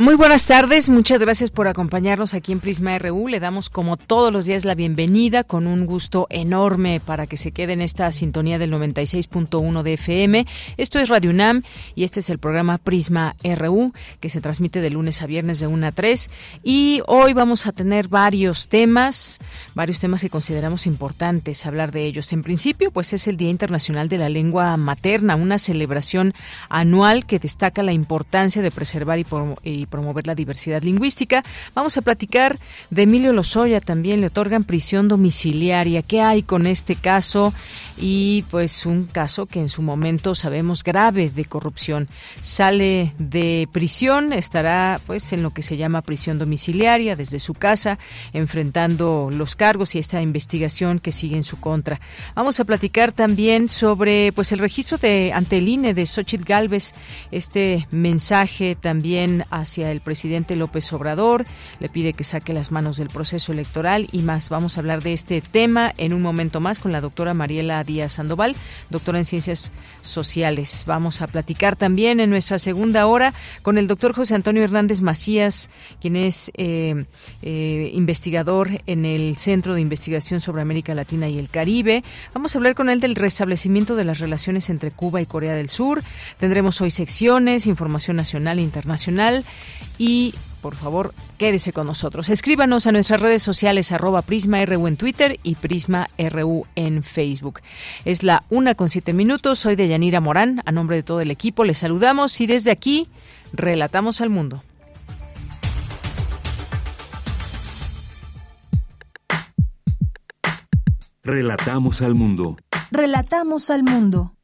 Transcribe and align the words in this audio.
Muy 0.00 0.14
buenas 0.14 0.46
tardes, 0.46 0.88
muchas 0.88 1.20
gracias 1.20 1.50
por 1.50 1.68
acompañarnos 1.68 2.32
aquí 2.32 2.52
en 2.52 2.60
Prisma 2.60 2.98
RU. 2.98 3.28
Le 3.28 3.38
damos 3.38 3.68
como 3.68 3.98
todos 3.98 4.32
los 4.32 4.46
días 4.46 4.64
la 4.64 4.74
bienvenida 4.74 5.44
con 5.44 5.66
un 5.66 5.84
gusto 5.84 6.26
enorme 6.30 7.02
para 7.04 7.26
que 7.26 7.36
se 7.36 7.52
quede 7.52 7.74
en 7.74 7.82
esta 7.82 8.10
sintonía 8.10 8.58
del 8.58 8.72
96.1 8.72 9.82
de 9.82 9.92
FM. 9.92 10.46
Esto 10.78 10.98
es 10.98 11.10
Radio 11.10 11.32
UNAM 11.32 11.64
y 11.94 12.04
este 12.04 12.20
es 12.20 12.30
el 12.30 12.38
programa 12.38 12.78
Prisma 12.78 13.36
RU 13.44 13.92
que 14.20 14.30
se 14.30 14.40
transmite 14.40 14.80
de 14.80 14.88
lunes 14.88 15.20
a 15.20 15.26
viernes 15.26 15.60
de 15.60 15.66
1 15.66 15.88
a 15.88 15.92
3 15.92 16.30
y 16.62 17.02
hoy 17.06 17.34
vamos 17.34 17.66
a 17.66 17.72
tener 17.72 18.08
varios 18.08 18.68
temas, 18.68 19.38
varios 19.74 20.00
temas 20.00 20.22
que 20.22 20.30
consideramos 20.30 20.86
importantes 20.86 21.66
hablar 21.66 21.92
de 21.92 22.06
ellos. 22.06 22.32
En 22.32 22.42
principio, 22.42 22.90
pues 22.90 23.12
es 23.12 23.28
el 23.28 23.36
Día 23.36 23.50
Internacional 23.50 24.08
de 24.08 24.16
la 24.16 24.30
Lengua 24.30 24.78
Materna, 24.78 25.36
una 25.36 25.58
celebración 25.58 26.32
anual 26.70 27.26
que 27.26 27.38
destaca 27.38 27.82
la 27.82 27.92
importancia 27.92 28.62
de 28.62 28.70
preservar 28.70 29.18
y, 29.18 29.26
y 29.62 29.89
promover 29.90 30.26
la 30.26 30.34
diversidad 30.34 30.82
lingüística. 30.82 31.44
Vamos 31.74 31.98
a 31.98 32.02
platicar 32.02 32.58
de 32.88 33.02
Emilio 33.02 33.32
Lozoya, 33.32 33.80
también 33.80 34.20
le 34.20 34.28
otorgan 34.28 34.64
prisión 34.64 35.08
domiciliaria. 35.08 36.02
¿Qué 36.02 36.22
hay 36.22 36.42
con 36.42 36.66
este 36.66 36.96
caso? 36.96 37.52
Y 37.98 38.44
pues 38.50 38.86
un 38.86 39.04
caso 39.04 39.46
que 39.46 39.60
en 39.60 39.68
su 39.68 39.82
momento 39.82 40.34
sabemos 40.34 40.82
grave 40.82 41.30
de 41.30 41.44
corrupción. 41.44 42.08
Sale 42.40 43.14
de 43.18 43.68
prisión, 43.72 44.32
estará 44.32 45.00
pues 45.06 45.32
en 45.32 45.42
lo 45.42 45.50
que 45.50 45.62
se 45.62 45.76
llama 45.76 46.00
prisión 46.02 46.38
domiciliaria 46.38 47.16
desde 47.16 47.38
su 47.38 47.54
casa, 47.54 47.98
enfrentando 48.32 49.28
los 49.30 49.56
cargos 49.56 49.94
y 49.94 49.98
esta 49.98 50.22
investigación 50.22 50.98
que 50.98 51.12
sigue 51.12 51.36
en 51.36 51.42
su 51.42 51.58
contra. 51.58 52.00
Vamos 52.34 52.60
a 52.60 52.64
platicar 52.64 53.12
también 53.12 53.68
sobre 53.68 54.32
pues 54.32 54.52
el 54.52 54.58
registro 54.60 54.98
de 54.98 55.32
ante 55.34 55.58
el 55.58 55.68
INE 55.68 55.94
de 55.94 56.06
Xochitl 56.06 56.44
Galvez, 56.44 56.94
este 57.30 57.86
mensaje 57.90 58.76
también 58.76 59.44
hacia 59.50 59.79
el 59.88 60.00
presidente 60.00 60.56
López 60.56 60.92
Obrador, 60.92 61.46
le 61.78 61.88
pide 61.88 62.12
que 62.12 62.24
saque 62.24 62.52
las 62.52 62.70
manos 62.70 62.96
del 62.96 63.08
proceso 63.08 63.52
electoral 63.52 64.08
y 64.12 64.22
más. 64.22 64.48
Vamos 64.48 64.76
a 64.76 64.80
hablar 64.80 65.02
de 65.02 65.12
este 65.12 65.40
tema 65.40 65.92
en 65.96 66.12
un 66.12 66.22
momento 66.22 66.60
más 66.60 66.80
con 66.80 66.92
la 66.92 67.00
doctora 67.00 67.34
Mariela 67.34 67.82
Díaz 67.84 68.14
Sandoval, 68.14 68.56
doctora 68.90 69.18
en 69.18 69.24
Ciencias 69.24 69.72
Sociales. 70.02 70.84
Vamos 70.86 71.22
a 71.22 71.26
platicar 71.26 71.76
también 71.76 72.20
en 72.20 72.30
nuestra 72.30 72.58
segunda 72.58 73.06
hora 73.06 73.32
con 73.62 73.78
el 73.78 73.86
doctor 73.86 74.14
José 74.14 74.34
Antonio 74.34 74.64
Hernández 74.64 75.00
Macías, 75.00 75.70
quien 76.00 76.16
es 76.16 76.50
eh, 76.56 77.04
eh, 77.42 77.90
investigador 77.94 78.82
en 78.86 79.04
el 79.04 79.36
Centro 79.36 79.74
de 79.74 79.80
Investigación 79.80 80.40
sobre 80.40 80.62
América 80.62 80.94
Latina 80.94 81.28
y 81.28 81.38
el 81.38 81.48
Caribe. 81.48 82.02
Vamos 82.34 82.54
a 82.54 82.58
hablar 82.58 82.74
con 82.74 82.90
él 82.90 83.00
del 83.00 83.14
restablecimiento 83.14 83.96
de 83.96 84.04
las 84.04 84.18
relaciones 84.18 84.70
entre 84.70 84.90
Cuba 84.90 85.20
y 85.20 85.26
Corea 85.26 85.54
del 85.54 85.68
Sur. 85.68 86.02
Tendremos 86.38 86.80
hoy 86.80 86.90
secciones, 86.90 87.66
información 87.66 88.16
nacional 88.16 88.58
e 88.58 88.62
internacional 88.62 89.44
y 89.98 90.34
por 90.60 90.74
favor, 90.74 91.14
quédese 91.38 91.72
con 91.72 91.86
nosotros. 91.86 92.28
Escríbanos 92.28 92.86
a 92.86 92.92
nuestras 92.92 93.20
redes 93.20 93.42
sociales 93.42 93.92
arroba 93.92 94.22
Prisma 94.22 94.64
RU 94.64 94.86
en 94.88 94.96
Twitter 94.96 95.40
y 95.42 95.54
Prisma 95.54 96.08
RU 96.18 96.66
en 96.74 97.02
Facebook. 97.02 97.60
Es 98.04 98.22
la 98.22 98.44
una 98.50 98.74
con 98.74 98.88
siete 98.88 99.12
minutos. 99.12 99.58
Soy 99.58 99.74
de 99.76 99.88
Yanira 99.88 100.20
Morán. 100.20 100.62
A 100.66 100.72
nombre 100.72 100.96
de 100.96 101.02
todo 101.02 101.20
el 101.20 101.30
equipo 101.30 101.64
les 101.64 101.78
saludamos 101.78 102.40
y 102.40 102.46
desde 102.46 102.70
aquí 102.70 103.08
relatamos 103.52 104.20
al 104.20 104.28
mundo. 104.28 104.62
Relatamos 111.22 112.02
al 112.02 112.14
mundo. 112.14 112.56
Relatamos 112.90 113.70
al 113.70 113.82
mundo. 113.82 114.34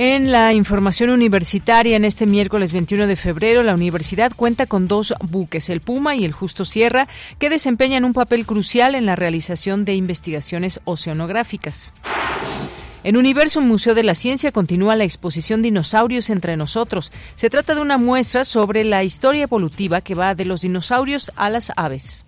En 0.00 0.30
la 0.30 0.54
información 0.54 1.10
universitaria, 1.10 1.96
en 1.96 2.04
este 2.04 2.24
miércoles 2.24 2.70
21 2.72 3.08
de 3.08 3.16
febrero, 3.16 3.64
la 3.64 3.74
universidad 3.74 4.30
cuenta 4.32 4.66
con 4.66 4.86
dos 4.86 5.12
buques, 5.20 5.68
el 5.70 5.80
Puma 5.80 6.14
y 6.14 6.24
el 6.24 6.30
Justo 6.30 6.64
Sierra, 6.64 7.08
que 7.40 7.50
desempeñan 7.50 8.04
un 8.04 8.12
papel 8.12 8.46
crucial 8.46 8.94
en 8.94 9.06
la 9.06 9.16
realización 9.16 9.84
de 9.84 9.96
investigaciones 9.96 10.80
oceanográficas. 10.84 11.92
En 13.02 13.16
Universo 13.16 13.60
Museo 13.60 13.96
de 13.96 14.04
la 14.04 14.14
Ciencia 14.14 14.52
continúa 14.52 14.94
la 14.94 15.02
exposición 15.02 15.62
Dinosaurios 15.62 16.30
entre 16.30 16.56
nosotros. 16.56 17.10
Se 17.34 17.50
trata 17.50 17.74
de 17.74 17.80
una 17.80 17.98
muestra 17.98 18.44
sobre 18.44 18.84
la 18.84 19.02
historia 19.02 19.42
evolutiva 19.42 20.00
que 20.00 20.14
va 20.14 20.36
de 20.36 20.44
los 20.44 20.60
dinosaurios 20.60 21.32
a 21.34 21.50
las 21.50 21.72
aves. 21.74 22.24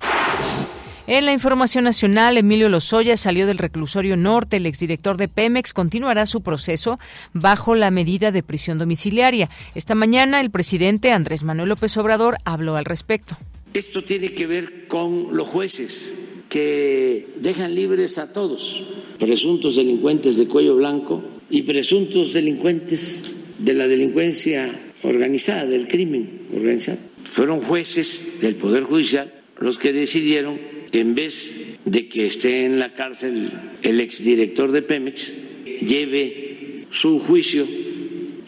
En 1.13 1.25
la 1.25 1.33
información 1.33 1.83
nacional, 1.83 2.39
Emilio 2.39 2.69
Lozoya 2.69 3.17
salió 3.17 3.45
del 3.49 3.59
reclusorio 3.59 4.17
norte. 4.17 4.59
El 4.59 4.67
exdirector 4.67 5.17
de 5.17 5.27
Pemex 5.27 5.73
continuará 5.73 6.25
su 6.25 6.41
proceso 6.41 7.01
bajo 7.33 7.75
la 7.75 7.91
medida 7.91 8.31
de 8.31 8.45
prisión 8.45 8.79
domiciliaria. 8.79 9.51
Esta 9.75 9.97
mañana, 9.97 10.41
el 10.41 10.53
presidente 10.53 11.11
Andrés 11.11 11.43
Manuel 11.43 11.71
López 11.71 11.97
Obrador 11.97 12.37
habló 12.45 12.77
al 12.77 12.85
respecto. 12.85 13.37
Esto 13.75 14.05
tiene 14.05 14.35
que 14.35 14.47
ver 14.47 14.87
con 14.87 15.37
los 15.37 15.49
jueces 15.49 16.15
que 16.49 17.27
dejan 17.39 17.75
libres 17.75 18.19
a 18.19 18.33
todos, 18.33 18.85
presuntos 19.19 19.75
delincuentes 19.75 20.37
de 20.37 20.47
cuello 20.47 20.77
blanco 20.77 21.25
y 21.51 21.63
presuntos 21.63 22.35
delincuentes 22.35 23.35
de 23.59 23.75
la 23.75 23.89
delincuencia 23.89 24.81
organizada, 25.03 25.67
del 25.67 25.89
crimen 25.89 26.43
organizado. 26.55 26.99
Fueron 27.25 27.63
jueces 27.63 28.41
del 28.41 28.55
Poder 28.55 28.85
Judicial 28.85 29.35
los 29.59 29.77
que 29.77 29.93
decidieron 29.93 30.80
en 30.93 31.15
vez 31.15 31.55
de 31.85 32.09
que 32.09 32.27
esté 32.27 32.65
en 32.65 32.79
la 32.79 32.95
cárcel 32.95 33.51
el 33.83 34.01
exdirector 34.01 34.73
de 34.73 34.83
Pemex, 34.83 35.33
lleve 35.81 36.87
su 36.91 37.21
juicio 37.21 37.67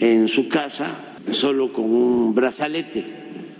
en 0.00 0.28
su 0.28 0.48
casa 0.48 1.16
solo 1.31 1.72
con 1.72 1.84
un 1.84 2.34
brazalete, 2.34 3.04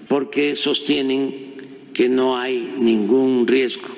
porque 0.09 0.55
sostienen 0.55 1.55
que 1.95 2.09
no 2.09 2.37
hay 2.37 2.75
ningún 2.79 3.47
riesgo 3.47 3.89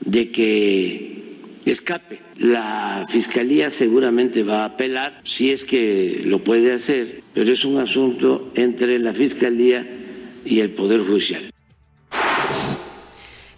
de 0.00 0.30
que 0.30 1.22
escape. 1.64 2.20
La 2.38 3.06
Fiscalía 3.08 3.70
seguramente 3.70 4.42
va 4.42 4.62
a 4.62 4.66
apelar, 4.66 5.20
si 5.24 5.50
es 5.50 5.64
que 5.64 6.22
lo 6.24 6.42
puede 6.42 6.72
hacer, 6.72 7.22
pero 7.32 7.52
es 7.52 7.64
un 7.64 7.78
asunto 7.78 8.50
entre 8.54 8.98
la 8.98 9.12
Fiscalía 9.12 9.88
y 10.44 10.60
el 10.60 10.70
Poder 10.70 11.00
Judicial. 11.00 11.53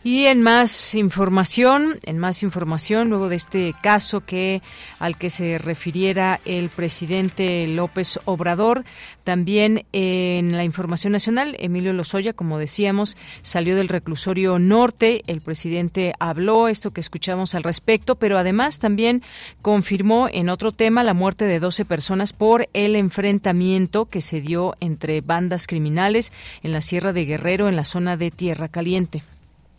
Y 0.06 0.26
en 0.26 0.40
más 0.40 0.94
información, 0.94 1.98
en 2.04 2.16
más 2.18 2.44
información, 2.44 3.08
luego 3.08 3.28
de 3.28 3.34
este 3.34 3.74
caso 3.82 4.20
que 4.20 4.62
al 5.00 5.18
que 5.18 5.30
se 5.30 5.58
refiriera 5.58 6.38
el 6.44 6.68
presidente 6.68 7.66
López 7.66 8.20
Obrador, 8.24 8.84
también 9.24 9.84
en 9.90 10.56
la 10.56 10.62
información 10.62 11.12
nacional, 11.12 11.56
Emilio 11.58 11.92
Lozoya, 11.92 12.34
como 12.34 12.60
decíamos, 12.60 13.16
salió 13.42 13.74
del 13.74 13.88
reclusorio 13.88 14.60
norte. 14.60 15.24
El 15.26 15.40
presidente 15.40 16.14
habló 16.20 16.68
esto 16.68 16.92
que 16.92 17.00
escuchamos 17.00 17.56
al 17.56 17.64
respecto, 17.64 18.14
pero 18.14 18.38
además 18.38 18.78
también 18.78 19.24
confirmó 19.60 20.28
en 20.32 20.50
otro 20.50 20.70
tema 20.70 21.02
la 21.02 21.14
muerte 21.14 21.46
de 21.46 21.58
12 21.58 21.84
personas 21.84 22.32
por 22.32 22.68
el 22.74 22.94
enfrentamiento 22.94 24.04
que 24.04 24.20
se 24.20 24.40
dio 24.40 24.76
entre 24.78 25.20
bandas 25.20 25.66
criminales 25.66 26.32
en 26.62 26.70
la 26.70 26.80
Sierra 26.80 27.12
de 27.12 27.24
Guerrero, 27.24 27.66
en 27.66 27.74
la 27.74 27.84
zona 27.84 28.16
de 28.16 28.30
Tierra 28.30 28.68
Caliente. 28.68 29.24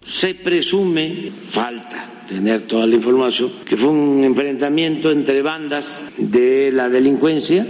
Se 0.07 0.35
presume, 0.35 1.29
falta 1.49 2.05
tener 2.27 2.63
toda 2.63 2.87
la 2.87 2.95
información, 2.95 3.51
que 3.65 3.77
fue 3.77 3.89
un 3.89 4.23
enfrentamiento 4.23 5.11
entre 5.11 5.41
bandas 5.41 6.05
de 6.17 6.71
la 6.71 6.89
delincuencia, 6.89 7.67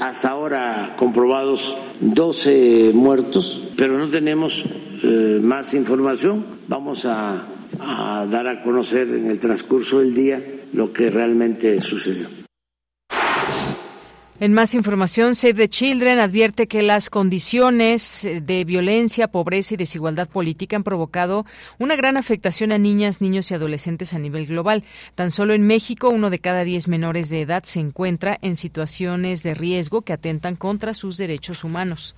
hasta 0.00 0.30
ahora 0.30 0.94
comprobados 0.96 1.76
12 2.00 2.92
muertos, 2.94 3.62
pero 3.76 3.98
no 3.98 4.08
tenemos 4.08 4.64
eh, 5.02 5.40
más 5.42 5.74
información. 5.74 6.44
Vamos 6.68 7.04
a 7.06 7.46
a 7.78 8.26
dar 8.26 8.46
a 8.46 8.60
conocer 8.62 9.08
en 9.08 9.30
el 9.30 9.38
transcurso 9.38 10.00
del 10.00 10.14
día 10.14 10.42
lo 10.72 10.92
que 10.92 11.10
realmente 11.10 11.80
sucedió. 11.80 12.39
En 14.40 14.54
más 14.54 14.74
información, 14.74 15.34
Save 15.34 15.52
the 15.52 15.68
Children 15.68 16.18
advierte 16.18 16.66
que 16.66 16.80
las 16.80 17.10
condiciones 17.10 18.26
de 18.40 18.64
violencia, 18.64 19.28
pobreza 19.28 19.74
y 19.74 19.76
desigualdad 19.76 20.30
política 20.30 20.76
han 20.76 20.82
provocado 20.82 21.44
una 21.78 21.94
gran 21.94 22.16
afectación 22.16 22.72
a 22.72 22.78
niñas, 22.78 23.20
niños 23.20 23.50
y 23.50 23.54
adolescentes 23.54 24.14
a 24.14 24.18
nivel 24.18 24.46
global. 24.46 24.82
Tan 25.14 25.30
solo 25.30 25.52
en 25.52 25.66
México, 25.66 26.08
uno 26.08 26.30
de 26.30 26.38
cada 26.38 26.64
diez 26.64 26.88
menores 26.88 27.28
de 27.28 27.42
edad 27.42 27.64
se 27.64 27.80
encuentra 27.80 28.38
en 28.40 28.56
situaciones 28.56 29.42
de 29.42 29.52
riesgo 29.52 30.00
que 30.00 30.14
atentan 30.14 30.56
contra 30.56 30.94
sus 30.94 31.18
derechos 31.18 31.62
humanos. 31.62 32.16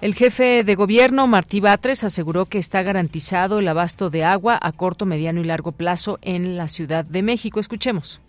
El 0.00 0.16
jefe 0.16 0.64
de 0.64 0.74
gobierno, 0.74 1.28
Martí 1.28 1.60
Batres, 1.60 2.02
aseguró 2.02 2.46
que 2.46 2.58
está 2.58 2.82
garantizado 2.82 3.60
el 3.60 3.68
abasto 3.68 4.10
de 4.10 4.24
agua 4.24 4.58
a 4.60 4.72
corto, 4.72 5.06
mediano 5.06 5.40
y 5.40 5.44
largo 5.44 5.70
plazo 5.70 6.18
en 6.22 6.56
la 6.56 6.66
Ciudad 6.66 7.04
de 7.04 7.22
México. 7.22 7.60
Escuchemos. 7.60 8.20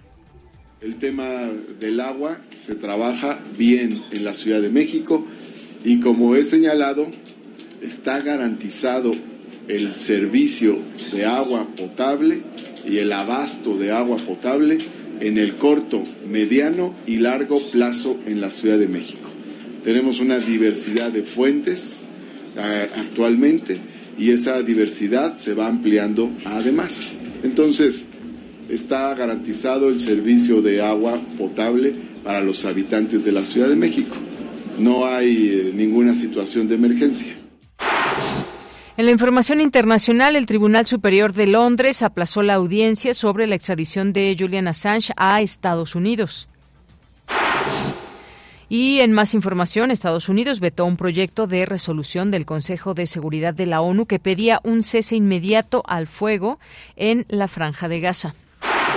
El 0.82 0.96
tema 0.96 1.26
del 1.82 2.00
agua 2.00 2.40
se 2.58 2.74
trabaja 2.74 3.38
bien 3.58 4.02
en 4.12 4.24
la 4.24 4.34
Ciudad 4.34 4.62
de 4.62 4.70
México 4.70 5.28
y 5.84 6.00
como 6.00 6.38
he 6.38 6.46
señalado, 6.46 7.06
está 7.82 8.22
garantizado 8.22 9.12
el 9.68 9.94
servicio 9.94 10.78
de 11.12 11.26
agua 11.26 11.68
potable 11.76 12.40
y 12.88 13.00
el 13.00 13.12
abasto 13.12 13.78
de 13.78 13.92
agua 13.92 14.16
potable 14.18 14.78
en 15.20 15.38
el 15.38 15.56
corto, 15.56 16.02
mediano 16.30 16.96
y 17.06 17.18
largo 17.18 17.60
plazo 17.72 18.18
en 18.26 18.40
la 18.40 18.50
Ciudad 18.50 18.80
de 18.80 18.88
México. 18.88 19.30
Tenemos 19.84 20.22
una 20.22 20.40
diversidad 20.40 21.12
de 21.12 21.24
fuentes 21.24 22.06
eh, 22.58 22.88
actualmente 22.96 23.78
y 24.18 24.32
esa 24.32 24.64
diversidad 24.64 25.38
se 25.38 25.54
va 25.54 25.68
ampliando 25.68 26.30
además. 26.46 27.18
Entonces, 27.44 28.06
está 28.70 29.14
garantizado 29.16 29.90
el 29.90 30.00
servicio 30.00 30.62
de 30.62 30.82
agua 30.82 31.20
potable 31.38 31.94
para 32.24 32.42
los 32.42 32.66
habitantes 32.66 33.26
de 33.26 33.32
la 33.32 33.44
Ciudad 33.44 33.68
de 33.68 33.76
México. 33.76 34.16
No 34.78 35.06
hay 35.06 35.50
eh, 35.50 35.72
ninguna 35.74 36.14
situación 36.14 36.68
de 36.68 36.76
emergencia. 36.76 37.36
En 38.96 39.06
la 39.06 39.12
información 39.12 39.62
internacional, 39.62 40.36
el 40.36 40.46
Tribunal 40.46 40.86
Superior 40.86 41.34
de 41.34 41.48
Londres 41.48 42.04
aplazó 42.04 42.44
la 42.44 42.56
audiencia 42.56 43.14
sobre 43.14 43.48
la 43.48 43.56
extradición 43.56 44.12
de 44.12 44.36
Julian 44.38 44.68
Assange 44.68 45.14
a 45.16 45.42
Estados 45.42 45.96
Unidos. 45.96 46.50
Y 48.68 49.00
en 49.00 49.14
más 49.14 49.34
información, 49.34 49.90
Estados 49.90 50.30
Unidos 50.30 50.60
vetó 50.60 50.86
un 50.86 50.96
proyecto 50.96 51.48
de 51.48 51.66
resolución 51.66 52.30
del 52.30 52.46
Consejo 52.46 52.94
de 52.94 53.08
Seguridad 53.08 53.54
de 53.54 53.66
la 53.66 53.82
ONU 53.82 54.06
que 54.06 54.20
pedía 54.20 54.60
un 54.64 54.84
cese 54.84 55.16
inmediato 55.16 55.82
al 55.88 56.06
fuego 56.06 56.60
en 56.96 57.26
la 57.30 57.48
franja 57.48 57.88
de 57.88 58.00
Gaza. 58.02 58.36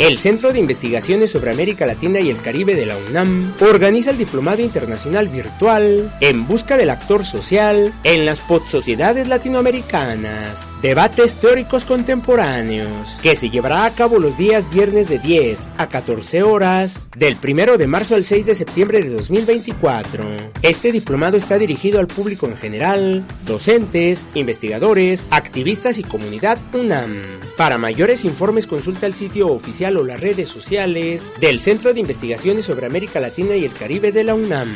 El 0.00 0.16
Centro 0.16 0.50
de 0.50 0.58
Investigaciones 0.58 1.30
sobre 1.30 1.50
América 1.50 1.84
Latina 1.84 2.20
y 2.20 2.30
el 2.30 2.40
Caribe 2.40 2.74
de 2.74 2.86
la 2.86 2.96
UNAM 2.96 3.52
organiza 3.60 4.12
el 4.12 4.16
Diplomado 4.16 4.62
Internacional 4.62 5.28
Virtual 5.28 6.10
en 6.22 6.46
busca 6.46 6.78
del 6.78 6.88
actor 6.88 7.22
social 7.26 7.92
en 8.02 8.24
las 8.24 8.40
sociedades 8.70 9.28
latinoamericanas. 9.28 10.70
Debates 10.80 11.34
teóricos 11.34 11.84
contemporáneos, 11.84 12.88
que 13.20 13.36
se 13.36 13.50
llevará 13.50 13.84
a 13.84 13.90
cabo 13.90 14.18
los 14.18 14.38
días 14.38 14.70
viernes 14.70 15.10
de 15.10 15.18
10 15.18 15.68
a 15.76 15.90
14 15.90 16.44
horas, 16.44 17.08
del 17.14 17.36
1 17.36 17.76
de 17.76 17.86
marzo 17.86 18.14
al 18.14 18.24
6 18.24 18.46
de 18.46 18.54
septiembre 18.54 19.02
de 19.02 19.10
2024. 19.10 20.24
Este 20.62 20.92
diplomado 20.92 21.36
está 21.36 21.58
dirigido 21.58 22.00
al 22.00 22.06
público 22.06 22.46
en 22.46 22.56
general, 22.56 23.26
docentes, 23.44 24.24
investigadores, 24.32 25.26
activistas 25.30 25.98
y 25.98 26.04
comunidad 26.04 26.56
UNAM. 26.72 27.20
Para 27.60 27.76
mayores 27.76 28.24
informes 28.24 28.66
consulta 28.66 29.04
el 29.04 29.12
sitio 29.12 29.48
oficial 29.48 29.98
o 29.98 30.02
las 30.02 30.18
redes 30.18 30.48
sociales 30.48 31.38
del 31.40 31.60
Centro 31.60 31.92
de 31.92 32.00
Investigaciones 32.00 32.64
sobre 32.64 32.86
América 32.86 33.20
Latina 33.20 33.54
y 33.54 33.66
el 33.66 33.74
Caribe 33.74 34.12
de 34.12 34.24
la 34.24 34.34
UNAM. 34.34 34.74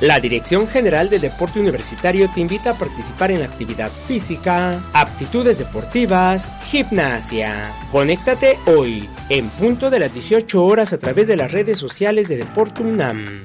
La 0.00 0.18
Dirección 0.18 0.66
General 0.66 1.08
del 1.08 1.20
Deporte 1.20 1.60
Universitario 1.60 2.28
te 2.34 2.40
invita 2.40 2.70
a 2.70 2.74
participar 2.74 3.30
en 3.30 3.44
actividad 3.44 3.92
física, 3.92 4.82
aptitudes 4.94 5.56
deportivas, 5.56 6.50
gimnasia. 6.64 7.72
Conéctate 7.92 8.58
hoy, 8.66 9.08
en 9.28 9.48
punto 9.50 9.90
de 9.90 10.00
las 10.00 10.12
18 10.12 10.60
horas 10.60 10.92
a 10.92 10.98
través 10.98 11.28
de 11.28 11.36
las 11.36 11.52
redes 11.52 11.78
sociales 11.78 12.26
de 12.26 12.38
Deporte 12.38 12.82
UNAM. 12.82 13.42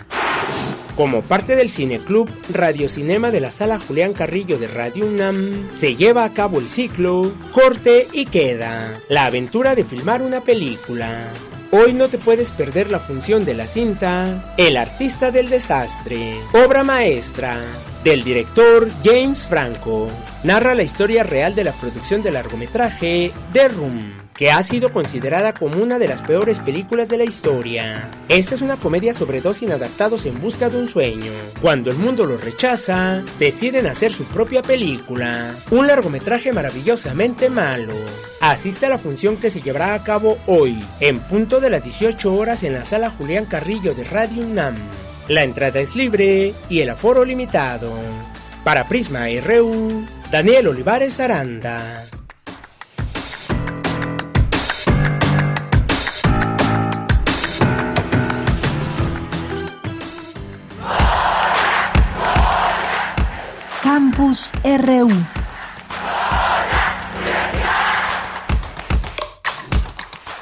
Como 1.00 1.22
parte 1.22 1.56
del 1.56 1.70
Cineclub 1.70 2.30
Radio 2.52 2.90
Cinema 2.90 3.32
de 3.32 3.40
la 3.40 3.52
Sala 3.52 3.80
Julián 3.80 4.12
Carrillo 4.12 4.60
de 4.60 4.68
Radio 4.68 5.06
UNAM, 5.06 5.70
se 5.80 5.96
lleva 5.96 6.26
a 6.26 6.34
cabo 6.34 6.60
el 6.60 6.68
ciclo 6.68 7.22
Corte 7.54 8.06
y 8.12 8.26
Queda, 8.26 9.00
la 9.08 9.28
aventura 9.28 9.76
de 9.76 9.86
filmar 9.86 10.22
una 10.22 10.42
película. 10.42 11.30
Hoy 11.72 11.94
no 11.94 12.10
te 12.10 12.18
puedes 12.18 12.52
perder 12.52 12.92
la 12.92 13.00
función 13.00 13.46
de 13.46 13.54
la 13.54 13.66
cinta 13.66 14.54
El 14.58 14.76
artista 14.76 15.32
del 15.32 15.48
desastre, 15.48 16.36
obra 16.52 16.84
maestra 16.84 17.58
del 18.04 18.26
director 18.26 18.90
James 19.02 19.48
Franco. 19.48 20.10
Narra 20.44 20.76
la 20.76 20.84
historia 20.84 21.24
real 21.24 21.56
de 21.56 21.64
la 21.64 21.72
producción 21.72 22.22
del 22.24 22.34
largometraje 22.34 23.32
The 23.54 23.70
Room, 23.70 24.29
que 24.40 24.52
ha 24.52 24.64
sido 24.64 24.94
considerada 24.94 25.54
como 25.54 25.84
una 25.84 26.00
de 26.00 26.08
las 26.08 26.22
peores 26.22 26.60
películas 26.60 27.10
de 27.10 27.18
la 27.18 27.26
historia. 27.26 28.10
Esta 28.30 28.56
es 28.56 28.62
una 28.62 28.78
comedia 28.78 29.14
sobre 29.14 29.42
dos 29.42 29.62
inadaptados 29.62 30.26
en 30.26 30.40
busca 30.40 30.70
de 30.70 30.78
un 30.78 30.88
sueño. 30.88 31.34
Cuando 31.62 31.92
el 31.92 31.98
mundo 31.98 32.24
los 32.24 32.42
rechaza, 32.42 33.22
deciden 33.38 33.86
hacer 33.86 34.14
su 34.14 34.24
propia 34.24 34.62
película. 34.62 35.54
Un 35.72 35.88
largometraje 35.88 36.54
maravillosamente 36.54 37.50
malo. 37.50 37.94
Asiste 38.40 38.86
a 38.86 38.90
la 38.90 38.98
función 38.98 39.36
que 39.36 39.52
se 39.52 39.60
llevará 39.60 39.94
a 39.94 40.04
cabo 40.06 40.38
hoy, 40.48 40.82
en 41.02 41.20
punto 41.20 41.60
de 41.60 41.72
las 41.72 41.84
18 41.84 42.34
horas 42.34 42.64
en 42.64 42.72
la 42.72 42.86
sala 42.86 43.10
Julián 43.10 43.44
Carrillo 43.44 43.94
de 43.94 44.06
Radio 44.06 44.46
UNAM. 44.46 44.76
La 45.28 45.44
entrada 45.44 45.82
es 45.82 45.98
libre 45.98 46.54
y 46.70 46.80
el 46.80 46.92
aforo 46.92 47.26
limitado. 47.26 47.92
Para 48.64 48.88
Prisma 48.88 49.26
RU, 49.46 50.06
Daniel 50.32 50.70
Olivares 50.70 51.20
Aranda. 51.20 52.06
Campus 64.20 64.52
RU. 64.66 65.08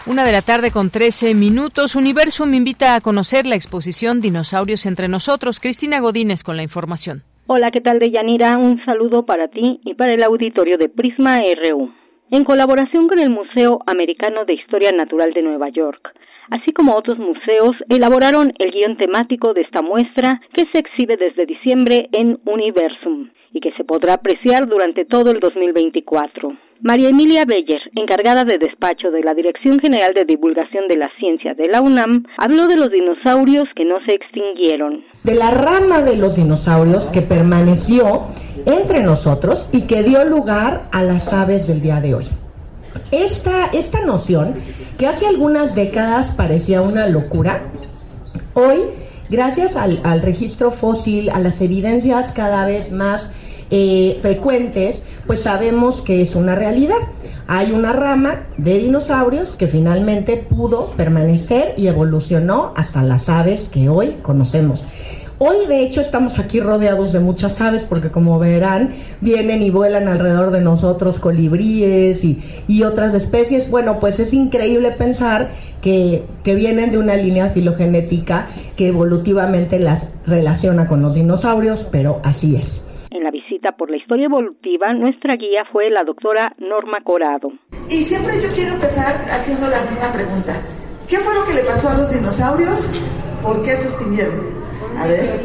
Una 0.08 0.26
de 0.26 0.32
la 0.32 0.42
tarde 0.42 0.72
con 0.72 0.90
13 0.90 1.36
minutos. 1.36 1.96
Universo 1.96 2.48
me 2.48 2.58
invita 2.58 2.96
a 2.96 3.02
conocer 3.02 3.46
la 3.46 3.54
exposición 3.54 4.20
Dinosaurios 4.20 4.88
entre 4.88 5.08
nosotros. 5.08 5.60
Cristina 5.60 6.00
Godínez 6.00 6.42
con 6.44 6.58
la 6.58 6.64
información. 6.64 7.22
Hola, 7.46 7.70
¿qué 7.70 7.80
tal, 7.80 8.00
Deyanira? 8.00 8.58
Un 8.58 8.84
saludo 8.84 9.28
para 9.28 9.48
ti 9.48 9.80
y 9.86 9.94
para 9.94 10.16
el 10.16 10.24
auditorio 10.24 10.80
de 10.80 10.90
Prisma 10.90 11.38
RU. 11.38 11.94
En 12.32 12.46
colaboración 12.46 13.08
con 13.08 13.20
el 13.20 13.30
Museo 13.30 13.78
Americano 13.86 14.44
de 14.46 14.56
Historia 14.56 14.92
Natural 14.92 15.34
de 15.34 15.44
Nueva 15.44 15.70
York, 15.70 16.02
así 16.50 16.74
como 16.74 16.96
otros 16.96 17.20
museos, 17.20 17.76
elaboraron 17.90 18.54
el 18.58 18.72
guion 18.72 18.98
temático 18.98 19.54
de 19.54 19.62
esta 19.62 19.84
muestra 19.84 20.42
que 20.56 20.64
se 20.74 20.80
exhibe 20.80 21.16
desde 21.16 21.46
diciembre 21.46 22.10
en 22.12 22.40
Universum 22.44 23.30
y 23.54 23.60
que 23.60 23.72
se 23.74 23.84
podrá 23.84 24.16
apreciar 24.16 24.68
durante 24.68 25.06
todo 25.06 25.32
el 25.32 25.40
2024. 25.40 26.52
María 26.82 27.10
Emilia 27.10 27.44
Beller, 27.46 27.82
encargada 27.96 28.46
de 28.46 28.60
despacho 28.60 29.10
de 29.10 29.24
la 29.24 29.34
Dirección 29.34 29.80
General 29.80 30.14
de 30.14 30.26
Divulgación 30.26 30.88
de 30.88 30.98
la 30.98 31.10
Ciencia 31.20 31.56
de 31.56 31.68
la 31.68 31.82
UNAM, 31.82 32.26
habló 32.38 32.68
de 32.68 32.76
los 32.76 32.92
dinosaurios 32.92 33.66
que 33.76 33.84
no 33.84 33.96
se 34.06 34.14
extinguieron. 34.14 35.04
De 35.24 35.34
la 35.34 35.50
rama 35.50 36.04
de 36.04 36.16
los 36.16 36.36
dinosaurios 36.36 37.10
que 37.10 37.22
permaneció 37.22 38.28
entre 38.66 39.02
nosotros 39.02 39.70
y 39.74 39.88
que 39.88 40.04
dio 40.04 40.24
lugar 40.26 40.88
a 40.92 41.02
las 41.02 41.34
aves 41.34 41.68
del 41.68 41.82
día 41.82 42.00
de 42.00 42.14
hoy. 42.14 42.26
Esta, 43.12 43.68
esta 43.74 44.06
noción, 44.06 44.56
que 45.00 45.08
hace 45.08 45.26
algunas 45.26 45.74
décadas 45.74 46.32
parecía 46.32 46.82
una 46.82 47.08
locura, 47.08 47.72
hoy, 48.54 48.82
gracias 49.30 49.76
al, 49.76 50.22
registro 50.22 50.72
fósil, 50.72 51.30
a 51.30 51.40
las 51.40 51.62
evidencias 51.62 52.32
cada 52.34 52.66
vez 52.66 52.92
más 52.92 53.32
eh, 53.70 54.20
frecuentes, 54.22 55.04
pues 55.26 55.42
sabemos 55.42 56.02
que 56.02 56.22
es 56.22 56.36
una 56.36 56.56
realidad. 56.56 56.98
Hay 57.48 57.72
una 57.72 57.94
rama 57.94 58.48
de 58.58 58.78
dinosaurios 58.78 59.56
que 59.56 59.68
finalmente 59.68 60.38
pudo 60.38 60.92
permanecer 60.98 61.74
y 61.78 61.88
evolucionó 61.88 62.74
hasta 62.76 63.04
las 63.04 63.30
aves 63.30 63.70
que 63.72 63.90
hoy 63.90 64.18
conocemos. 64.22 64.86
Hoy 65.40 65.68
de 65.68 65.84
hecho 65.84 66.02
estamos 66.02 66.40
aquí 66.40 66.60
rodeados 66.60 67.14
de 67.14 67.20
muchas 67.20 67.62
aves 67.62 67.86
porque 67.88 68.10
como 68.10 68.40
verán 68.40 68.90
vienen 69.22 69.62
y 69.62 69.70
vuelan 69.70 70.08
alrededor 70.08 70.50
de 70.50 70.62
nosotros 70.62 71.20
colibríes 71.20 72.24
y, 72.24 72.40
y 72.68 72.82
otras 72.82 73.14
especies. 73.14 73.70
Bueno, 73.70 74.00
pues 74.00 74.20
es 74.20 74.34
increíble 74.34 74.90
pensar 74.92 75.50
que, 75.80 76.24
que 76.44 76.56
vienen 76.56 76.90
de 76.90 76.98
una 76.98 77.16
línea 77.16 77.50
filogenética 77.50 78.48
que 78.76 78.88
evolutivamente 78.88 79.78
las 79.78 80.10
relaciona 80.26 80.88
con 80.88 81.04
los 81.04 81.14
dinosaurios, 81.14 81.88
pero 81.92 82.20
así 82.24 82.56
es. 82.56 82.84
En 83.12 83.24
la 83.24 83.30
visita 83.30 83.74
por 83.78 83.92
la 83.92 83.98
historia 83.98 84.26
evolutiva, 84.26 84.92
nuestra 84.94 85.36
guía 85.36 85.66
fue 85.72 85.92
la 85.92 86.02
doctora 86.04 86.56
Norma 86.58 87.02
Corado. 87.04 87.52
Y 87.92 88.02
siempre 88.02 88.42
yo 88.42 88.50
quiero 88.56 88.74
empezar 88.74 89.24
haciendo 89.30 89.68
la 89.68 89.84
misma 89.84 90.12
pregunta. 90.12 90.60
¿Qué 91.08 91.18
fue 91.18 91.36
lo 91.36 91.46
que 91.46 91.54
le 91.54 91.62
pasó 91.62 91.90
a 91.90 91.98
los 92.00 92.12
dinosaurios? 92.12 92.90
¿Por 93.44 93.62
qué 93.62 93.72
se 93.72 93.88
extinguieron? 93.88 94.67
A 94.98 95.08
ver. 95.08 95.42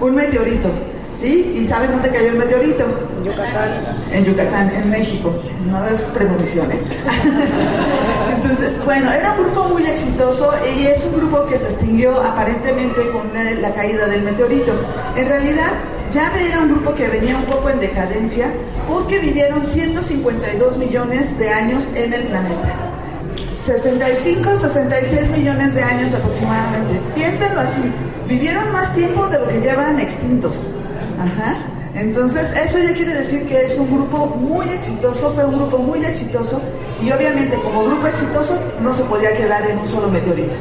Un 0.00 0.14
meteorito. 0.14 0.68
¿Sí? 1.12 1.58
¿Y 1.60 1.64
saben 1.64 1.92
dónde 1.92 2.08
cayó 2.08 2.28
el 2.28 2.36
meteorito? 2.36 2.84
En 3.18 3.24
Yucatán. 3.24 3.70
En 4.10 4.24
Yucatán, 4.24 4.74
en 4.74 4.90
México. 4.90 5.32
No 5.70 5.86
es 5.86 6.04
premonición, 6.04 6.72
¿eh? 6.72 6.80
Entonces, 8.34 8.82
bueno, 8.84 9.12
era 9.12 9.32
un 9.32 9.44
grupo 9.44 9.68
muy 9.68 9.84
exitoso 9.84 10.52
y 10.76 10.86
es 10.86 11.04
un 11.04 11.18
grupo 11.18 11.44
que 11.46 11.58
se 11.58 11.66
extinguió 11.66 12.20
aparentemente 12.20 13.08
con 13.10 13.30
la 13.60 13.74
caída 13.74 14.06
del 14.06 14.22
meteorito. 14.22 14.72
En 15.16 15.28
realidad, 15.28 15.72
ya 16.12 16.32
era 16.38 16.60
un 16.60 16.70
grupo 16.70 16.94
que 16.94 17.08
venía 17.08 17.36
un 17.36 17.44
poco 17.44 17.70
en 17.70 17.78
decadencia 17.78 18.52
porque 18.88 19.18
vivieron 19.18 19.64
152 19.64 20.78
millones 20.78 21.38
de 21.38 21.50
años 21.50 21.90
en 21.94 22.12
el 22.12 22.24
planeta. 22.24 22.91
65, 23.64 24.56
66 24.56 25.30
millones 25.30 25.74
de 25.74 25.82
años 25.82 26.14
aproximadamente. 26.14 27.00
Piénsenlo 27.14 27.60
así, 27.60 27.82
vivieron 28.28 28.72
más 28.72 28.94
tiempo 28.94 29.26
de 29.28 29.38
lo 29.38 29.48
que 29.48 29.60
llevan 29.60 30.00
extintos. 30.00 30.70
Ajá. 31.18 31.56
Entonces, 31.94 32.54
eso 32.54 32.78
ya 32.78 32.94
quiere 32.94 33.14
decir 33.14 33.46
que 33.46 33.64
es 33.64 33.78
un 33.78 33.92
grupo 33.92 34.26
muy 34.26 34.68
exitoso, 34.70 35.32
fue 35.34 35.44
un 35.44 35.58
grupo 35.58 35.78
muy 35.78 36.04
exitoso 36.04 36.60
y 37.02 37.12
obviamente 37.12 37.56
como 37.56 37.84
grupo 37.84 38.06
exitoso 38.06 38.58
no 38.80 38.94
se 38.94 39.04
podía 39.04 39.36
quedar 39.36 39.70
en 39.70 39.78
un 39.78 39.86
solo 39.86 40.08
meteorito. 40.08 40.56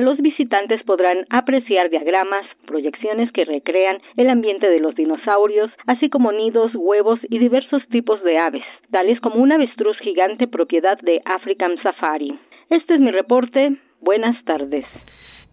Los 0.00 0.18
visitantes 0.18 0.82
podrán 0.84 1.26
apreciar 1.30 1.90
diagramas, 1.90 2.44
proyecciones 2.66 3.30
que 3.32 3.44
recrean 3.44 3.98
el 4.16 4.28
ambiente 4.28 4.68
de 4.68 4.80
los 4.80 4.94
dinosaurios, 4.96 5.70
así 5.86 6.08
como 6.10 6.32
nidos, 6.32 6.72
huevos 6.74 7.20
y 7.28 7.38
diversos 7.38 7.82
tipos 7.90 8.20
de 8.24 8.38
aves, 8.38 8.64
tales 8.90 9.20
como 9.20 9.36
un 9.36 9.52
avestruz 9.52 9.96
gigante 9.98 10.48
propiedad 10.48 10.98
de 11.02 11.20
African 11.24 11.76
Safari. 11.82 12.36
Este 12.68 12.94
es 12.94 13.00
mi 13.00 13.12
reporte. 13.12 13.76
Buenas 14.00 14.42
tardes. 14.44 14.84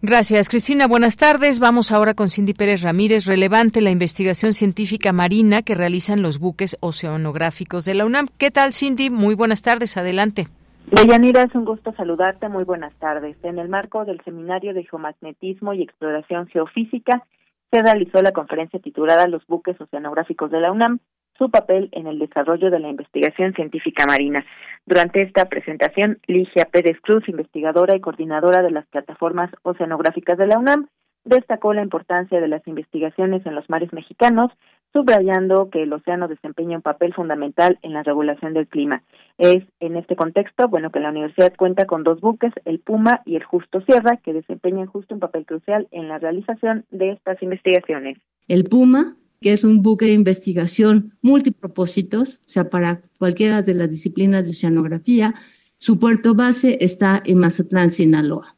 Gracias, 0.02 0.48
Cristina. 0.48 0.88
Buenas 0.88 1.16
tardes. 1.16 1.60
Vamos 1.60 1.92
ahora 1.92 2.14
con 2.14 2.28
Cindy 2.28 2.54
Pérez 2.54 2.82
Ramírez. 2.82 3.26
Relevante 3.26 3.80
la 3.80 3.90
investigación 3.90 4.52
científica 4.52 5.12
marina 5.12 5.62
que 5.62 5.74
realizan 5.74 6.22
los 6.22 6.38
buques 6.38 6.76
oceanográficos 6.80 7.84
de 7.84 7.94
la 7.94 8.06
UNAM. 8.06 8.26
¿Qué 8.38 8.50
tal, 8.50 8.72
Cindy? 8.72 9.10
Muy 9.10 9.34
buenas 9.34 9.62
tardes. 9.62 9.96
Adelante. 9.96 10.48
Deyanira, 10.90 11.42
es 11.42 11.54
un 11.54 11.66
gusto 11.66 11.92
saludarte. 11.92 12.48
Muy 12.48 12.64
buenas 12.64 12.94
tardes. 12.94 13.36
En 13.42 13.58
el 13.58 13.68
marco 13.68 14.06
del 14.06 14.22
Seminario 14.24 14.72
de 14.72 14.84
Geomagnetismo 14.84 15.74
y 15.74 15.82
Exploración 15.82 16.46
Geofísica, 16.46 17.24
se 17.70 17.82
realizó 17.82 18.22
la 18.22 18.32
conferencia 18.32 18.80
titulada 18.80 19.28
Los 19.28 19.46
buques 19.46 19.78
oceanográficos 19.78 20.50
de 20.50 20.60
la 20.60 20.72
UNAM, 20.72 21.00
su 21.36 21.50
papel 21.50 21.90
en 21.92 22.06
el 22.06 22.18
desarrollo 22.18 22.70
de 22.70 22.80
la 22.80 22.88
investigación 22.88 23.52
científica 23.52 24.06
marina. 24.06 24.44
Durante 24.86 25.20
esta 25.20 25.44
presentación, 25.50 26.20
Ligia 26.26 26.64
Pérez 26.64 26.96
Cruz, 27.02 27.28
investigadora 27.28 27.94
y 27.94 28.00
coordinadora 28.00 28.62
de 28.62 28.70
las 28.70 28.86
plataformas 28.86 29.50
oceanográficas 29.64 30.38
de 30.38 30.46
la 30.46 30.58
UNAM, 30.58 30.88
destacó 31.24 31.74
la 31.74 31.82
importancia 31.82 32.40
de 32.40 32.48
las 32.48 32.66
investigaciones 32.66 33.44
en 33.44 33.54
los 33.54 33.68
mares 33.68 33.92
mexicanos, 33.92 34.50
subrayando 34.92 35.68
que 35.70 35.82
el 35.82 35.92
océano 35.92 36.28
desempeña 36.28 36.76
un 36.76 36.82
papel 36.82 37.12
fundamental 37.12 37.78
en 37.82 37.92
la 37.92 38.02
regulación 38.02 38.54
del 38.54 38.66
clima. 38.66 39.02
Es 39.38 39.64
en 39.80 39.96
este 39.96 40.16
contexto, 40.16 40.68
bueno, 40.68 40.90
que 40.90 41.00
la 41.00 41.10
universidad 41.10 41.54
cuenta 41.56 41.86
con 41.86 42.02
dos 42.02 42.20
buques, 42.20 42.52
el 42.64 42.80
Puma 42.80 43.22
y 43.24 43.36
el 43.36 43.44
Justo 43.44 43.80
Sierra, 43.82 44.16
que 44.16 44.32
desempeñan 44.32 44.86
justo 44.86 45.14
un 45.14 45.20
papel 45.20 45.46
crucial 45.46 45.88
en 45.92 46.08
la 46.08 46.18
realización 46.18 46.84
de 46.90 47.12
estas 47.12 47.40
investigaciones. 47.42 48.18
El 48.48 48.64
Puma 48.64 49.16
que 49.40 49.52
es 49.52 49.64
un 49.64 49.82
buque 49.82 50.06
de 50.06 50.12
investigación 50.12 51.16
multipropósitos, 51.22 52.40
o 52.46 52.48
sea, 52.48 52.70
para 52.70 53.02
cualquiera 53.18 53.62
de 53.62 53.74
las 53.74 53.90
disciplinas 53.90 54.44
de 54.44 54.50
oceanografía. 54.50 55.34
Su 55.78 55.98
puerto 55.98 56.34
base 56.34 56.78
está 56.80 57.22
en 57.24 57.38
Mazatlán, 57.38 57.90
Sinaloa. 57.90 58.56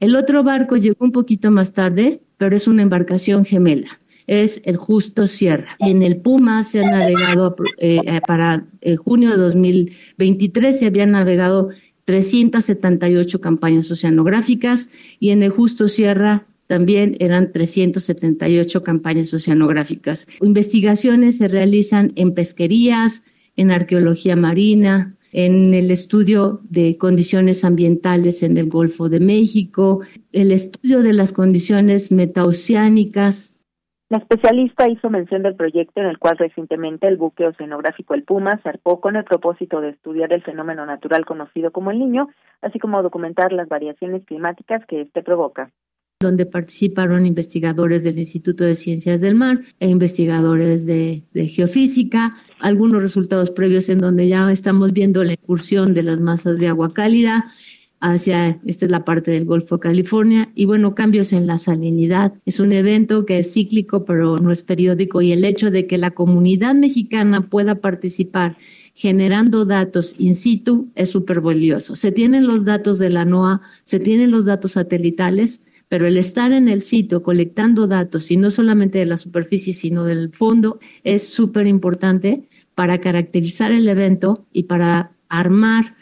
El 0.00 0.16
otro 0.16 0.42
barco 0.42 0.76
llegó 0.76 1.04
un 1.04 1.12
poquito 1.12 1.50
más 1.50 1.72
tarde, 1.72 2.22
pero 2.36 2.56
es 2.56 2.68
una 2.68 2.82
embarcación 2.82 3.44
gemela. 3.44 4.00
Es 4.28 4.62
el 4.64 4.76
Justo 4.76 5.26
Sierra. 5.26 5.76
En 5.80 6.04
el 6.04 6.18
Puma 6.18 6.62
se 6.62 6.84
ha 6.84 6.88
navegado 6.88 7.56
eh, 7.78 7.98
eh, 8.04 8.20
para 8.24 8.68
eh, 8.80 8.94
junio 8.94 9.30
de 9.30 9.38
2023, 9.38 10.78
se 10.78 10.86
habían 10.86 11.10
navegado 11.10 11.70
378 12.04 13.40
campañas 13.40 13.90
oceanográficas 13.90 14.88
y 15.18 15.30
en 15.30 15.42
el 15.42 15.50
Justo 15.50 15.88
Sierra 15.88 16.46
también 16.68 17.16
eran 17.18 17.50
378 17.50 18.84
campañas 18.84 19.34
oceanográficas. 19.34 20.26
Investigaciones 20.40 21.38
se 21.38 21.48
realizan 21.48 22.12
en 22.14 22.34
pesquerías, 22.34 23.22
en 23.56 23.72
arqueología 23.72 24.36
marina, 24.36 25.16
en 25.32 25.74
el 25.74 25.90
estudio 25.90 26.60
de 26.68 26.96
condiciones 26.96 27.64
ambientales 27.64 28.42
en 28.42 28.56
el 28.56 28.68
Golfo 28.68 29.08
de 29.08 29.20
México, 29.20 30.00
el 30.32 30.52
estudio 30.52 31.02
de 31.02 31.12
las 31.12 31.32
condiciones 31.32 32.12
metaoceánicas. 32.12 33.57
La 34.10 34.16
especialista 34.16 34.88
hizo 34.88 35.10
mención 35.10 35.42
del 35.42 35.54
proyecto 35.54 36.00
en 36.00 36.06
el 36.06 36.18
cual 36.18 36.38
recientemente 36.38 37.06
el 37.06 37.18
buque 37.18 37.46
oceanográfico 37.46 38.14
El 38.14 38.22
Puma 38.22 38.58
zarpó 38.62 39.00
con 39.02 39.16
el 39.16 39.24
propósito 39.24 39.82
de 39.82 39.90
estudiar 39.90 40.32
el 40.32 40.42
fenómeno 40.42 40.86
natural 40.86 41.26
conocido 41.26 41.72
como 41.72 41.90
el 41.90 41.98
niño, 41.98 42.28
así 42.62 42.78
como 42.78 43.02
documentar 43.02 43.52
las 43.52 43.68
variaciones 43.68 44.24
climáticas 44.24 44.82
que 44.86 45.02
éste 45.02 45.22
provoca. 45.22 45.70
Donde 46.20 46.46
participaron 46.46 47.26
investigadores 47.26 48.02
del 48.02 48.18
Instituto 48.18 48.64
de 48.64 48.76
Ciencias 48.76 49.20
del 49.20 49.34
Mar 49.34 49.58
e 49.78 49.88
investigadores 49.88 50.86
de, 50.86 51.22
geofísica, 51.34 52.34
algunos 52.60 53.02
resultados 53.02 53.50
previos 53.50 53.90
en 53.90 54.00
donde 54.00 54.26
ya 54.26 54.50
estamos 54.50 54.94
viendo 54.94 55.22
la 55.22 55.34
incursión 55.34 55.92
de 55.92 56.02
las 56.02 56.18
masas 56.18 56.58
de 56.58 56.68
agua 56.68 56.94
cálida 56.94 57.44
hacia, 58.00 58.60
esta 58.64 58.86
es 58.86 58.90
la 58.90 59.04
parte 59.04 59.30
del 59.30 59.44
Golfo 59.44 59.76
de 59.76 59.80
California, 59.80 60.50
y 60.54 60.66
bueno, 60.66 60.94
cambios 60.94 61.32
en 61.32 61.46
la 61.46 61.58
salinidad. 61.58 62.32
Es 62.46 62.60
un 62.60 62.72
evento 62.72 63.26
que 63.26 63.38
es 63.38 63.52
cíclico, 63.52 64.04
pero 64.04 64.38
no 64.38 64.52
es 64.52 64.62
periódico, 64.62 65.20
y 65.20 65.32
el 65.32 65.44
hecho 65.44 65.70
de 65.70 65.86
que 65.86 65.98
la 65.98 66.12
comunidad 66.12 66.74
mexicana 66.74 67.48
pueda 67.48 67.76
participar 67.76 68.56
generando 68.94 69.64
datos 69.64 70.14
in 70.18 70.34
situ 70.34 70.88
es 70.96 71.10
súper 71.10 71.40
valioso. 71.40 71.94
Se 71.94 72.10
tienen 72.10 72.46
los 72.46 72.64
datos 72.64 72.98
de 72.98 73.10
la 73.10 73.24
NOAA, 73.24 73.60
se 73.84 74.00
tienen 74.00 74.30
los 74.30 74.44
datos 74.44 74.72
satelitales, 74.72 75.62
pero 75.88 76.06
el 76.06 76.16
estar 76.16 76.52
en 76.52 76.68
el 76.68 76.82
sitio 76.82 77.22
colectando 77.22 77.86
datos, 77.86 78.30
y 78.30 78.36
no 78.36 78.50
solamente 78.50 78.98
de 78.98 79.06
la 79.06 79.16
superficie, 79.16 79.72
sino 79.72 80.04
del 80.04 80.30
fondo, 80.30 80.78
es 81.04 81.28
súper 81.28 81.66
importante 81.66 82.48
para 82.74 82.98
caracterizar 82.98 83.72
el 83.72 83.88
evento 83.88 84.46
y 84.52 84.64
para 84.64 85.12
armar 85.28 85.96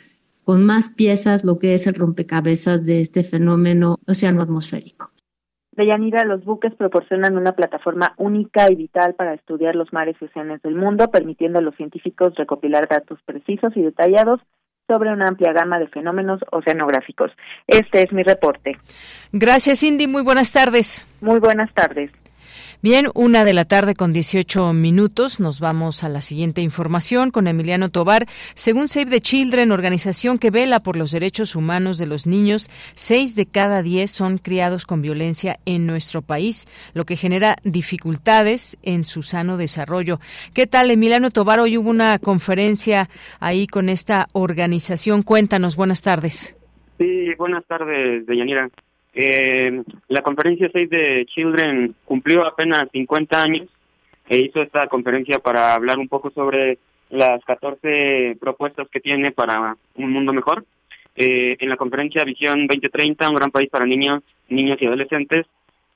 con 0.47 0.65
más 0.65 0.91
piezas 0.91 1.43
lo 1.43 1.59
que 1.59 1.75
es 1.75 1.89
el 1.89 1.95
rompecabezas 1.95 2.87
de 2.87 3.01
este 3.01 3.25
fenómeno 3.25 3.97
océano 4.07 4.43
atmosférico. 4.43 5.11
Deyanira, 5.73 6.25
los 6.25 6.45
buques 6.45 6.73
proporcionan 6.77 7.37
una 7.37 7.57
plataforma 7.57 8.15
única 8.17 8.71
y 8.71 8.77
vital 8.77 9.17
para 9.17 9.35
estudiar 9.35 9.75
los 9.75 9.93
mares 9.93 10.15
y 10.21 10.27
océanos 10.27 10.63
del 10.63 10.77
mundo, 10.77 11.11
permitiendo 11.11 11.59
a 11.59 11.63
los 11.63 11.75
científicos 11.75 12.37
recopilar 12.37 12.87
datos 12.87 13.19
precisos 13.27 13.77
y 13.77 13.83
detallados 13.83 14.41
sobre 14.87 15.13
una 15.13 15.27
amplia 15.27 15.53
gama 15.53 15.81
de 15.81 15.89
fenómenos 15.89 16.39
oceanográficos. 16.53 17.33
Este 17.67 18.05
es 18.05 18.13
mi 18.13 18.23
reporte. 18.23 18.79
Gracias, 19.33 19.81
Cindy. 19.81 20.07
Muy 20.07 20.23
buenas 20.23 20.53
tardes. 20.53 21.09
Muy 21.21 21.41
buenas 21.41 21.75
tardes. 21.75 22.13
Bien, 22.83 23.09
una 23.15 23.45
de 23.45 23.55
la 23.55 23.65
tarde 23.65 23.95
con 23.95 24.13
18 24.13 24.75
minutos. 24.75 25.41
Nos 25.41 25.61
vamos 25.61 26.05
a 26.05 26.11
la 26.11 26.21
siguiente 26.21 26.61
información 26.61 27.31
con 27.31 27.47
Emiliano 27.47 27.89
Tobar. 27.91 28.27
Según 28.55 28.87
Save 28.87 29.07
the 29.07 29.21
Children, 29.21 29.73
organización 29.73 30.39
que 30.39 30.51
vela 30.51 30.81
por 30.81 30.97
los 30.97 31.11
derechos 31.11 31.57
humanos 31.57 31.97
de 31.97 32.07
los 32.07 32.27
niños, 32.27 32.69
seis 32.93 33.35
de 33.35 33.47
cada 33.47 33.83
diez 33.83 34.11
son 34.11 34.37
criados 34.37 34.85
con 34.85 35.01
violencia 35.01 35.59
en 35.65 35.87
nuestro 35.87 36.21
país, 36.21 36.67
lo 36.93 37.05
que 37.05 37.17
genera 37.17 37.57
dificultades 37.65 38.77
en 38.83 39.05
su 39.05 39.23
sano 39.23 39.57
desarrollo. 39.57 40.21
¿Qué 40.53 40.67
tal, 40.67 40.91
Emiliano 40.91 41.31
Tobar? 41.31 41.61
Hoy 41.61 41.79
hubo 41.79 41.89
una 41.89 42.19
conferencia 42.19 43.09
ahí 43.41 43.67
con 43.67 43.89
esta 43.89 44.29
organización. 44.33 45.23
Cuéntanos, 45.23 45.77
buenas 45.77 46.03
tardes. 46.03 46.57
Sí, 46.99 47.35
buenas 47.39 47.67
tardes, 47.67 48.27
Deyanira. 48.27 48.71
Eh, 49.19 49.83
la 50.09 50.21
conferencia 50.21 50.69
6 50.71 50.91
de 50.91 51.25
Children 51.27 51.95
cumplió 52.05 52.45
apenas 52.45 52.87
50 52.93 53.43
años 53.43 53.67
e 54.29 54.37
hizo 54.37 54.61
esta 54.61 54.87
conferencia 54.89 55.39
para 55.39 55.75
hablar 55.75 55.99
un 55.99 56.07
poco 56.07 56.31
sobre 56.31 56.79
las 57.09 57.43
14 57.45 58.37
propuestas 58.39 58.89
que 58.91 59.01
tiene 59.01 59.33
para 59.33 59.75
un 59.95 60.13
mundo 60.13 60.35
mejor. 60.35 60.67
Eh, 61.15 61.57
en 61.59 61.69
la 61.71 61.79
conferencia 61.79 62.25
Visión 62.25 62.67
2030, 62.67 63.31
un 63.31 63.37
gran 63.37 63.51
país 63.51 63.71
para 63.71 63.87
niños, 63.87 64.23
niños 64.51 64.77
y 64.83 64.87
adolescentes, 64.87 65.47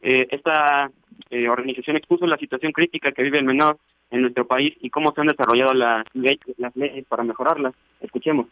eh, 0.01 0.27
esta 0.31 0.91
eh, 1.29 1.47
organización 1.47 1.97
expuso 1.99 2.27
la 2.27 2.39
situación 2.39 2.73
crítica 2.73 3.13
que 3.13 3.23
vive 3.23 3.39
el 3.39 3.45
menor 3.45 3.77
en 4.11 4.23
nuestro 4.23 4.47
país 4.47 4.75
y 4.81 4.89
cómo 4.89 5.13
se 5.13 5.21
han 5.21 5.27
desarrollado 5.27 5.75
las 5.75 6.07
leyes 6.15 7.05
para 7.07 7.23
mejorarlas. 7.23 7.75
Escuchemos. 8.01 8.47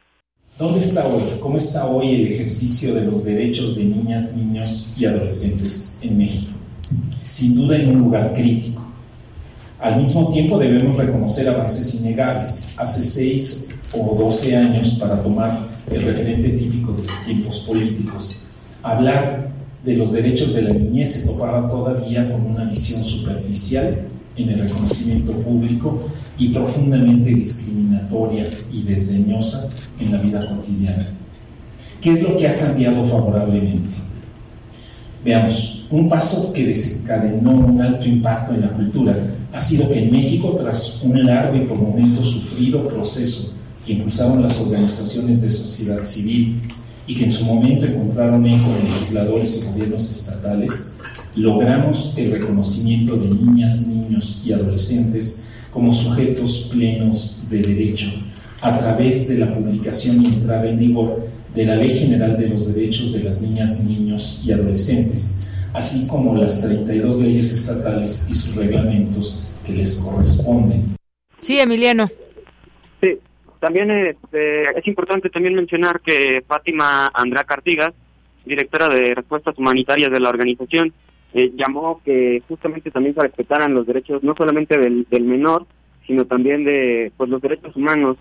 ¿Dónde 0.56 0.80
está 0.80 1.06
hoy? 1.06 1.22
¿Cómo 1.40 1.58
está 1.58 1.86
hoy 1.86 2.14
el 2.14 2.32
ejercicio 2.32 2.94
de 2.94 3.02
los 3.02 3.24
derechos 3.24 3.76
de 3.76 3.84
niñas, 3.84 4.36
niños 4.36 4.94
y 4.96 5.04
adolescentes 5.04 5.98
en 6.02 6.16
México? 6.16 6.52
Sin 7.26 7.54
duda 7.54 7.76
en 7.76 7.90
un 7.90 7.98
lugar 7.98 8.34
crítico. 8.34 8.82
Al 9.80 9.98
mismo 9.98 10.32
tiempo 10.32 10.58
debemos 10.58 10.96
reconocer 10.96 11.48
avances 11.48 11.94
innegables. 12.00 12.74
Hace 12.78 13.04
seis 13.04 13.68
o 13.92 14.16
doce 14.16 14.56
años, 14.56 14.94
para 14.94 15.22
tomar 15.22 15.68
el 15.90 16.02
referente 16.02 16.50
típico 16.50 16.92
de 16.92 17.04
los 17.04 17.24
tiempos 17.24 17.60
políticos, 17.60 18.48
hablar 18.82 19.48
de 19.84 19.94
los 19.94 20.12
derechos 20.12 20.54
de 20.54 20.62
la 20.62 20.72
niñez 20.72 21.12
se 21.12 21.26
topaba 21.26 21.70
todavía 21.70 22.30
con 22.30 22.46
una 22.46 22.64
visión 22.64 23.04
superficial 23.04 24.06
en 24.36 24.48
el 24.50 24.60
reconocimiento 24.60 25.32
público 25.32 26.08
y 26.38 26.48
profundamente 26.50 27.34
discriminatoria 27.34 28.48
y 28.72 28.82
desdeñosa 28.82 29.68
en 29.98 30.12
la 30.12 30.18
vida 30.18 30.40
cotidiana. 30.48 31.08
¿Qué 32.00 32.12
es 32.12 32.22
lo 32.22 32.36
que 32.36 32.46
ha 32.46 32.56
cambiado 32.56 33.04
favorablemente? 33.04 33.96
Veamos, 35.24 35.86
un 35.90 36.08
paso 36.08 36.52
que 36.52 36.66
desencadenó 36.66 37.50
un 37.50 37.82
alto 37.82 38.04
impacto 38.04 38.54
en 38.54 38.60
la 38.60 38.70
cultura 38.70 39.16
ha 39.52 39.60
sido 39.60 39.88
que 39.88 40.04
en 40.04 40.12
México, 40.12 40.56
tras 40.60 41.02
un 41.02 41.26
largo 41.26 41.56
y 41.56 41.66
por 41.66 41.78
momentos 41.78 42.30
sufrido 42.30 42.86
proceso 42.86 43.56
que 43.84 43.94
impulsaron 43.94 44.42
las 44.42 44.60
organizaciones 44.60 45.42
de 45.42 45.50
sociedad 45.50 46.04
civil 46.04 46.60
y 47.06 47.16
que 47.16 47.24
en 47.24 47.32
su 47.32 47.44
momento 47.44 47.86
encontraron 47.86 48.46
eco 48.46 48.68
en 48.78 48.84
legisladores 48.84 49.62
y 49.62 49.72
gobiernos 49.72 50.10
estatales, 50.10 50.98
logramos 51.34 52.14
el 52.16 52.32
reconocimiento 52.32 53.16
de 53.16 53.28
niñas, 53.28 53.86
niños 53.86 54.42
y 54.44 54.52
adolescentes 54.52 55.47
como 55.72 55.92
sujetos 55.92 56.70
plenos 56.72 57.48
de 57.50 57.62
derecho 57.62 58.08
a 58.60 58.76
través 58.78 59.28
de 59.28 59.38
la 59.38 59.52
publicación 59.54 60.24
y 60.24 60.26
entrada 60.26 60.68
en 60.68 60.78
vigor 60.78 61.28
de 61.54 61.64
la 61.64 61.76
Ley 61.76 61.90
General 61.90 62.36
de 62.36 62.48
los 62.48 62.74
Derechos 62.74 63.12
de 63.12 63.24
las 63.24 63.40
Niñas, 63.40 63.80
Niños 63.84 64.44
y 64.46 64.52
Adolescentes, 64.52 65.50
así 65.72 66.06
como 66.08 66.36
las 66.36 66.60
32 66.62 67.18
leyes 67.18 67.52
estatales 67.52 68.28
y 68.30 68.34
sus 68.34 68.56
reglamentos 68.56 69.46
que 69.66 69.72
les 69.72 69.96
corresponden. 69.96 70.96
Sí, 71.40 71.58
Emiliano. 71.58 72.08
Sí, 73.00 73.18
también 73.60 73.90
este, 73.90 74.62
es 74.78 74.86
importante 74.86 75.30
también 75.30 75.54
mencionar 75.54 76.00
que 76.00 76.42
Fátima 76.46 77.10
Andrea 77.14 77.44
Cartigas, 77.44 77.92
directora 78.44 78.88
de 78.88 79.14
Respuestas 79.14 79.56
Humanitarias 79.58 80.10
de 80.10 80.20
la 80.20 80.30
organización, 80.30 80.92
eh, 81.34 81.52
llamó 81.54 82.00
que 82.04 82.42
justamente 82.48 82.90
también 82.90 83.14
se 83.14 83.22
respetaran 83.22 83.74
los 83.74 83.86
derechos 83.86 84.22
no 84.22 84.34
solamente 84.36 84.78
del, 84.78 85.06
menor, 85.24 85.66
sino 86.06 86.24
también 86.24 86.64
de 86.64 87.12
pues 87.16 87.28
los 87.28 87.42
derechos 87.42 87.76
humanos 87.76 88.16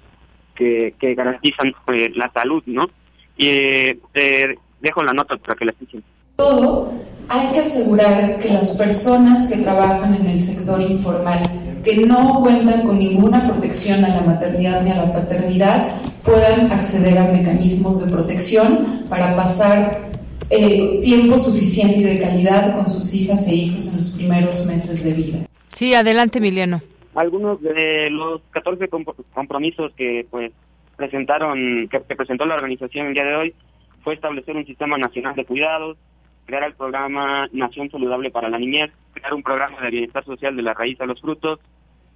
que, 0.55 0.93
que 0.99 1.15
garantizan 1.15 1.73
pues, 1.85 2.15
la 2.15 2.31
salud, 2.33 2.61
¿no? 2.65 2.89
Y 3.37 3.47
eh, 3.47 4.55
dejo 4.81 5.03
la 5.03 5.13
nota 5.13 5.37
para 5.37 5.55
que 5.55 5.65
la 5.65 5.71
escuchen. 5.71 6.03
Todo, 6.35 6.91
hay 7.29 7.51
que 7.53 7.59
asegurar 7.59 8.39
que 8.39 8.49
las 8.49 8.77
personas 8.77 9.51
que 9.51 9.63
trabajan 9.63 10.13
en 10.15 10.27
el 10.27 10.39
sector 10.39 10.81
informal, 10.81 11.41
que 11.83 12.05
no 12.05 12.41
cuentan 12.41 12.85
con 12.85 12.99
ninguna 12.99 13.47
protección 13.47 14.03
a 14.03 14.09
la 14.09 14.21
maternidad 14.21 14.83
ni 14.83 14.91
a 14.91 14.95
la 14.97 15.13
paternidad, 15.13 16.01
puedan 16.23 16.71
acceder 16.71 17.17
a 17.17 17.31
mecanismos 17.31 18.05
de 18.05 18.11
protección 18.11 19.05
para 19.09 19.35
pasar 19.35 20.07
eh, 20.49 20.99
tiempo 21.03 21.37
suficiente 21.39 21.99
y 21.99 22.03
de 22.03 22.19
calidad 22.19 22.75
con 22.75 22.89
sus 22.89 23.13
hijas 23.13 23.47
e 23.47 23.55
hijos 23.55 23.87
en 23.87 23.97
los 23.97 24.09
primeros 24.11 24.65
meses 24.65 25.03
de 25.03 25.13
vida. 25.13 25.37
Sí, 25.73 25.93
adelante, 25.93 26.39
Emiliano. 26.39 26.81
Algunos 27.15 27.61
de 27.61 28.09
los 28.09 28.41
14 28.51 28.87
compromisos 29.33 29.91
que 29.93 30.25
pues 30.29 30.51
presentaron 30.95 31.87
que, 31.89 31.99
presentó 31.99 32.45
la 32.45 32.55
organización 32.55 33.07
el 33.07 33.13
día 33.13 33.25
de 33.25 33.35
hoy 33.35 33.55
fue 34.03 34.15
establecer 34.15 34.55
un 34.55 34.65
sistema 34.65 34.97
nacional 34.97 35.35
de 35.35 35.45
cuidados, 35.45 35.97
crear 36.45 36.63
el 36.63 36.73
programa 36.73 37.47
Nación 37.51 37.89
Saludable 37.91 38.31
para 38.31 38.49
la 38.49 38.57
Niñez, 38.57 38.91
crear 39.13 39.33
un 39.33 39.43
programa 39.43 39.81
de 39.81 39.91
bienestar 39.91 40.25
social 40.25 40.55
de 40.55 40.61
la 40.61 40.73
raíz 40.73 40.99
a 41.01 41.05
los 41.05 41.21
frutos, 41.21 41.59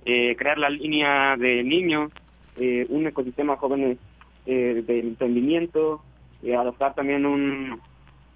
eh, 0.05 0.35
crear 0.35 0.57
la 0.57 0.69
línea 0.69 1.35
de 1.37 1.63
niños, 1.63 2.11
eh, 2.57 2.85
un 2.89 3.05
ecosistema 3.07 3.57
jóvenes 3.57 3.97
eh, 4.45 4.83
de 4.85 4.99
emprendimiento, 4.99 6.01
adoptar 6.57 6.95
también 6.95 7.25
un 7.25 7.79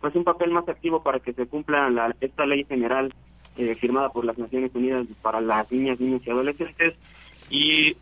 pues 0.01 0.15
un 0.15 0.23
papel 0.23 0.51
más 0.51 0.67
activo 0.67 1.01
para 1.03 1.19
que 1.19 1.34
se 1.34 1.47
cumpla 1.47 1.89
la, 1.89 2.15
esta 2.21 2.45
ley 2.45 2.63
general 2.65 3.13
eh, 3.58 3.73
firmada 3.75 4.10
por 4.10 4.25
las 4.25 4.38
Naciones 4.38 4.75
Unidas 4.75 5.08
para 5.21 5.39
las 5.39 5.71
niñas, 5.71 5.99
niños 5.99 6.21
y 6.25 6.29
adolescentes. 6.29 6.95
Y 7.49 7.95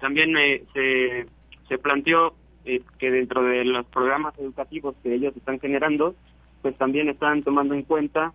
también 0.00 0.36
eh, 0.36 0.64
se, 0.74 1.26
se 1.66 1.78
planteó 1.78 2.34
eh, 2.66 2.82
que 2.98 3.10
dentro 3.10 3.42
de 3.42 3.64
los 3.64 3.86
programas 3.86 4.38
educativos 4.38 4.94
que 5.02 5.14
ellos 5.14 5.34
están 5.34 5.58
generando, 5.60 6.14
pues 6.60 6.76
también 6.76 7.08
están 7.08 7.42
tomando 7.42 7.74
en 7.74 7.82
cuenta 7.82 8.32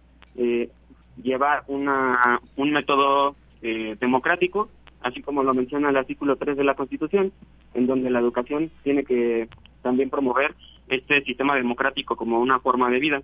llevar 1.21 1.63
una, 1.67 2.41
un 2.55 2.71
método 2.71 3.35
democrático, 3.61 4.67
así 5.01 5.21
como 5.21 5.43
lo 5.43 5.53
menciona 5.53 5.91
el 5.91 5.97
artículo 5.97 6.37
3 6.37 6.57
de 6.57 6.63
la 6.63 6.73
Constitución, 6.73 7.31
en 7.75 7.85
donde 7.85 8.09
la 8.09 8.19
educación 8.19 8.71
tiene 8.81 9.03
que 9.03 9.47
también 9.83 10.09
promover 10.09 10.55
este 10.95 11.23
sistema 11.23 11.55
democrático 11.55 12.15
como 12.15 12.39
una 12.39 12.59
forma 12.59 12.89
de 12.89 12.99
vida. 12.99 13.21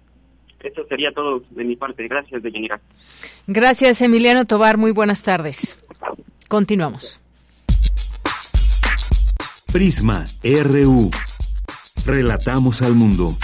Eso 0.62 0.86
sería 0.88 1.12
todo 1.12 1.43
de 1.51 1.63
mi 1.63 1.75
parte. 1.75 2.08
Gracias, 2.08 2.43
Deyanira. 2.43 2.82
Gracias, 3.47 4.01
Emiliano 4.01 4.45
Tobar. 4.45 4.77
Muy 4.77 4.91
buenas 4.91 5.23
tardes. 5.23 5.79
Continuamos. 6.47 7.21
Prisma 9.71 10.25
RU. 10.43 11.12
Relatamos 12.05 12.82
al 12.82 12.93
mundo. 12.95 13.38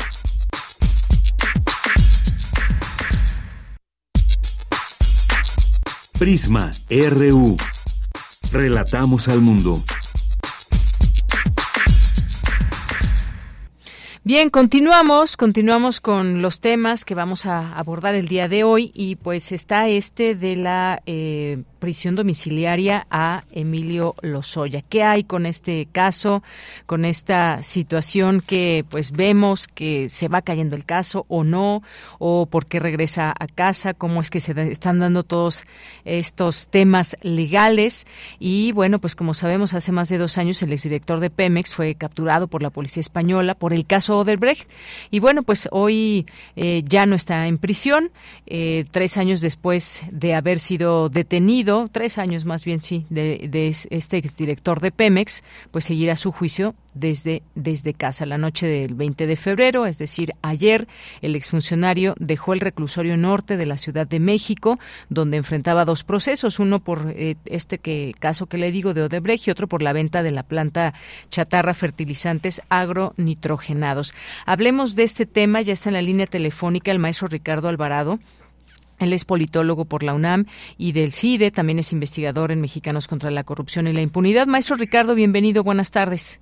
Prisma 6.18 6.72
RU. 6.90 7.58
Relatamos 8.52 9.28
al 9.28 9.42
mundo. 9.42 9.84
Bien, 14.28 14.50
continuamos, 14.50 15.38
continuamos 15.38 16.02
con 16.02 16.42
los 16.42 16.60
temas 16.60 17.06
que 17.06 17.14
vamos 17.14 17.46
a 17.46 17.78
abordar 17.78 18.16
el 18.16 18.28
día 18.28 18.48
de 18.48 18.64
hoy 18.64 18.90
y 18.96 19.18
pues 19.18 19.52
está 19.52 19.88
este 19.88 20.34
de 20.34 20.56
la 20.56 21.04
eh, 21.06 21.62
prisión 21.86 22.16
domiciliaria 22.16 23.06
a 23.12 23.44
Emilio 23.52 24.16
Lozoya. 24.24 24.82
¿Qué 24.82 25.04
hay 25.04 25.24
con 25.24 25.46
este 25.46 25.88
caso, 25.92 26.42
con 26.88 27.06
esta 27.06 27.62
situación 27.62 28.42
que 28.42 28.84
pues 28.90 29.12
vemos 29.12 29.68
que 29.68 30.10
se 30.10 30.28
va 30.28 30.42
cayendo 30.42 30.76
el 30.76 30.84
caso 30.84 31.28
o 31.28 31.44
no, 31.44 31.84
o 32.18 32.48
por 32.48 32.66
qué 32.66 32.80
regresa 32.80 33.32
a 33.40 33.46
casa, 33.46 33.94
cómo 33.94 34.20
es 34.20 34.32
que 34.32 34.40
se 34.40 34.60
están 34.72 34.98
dando 34.98 35.22
todos 35.22 35.68
estos 36.06 36.70
temas 36.70 37.18
legales? 37.22 38.08
Y 38.40 38.72
bueno, 38.72 38.98
pues 38.98 39.16
como 39.16 39.36
sabemos, 39.36 39.76
hace 39.76 39.92
más 39.92 40.10
de 40.10 40.18
dos 40.18 40.40
años 40.40 40.64
el 40.64 40.74
exdirector 40.74 41.20
de 41.20 41.30
Pemex 41.30 41.76
fue 41.76 41.94
capturado 41.94 42.48
por 42.48 42.64
la 42.64 42.72
policía 42.72 43.02
española 43.02 43.54
por 43.54 43.74
el 43.74 43.86
caso 43.86 44.18
Oderbrecht. 44.18 44.68
Y 45.12 45.20
bueno, 45.20 45.44
pues 45.44 45.70
hoy 45.72 46.26
eh, 46.56 46.82
ya 46.84 47.06
no 47.06 47.16
está 47.16 47.46
en 47.46 47.60
prisión, 47.60 48.10
eh, 48.48 48.86
tres 48.90 49.18
años 49.18 49.42
después 49.42 50.04
de 50.10 50.34
haber 50.34 50.58
sido 50.58 51.10
detenido 51.10 51.75
tres 51.92 52.18
años 52.18 52.46
más 52.46 52.66
bien, 52.66 52.82
sí, 52.82 53.06
de, 53.10 53.48
de 53.50 53.76
este 53.90 54.18
exdirector 54.18 54.80
de 54.80 54.92
Pemex, 54.92 55.44
pues 55.72 55.86
seguirá 55.86 56.16
su 56.16 56.32
juicio 56.32 56.76
desde, 56.96 57.44
desde 57.54 57.94
casa. 57.94 58.26
La 58.26 58.40
noche 58.40 58.68
del 58.68 58.96
20 58.96 59.28
de 59.28 59.36
febrero, 59.36 59.86
es 59.86 60.00
decir, 60.00 60.32
ayer, 60.42 60.88
el 61.22 61.36
exfuncionario 61.36 62.16
dejó 62.18 62.54
el 62.54 62.62
reclusorio 62.62 63.18
norte 63.18 63.58
de 63.58 63.66
la 63.66 63.78
Ciudad 63.78 64.08
de 64.08 64.20
México, 64.20 64.80
donde 65.10 65.38
enfrentaba 65.38 65.86
dos 65.86 66.04
procesos, 66.04 66.60
uno 66.60 66.80
por 66.80 67.14
eh, 67.16 67.36
este 67.46 67.78
que, 67.78 68.16
caso 68.18 68.48
que 68.48 68.58
le 68.58 68.72
digo 68.72 68.94
de 68.94 69.04
Odebrecht 69.04 69.48
y 69.48 69.52
otro 69.52 69.68
por 69.68 69.84
la 69.84 69.94
venta 69.94 70.24
de 70.24 70.32
la 70.32 70.44
planta 70.44 70.94
chatarra 71.30 71.74
fertilizantes 71.74 72.62
agronitrogenados. 72.70 74.16
Hablemos 74.46 74.96
de 74.96 75.04
este 75.04 75.26
tema, 75.26 75.62
ya 75.62 75.74
está 75.74 75.90
en 75.90 75.94
la 75.94 76.02
línea 76.02 76.28
telefónica 76.28 76.92
el 76.92 77.00
maestro 77.00 77.28
Ricardo 77.28 77.68
Alvarado. 77.68 78.20
Él 79.00 79.14
es 79.14 79.26
politólogo 79.26 79.86
por 79.86 80.04
la 80.04 80.14
UNAM 80.14 80.46
y 80.78 80.92
del 80.92 81.12
CIDE, 81.12 81.52
también 81.52 81.80
es 81.80 81.92
investigador 81.94 82.52
en 82.52 82.62
Mexicanos 82.62 83.08
contra 83.08 83.32
la 83.32 83.44
Corrupción 83.44 83.88
y 83.88 83.94
la 83.94 84.02
Impunidad. 84.02 84.48
Maestro 84.48 84.76
Ricardo, 84.76 85.16
bienvenido, 85.16 85.64
buenas 85.64 85.92
tardes. 85.92 86.42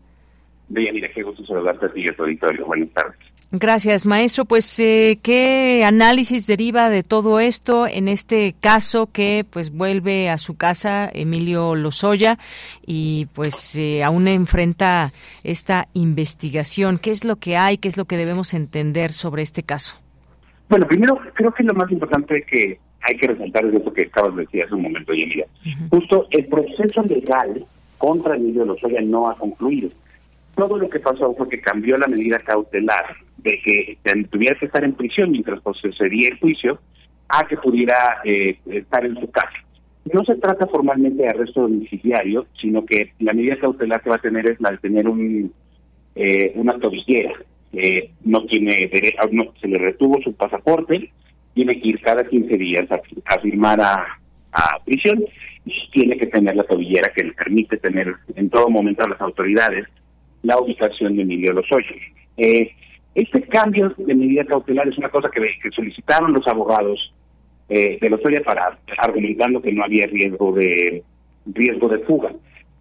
Bien, 0.69 0.95
qué 1.13 1.23
gusto 1.23 1.45
saludarte 1.45 1.85
a 1.85 1.93
ti 1.93 2.01
y 2.01 2.09
a 2.09 2.15
tu 2.15 2.23
auditorio. 2.23 2.65
Buenas 2.65 2.89
tardes. 2.91 3.19
Gracias, 3.55 4.07
maestro. 4.07 4.45
Pues, 4.45 4.79
eh, 4.79 5.19
¿qué 5.21 5.83
análisis 5.85 6.47
deriva 6.47 6.89
de 6.89 7.03
todo 7.03 7.39
esto 7.39 7.85
en 7.85 8.07
este 8.07 8.55
caso 8.59 9.11
que, 9.11 9.45
pues, 9.47 9.69
vuelve 9.69 10.31
a 10.31 10.39
su 10.39 10.55
casa 10.57 11.07
Emilio 11.13 11.75
Lozoya 11.75 12.39
y, 12.87 13.27
pues, 13.33 13.75
eh, 13.75 14.03
aún 14.03 14.27
enfrenta 14.27 15.13
esta 15.43 15.87
investigación? 15.93 16.97
¿Qué 16.97 17.11
es 17.11 17.25
lo 17.25 17.35
que 17.35 17.55
hay? 17.55 17.77
¿Qué 17.77 17.89
es 17.89 17.95
lo 17.95 18.05
que 18.05 18.17
debemos 18.17 18.55
entender 18.55 19.11
sobre 19.11 19.43
este 19.43 19.61
caso? 19.61 20.02
Bueno, 20.73 20.87
primero 20.87 21.19
creo 21.35 21.51
que 21.51 21.61
lo 21.61 21.75
más 21.75 21.91
importante 21.91 22.43
que, 22.49 22.79
hay 23.01 23.15
que 23.17 23.27
resaltar 23.27 23.63
eso 23.63 23.93
que 23.93 24.07
acabas 24.07 24.35
de 24.35 24.41
decir 24.41 24.63
hace 24.63 24.73
un 24.73 24.81
momento, 24.81 25.13
Yelida. 25.13 25.45
Justo 25.91 26.25
el 26.31 26.47
proceso 26.47 27.03
legal 27.03 27.63
contra 27.99 28.35
Emilio 28.35 28.65
Lozoya 28.65 28.99
no 29.01 29.29
ha 29.29 29.37
concluido. 29.37 29.91
Todo 30.55 30.79
lo 30.79 30.89
que 30.89 30.99
pasó 30.99 31.31
fue 31.35 31.47
que 31.47 31.61
cambió 31.61 31.95
la 31.99 32.07
medida 32.07 32.39
cautelar 32.39 33.05
de 33.37 33.59
que 33.63 33.99
tuviera 34.31 34.57
que 34.57 34.65
estar 34.65 34.83
en 34.83 34.93
prisión 34.93 35.29
mientras 35.29 35.61
procedería 35.61 36.29
el 36.29 36.39
juicio 36.39 36.79
a 37.29 37.45
que 37.45 37.57
pudiera 37.57 38.21
eh, 38.25 38.57
estar 38.65 39.05
en 39.05 39.13
su 39.19 39.29
casa. 39.29 39.53
No 40.11 40.23
se 40.23 40.37
trata 40.37 40.65
formalmente 40.65 41.21
de 41.21 41.29
arresto 41.29 41.61
domiciliario, 41.61 42.47
sino 42.59 42.83
que 42.83 43.13
la 43.19 43.33
medida 43.33 43.59
cautelar 43.59 44.01
que 44.01 44.09
va 44.09 44.15
a 44.15 44.21
tener 44.21 44.49
es 44.49 44.59
la 44.59 44.71
de 44.71 44.77
tener 44.79 45.07
un 45.07 45.53
eh, 46.15 46.51
una 46.55 46.79
tobillera. 46.79 47.33
Eh, 47.73 48.11
no 48.23 48.45
tiene 48.45 48.87
derecho, 48.91 49.17
no, 49.31 49.51
se 49.59 49.67
le 49.67 49.79
retuvo 49.79 50.21
su 50.21 50.33
pasaporte, 50.33 51.09
tiene 51.55 51.79
que 51.81 51.89
ir 51.89 52.01
cada 52.01 52.23
15 52.23 52.55
días 52.57 52.85
a, 52.91 53.39
firmar 53.39 53.81
a, 53.81 54.19
prisión 54.85 55.23
y 55.65 55.89
tiene 55.91 56.15
que 56.17 56.27
tener 56.27 56.55
la 56.55 56.63
tobillera 56.63 57.11
que 57.15 57.23
le 57.23 57.33
permite 57.33 57.77
tener 57.77 58.13
en 58.35 58.49
todo 58.51 58.69
momento 58.69 59.03
a 59.03 59.09
las 59.09 59.19
autoridades 59.21 59.87
la 60.43 60.59
ubicación 60.59 61.15
de 61.15 61.23
Emilio 61.23 61.53
Lozoya. 61.53 61.95
Eh, 62.37 62.71
este 63.15 63.41
cambio 63.43 63.91
de 63.97 64.13
medida 64.13 64.45
cautelar 64.45 64.87
es 64.87 64.97
una 64.97 65.09
cosa 65.09 65.31
que, 65.31 65.41
solicitaron 65.71 66.33
los 66.33 66.47
abogados 66.47 67.13
eh, 67.69 67.97
de 67.99 68.09
Lozoya 68.09 68.41
para 68.43 68.77
argumentando 68.99 69.61
que 69.61 69.71
no 69.71 69.83
había 69.83 70.05
riesgo 70.05 70.51
de 70.53 71.03
riesgo 71.47 71.89
de 71.89 71.99
fuga. 71.99 72.31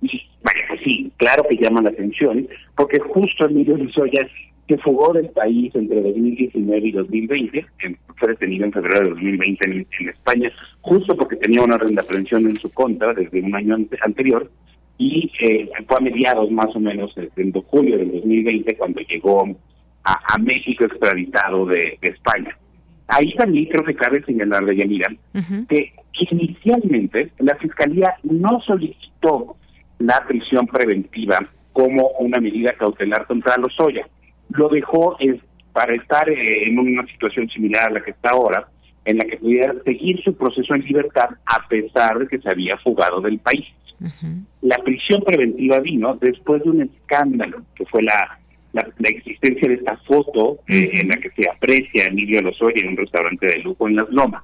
Y 0.02 0.20
bueno, 0.42 0.60
pues 0.68 0.80
sí, 0.84 1.10
claro 1.16 1.44
que 1.48 1.56
llama 1.56 1.80
la 1.80 1.90
atención, 1.90 2.46
porque 2.76 2.98
justo 2.98 3.46
Emilio 3.46 3.76
Lozoya 3.76 4.28
se 4.68 4.78
fugó 4.78 5.12
del 5.12 5.28
país 5.30 5.74
entre 5.74 6.00
2019 6.00 6.88
y 6.88 6.92
2020, 6.92 7.66
fue 8.16 8.28
detenido 8.28 8.64
en 8.64 8.72
febrero 8.72 9.04
de 9.04 9.10
2020 9.10 9.70
en, 9.70 10.08
España, 10.08 10.52
justo 10.80 11.16
porque 11.16 11.36
tenía 11.36 11.62
una 11.62 11.76
orden 11.76 11.94
de 11.94 12.00
aprehensión 12.00 12.46
en 12.46 12.56
su 12.56 12.72
contra 12.72 13.12
desde 13.12 13.40
un 13.40 13.54
año 13.54 13.76
anterior, 14.04 14.50
y 14.98 15.30
eh, 15.40 15.68
fue 15.88 15.96
a 15.96 16.00
mediados 16.00 16.50
más 16.50 16.74
o 16.76 16.80
menos, 16.80 17.12
en 17.16 17.52
julio 17.52 17.98
del 17.98 18.12
2020, 18.12 18.76
cuando 18.76 19.00
llegó 19.00 19.44
a, 20.04 20.38
México 20.38 20.84
extraditado 20.84 21.66
de, 21.66 21.98
España. 22.02 22.56
Ahí 23.08 23.34
también 23.34 23.66
creo 23.66 23.84
que 23.84 23.94
cabe 23.94 24.22
señalar 24.24 24.64
de 24.64 24.76
Yanira 24.76 25.08
que 25.68 25.92
inicialmente 26.30 27.30
la 27.38 27.56
Fiscalía 27.56 28.14
no 28.22 28.60
solicitó 28.60 29.56
la 29.98 30.24
prisión 30.26 30.66
preventiva 30.66 31.38
como 31.72 32.08
una 32.18 32.40
medida 32.40 32.74
cautelar 32.78 33.26
contra 33.26 33.56
Lozoya 33.56 34.06
lo 34.54 34.68
dejó 34.68 35.16
para 35.72 35.94
estar 35.94 36.28
eh, 36.28 36.68
en 36.68 36.78
una 36.78 37.06
situación 37.06 37.48
similar 37.48 37.88
a 37.88 37.92
la 37.94 38.02
que 38.02 38.10
está 38.10 38.30
ahora, 38.30 38.68
en 39.04 39.18
la 39.18 39.24
que 39.24 39.36
pudiera 39.36 39.74
seguir 39.84 40.22
su 40.22 40.34
proceso 40.36 40.74
en 40.74 40.82
libertad 40.82 41.30
a 41.46 41.66
pesar 41.68 42.18
de 42.18 42.28
que 42.28 42.38
se 42.38 42.50
había 42.50 42.76
fugado 42.78 43.20
del 43.20 43.38
país. 43.38 43.66
La 44.62 44.78
prisión 44.78 45.22
preventiva 45.22 45.78
vino 45.78 46.16
después 46.16 46.62
de 46.64 46.70
un 46.70 46.82
escándalo, 46.82 47.62
que 47.76 47.84
fue 47.86 48.02
la, 48.02 48.36
la, 48.72 49.08
existencia 49.08 49.68
de 49.68 49.74
esta 49.74 49.96
foto 49.98 50.58
eh, 50.66 50.90
en 50.94 51.08
la 51.08 51.16
que 51.16 51.30
se 51.30 51.48
aprecia 51.48 52.04
a 52.04 52.08
Emilio 52.08 52.42
Lozoya 52.42 52.82
en 52.82 52.88
un 52.88 52.96
restaurante 52.96 53.46
de 53.46 53.58
lujo 53.60 53.88
en 53.88 53.96
Las 53.96 54.10
Lomas. 54.10 54.42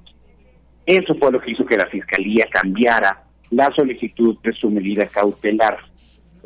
Eso 0.86 1.14
fue 1.16 1.32
lo 1.32 1.40
que 1.40 1.50
hizo 1.50 1.66
que 1.66 1.76
la 1.76 1.86
Fiscalía 1.86 2.46
cambiara 2.50 3.24
la 3.50 3.70
solicitud 3.74 4.36
de 4.42 4.52
su 4.52 4.70
medida 4.70 5.06
cautelar. 5.06 5.78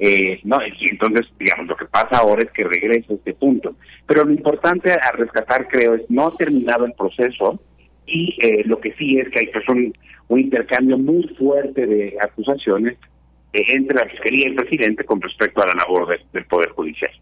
Eh, 0.04 0.40
no, 0.42 0.58
y 0.66 0.90
entonces, 0.90 1.28
digamos, 1.38 1.68
lo 1.68 1.76
que 1.76 1.84
pasa 1.84 2.18
ahora 2.18 2.42
es 2.42 2.50
que 2.50 2.64
regresa 2.64 3.14
este 3.14 3.34
punto. 3.34 3.76
Pero 4.04 4.24
lo 4.24 4.32
importante 4.32 4.90
a 4.90 5.12
rescatar, 5.12 5.68
creo, 5.68 5.94
es 5.94 6.02
no 6.08 6.26
ha 6.26 6.36
terminado 6.36 6.84
el 6.84 6.92
proceso 6.94 7.62
y 8.04 8.36
eh, 8.42 8.64
lo 8.64 8.80
que 8.80 8.92
sí 8.94 9.20
es 9.20 9.28
que 9.28 9.38
hay 9.38 9.46
pues, 9.52 9.64
un, 9.68 9.94
un 10.26 10.40
intercambio 10.40 10.98
muy 10.98 11.22
fuerte 11.38 11.86
de 11.86 12.16
acusaciones 12.20 12.98
eh, 13.52 13.62
entre 13.68 13.96
la 13.96 14.10
Fiscalía 14.10 14.48
y 14.48 14.50
el 14.50 14.56
presidente 14.56 15.04
con 15.04 15.20
respecto 15.20 15.62
a 15.62 15.68
la 15.68 15.74
labor 15.74 16.18
del 16.32 16.46
Poder 16.46 16.70
Judicial. 16.70 17.12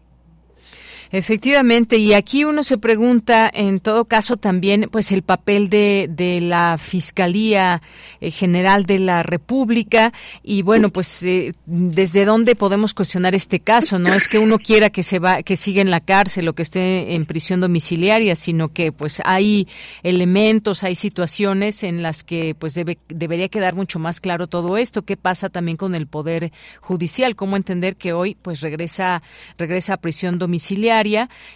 Efectivamente, 1.13 1.97
y 1.97 2.13
aquí 2.13 2.45
uno 2.45 2.63
se 2.63 2.77
pregunta, 2.77 3.51
en 3.53 3.81
todo 3.81 4.05
caso, 4.05 4.37
también, 4.37 4.87
pues 4.89 5.11
el 5.11 5.23
papel 5.23 5.69
de, 5.69 6.07
de 6.09 6.39
la 6.39 6.77
Fiscalía 6.77 7.81
eh, 8.21 8.31
General 8.31 8.85
de 8.85 8.97
la 8.97 9.21
República 9.21 10.13
y 10.41 10.61
bueno, 10.61 10.89
pues 10.89 11.21
eh, 11.23 11.53
desde 11.65 12.23
dónde 12.23 12.55
podemos 12.55 12.93
cuestionar 12.93 13.35
este 13.35 13.59
caso. 13.59 13.99
No 13.99 14.13
es 14.13 14.29
que 14.29 14.39
uno 14.39 14.57
quiera 14.57 14.89
que 14.89 15.03
se 15.03 15.19
va, 15.19 15.43
que 15.43 15.57
siga 15.57 15.81
en 15.81 15.91
la 15.91 15.99
cárcel 15.99 16.47
o 16.47 16.53
que 16.53 16.61
esté 16.61 17.13
en 17.13 17.25
prisión 17.25 17.59
domiciliaria, 17.59 18.37
sino 18.37 18.69
que 18.69 18.93
pues 18.93 19.21
hay 19.25 19.67
elementos, 20.03 20.85
hay 20.85 20.95
situaciones 20.95 21.83
en 21.83 22.03
las 22.03 22.23
que 22.23 22.55
pues 22.55 22.73
debe, 22.73 22.97
debería 23.09 23.49
quedar 23.49 23.75
mucho 23.75 23.99
más 23.99 24.21
claro 24.21 24.47
todo 24.47 24.77
esto. 24.77 25.01
¿Qué 25.01 25.17
pasa 25.17 25.49
también 25.49 25.75
con 25.75 25.93
el 25.93 26.07
poder 26.07 26.53
judicial? 26.79 27.35
¿Cómo 27.35 27.57
entender 27.57 27.97
que 27.97 28.13
hoy 28.13 28.37
pues 28.41 28.61
regresa 28.61 29.21
regresa 29.57 29.95
a 29.95 29.97
prisión 29.97 30.39
domiciliaria? 30.39 31.00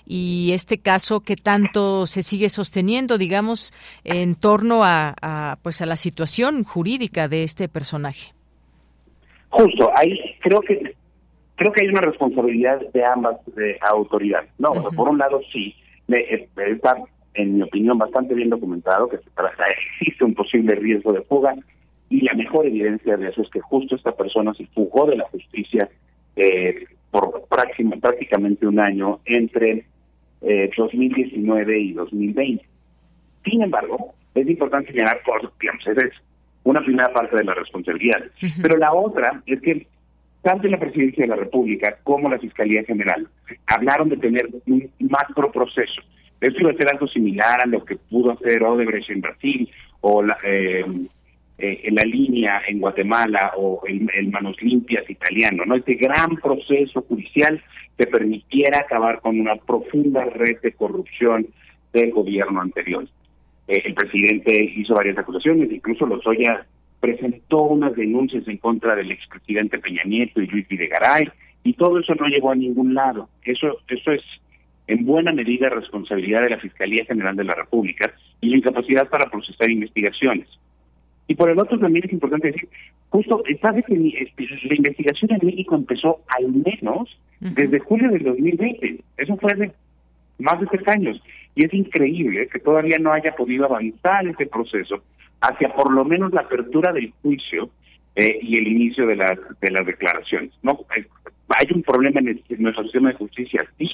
Y 0.05 0.51
este 0.53 0.77
caso 0.77 1.21
que 1.21 1.35
tanto 1.35 2.05
se 2.07 2.23
sigue 2.23 2.49
sosteniendo, 2.49 3.17
digamos, 3.17 3.73
en 4.03 4.35
torno 4.35 4.81
a, 4.83 5.57
pues 5.61 5.81
a 5.81 5.85
la 5.85 5.95
situación 5.95 6.63
jurídica 6.63 7.27
de 7.27 7.43
este 7.43 7.67
personaje. 7.67 8.33
Justo, 9.49 9.91
ahí 9.95 10.19
creo 10.41 10.61
que 10.61 10.95
creo 11.55 11.71
que 11.71 11.83
hay 11.83 11.89
una 11.89 12.01
responsabilidad 12.01 12.81
de 12.93 13.03
ambas 13.05 13.37
autoridades. 13.89 14.49
No, 14.57 14.73
por 14.95 15.09
un 15.09 15.17
lado 15.17 15.39
sí, 15.51 15.73
eh, 16.09 16.47
está 16.57 16.97
en 17.33 17.55
mi 17.55 17.61
opinión 17.61 17.97
bastante 17.97 18.33
bien 18.33 18.49
documentado 18.49 19.09
que 19.09 19.17
existe 19.99 20.23
un 20.23 20.33
posible 20.33 20.75
riesgo 20.75 21.13
de 21.13 21.21
fuga 21.21 21.55
y 22.09 22.21
la 22.21 22.33
mejor 22.33 22.65
evidencia 22.65 23.17
de 23.17 23.29
eso 23.29 23.41
es 23.41 23.49
que 23.49 23.61
justo 23.61 23.95
esta 23.95 24.11
persona 24.11 24.53
se 24.53 24.65
fugó 24.67 25.05
de 25.07 25.17
la 25.17 25.25
justicia 25.25 25.89
eh, 26.35 26.85
por 27.15 27.47
prácticamente 27.47 28.67
un 28.67 28.77
año 28.77 29.21
entre 29.23 29.85
2019 30.41 31.73
eh, 31.73 31.79
y 31.79 31.93
2020. 31.93 32.65
Sin 33.45 33.61
embargo, 33.61 34.13
es 34.33 34.45
importante 34.49 34.91
señalar, 34.91 35.21
por, 35.25 35.49
digamos, 35.57 35.87
es 35.87 36.11
una 36.63 36.83
primera 36.83 37.13
parte 37.13 37.37
de 37.37 37.45
la 37.45 37.53
responsabilidad. 37.53 38.21
Pero 38.61 38.75
la 38.75 38.91
otra 38.91 39.41
es 39.45 39.61
que 39.61 39.87
tanto 40.41 40.67
la 40.67 40.77
Presidencia 40.77 41.23
de 41.23 41.29
la 41.29 41.37
República 41.37 41.97
como 42.03 42.29
la 42.29 42.37
Fiscalía 42.37 42.83
General 42.83 43.25
hablaron 43.67 44.09
de 44.09 44.17
tener 44.17 44.49
un 44.67 44.91
macro 44.99 45.49
proceso. 45.53 46.01
Esto 46.41 46.59
iba 46.59 46.71
a 46.71 46.75
ser 46.75 46.91
algo 46.91 47.07
similar 47.07 47.61
a 47.63 47.65
lo 47.65 47.85
que 47.85 47.95
pudo 47.95 48.31
hacer 48.33 48.61
Odebrecht 48.61 49.09
en 49.09 49.21
Brasil 49.21 49.69
o 50.01 50.21
la, 50.21 50.37
eh, 50.43 50.83
eh, 51.57 51.81
en 51.85 51.95
la 51.95 52.03
línea 52.03 52.61
en 52.67 52.79
Guatemala 52.79 53.53
o 53.55 53.81
el, 53.87 54.29
Manos 54.29 54.61
Limpias 54.61 55.09
italiano, 55.09 55.63
¿no? 55.65 55.75
Este 55.75 55.95
gran 55.95 56.35
proceso 56.35 57.01
judicial 57.03 57.63
que 57.97 58.07
permitiera 58.07 58.79
acabar 58.79 59.21
con 59.21 59.39
una 59.39 59.55
profunda 59.55 60.25
red 60.25 60.59
de 60.61 60.73
corrupción 60.73 61.47
del 61.93 62.11
gobierno 62.11 62.59
anterior. 62.59 63.07
Eh, 63.69 63.83
el 63.85 63.93
presidente 63.93 64.65
hizo 64.75 64.95
varias 64.95 65.17
acusaciones, 65.17 65.71
incluso 65.71 66.05
Lozoya 66.05 66.65
presentó 66.99 67.61
unas 67.63 67.95
denuncias 67.95 68.45
en 68.47 68.57
contra 68.57 68.95
del 68.95 69.11
expresidente 69.11 69.79
Peña 69.79 70.03
Nieto 70.03 70.41
y 70.41 70.47
Luis 70.47 70.67
Videgaray, 70.67 71.29
y 71.63 71.73
todo 71.73 71.99
eso 71.99 72.15
no 72.15 72.27
llegó 72.27 72.51
a 72.51 72.55
ningún 72.55 72.93
lado. 72.93 73.29
Eso, 73.43 73.77
eso 73.87 74.11
es 74.11 74.21
en 74.87 75.05
buena 75.05 75.31
medida 75.31 75.69
responsabilidad 75.69 76.41
de 76.41 76.49
la 76.49 76.59
Fiscalía 76.59 77.05
General 77.05 77.35
de 77.35 77.45
la 77.45 77.55
República 77.55 78.13
y 78.41 78.49
la 78.49 78.57
incapacidad 78.57 79.09
para 79.09 79.29
procesar 79.29 79.69
investigaciones. 79.69 80.47
Y 81.27 81.35
por 81.35 81.49
el 81.49 81.59
otro 81.59 81.79
también 81.79 82.05
es 82.05 82.13
importante 82.13 82.51
decir, 82.51 82.69
justo, 83.09 83.43
sabe 83.61 83.83
que 83.83 83.95
este, 84.19 84.47
la 84.67 84.75
investigación 84.75 85.31
en 85.31 85.47
México 85.47 85.75
empezó 85.75 86.21
al 86.27 86.49
menos 86.49 87.17
desde 87.39 87.79
julio 87.79 88.09
del 88.11 88.23
2020. 88.23 89.03
Eso 89.17 89.37
fue 89.37 89.53
hace 89.53 89.71
más 90.39 90.59
de 90.59 90.67
tres 90.67 90.87
años. 90.87 91.21
Y 91.55 91.65
es 91.65 91.73
increíble 91.73 92.47
que 92.47 92.59
todavía 92.59 92.97
no 92.99 93.11
haya 93.11 93.35
podido 93.35 93.65
avanzar 93.65 94.27
ese 94.27 94.45
proceso 94.45 95.01
hacia 95.41 95.73
por 95.73 95.91
lo 95.91 96.05
menos 96.05 96.33
la 96.33 96.41
apertura 96.41 96.91
del 96.91 97.11
juicio 97.21 97.69
eh, 98.15 98.39
y 98.41 98.57
el 98.57 98.67
inicio 98.67 99.07
de 99.07 99.15
las, 99.15 99.37
de 99.61 99.71
las 99.71 99.85
declaraciones. 99.85 100.51
No, 100.61 100.79
hay 100.91 101.67
un 101.73 101.81
problema 101.81 102.19
en, 102.19 102.41
en 102.49 102.61
nuestro 102.61 102.83
sistema 102.83 103.09
de 103.09 103.15
justicia, 103.15 103.65
sí, 103.77 103.89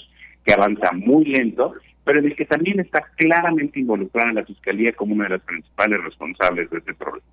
que 0.46 0.54
avanza 0.54 0.92
muy 0.94 1.26
lento 1.26 1.74
pero 2.04 2.20
en 2.20 2.26
el 2.26 2.36
que 2.36 2.46
también 2.46 2.80
está 2.80 3.02
claramente 3.16 3.80
involucrada 3.80 4.34
la 4.34 4.46
Fiscalía 4.46 4.94
como 4.94 5.14
una 5.14 5.26
de 5.26 5.32
las 5.32 5.42
principales 5.42 6.04
responsables 6.04 6.70
de 6.70 6.78
este 6.80 6.94
problema. 6.94 7.26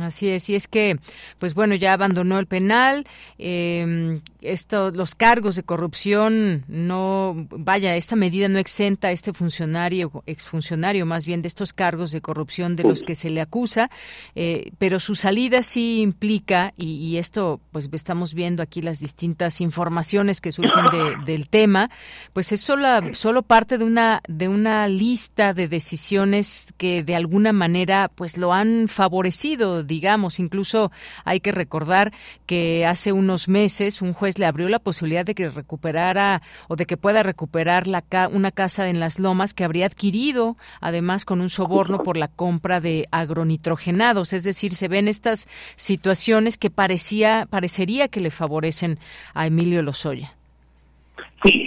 Así 0.00 0.28
es, 0.28 0.48
y 0.48 0.54
es 0.54 0.66
que, 0.66 0.98
pues 1.38 1.52
bueno, 1.52 1.74
ya 1.74 1.92
abandonó 1.92 2.38
el 2.38 2.46
penal, 2.46 3.06
eh, 3.38 4.20
esto, 4.40 4.90
los 4.90 5.14
cargos 5.14 5.56
de 5.56 5.62
corrupción 5.62 6.64
no, 6.68 7.46
vaya, 7.50 7.94
esta 7.96 8.16
medida 8.16 8.48
no 8.48 8.58
exenta 8.58 9.08
a 9.08 9.12
este 9.12 9.34
funcionario, 9.34 10.22
exfuncionario 10.26 11.04
más 11.04 11.26
bien 11.26 11.42
de 11.42 11.48
estos 11.48 11.74
cargos 11.74 12.12
de 12.12 12.22
corrupción 12.22 12.76
de 12.76 12.84
los 12.84 13.02
que 13.02 13.14
se 13.14 13.28
le 13.28 13.42
acusa, 13.42 13.90
eh, 14.34 14.70
pero 14.78 15.00
su 15.00 15.14
salida 15.14 15.62
sí 15.62 16.00
implica, 16.00 16.72
y, 16.78 17.16
esto, 17.18 17.60
pues 17.70 17.88
estamos 17.92 18.34
viendo 18.34 18.62
aquí 18.62 18.80
las 18.80 19.00
distintas 19.00 19.60
informaciones 19.60 20.40
que 20.40 20.52
surgen 20.52 20.84
del 21.26 21.48
tema, 21.48 21.90
pues 22.32 22.52
es 22.52 22.60
solo, 22.60 22.88
solo 23.12 23.42
parte 23.42 23.76
de 23.76 23.84
una, 23.84 24.22
de 24.28 24.48
una 24.48 24.88
lista 24.88 25.52
de 25.52 25.68
decisiones 25.68 26.68
que 26.78 27.02
de 27.02 27.14
alguna 27.14 27.52
manera, 27.52 28.10
pues 28.14 28.36
lo 28.38 28.52
han 28.52 28.88
favorecido 28.88 29.73
digamos. 29.82 30.38
Incluso 30.38 30.92
hay 31.24 31.40
que 31.40 31.52
recordar 31.52 32.12
que 32.46 32.86
hace 32.86 33.12
unos 33.12 33.48
meses 33.48 34.02
un 34.02 34.12
juez 34.12 34.38
le 34.38 34.46
abrió 34.46 34.68
la 34.68 34.78
posibilidad 34.78 35.24
de 35.24 35.34
que 35.34 35.48
recuperara 35.48 36.42
o 36.68 36.76
de 36.76 36.86
que 36.86 36.96
pueda 36.96 37.22
recuperar 37.22 37.88
la 37.88 38.04
una 38.32 38.50
casa 38.50 38.88
en 38.88 39.00
las 39.00 39.18
Lomas 39.18 39.54
que 39.54 39.64
habría 39.64 39.86
adquirido, 39.86 40.56
además 40.80 41.24
con 41.24 41.40
un 41.40 41.50
soborno 41.50 42.02
por 42.02 42.16
la 42.16 42.28
compra 42.28 42.80
de 42.80 43.08
agronitrogenados. 43.10 44.32
Es 44.32 44.44
decir, 44.44 44.74
se 44.74 44.88
ven 44.88 45.08
estas 45.08 45.48
situaciones 45.76 46.58
que 46.58 46.70
parecía 46.70 47.46
parecería 47.50 48.08
que 48.08 48.20
le 48.20 48.30
favorecen 48.30 48.98
a 49.34 49.46
Emilio 49.46 49.82
Lozoya. 49.82 50.36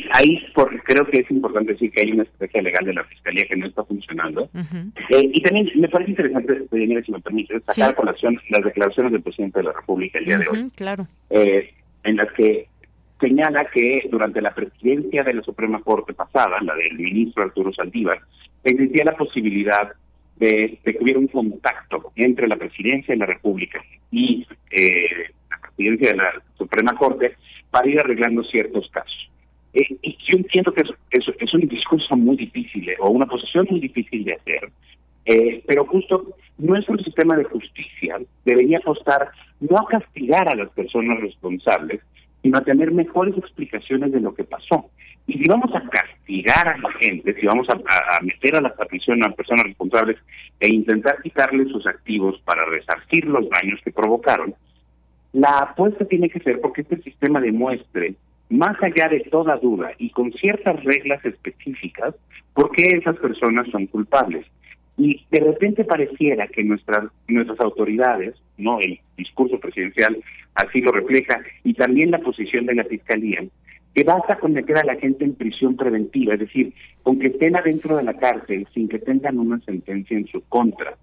Sí, 0.08 0.12
ahí 0.13 0.46
porque 0.54 0.80
creo 0.80 1.06
que 1.06 1.20
es 1.20 1.32
importante 1.32 1.74
decir 1.74 1.91
que 1.91 2.02
hay 2.02 2.12
una 2.12 2.24
estrategia 2.24 2.62
legal 2.62 2.86
de 2.86 2.93
la 2.93 3.04
Fiscalía 3.06 3.46
que 3.48 3.56
no 3.56 3.67
está 3.67 3.84
funcionando. 3.84 4.50
Eh, 5.10 5.32
y 5.34 5.41
también 5.41 5.70
me 5.76 5.89
parece 5.89 6.12
interesante, 6.12 6.67
si 6.70 7.12
me 7.12 7.20
permite, 7.20 7.60
sacar 7.62 7.91
a 7.91 7.96
colación 7.96 8.39
las 8.50 8.63
declaraciones 8.63 9.12
del 9.12 9.22
presidente 9.22 9.60
de 9.60 9.65
la 9.65 9.74
República 9.74 10.20
el 10.20 10.26
día 10.26 10.38
de 10.38 10.48
hoy. 10.48 10.70
Claro. 10.76 11.08
Eh, 11.30 11.74
en 12.04 12.15
las 12.15 12.32
que 12.34 12.67
señala 13.20 13.65
que 13.65 14.08
durante 14.12 14.41
la 14.41 14.54
presidencia 14.54 15.24
de 15.24 15.34
la 15.34 15.41
Suprema 15.41 15.82
Corte 15.82 16.13
pasada, 16.13 16.58
la 16.62 16.76
del 16.76 16.98
ministro 16.98 17.43
Arturo 17.43 17.74
Saldívar, 17.74 18.20
existía 18.63 19.06
la 19.06 19.17
posibilidad 19.17 19.91
de, 20.38 20.80
que 20.84 20.98
hubiera 21.02 21.20
un 21.20 21.28
contacto 21.28 22.12
entre 22.15 22.48
la 22.48 22.56
presidencia 22.56 23.13
de 23.13 23.20
la 23.20 23.26
República 23.26 23.84
y 24.12 24.46
eh, 24.72 25.32
la 25.50 25.60
presidencia 25.60 26.12
de 26.12 26.17
la 26.17 26.34
Suprema 26.58 26.96
Corte 26.96 27.36
para 27.72 27.88
ir 27.88 28.00
arreglando 28.00 28.43
ciertos 28.43 28.89
casos. 28.91 29.30
Eh, 29.73 29.97
y 30.01 30.17
yo 30.25 30.38
entiendo 30.38 30.73
que 30.73 30.84
es, 31.12 31.27
es, 31.39 31.53
un 31.53 31.62
discurso 31.62 32.15
muy 32.15 32.38
difícil 32.38 32.89
eh, 32.89 32.95
o 32.99 33.10
una 33.10 33.25
posición 33.25 33.67
muy 33.69 33.80
difícil 33.80 34.23
de 34.23 34.34
hacer, 34.34 34.71
eh, 35.25 35.62
pero 35.67 35.86
justo 35.86 36.36
nuestro 36.58 36.97
sistema 36.99 37.36
de 37.36 37.43
justicia 37.43 38.17
debería 38.45 38.77
apostar 38.77 39.30
no 39.60 39.77
a 39.77 39.88
castigar 39.88 40.47
a 40.47 40.56
las 40.56 40.69
personas 40.69 41.19
responsables, 41.19 42.01
sino 42.41 42.58
a 42.58 42.63
tener 42.63 42.91
mejores 42.91 43.38
explicaciones 43.38 44.12
de 44.12 44.21
lo 44.21 44.34
que 44.34 44.43
pasó. 44.43 44.89
Y 45.25 45.34
si 45.34 45.49
vamos 45.49 45.69
a 45.75 45.82
castigar 45.89 46.69
a 46.69 46.77
la 46.77 46.91
gente, 46.93 47.34
si 47.38 47.45
vamos 47.45 47.67
a, 47.69 48.23
meter 48.23 48.56
a 48.56 48.62
la 48.62 48.73
prisión 48.73 49.21
a 49.23 49.32
personas 49.32 49.65
responsables 49.65 50.17
e 50.62 50.73
intentar 50.73 51.21
quitarles 51.21 51.67
sus 51.69 51.86
activos 51.86 52.39
para 52.45 52.65
resarcir 52.65 53.25
los 53.25 53.45
daños 53.49 53.82
que 53.84 53.91
provocaron, 53.91 54.56
la 55.34 55.60
apuesta 55.60 56.06
tiene 56.06 56.30
que 56.30 56.39
ser 56.39 56.62
porque 56.62 56.82
este 56.82 57.01
sistema 57.01 57.41
demuestre 57.41 58.15
más 58.49 58.81
allá 58.81 59.10
de 59.10 59.21
toda 59.21 59.57
duda 59.57 59.91
y 59.97 60.10
con 60.12 60.31
ciertas 60.33 60.83
reglas 60.83 61.23
específicas, 61.25 62.15
por 62.53 62.71
qué 62.71 62.88
esas 62.97 63.17
personas 63.17 63.67
son 63.71 63.88
culpables. 63.88 64.45
Y 64.97 65.25
de 65.29 65.41
repente 65.41 65.83
pareciera 65.83 66.47
que 66.47 66.63
nuestras 66.63 67.05
nuestras 67.27 67.60
autoridades, 67.60 68.36
no 68.57 68.79
el 68.79 68.99
discurso 69.15 69.60
presidencial 69.60 70.17
así 70.55 70.81
lo 70.81 70.91
refleja, 70.91 71.39
y 71.63 71.73
también 71.75 72.10
la 72.10 72.19
posición 72.19 72.65
de 72.65 72.73
la 72.73 72.83
fiscalía, 72.83 73.45
que 73.93 74.03
basta 74.03 74.38
con 74.38 74.53
meter 74.53 74.77
a 74.77 74.83
la 74.83 74.95
gente 74.95 75.23
en 75.23 75.36
prisión 75.36 75.75
preventiva, 75.75 76.33
es 76.33 76.39
decir, 76.39 76.73
con 77.03 77.19
que 77.19 77.27
estén 77.27 77.55
adentro 77.55 77.95
de 77.97 78.03
la 78.03 78.15
cárcel 78.15 78.67
sin 78.73 78.88
que 78.88 78.99
tengan 78.99 79.39
una 79.39 79.60
sentencia 79.62 80.17
en 80.17 80.27
su 80.27 80.41
contra. 80.49 80.95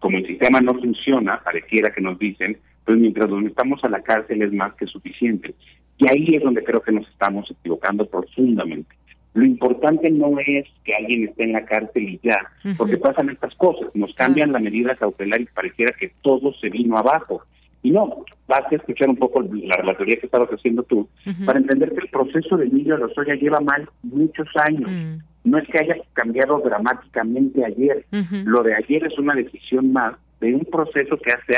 Como 0.00 0.18
el 0.18 0.26
sistema 0.26 0.60
no 0.60 0.74
funciona, 0.74 1.40
pareciera 1.42 1.90
que 1.90 2.00
nos 2.00 2.18
dicen, 2.18 2.58
pues 2.84 2.98
mientras 2.98 3.28
nos 3.30 3.44
estamos 3.44 3.82
a 3.84 3.88
la 3.88 4.02
cárcel 4.02 4.42
es 4.42 4.52
más 4.52 4.74
que 4.74 4.86
suficiente. 4.86 5.54
Y 5.98 6.08
ahí 6.08 6.34
es 6.34 6.42
donde 6.42 6.64
creo 6.64 6.82
que 6.82 6.92
nos 6.92 7.08
estamos 7.08 7.50
equivocando 7.50 8.06
profundamente. 8.06 8.96
Lo 9.34 9.44
importante 9.44 10.10
no 10.10 10.38
es 10.40 10.66
que 10.84 10.94
alguien 10.94 11.28
esté 11.28 11.44
en 11.44 11.52
la 11.52 11.64
cárcel 11.64 12.02
y 12.02 12.20
ya, 12.22 12.38
porque 12.76 12.98
pasan 12.98 13.30
estas 13.30 13.54
cosas, 13.54 13.88
nos 13.94 14.12
cambian 14.14 14.52
la 14.52 14.58
medida 14.58 14.94
cautelar 14.94 15.40
y 15.40 15.46
pareciera 15.46 15.94
que 15.98 16.12
todo 16.20 16.52
se 16.54 16.68
vino 16.68 16.98
abajo. 16.98 17.42
Y 17.82 17.90
no, 17.90 18.24
basta 18.46 18.76
escuchar 18.76 19.08
un 19.08 19.16
poco 19.16 19.42
la 19.42 19.76
relatoría 19.76 20.16
que 20.16 20.26
estabas 20.26 20.50
haciendo 20.50 20.82
tú 20.82 21.08
para 21.46 21.58
entender 21.58 21.92
que 21.92 22.00
el 22.00 22.08
proceso 22.08 22.56
de 22.56 22.66
Emilio 22.66 22.96
Lozoya 22.96 23.34
lleva 23.34 23.60
mal 23.60 23.88
muchos 24.02 24.48
años. 24.66 24.90
Mm. 24.90 25.50
No 25.50 25.58
es 25.58 25.66
que 25.68 25.78
haya 25.78 25.96
cambiado 26.12 26.58
dramáticamente 26.58 27.64
ayer. 27.64 28.04
Lo 28.44 28.62
de 28.62 28.74
ayer 28.74 29.04
es 29.04 29.18
una 29.18 29.34
decisión 29.34 29.92
más 29.92 30.14
de 30.40 30.54
un 30.54 30.64
proceso 30.66 31.16
que 31.16 31.32
se 31.46 31.56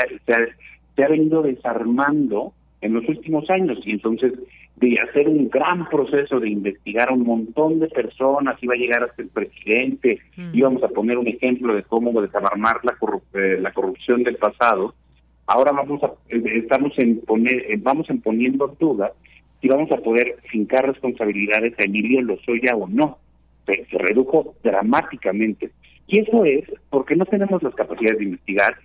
se 0.95 1.03
ha 1.03 1.07
venido 1.07 1.41
desarmando 1.41 2.53
en 2.81 2.93
los 2.93 3.07
últimos 3.09 3.49
años 3.49 3.79
y 3.83 3.91
entonces 3.91 4.33
de 4.75 4.99
hacer 4.99 5.29
un 5.29 5.49
gran 5.49 5.87
proceso 5.89 6.39
de 6.39 6.49
investigar 6.49 7.09
a 7.09 7.13
un 7.13 7.23
montón 7.23 7.79
de 7.79 7.87
personas, 7.87 8.61
iba 8.61 8.73
a 8.73 8.77
llegar 8.77 9.03
hasta 9.03 9.21
el 9.21 9.29
presidente, 9.29 10.19
mm. 10.35 10.49
íbamos 10.53 10.83
a 10.83 10.89
poner 10.89 11.17
un 11.17 11.27
ejemplo 11.27 11.73
de 11.73 11.83
cómo 11.83 12.21
desarmar 12.21 12.81
la, 12.83 12.95
eh, 13.33 13.57
la 13.61 13.71
corrupción 13.71 14.23
del 14.23 14.35
pasado. 14.35 14.93
Ahora 15.47 15.71
vamos 15.71 16.03
a 16.03 16.07
eh, 16.29 16.43
estamos 16.55 16.91
en 16.97 17.21
poner 17.21 17.71
eh, 17.71 17.79
vamos 17.81 18.09
en 18.09 18.19
poniendo 18.19 18.67
dudas 18.79 19.11
si 19.61 19.69
vamos 19.69 19.89
a 19.91 19.97
poder 19.97 20.35
fincar 20.51 20.85
responsabilidades 20.85 21.73
a 21.79 21.85
Emilio 21.85 22.21
Lozoya 22.21 22.75
o 22.75 22.87
no. 22.87 23.17
Se, 23.65 23.85
se 23.85 23.97
redujo 23.97 24.55
dramáticamente. 24.61 25.71
Y 26.07 26.19
eso 26.19 26.45
es 26.45 26.65
porque 26.89 27.15
no 27.15 27.25
tenemos 27.25 27.63
las 27.63 27.73
capacidades 27.73 28.19
de 28.19 28.25
investigar, 28.25 28.75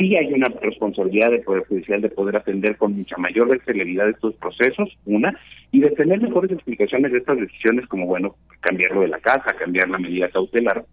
sí 0.00 0.16
hay 0.16 0.32
una 0.32 0.48
responsabilidad 0.62 1.30
del 1.30 1.42
Poder 1.42 1.66
Judicial 1.66 2.00
de 2.00 2.08
poder 2.08 2.36
atender 2.36 2.76
con 2.78 2.96
mucha 2.96 3.16
mayor 3.18 3.60
celeridad 3.66 4.08
estos 4.08 4.34
procesos, 4.36 4.88
una, 5.04 5.38
y 5.72 5.80
de 5.80 5.90
tener 5.90 6.20
mejores 6.22 6.50
explicaciones 6.52 7.12
de 7.12 7.18
estas 7.18 7.38
decisiones, 7.38 7.86
como, 7.86 8.06
bueno, 8.06 8.36
cambiarlo 8.60 9.02
de 9.02 9.08
la 9.08 9.20
casa, 9.20 9.54
cambiar 9.58 9.90
la 9.90 9.98
medida 9.98 10.30
cautelar. 10.30 10.84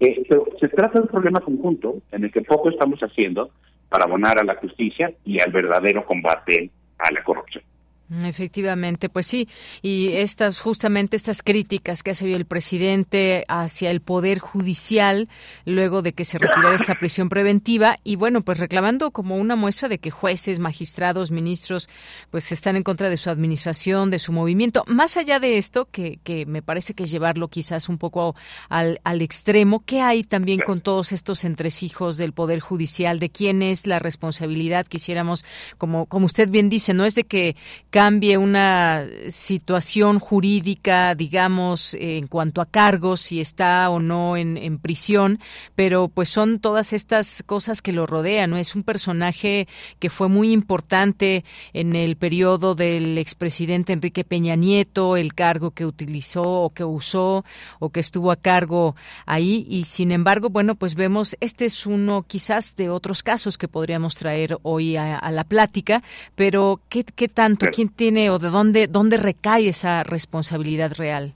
Eh, 0.00 0.22
pero 0.28 0.46
se 0.58 0.68
trata 0.68 0.94
de 0.98 1.02
un 1.02 1.08
problema 1.08 1.40
conjunto 1.40 2.02
en 2.10 2.24
el 2.24 2.32
que 2.32 2.42
poco 2.42 2.68
estamos 2.68 3.00
haciendo 3.00 3.50
para 3.88 4.04
abonar 4.04 4.38
a 4.38 4.44
la 4.44 4.56
justicia 4.56 5.12
y 5.24 5.40
al 5.40 5.52
verdadero 5.52 6.04
combate 6.04 6.70
a 6.98 7.12
la 7.12 7.22
corrupción. 7.22 7.62
Efectivamente, 8.10 9.10
pues 9.10 9.26
sí, 9.26 9.50
y 9.82 10.12
estas 10.14 10.62
justamente 10.62 11.14
estas 11.14 11.42
críticas 11.42 12.02
que 12.02 12.12
hace 12.12 12.32
el 12.32 12.46
presidente 12.46 13.44
hacia 13.48 13.90
el 13.90 14.00
poder 14.00 14.38
judicial 14.38 15.28
luego 15.66 16.00
de 16.00 16.14
que 16.14 16.24
se 16.24 16.38
retirara 16.38 16.74
esta 16.74 16.94
prisión 16.94 17.28
preventiva 17.28 17.98
y 18.04 18.16
bueno, 18.16 18.40
pues 18.40 18.60
reclamando 18.60 19.10
como 19.10 19.36
una 19.36 19.56
muestra 19.56 19.90
de 19.90 19.98
que 19.98 20.10
jueces, 20.10 20.58
magistrados, 20.58 21.30
ministros 21.30 21.90
pues 22.30 22.50
están 22.50 22.76
en 22.76 22.82
contra 22.82 23.10
de 23.10 23.18
su 23.18 23.28
administración, 23.28 24.10
de 24.10 24.18
su 24.18 24.32
movimiento. 24.32 24.84
Más 24.86 25.18
allá 25.18 25.38
de 25.38 25.58
esto, 25.58 25.86
que, 25.90 26.18
que 26.24 26.46
me 26.46 26.62
parece 26.62 26.94
que 26.94 27.04
llevarlo 27.04 27.48
quizás 27.48 27.90
un 27.90 27.98
poco 27.98 28.34
al, 28.70 29.02
al 29.04 29.20
extremo, 29.20 29.82
¿qué 29.84 30.00
hay 30.00 30.24
también 30.24 30.60
con 30.60 30.80
todos 30.80 31.12
estos 31.12 31.44
entresijos 31.44 32.16
del 32.16 32.32
poder 32.32 32.60
judicial? 32.60 33.18
¿De 33.18 33.28
quién 33.28 33.60
es 33.60 33.86
la 33.86 33.98
responsabilidad? 33.98 34.86
Quisiéramos, 34.86 35.44
como, 35.76 36.06
como 36.06 36.24
usted 36.24 36.48
bien 36.48 36.70
dice, 36.70 36.94
no 36.94 37.04
es 37.04 37.14
de 37.14 37.24
que 37.24 37.54
cambie 37.98 38.38
una 38.38 39.06
situación 39.28 40.20
jurídica, 40.20 41.16
digamos, 41.16 41.94
en 41.94 42.28
cuanto 42.28 42.60
a 42.60 42.66
cargos, 42.66 43.20
si 43.20 43.40
está 43.40 43.90
o 43.90 43.98
no 43.98 44.36
en, 44.36 44.78
prisión, 44.78 45.40
pero 45.74 46.06
pues 46.06 46.28
son 46.28 46.60
todas 46.60 46.92
estas 46.92 47.42
cosas 47.44 47.82
que 47.82 47.90
lo 47.90 48.06
rodean, 48.06 48.50
¿no? 48.50 48.56
Es 48.56 48.76
un 48.76 48.84
personaje 48.84 49.66
que 49.98 50.10
fue 50.10 50.28
muy 50.28 50.52
importante 50.52 51.44
en 51.72 51.96
el 51.96 52.14
periodo 52.14 52.76
del 52.76 53.18
expresidente 53.18 53.94
Enrique 53.94 54.22
Peña 54.22 54.54
Nieto, 54.54 55.16
el 55.16 55.34
cargo 55.34 55.72
que 55.72 55.84
utilizó 55.84 56.44
o 56.44 56.70
que 56.70 56.84
usó 56.84 57.44
o 57.80 57.90
que 57.90 57.98
estuvo 57.98 58.30
a 58.30 58.36
cargo 58.36 58.94
ahí 59.26 59.66
y 59.68 59.82
sin 59.84 60.12
embargo, 60.12 60.50
bueno, 60.50 60.76
pues 60.76 60.94
vemos, 60.94 61.36
este 61.40 61.64
es 61.64 61.84
uno 61.84 62.24
quizás 62.28 62.76
de 62.76 62.90
otros 62.90 63.24
casos 63.24 63.58
que 63.58 63.66
podríamos 63.66 64.14
traer 64.14 64.56
hoy 64.62 64.94
a, 64.94 65.28
la 65.32 65.42
plática, 65.42 66.04
pero 66.36 66.80
¿qué, 66.88 67.02
qué 67.02 67.26
tanto? 67.26 67.66
¿Quién 67.72 67.87
tiene 67.88 68.30
o 68.30 68.38
de 68.38 68.48
dónde, 68.48 68.86
dónde 68.86 69.16
recae 69.16 69.68
esa 69.68 70.02
responsabilidad 70.02 70.92
real? 70.96 71.34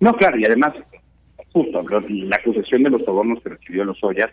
No, 0.00 0.12
claro, 0.14 0.38
y 0.38 0.44
además, 0.44 0.74
justo, 1.52 1.82
la 1.88 2.36
acusación 2.36 2.82
de 2.82 2.90
los 2.90 3.02
sobornos 3.04 3.42
que 3.42 3.50
recibió 3.50 3.84
los 3.84 4.02
Ollas, 4.02 4.30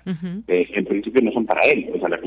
eh, 0.48 0.68
en 0.74 0.86
principio 0.86 1.22
no 1.22 1.32
son 1.32 1.46
para 1.46 1.62
él. 1.62 1.90
O 1.94 2.00
sea, 2.00 2.10
la, 2.10 2.20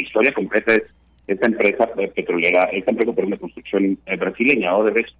historia 0.00 0.32
completa 0.32 0.74
es 0.74 0.82
esta 1.26 1.46
empresa 1.46 1.88
petrolera, 2.14 2.64
esta 2.64 2.90
empresa 2.90 3.12
por 3.12 3.24
una 3.24 3.36
construcción 3.36 3.98
eh, 4.06 4.16
brasileña, 4.16 4.76
Odebrecht, 4.76 5.14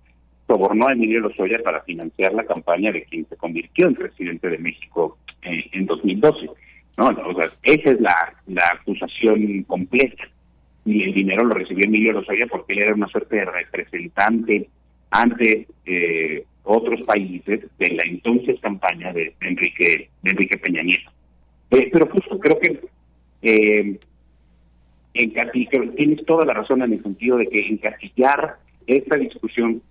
sobornó 0.48 0.88
a 0.88 0.92
Emilio 0.92 1.20
Lozoya 1.20 1.60
para 1.62 1.82
financiar 1.82 2.34
la 2.34 2.44
campaña 2.44 2.90
de 2.90 3.04
quien 3.04 3.24
se 3.28 3.36
convirtió 3.36 3.86
en 3.86 3.94
presidente 3.94 4.48
de 4.48 4.58
México 4.58 5.16
eh, 5.42 5.64
en 5.72 5.86
2012. 5.86 6.50
¿no? 6.98 7.06
O 7.06 7.34
sea, 7.34 7.50
esa 7.62 7.90
es 7.90 8.00
la, 8.00 8.34
la 8.48 8.64
acusación 8.80 9.62
completa. 9.62 10.24
Y 10.84 11.02
el 11.02 11.12
dinero 11.14 11.44
lo 11.44 11.54
recibió 11.54 11.84
Emilio 11.86 12.12
Lozoya 12.12 12.46
porque 12.50 12.72
él 12.72 12.80
era 12.80 12.94
una 12.94 13.08
suerte 13.08 13.36
de 13.36 13.44
representante 13.44 14.68
ante 15.10 15.66
eh, 15.84 16.44
otros 16.62 17.02
países 17.06 17.60
de 17.78 17.94
la 17.94 18.02
entonces 18.04 18.60
campaña 18.60 19.12
de, 19.12 19.34
Enrique 19.40 20.08
de 20.22 20.30
Enrique 20.30 20.58
Peña 20.58 20.82
Nieto. 20.82 21.10
Eh, 21.70 21.88
pero 21.92 22.06
justo 22.06 22.38
creo 22.38 22.58
que 22.58 22.80
eh, 23.42 23.98
tienes 25.96 26.24
toda 26.26 26.44
la 26.44 26.54
razón 26.54 26.82
en 26.82 26.92
el 26.94 27.02
sentido 27.02 27.36
de 27.36 27.46
que 27.46 27.66
encasillar 27.66 28.56
esta 28.86 29.16
discusión 29.16 29.82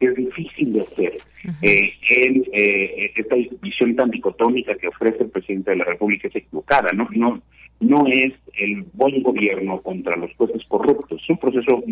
es 0.00 0.14
difícil 0.14 0.72
de 0.72 0.80
hacer. 0.82 1.18
Eh, 1.62 1.92
en 2.10 2.44
eh, 2.52 3.12
esta 3.16 3.36
visión 3.60 3.96
tan 3.96 4.10
dicotómica 4.10 4.74
que 4.76 4.88
ofrece 4.88 5.24
el 5.24 5.30
presidente 5.30 5.70
de 5.70 5.78
la 5.78 5.84
República 5.84 6.28
es 6.28 6.36
equivocada, 6.36 6.88
no 6.94 7.08
no 7.12 7.40
no 7.80 8.06
es 8.08 8.32
el 8.58 8.84
buen 8.92 9.22
gobierno 9.22 9.80
contra 9.80 10.16
los 10.16 10.34
jueces 10.34 10.62
corruptos, 10.66 11.22
es 11.22 11.30
un 11.30 11.38
proceso 11.38 11.82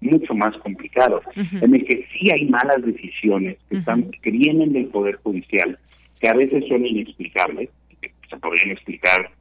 mucho 0.00 0.34
más 0.34 0.56
complicado, 0.58 1.20
en 1.34 1.74
el 1.74 1.84
que 1.84 2.06
sí 2.12 2.30
hay 2.32 2.46
malas 2.46 2.80
decisiones 2.84 3.56
que, 3.68 3.78
están, 3.78 4.10
que 4.10 4.30
vienen 4.30 4.72
del 4.72 4.86
Poder 4.86 5.16
Judicial, 5.16 5.78
que 6.20 6.28
a 6.28 6.34
veces 6.34 6.64
son 6.68 6.86
inexplicables, 6.86 7.70
que 8.00 8.12
se 8.30 8.36
podrían 8.36 8.70
explicar 8.70 9.32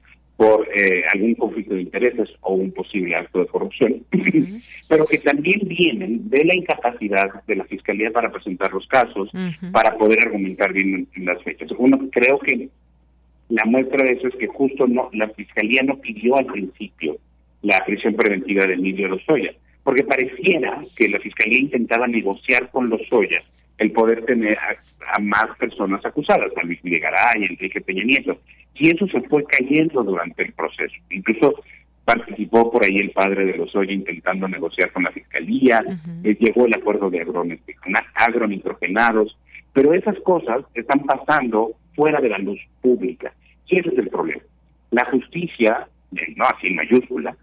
por 0.42 0.68
eh, 0.76 1.04
algún 1.14 1.36
conflicto 1.36 1.76
de 1.76 1.84
intereses 1.84 2.28
o 2.42 2.56
un 2.56 2.72
posible 2.72 3.16
acto 3.16 3.42
de 3.42 3.46
corrupción, 3.46 4.04
pero 4.90 5.06
que 5.06 5.20
también 5.20 5.60
vienen 5.66 6.32
de 6.32 6.44
la 6.44 6.56
incapacidad 6.56 7.44
de 7.46 7.56
la 7.58 7.64
Fiscalía 7.66 8.10
para 8.10 8.32
presentar 8.32 8.74
los 8.74 8.88
casos, 8.88 9.30
para 9.72 9.96
poder 10.00 10.20
argumentar 10.24 10.74
bien 10.74 11.08
en, 11.14 11.26
las 11.26 11.44
fechas. 11.44 11.70
Uno 11.78 12.10
creo 12.12 12.40
que 12.40 12.70
la 13.50 13.66
muestra 13.66 14.04
de 14.04 14.14
eso 14.14 14.30
es 14.30 14.36
que 14.38 14.48
justo 14.48 14.88
no 14.88 15.12
la 15.14 15.28
Fiscalía 15.30 15.84
no 15.84 16.00
pidió 16.00 16.38
al 16.38 16.48
principio 16.48 17.18
la 17.62 17.80
prisión 17.86 18.16
preventiva 18.16 18.66
de 18.66 18.74
Emilio 18.74 19.10
Lozoya, 19.10 19.54
porque 19.84 20.04
pareciera 20.06 20.82
que 20.98 21.08
la 21.08 21.20
Fiscalía 21.20 21.60
intentaba 21.60 22.08
negociar 22.08 22.72
con 22.72 22.90
Lozoya 22.90 23.44
el 23.78 23.92
poder 23.92 24.26
tener 24.26 24.58
a, 24.58 25.20
más 25.20 25.56
personas 25.60 26.04
acusadas, 26.06 26.52
a 26.56 26.66
Luis 26.66 26.82
Videgaray, 26.82 27.46
Enrique 27.46 27.82
Peña 27.82 28.04
Nieto. 28.04 28.40
Y 28.76 28.90
eso 28.96 29.08
se 29.08 29.22
fue 29.22 29.44
cayendo 29.46 30.04
durante 30.04 30.44
el 30.44 30.54
proceso. 30.54 30.96
Incluso 31.10 31.56
participó 32.06 32.72
por 32.72 32.84
ahí 32.84 32.98
el 32.98 33.12
padre 33.12 33.46
de 33.46 33.58
los 33.58 33.74
Lozoya 33.74 33.94
intentando 33.94 34.48
negociar 34.48 34.92
con 34.92 35.04
la 35.04 35.12
fiscalía, 35.12 35.84
eh, 36.24 36.36
llegó 36.40 36.66
el 36.66 36.74
acuerdo 36.74 37.10
de 37.10 37.22
agronitrogenados, 38.16 39.38
pero 39.74 39.94
esas 39.94 40.20
cosas 40.22 40.66
están 40.74 41.02
pasando 41.02 41.72
fuera 41.96 42.20
de 42.20 42.30
la 42.30 42.40
luz 42.40 42.60
pública. 42.82 43.34
Y 43.68 43.80
ese 43.80 43.90
es 43.90 43.98
el 44.00 44.10
problema. 44.10 44.42
La 44.90 45.06
justicia, 45.06 45.88
eh, 46.16 46.34
no 46.36 46.46
así 46.46 46.68
en 46.68 46.76
mayúscula, 46.76 47.36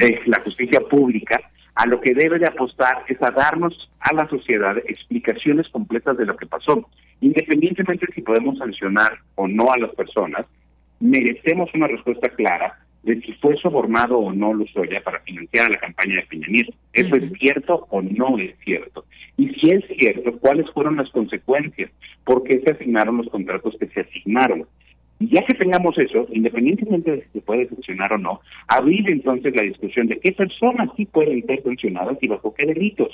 eh, 0.00 0.20
la 0.26 0.40
justicia 0.40 0.80
pública 0.80 1.40
a 1.74 1.86
lo 1.86 2.00
que 2.00 2.14
debe 2.14 2.38
de 2.38 2.46
apostar 2.46 3.04
es 3.08 3.20
a 3.20 3.30
darnos 3.30 3.90
a 4.00 4.14
la 4.14 4.28
sociedad 4.28 4.76
explicaciones 4.86 5.68
completas 5.68 6.16
de 6.16 6.26
lo 6.26 6.36
que 6.36 6.46
pasó. 6.46 6.88
Independientemente 7.20 8.06
si 8.14 8.22
podemos 8.22 8.58
sancionar 8.58 9.18
o 9.34 9.48
no 9.48 9.72
a 9.72 9.78
las 9.78 9.90
personas, 9.90 10.46
merecemos 11.00 11.70
una 11.74 11.86
respuesta 11.86 12.28
clara 12.30 12.78
de 13.04 13.20
si 13.20 13.32
fue 13.34 13.56
sobornado 13.58 14.18
o 14.18 14.32
no 14.32 14.54
Lozoya 14.54 15.02
para 15.02 15.20
financiar 15.20 15.70
la 15.70 15.78
campaña 15.78 16.16
de 16.16 16.22
Peña 16.22 16.46
Nieto. 16.48 16.72
¿Eso 16.92 17.16
es 17.16 17.32
cierto 17.38 17.86
o 17.90 18.00
no 18.00 18.38
es 18.38 18.54
cierto? 18.64 19.04
Y 19.36 19.48
si 19.48 19.70
es 19.70 19.84
cierto, 19.98 20.38
¿cuáles 20.38 20.70
fueron 20.70 20.96
las 20.96 21.10
consecuencias? 21.10 21.90
¿Por 22.24 22.44
qué 22.44 22.60
se 22.60 22.72
asignaron 22.72 23.18
los 23.18 23.28
contratos 23.28 23.76
que 23.78 23.88
se 23.88 24.00
asignaron? 24.00 24.66
Y 25.20 25.28
ya 25.28 25.44
que 25.44 25.54
tengamos 25.54 25.96
eso, 25.98 26.26
independientemente 26.32 27.10
de 27.10 27.22
si 27.22 27.28
se 27.34 27.40
puede 27.40 27.68
sancionar 27.68 28.14
o 28.14 28.18
no, 28.18 28.40
abrir 28.68 29.08
entonces 29.08 29.54
la 29.54 29.62
discusión 29.62 30.06
de 30.06 30.18
qué 30.18 30.32
personas 30.32 30.88
sí 30.96 31.04
pueden 31.06 31.44
ser 31.46 31.62
sancionadas 31.62 32.18
y 32.20 32.28
bajo 32.28 32.54
qué 32.54 32.66
delitos, 32.66 33.10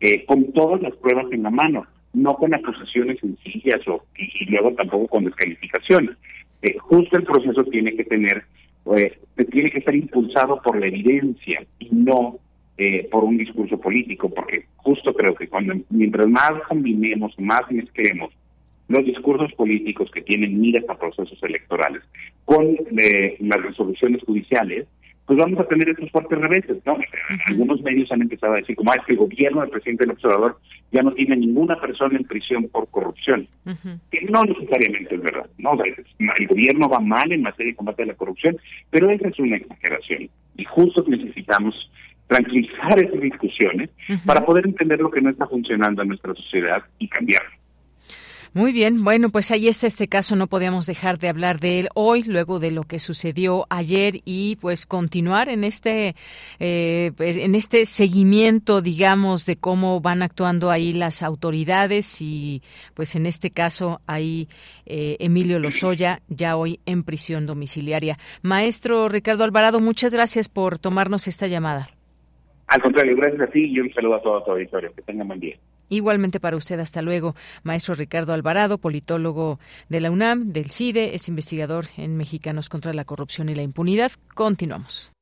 eh, 0.00 0.24
con 0.24 0.52
todas 0.52 0.82
las 0.82 0.94
pruebas 0.96 1.26
en 1.32 1.44
la 1.44 1.50
mano, 1.50 1.86
no 2.12 2.34
con 2.34 2.52
acusaciones 2.52 3.20
sencillas 3.20 3.86
o, 3.86 4.04
y 4.16 4.46
luego 4.46 4.72
tampoco 4.74 5.06
con 5.06 5.24
descalificaciones. 5.24 6.16
Eh, 6.62 6.76
justo 6.78 7.16
el 7.16 7.24
proceso 7.24 7.64
tiene 7.64 7.94
que 7.96 8.04
tener, 8.04 8.44
eh, 8.96 9.18
tiene 9.50 9.70
que 9.70 9.78
estar 9.78 9.94
impulsado 9.94 10.60
por 10.62 10.78
la 10.78 10.86
evidencia 10.86 11.64
y 11.78 11.88
no 11.90 12.38
eh, 12.76 13.08
por 13.10 13.24
un 13.24 13.38
discurso 13.38 13.78
político, 13.78 14.28
porque 14.30 14.66
justo 14.76 15.14
creo 15.14 15.34
que 15.34 15.48
cuando 15.48 15.74
mientras 15.90 16.26
más 16.28 16.52
combinemos, 16.68 17.38
más 17.38 17.62
mezclemos 17.70 18.32
los 18.88 19.04
discursos 19.04 19.52
políticos 19.52 20.10
que 20.12 20.22
tienen 20.22 20.60
miras 20.60 20.84
a 20.88 20.98
procesos 20.98 21.40
electorales 21.44 22.02
con 22.44 22.76
las 23.38 23.62
resoluciones 23.62 24.20
judiciales, 24.24 24.88
pues 25.30 25.38
vamos 25.38 25.60
a 25.60 25.68
tener 25.68 25.88
estos 25.88 26.10
fuertes 26.10 26.40
reveses, 26.40 26.84
¿no? 26.84 26.98
Algunos 27.46 27.80
medios 27.82 28.10
han 28.10 28.20
empezado 28.20 28.54
a 28.54 28.56
decir, 28.56 28.74
como, 28.74 28.90
ah, 28.90 28.96
es 28.98 29.06
que 29.06 29.12
el 29.12 29.18
gobierno 29.18 29.60
del 29.60 29.70
presidente 29.70 30.02
del 30.02 30.14
observador 30.14 30.58
ya 30.90 31.02
no 31.02 31.12
tiene 31.12 31.36
ninguna 31.36 31.80
persona 31.80 32.18
en 32.18 32.24
prisión 32.24 32.66
por 32.66 32.90
corrupción. 32.90 33.46
Que 34.10 34.22
no 34.22 34.42
necesariamente 34.42 35.14
es 35.14 35.22
verdad, 35.22 35.48
¿no? 35.58 35.78
el 35.84 36.46
gobierno 36.48 36.88
va 36.88 36.98
mal 36.98 37.30
en 37.30 37.42
materia 37.42 37.70
de 37.70 37.76
combate 37.76 38.02
a 38.02 38.06
la 38.06 38.14
corrupción, 38.14 38.56
pero 38.90 39.08
esa 39.08 39.28
es 39.28 39.38
una 39.38 39.58
exageración. 39.58 40.28
Y 40.56 40.64
justo 40.64 41.04
necesitamos 41.06 41.76
tranquilizar 42.26 43.00
esas 43.00 43.20
discusiones 43.20 43.88
para 44.26 44.44
poder 44.44 44.66
entender 44.66 44.98
lo 44.98 45.12
que 45.12 45.20
no 45.20 45.30
está 45.30 45.46
funcionando 45.46 46.02
en 46.02 46.08
nuestra 46.08 46.34
sociedad 46.34 46.82
y 46.98 47.06
cambiarlo. 47.06 47.59
Muy 48.52 48.72
bien, 48.72 49.04
bueno, 49.04 49.30
pues 49.30 49.52
ahí 49.52 49.68
está 49.68 49.86
este 49.86 50.08
caso, 50.08 50.34
no 50.34 50.48
podíamos 50.48 50.84
dejar 50.84 51.18
de 51.18 51.28
hablar 51.28 51.60
de 51.60 51.78
él 51.78 51.88
hoy, 51.94 52.24
luego 52.24 52.58
de 52.58 52.72
lo 52.72 52.82
que 52.82 52.98
sucedió 52.98 53.64
ayer 53.70 54.14
y 54.24 54.56
pues 54.60 54.86
continuar 54.86 55.48
en 55.48 55.62
este 55.62 56.16
eh, 56.58 57.12
en 57.18 57.54
este 57.54 57.84
seguimiento, 57.84 58.82
digamos, 58.82 59.46
de 59.46 59.54
cómo 59.54 60.00
van 60.00 60.22
actuando 60.22 60.70
ahí 60.70 60.92
las 60.92 61.22
autoridades 61.22 62.20
y 62.20 62.60
pues 62.94 63.14
en 63.14 63.26
este 63.26 63.52
caso 63.52 64.00
ahí 64.08 64.48
eh, 64.84 65.16
Emilio 65.20 65.60
Lozoya 65.60 66.20
ya 66.28 66.56
hoy 66.56 66.80
en 66.86 67.04
prisión 67.04 67.46
domiciliaria. 67.46 68.18
Maestro 68.42 69.08
Ricardo 69.08 69.44
Alvarado, 69.44 69.78
muchas 69.78 70.12
gracias 70.12 70.48
por 70.48 70.80
tomarnos 70.80 71.28
esta 71.28 71.46
llamada. 71.46 71.90
Al 72.66 72.82
contrario, 72.82 73.14
gracias 73.14 73.42
a 73.42 73.46
ti 73.46 73.66
y 73.66 73.78
un 73.78 73.92
saludo 73.92 74.16
a 74.16 74.22
todo 74.22 74.42
tu 74.42 74.50
auditorio. 74.50 74.92
Que 74.92 75.02
tengan 75.02 75.28
buen 75.28 75.38
día. 75.38 75.56
Igualmente 75.90 76.40
para 76.40 76.56
usted, 76.56 76.80
hasta 76.80 77.02
luego. 77.02 77.34
Maestro 77.62 77.94
Ricardo 77.94 78.32
Alvarado, 78.32 78.78
politólogo 78.78 79.60
de 79.90 80.00
la 80.00 80.10
UNAM, 80.10 80.52
del 80.52 80.70
CIDE, 80.70 81.14
es 81.14 81.28
investigador 81.28 81.88
en 81.98 82.16
Mexicanos 82.16 82.70
contra 82.70 82.94
la 82.94 83.04
Corrupción 83.04 83.50
y 83.50 83.54
la 83.54 83.62
Impunidad. 83.62 84.12
Continuamos. 84.34 85.12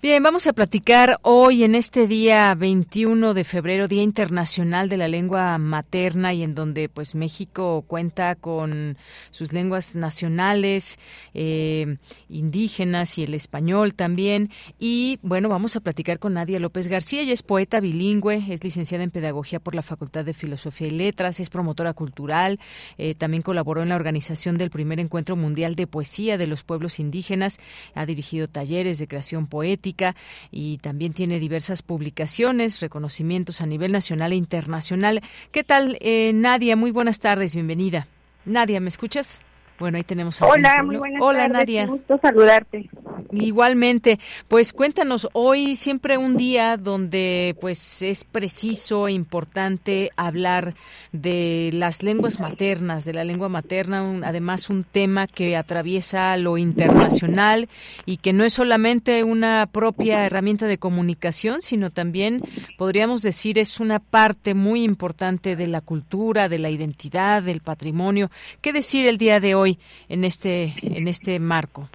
Bien, 0.06 0.22
vamos 0.22 0.46
a 0.46 0.52
platicar 0.52 1.18
hoy 1.22 1.64
en 1.64 1.74
este 1.74 2.06
día 2.06 2.54
21 2.54 3.34
de 3.34 3.42
febrero, 3.42 3.88
Día 3.88 4.04
Internacional 4.04 4.88
de 4.88 4.98
la 4.98 5.08
Lengua 5.08 5.58
Materna 5.58 6.32
y 6.32 6.44
en 6.44 6.54
donde 6.54 6.88
pues 6.88 7.16
México 7.16 7.82
cuenta 7.88 8.36
con 8.36 8.98
sus 9.32 9.52
lenguas 9.52 9.96
nacionales, 9.96 11.00
eh, 11.34 11.96
indígenas 12.28 13.18
y 13.18 13.24
el 13.24 13.34
español 13.34 13.96
también. 13.96 14.50
Y 14.78 15.18
bueno, 15.22 15.48
vamos 15.48 15.74
a 15.74 15.80
platicar 15.80 16.20
con 16.20 16.34
Nadia 16.34 16.60
López 16.60 16.86
García, 16.86 17.22
ella 17.22 17.34
es 17.34 17.42
poeta 17.42 17.80
bilingüe, 17.80 18.44
es 18.48 18.62
licenciada 18.62 19.02
en 19.02 19.10
Pedagogía 19.10 19.58
por 19.58 19.74
la 19.74 19.82
Facultad 19.82 20.24
de 20.24 20.34
Filosofía 20.34 20.86
y 20.86 20.92
Letras, 20.92 21.40
es 21.40 21.50
promotora 21.50 21.94
cultural, 21.94 22.60
eh, 22.96 23.16
también 23.16 23.42
colaboró 23.42 23.82
en 23.82 23.88
la 23.88 23.96
organización 23.96 24.54
del 24.54 24.70
primer 24.70 25.00
encuentro 25.00 25.34
mundial 25.34 25.74
de 25.74 25.88
poesía 25.88 26.38
de 26.38 26.46
los 26.46 26.62
pueblos 26.62 27.00
indígenas, 27.00 27.58
ha 27.96 28.06
dirigido 28.06 28.46
talleres 28.46 29.00
de 29.00 29.08
creación 29.08 29.48
poética, 29.48 29.95
y 30.50 30.78
también 30.78 31.12
tiene 31.12 31.38
diversas 31.38 31.82
publicaciones, 31.82 32.80
reconocimientos 32.80 33.60
a 33.60 33.66
nivel 33.66 33.92
nacional 33.92 34.32
e 34.32 34.36
internacional. 34.36 35.22
¿Qué 35.52 35.64
tal, 35.64 35.98
eh, 36.00 36.32
Nadia? 36.34 36.76
Muy 36.76 36.90
buenas 36.90 37.20
tardes, 37.20 37.54
bienvenida. 37.54 38.06
Nadia, 38.44 38.80
¿me 38.80 38.88
escuchas? 38.88 39.42
Bueno, 39.78 39.98
ahí 39.98 40.04
tenemos 40.04 40.40
a 40.40 40.46
Hola, 40.46 40.82
muy 40.82 40.96
buenas 40.96 41.20
Hola, 41.22 41.48
Nadia. 41.48 41.84
Un 41.84 41.98
gusto 41.98 42.18
saludarte. 42.22 42.88
Igualmente, 43.32 44.18
pues 44.48 44.72
cuéntanos, 44.72 45.28
hoy 45.32 45.74
siempre 45.74 46.16
un 46.16 46.36
día 46.36 46.76
donde 46.76 47.56
pues 47.60 48.02
es 48.02 48.24
preciso 48.24 49.08
e 49.08 49.12
importante 49.12 50.10
hablar 50.16 50.74
de 51.12 51.70
las 51.72 52.02
lenguas 52.02 52.40
maternas, 52.40 53.04
de 53.04 53.14
la 53.14 53.24
lengua 53.24 53.48
materna, 53.48 54.20
además 54.24 54.70
un 54.70 54.84
tema 54.84 55.26
que 55.26 55.56
atraviesa 55.56 56.36
lo 56.36 56.56
internacional 56.56 57.68
y 58.04 58.18
que 58.18 58.32
no 58.32 58.44
es 58.44 58.54
solamente 58.54 59.24
una 59.24 59.66
propia 59.70 60.24
herramienta 60.24 60.66
de 60.66 60.78
comunicación, 60.78 61.62
sino 61.62 61.90
también 61.90 62.42
podríamos 62.78 63.22
decir 63.22 63.58
es 63.58 63.80
una 63.80 63.98
parte 63.98 64.54
muy 64.54 64.84
importante 64.84 65.56
de 65.56 65.66
la 65.66 65.80
cultura, 65.80 66.48
de 66.48 66.58
la 66.58 66.70
identidad, 66.70 67.42
del 67.42 67.60
patrimonio. 67.60 68.30
¿Qué 68.60 68.72
decir 68.72 69.06
el 69.06 69.18
día 69.18 69.40
de 69.40 69.54
hoy 69.54 69.65
en 70.08 70.24
este 70.24 70.74
en 70.82 71.08
este 71.08 71.38
marco? 71.40 71.88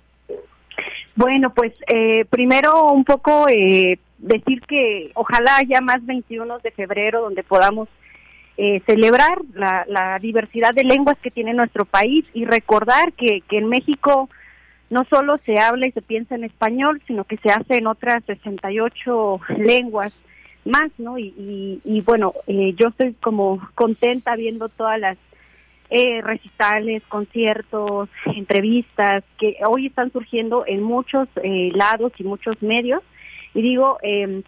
Bueno, 1.16 1.54
pues 1.54 1.74
eh, 1.88 2.26
primero 2.26 2.92
un 2.92 3.04
poco 3.04 3.48
eh, 3.50 4.00
decir 4.18 4.62
que 4.62 5.12
ojalá 5.14 5.58
haya 5.58 5.82
más 5.82 6.06
21 6.06 6.60
de 6.60 6.72
febrero 6.72 7.22
donde 7.22 7.44
podamos 7.44 7.90
eh, 8.58 8.82
celebrar 8.86 9.40
la, 9.54 10.18
diversidad 10.22 10.74
de 10.74 10.84
lenguas 10.84 11.18
que 11.20 11.32
tiene 11.32 11.54
nuestro 11.54 11.86
país 11.86 12.26
y 12.34 12.46
recordar 12.46 13.14
que, 13.14 13.42
que 13.50 13.58
en 13.58 13.68
México 13.68 14.30
no 14.92 15.06
solo 15.10 15.40
se 15.46 15.58
habla 15.58 15.88
y 15.88 15.92
se 15.94 16.02
piensa 16.02 16.36
en 16.36 16.44
español, 16.44 17.02
sino 17.08 17.24
que 17.24 17.38
se 17.38 17.50
hace 17.50 17.78
en 17.78 17.88
otras 17.88 18.24
68 18.26 19.40
lenguas 19.58 20.14
más, 20.66 20.92
¿no? 20.98 21.18
Y, 21.18 21.82
y, 21.84 22.02
bueno, 22.02 22.34
eh, 22.46 22.74
yo 22.76 22.90
estoy 22.90 23.14
como 23.14 23.68
contenta 23.74 24.36
viendo 24.36 24.70
todas 24.70 25.00
las 25.00 25.18
eh, 25.92 26.22
recitales, 26.22 27.04
conciertos, 27.10 28.10
entrevistas 28.26 29.24
que 29.38 29.58
hoy 29.68 29.88
están 29.88 30.12
surgiendo 30.12 30.64
en 30.66 30.82
muchos 30.82 31.28
eh, 31.44 31.72
lados 31.76 32.14
y 32.18 32.24
muchos 32.24 32.62
medios. 32.62 33.04
Y 33.54 33.62
digo, 33.62 33.98
eh, 34.02 34.42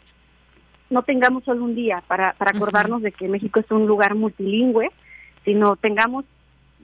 no 0.90 1.04
tengamos 1.04 1.44
solo 1.44 1.66
un 1.66 1.76
día 1.76 2.02
para, 2.08 2.34
para 2.34 2.52
acordarnos 2.52 3.02
de 3.02 3.12
que 3.12 3.28
México 3.28 3.60
es 3.60 3.70
un 3.72 3.86
lugar 3.86 4.16
multilingüe, 4.16 4.90
sino 5.44 5.76
tengamos 5.76 6.24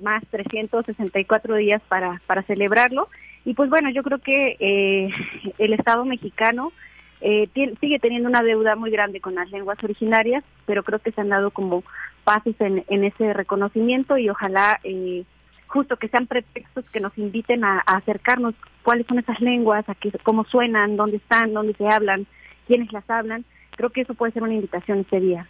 más 0.02 0.24
364 0.30 1.56
días 1.56 1.82
para, 1.88 2.22
para 2.28 2.44
celebrarlo. 2.44 3.08
Y 3.46 3.54
pues 3.54 3.70
bueno, 3.70 3.90
yo 3.90 4.04
creo 4.04 4.20
que 4.20 4.58
eh, 4.60 5.10
el 5.58 5.74
Estado 5.74 6.04
mexicano 6.04 6.74
eh, 7.22 7.50
sigue 7.54 8.00
teniendo 8.00 8.30
una 8.30 8.44
deuda 8.44 8.76
muy 8.76 8.92
grande 8.92 9.22
con 9.22 9.36
las 9.36 9.50
lenguas 9.52 9.82
originarias, 9.84 10.44
pero 10.66 10.84
creo 10.84 11.00
que 11.00 11.12
se 11.12 11.22
han 11.22 11.30
dado 11.30 11.52
como 11.52 11.84
pasos 12.30 12.54
en, 12.60 13.04
ese 13.04 13.34
reconocimiento 13.34 14.16
y 14.20 14.30
ojalá 14.30 14.80
eh, 14.84 15.24
justo 15.66 15.98
que 15.98 16.10
sean 16.10 16.28
pretextos 16.28 16.86
que 16.92 17.00
nos 17.00 17.18
inviten 17.18 17.64
a, 17.64 17.80
acercarnos 17.80 18.54
cuáles 18.84 19.08
son 19.08 19.18
esas 19.18 19.42
lenguas, 19.42 19.90
a 19.90 19.96
qué, 19.96 20.12
cómo 20.22 20.46
suenan, 20.46 20.96
dónde 20.96 21.18
están, 21.18 21.54
dónde 21.54 21.74
se 21.74 21.88
hablan, 21.88 22.28
quiénes 22.68 22.94
las 22.94 23.10
hablan. 23.10 23.46
Creo 23.72 23.90
que 23.90 24.02
eso 24.02 24.14
puede 24.14 24.32
ser 24.32 24.44
una 24.44 24.54
invitación 24.54 25.00
ese 25.00 25.20
día. 25.20 25.48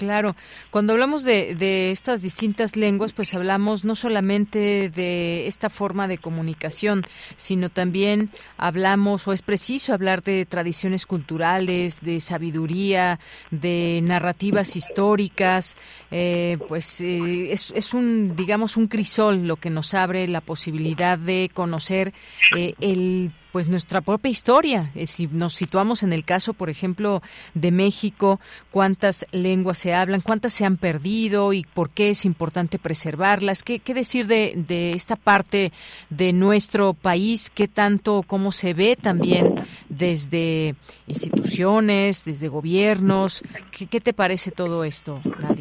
Claro, 0.00 0.34
cuando 0.70 0.94
hablamos 0.94 1.24
de, 1.24 1.54
de, 1.54 1.90
estas 1.90 2.22
distintas 2.22 2.74
lenguas, 2.74 3.12
pues 3.12 3.34
hablamos 3.34 3.84
no 3.84 3.94
solamente 3.94 4.88
de 4.88 5.46
esta 5.46 5.68
forma 5.68 6.08
de 6.08 6.16
comunicación, 6.16 7.04
sino 7.36 7.68
también 7.68 8.30
hablamos, 8.56 9.28
o 9.28 9.34
es 9.34 9.42
preciso 9.42 9.92
hablar 9.92 10.22
de 10.22 10.46
tradiciones 10.46 11.04
culturales, 11.04 12.00
de 12.00 12.18
sabiduría, 12.20 13.20
de 13.50 14.00
narrativas 14.02 14.74
históricas, 14.74 15.76
eh, 16.10 16.56
pues 16.66 17.02
eh, 17.02 17.52
es, 17.52 17.70
es, 17.76 17.92
un, 17.92 18.34
digamos, 18.36 18.78
un 18.78 18.88
crisol 18.88 19.46
lo 19.46 19.56
que 19.56 19.68
nos 19.68 19.92
abre 19.92 20.26
la 20.28 20.40
posibilidad 20.40 21.18
de 21.18 21.50
conocer 21.52 22.14
eh, 22.56 22.72
el 22.80 23.32
pues 23.52 23.68
nuestra 23.68 24.00
propia 24.00 24.30
historia. 24.30 24.90
Eh, 24.94 25.06
si 25.06 25.26
nos 25.26 25.54
situamos 25.54 26.02
en 26.02 26.12
el 26.12 26.24
caso, 26.24 26.54
por 26.54 26.70
ejemplo, 26.70 27.22
de 27.54 27.70
México, 27.70 28.40
cuántas 28.70 29.26
lenguas 29.32 29.78
se 29.78 29.94
hablan, 29.94 30.20
cuántas 30.20 30.52
se 30.52 30.64
han 30.64 30.76
perdido 30.76 31.52
y 31.52 31.64
por 31.64 31.90
qué 31.90 32.10
es 32.10 32.24
importante 32.24 32.78
preservarlas. 32.78 33.62
¿Qué, 33.62 33.78
qué 33.78 33.94
decir 33.94 34.26
de, 34.26 34.54
de 34.56 34.92
esta 34.92 35.16
parte 35.16 35.72
de 36.08 36.32
nuestro 36.32 36.94
país? 36.94 37.50
¿Qué 37.50 37.68
tanto, 37.68 38.24
cómo 38.26 38.52
se 38.52 38.74
ve 38.74 38.96
también 38.96 39.54
desde 39.88 40.74
instituciones, 41.06 42.24
desde 42.24 42.48
gobiernos? 42.48 43.42
¿Qué, 43.70 43.86
qué 43.86 44.00
te 44.00 44.12
parece 44.12 44.50
todo 44.50 44.84
esto, 44.84 45.20
Nadia? 45.40 45.59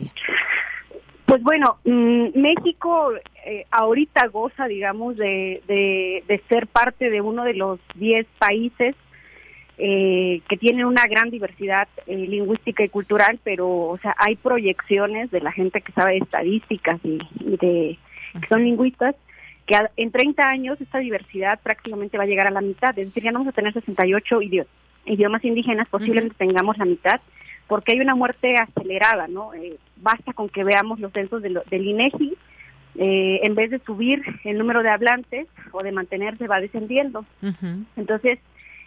Pues 1.30 1.43
bueno, 1.43 1.77
mm, 1.86 2.39
México 2.39 3.11
eh, 3.45 3.63
ahorita 3.69 4.25
goza, 4.30 4.65
digamos, 4.65 5.15
de, 5.15 5.61
de, 5.67 6.41
ser 6.49 6.65
parte 6.65 7.11
de 7.11 7.21
uno 7.21 7.43
de 7.43 7.53
los 7.53 7.80
10 7.93 8.25
países 8.39 8.95
eh, 9.77 10.41
que 10.49 10.57
tienen 10.57 10.86
una 10.86 11.05
gran 11.05 11.30
diversidad 11.30 11.88
eh, 12.07 12.15
lingüística 12.15 12.84
y 12.84 12.89
cultural, 12.89 13.39
pero, 13.43 13.69
o 13.69 13.99
sea, 13.99 14.15
hay 14.17 14.38
proyecciones 14.38 15.30
de 15.30 15.41
la 15.41 15.51
gente 15.51 15.82
que 15.82 15.91
sabe 15.91 16.17
estadísticas 16.17 16.99
y, 17.03 17.19
de 17.39 17.99
que 18.41 18.47
son 18.47 18.63
lingüistas, 18.63 19.13
que 19.67 19.77
en 19.97 20.11
30 20.11 20.49
años 20.49 20.82
esta 20.82 20.97
diversidad 20.97 21.59
prácticamente 21.61 22.17
va 22.17 22.23
a 22.23 22.27
llegar 22.27 22.47
a 22.47 22.51
la 22.51 22.61
mitad, 22.61 22.97
es 22.97 23.05
decir, 23.05 23.21
ya 23.21 23.32
no 23.32 23.38
vamos 23.39 23.53
a 23.53 23.55
tener 23.55 23.71
68 23.71 24.39
idiomas 25.05 25.45
indígenas, 25.45 25.88
posiblemente 25.89 26.36
tengamos 26.39 26.75
la 26.80 26.86
mitad, 26.86 27.21
porque 27.70 27.93
hay 27.93 28.01
una 28.01 28.15
muerte 28.15 28.55
acelerada, 28.55 29.28
¿no? 29.28 29.53
Eh, 29.53 29.78
basta 29.97 30.34
con 30.34 30.49
que 30.49 30.65
veamos 30.65 30.99
los 30.99 31.13
censos 31.13 31.41
del 31.41 31.88
INEGI, 31.88 32.36
eh, 32.95 33.39
en 33.43 33.55
vez 33.55 33.70
de 33.70 33.80
subir 33.80 34.22
el 34.43 34.57
número 34.57 34.82
de 34.82 34.89
hablantes 34.89 35.47
o 35.72 35.84
de 35.84 35.91
mantenerse, 35.91 36.47
va 36.47 36.59
descendiendo. 36.59 37.24
Entonces, 37.95 38.39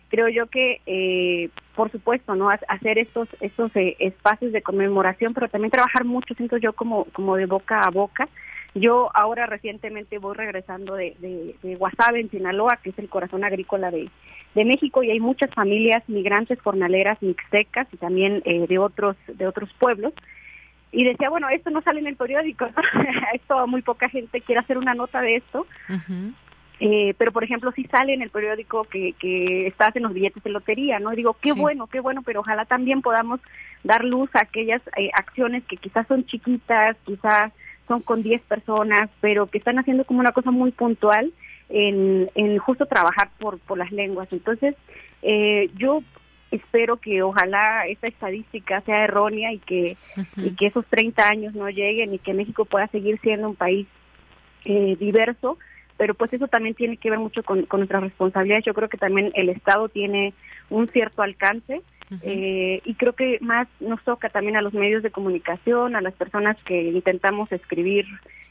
creo 0.09 0.29
yo 0.29 0.49
que, 0.49 0.81
eh, 0.85 1.49
por 1.77 1.91
supuesto, 1.93 2.35
no 2.35 2.51
hacer 2.51 2.99
estos 2.99 3.29
estos 3.41 3.75
eh, 3.77 3.97
espacios 4.01 4.53
de 4.53 4.63
conmemoración, 4.63 5.33
pero 5.33 5.49
también 5.49 5.71
trabajar 5.71 6.05
mucho, 6.05 6.35
siento 6.35 6.57
yo, 6.57 6.73
como, 6.73 7.05
como 7.13 7.37
de 7.37 7.47
boca 7.47 7.81
a 7.81 7.91
boca. 7.91 8.29
Yo 8.75 9.11
ahora 9.15 9.47
recientemente 9.47 10.19
voy 10.19 10.35
regresando 10.35 10.97
de, 10.97 11.15
de, 11.21 11.55
de 11.63 11.77
Guasave, 11.77 12.21
en 12.21 12.31
Sinaloa, 12.31 12.79
que 12.83 12.91
es 12.91 12.99
el 12.99 13.09
corazón 13.09 13.45
agrícola 13.45 13.91
de, 13.91 14.09
de 14.55 14.65
México 14.65 15.03
y 15.03 15.11
hay 15.11 15.21
muchas 15.21 15.51
familias 15.55 16.03
migrantes 16.09 16.61
jornaleras 16.61 17.21
mixtecas 17.23 17.87
y 17.93 17.97
también 17.97 18.43
eh, 18.45 18.67
de 18.67 18.79
otros 18.79 19.17
de 19.27 19.47
otros 19.47 19.71
pueblos. 19.79 20.13
Y 20.91 21.05
decía 21.05 21.31
bueno 21.31 21.49
esto 21.49 21.71
no 21.71 21.81
sale 21.81 22.01
en 22.01 22.07
el 22.07 22.17
periódico 22.17 22.67
esto 23.33 23.67
muy 23.67 23.83
poca 23.83 24.09
gente 24.11 24.43
quiere 24.43 24.61
hacer 24.61 24.77
una 24.77 24.95
nota 24.95 25.23
de 25.23 25.37
esto 25.37 25.67
eh, 26.81 27.15
pero 27.17 27.33
por 27.33 27.45
ejemplo 27.45 27.73
sí 27.73 27.89
sale 27.91 28.13
en 28.13 28.21
el 28.21 28.29
periódico 28.29 28.85
que 28.85 29.15
que 29.15 29.69
estás 29.69 29.97
en 29.97 30.03
los 30.03 30.13
billetes 30.13 30.43
de 30.43 30.51
lotería 30.51 30.99
no 30.99 31.13
digo 31.13 31.35
qué 31.41 31.53
bueno 31.53 31.87
qué 31.87 32.01
bueno 32.01 32.21
pero 32.21 32.41
ojalá 32.41 32.67
también 32.67 33.01
podamos 33.01 33.41
dar 33.85 34.05
luz 34.05 34.29
a 34.35 34.41
aquellas 34.41 34.83
eh, 34.99 35.09
acciones 35.15 35.65
que 35.65 35.79
quizás 35.79 36.07
son 36.09 36.27
chiquitas 36.27 36.95
quizás 37.07 37.53
son 37.89 38.03
con 38.03 38.23
10 38.23 38.43
personas 38.43 39.09
pero 39.23 39.47
que 39.47 39.57
están 39.57 39.79
haciendo 39.79 40.05
como 40.05 40.21
una 40.21 40.33
cosa 40.33 40.51
muy 40.51 40.73
puntual 40.73 41.33
en, 41.73 42.31
en 42.35 42.59
justo 42.59 42.87
trabajar 42.87 43.31
por, 43.41 43.59
por 43.59 43.79
las 43.79 43.91
lenguas. 43.91 44.29
Entonces, 44.31 44.77
eh, 45.23 45.71
yo 45.77 46.03
espero 46.51 46.99
que 46.99 47.23
ojalá 47.23 47.87
esta 47.87 48.07
estadística 48.07 48.83
sea 48.83 49.05
errónea 49.05 49.53
y 49.53 49.59
que, 49.59 49.97
y 50.37 50.51
que 50.51 50.67
esos 50.67 50.85
30 50.87 51.27
años 51.27 51.55
no 51.55 51.69
lleguen 51.71 52.13
y 52.13 52.19
que 52.19 52.35
México 52.35 52.67
pueda 52.67 52.87
seguir 52.89 53.19
siendo 53.21 53.49
un 53.49 53.57
país 53.57 53.87
eh, 54.67 54.97
diverso, 55.01 55.59
pero 55.97 56.15
pues 56.15 56.33
eso 56.35 56.47
también 56.47 56.75
tiene 56.75 56.99
que 56.99 57.09
ver 57.09 57.19
mucho 57.19 57.43
con, 57.43 57.65
con 57.65 57.81
nuestras 57.81 58.03
responsabilidades. 58.03 58.67
Yo 58.67 58.75
creo 58.75 58.91
que 58.91 58.99
también 58.99 59.33
el 59.35 59.49
Estado 59.49 59.89
tiene 59.89 60.35
un 60.69 60.89
cierto 60.89 61.23
alcance 61.23 61.81
eh, 62.21 62.83
y 62.85 62.95
creo 62.95 63.15
que 63.15 63.39
más 63.41 63.67
nos 63.81 64.03
toca 64.05 64.29
también 64.29 64.57
a 64.57 64.63
los 64.63 64.75
medios 64.75 65.03
de 65.03 65.11
comunicación, 65.11 65.97
a 65.97 66.03
las 66.03 66.13
personas 66.13 66.59
que 66.65 66.83
intentamos 66.83 67.51
escribir 67.51 68.05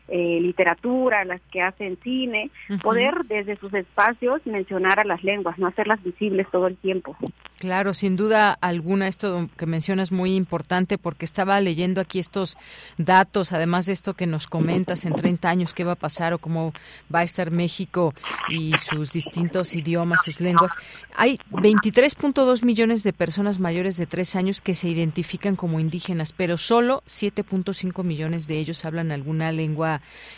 eh, 0.07 0.39
literatura, 0.41 1.23
las 1.25 1.41
que 1.51 1.61
hacen 1.61 1.97
cine, 2.03 2.51
poder 2.81 3.25
desde 3.27 3.55
sus 3.57 3.73
espacios 3.73 4.45
mencionar 4.45 4.99
a 4.99 5.03
las 5.03 5.23
lenguas, 5.23 5.57
no 5.57 5.67
hacerlas 5.67 6.03
visibles 6.03 6.47
todo 6.51 6.67
el 6.67 6.77
tiempo. 6.77 7.15
Claro, 7.57 7.93
sin 7.93 8.15
duda 8.15 8.57
alguna, 8.59 9.07
esto 9.07 9.47
que 9.55 9.67
mencionas 9.67 10.01
es 10.01 10.11
muy 10.11 10.35
importante 10.35 10.97
porque 10.97 11.25
estaba 11.25 11.59
leyendo 11.59 12.01
aquí 12.01 12.17
estos 12.17 12.57
datos, 12.97 13.51
además 13.53 13.85
de 13.85 13.93
esto 13.93 14.15
que 14.15 14.25
nos 14.25 14.47
comentas 14.47 15.05
en 15.05 15.13
30 15.13 15.49
años, 15.49 15.73
qué 15.73 15.83
va 15.83 15.91
a 15.91 15.95
pasar 15.95 16.33
o 16.33 16.39
cómo 16.39 16.73
va 17.13 17.19
a 17.19 17.23
estar 17.23 17.51
México 17.51 18.13
y 18.49 18.73
sus 18.77 19.13
distintos 19.13 19.75
idiomas, 19.75 20.23
sus 20.23 20.41
lenguas. 20.41 20.73
Hay 21.15 21.37
23.2 21.51 22.65
millones 22.65 23.03
de 23.03 23.13
personas 23.13 23.59
mayores 23.59 23.97
de 23.97 24.07
3 24.07 24.35
años 24.37 24.61
que 24.61 24.73
se 24.73 24.89
identifican 24.89 25.55
como 25.55 25.79
indígenas, 25.79 26.33
pero 26.33 26.57
solo 26.57 27.03
7.5 27.05 28.03
millones 28.03 28.47
de 28.47 28.57
ellos 28.57 28.85
hablan 28.85 29.11
alguna 29.11 29.51
lengua 29.51 29.90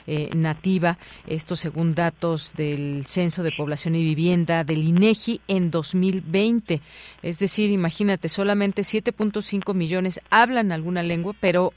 eh, 0.07 0.29
nativa, 0.33 0.97
esto 1.27 1.55
según 1.55 1.93
datos 1.93 2.53
del 2.55 3.05
Censo 3.05 3.43
de 3.43 3.51
Población 3.51 3.95
y 3.95 4.03
Vivienda 4.03 4.63
del 4.63 4.83
INEGI 4.83 5.41
en 5.47 5.69
2020. 5.69 6.81
Es 7.21 7.37
decir, 7.37 7.69
imagínate, 7.69 8.29
solamente 8.29 8.81
7.5 8.81 9.73
millones 9.75 10.21
hablan 10.31 10.71
alguna 10.71 11.03
lengua, 11.03 11.35
pero 11.39 11.73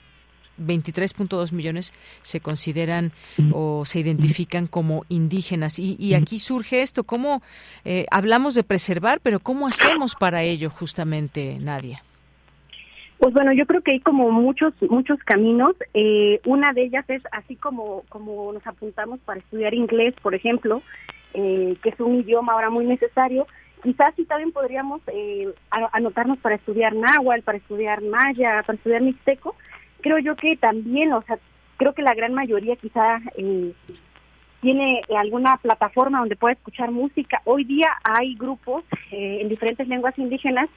23.2 0.59 1.53
millones 1.53 1.93
se 2.23 2.41
consideran 2.41 3.13
o 3.53 3.85
se 3.85 4.01
identifican 4.01 4.67
como 4.67 5.05
indígenas. 5.09 5.79
Y, 5.79 6.15
aquí 6.15 6.39
surge 6.39 6.83
esto, 6.83 7.05
¿cómo 7.05 7.43
eh, 7.85 8.07
hablamos 8.11 8.55
de 8.55 8.65
preservar, 8.65 9.21
pero 9.21 9.41
cómo 9.41 9.67
hacemos 9.67 10.15
para 10.15 10.43
ello 10.43 10.71
justamente, 10.71 11.59
Nadia? 11.61 12.03
Pues 13.19 13.33
bueno, 13.33 13.53
yo 13.53 13.67
creo 13.67 13.81
que 13.83 13.93
hay 13.93 14.01
como 14.01 14.31
muchos 14.31 14.75
muchos 14.91 15.19
caminos. 15.21 15.75
Eh, 15.95 16.41
una 16.45 16.73
de 16.73 16.85
ellas 16.85 17.05
es 17.09 17.23
así 17.33 17.57
como 17.57 18.03
como 18.09 18.53
nos 18.53 18.67
apuntamos 18.67 19.21
para 19.21 19.41
estudiar 19.41 19.75
inglés, 19.75 20.15
por 20.23 20.35
ejemplo, 20.35 20.83
eh, 21.35 21.77
que 21.83 21.89
es 21.91 22.01
un 22.01 22.17
idioma 22.17 22.53
ahora 22.53 22.71
muy 22.71 22.85
necesario. 22.85 23.47
Quizás 23.83 24.15
sí 24.17 24.25
también 24.25 24.53
podríamos 24.53 25.01
eh, 25.09 25.49
anotarnos 25.71 26.39
para 26.39 26.57
estudiar 26.57 26.95
náhuatl, 26.95 27.43
para 27.43 27.59
estudiar 27.59 28.03
maya, 28.03 28.63
para 28.67 28.77
estudiar 28.77 29.03
mixteco. 29.03 29.55
Creo 30.01 30.19
yo 30.19 30.37
que 30.37 30.57
también, 30.57 31.13
o 31.13 31.23
sea, 31.23 31.39
creo 31.77 31.95
que 31.95 32.03
la 32.03 32.15
gran 32.15 32.35
mayoría 32.35 32.77
quizá 32.77 33.21
tiene 34.61 35.03
alguna 35.17 35.57
plataforma 35.59 36.21
donde 36.21 36.37
pueda 36.37 36.55
escuchar 36.55 36.91
música. 36.91 37.41
Hoy 37.45 37.65
día 37.65 37.89
hay 38.05 38.35
grupos 38.35 38.85
eh, 39.13 39.39
en 39.41 39.49
diferentes 39.49 39.87
lenguas 39.87 40.19
indígenas 40.19 40.69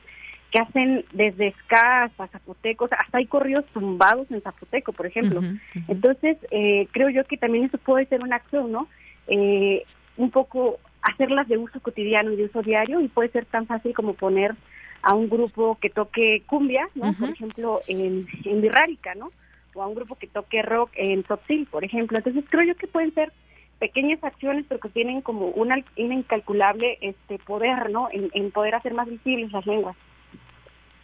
que 0.52 0.62
hacen 0.62 1.06
desde 1.14 1.54
ska 1.64 2.04
hasta 2.04 2.28
zapotecos, 2.28 2.92
hasta 2.92 3.20
hay 3.20 3.26
corridos 3.28 3.66
tumbados 3.68 4.30
en 4.32 4.42
zapoteco, 4.42 4.94
por 4.94 5.06
ejemplo. 5.06 5.42
Entonces, 5.88 6.38
eh, 6.52 6.88
creo 6.92 7.10
yo 7.10 7.24
que 7.26 7.38
también 7.38 7.66
eso 7.66 7.78
puede 7.78 8.06
ser 8.06 8.22
una 8.24 8.38
acción, 8.38 8.72
¿no? 8.72 8.88
Eh, 9.28 9.84
un 10.18 10.32
poco 10.32 10.80
hacerlas 11.02 11.48
de 11.48 11.58
uso 11.58 11.80
cotidiano 11.80 12.32
y 12.32 12.36
de 12.36 12.46
uso 12.46 12.62
diario 12.62 13.00
y 13.00 13.08
puede 13.08 13.30
ser 13.30 13.46
tan 13.46 13.68
fácil 13.68 13.94
como 13.94 14.14
poner 14.14 14.56
a 15.02 15.14
un 15.14 15.30
grupo 15.30 15.78
que 15.80 15.90
toque 15.90 16.44
cumbia, 16.48 16.90
¿no? 16.96 17.14
Por 17.14 17.30
ejemplo, 17.30 17.80
en, 17.88 18.28
en 18.44 18.62
Birrárica, 18.62 19.14
¿no? 19.16 19.32
O 19.76 19.84
a 19.84 19.88
un 19.88 19.96
grupo 19.96 20.16
que 20.16 20.28
toque 20.28 20.62
rock 20.62 20.92
en 20.96 21.24
Tzotzil, 21.24 21.68
por 21.68 21.86
ejemplo. 21.86 22.18
Entonces, 22.18 22.44
creo 22.50 22.64
yo 22.64 22.76
que 22.76 22.88
pueden 22.88 23.14
ser 23.14 23.32
pequeñas 23.78 24.22
acciones, 24.24 24.66
pero 24.68 24.82
que 24.82 24.90
tienen 24.90 25.22
como 25.22 25.48
un 25.48 25.72
incalculable 25.96 26.98
este 27.02 27.38
poder, 27.38 27.90
¿no? 27.92 28.10
En, 28.12 28.30
en 28.34 28.52
poder 28.52 28.76
hacer 28.76 28.94
más 28.94 29.08
visibles 29.08 29.52
las 29.52 29.66
lenguas. 29.66 29.96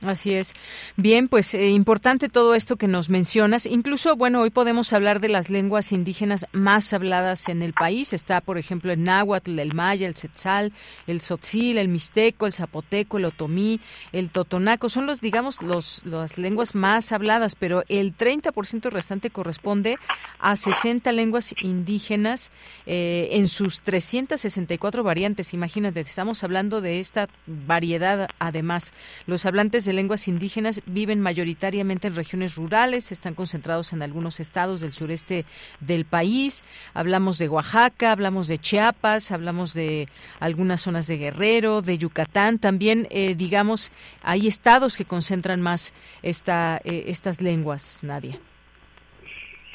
Así 0.06 0.34
es. 0.34 0.54
Bien, 0.98 1.28
pues 1.28 1.54
eh, 1.56 1.70
importante 1.70 2.30
todo 2.30 2.54
esto 2.54 2.76
que 2.76 2.88
nos 2.88 3.10
mencionas. 3.10 3.66
Incluso, 3.66 4.16
bueno, 4.16 4.42
hoy 4.42 4.52
podemos 4.52 4.94
hablar 4.94 5.20
de 5.20 5.30
las 5.30 5.50
lenguas 5.50 5.92
indígenas 5.92 6.46
más 6.52 6.94
habladas 6.94 7.50
en 7.50 7.64
el 7.64 7.74
país. 7.74 8.14
Está, 8.14 8.40
por 8.40 8.60
ejemplo, 8.60 8.92
el 8.92 9.04
náhuatl, 9.04 9.58
el 9.58 9.74
maya, 9.74 10.08
el 10.08 10.16
setzal, 10.16 10.74
el 11.08 11.20
tzotzil, 11.20 11.80
el 11.80 11.88
mixteco, 11.88 12.46
el 12.46 12.54
zapoteco, 12.54 13.18
el 13.18 13.26
otomí, 13.26 13.80
el 14.12 14.30
totonaco. 14.30 14.90
Son 14.90 15.08
los, 15.08 15.22
digamos, 15.22 15.64
los, 15.64 16.04
las 16.06 16.38
lenguas 16.38 16.76
más 16.76 17.12
habladas, 17.12 17.56
pero 17.56 17.84
el 17.90 18.16
30% 18.16 18.92
restante 18.92 19.32
corresponde 19.32 19.98
a 20.40 20.56
60 20.56 21.12
lenguas 21.14 21.56
indígenas 21.62 22.52
eh, 22.86 23.30
en 23.32 23.48
sus 23.48 23.82
364 23.82 25.04
variantes. 25.04 25.56
Imagínate, 25.56 26.02
estamos 26.02 26.44
hablando 26.44 26.82
de 26.82 27.00
esta 27.00 27.28
variedad. 27.48 28.30
Además, 28.38 28.94
los 29.26 29.48
hablantes 29.48 29.86
de 29.86 29.95
lenguas 29.96 30.28
indígenas 30.28 30.82
viven 30.86 31.20
mayoritariamente 31.20 32.08
en 32.08 32.16
regiones 32.16 32.56
rurales, 32.56 33.12
están 33.12 33.34
concentrados 33.34 33.94
en 33.94 34.02
algunos 34.02 34.40
estados 34.40 34.82
del 34.82 34.94
sureste 34.94 35.46
del 35.80 36.06
país. 36.06 36.64
Hablamos 36.94 37.38
de 37.40 37.50
Oaxaca, 37.50 38.12
hablamos 38.12 38.48
de 38.48 38.58
Chiapas, 38.58 39.32
hablamos 39.32 39.74
de 39.74 40.08
algunas 40.40 40.82
zonas 40.82 41.08
de 41.08 41.18
Guerrero, 41.18 41.82
de 41.82 41.98
Yucatán. 41.98 42.60
También, 42.60 43.08
eh, 43.10 43.36
digamos, 43.36 43.92
hay 44.22 44.48
estados 44.48 44.98
que 44.98 45.06
concentran 45.06 45.62
más 45.62 45.94
esta, 46.22 46.82
eh, 46.84 47.06
estas 47.08 47.42
lenguas, 47.42 48.02
Nadia. 48.04 48.38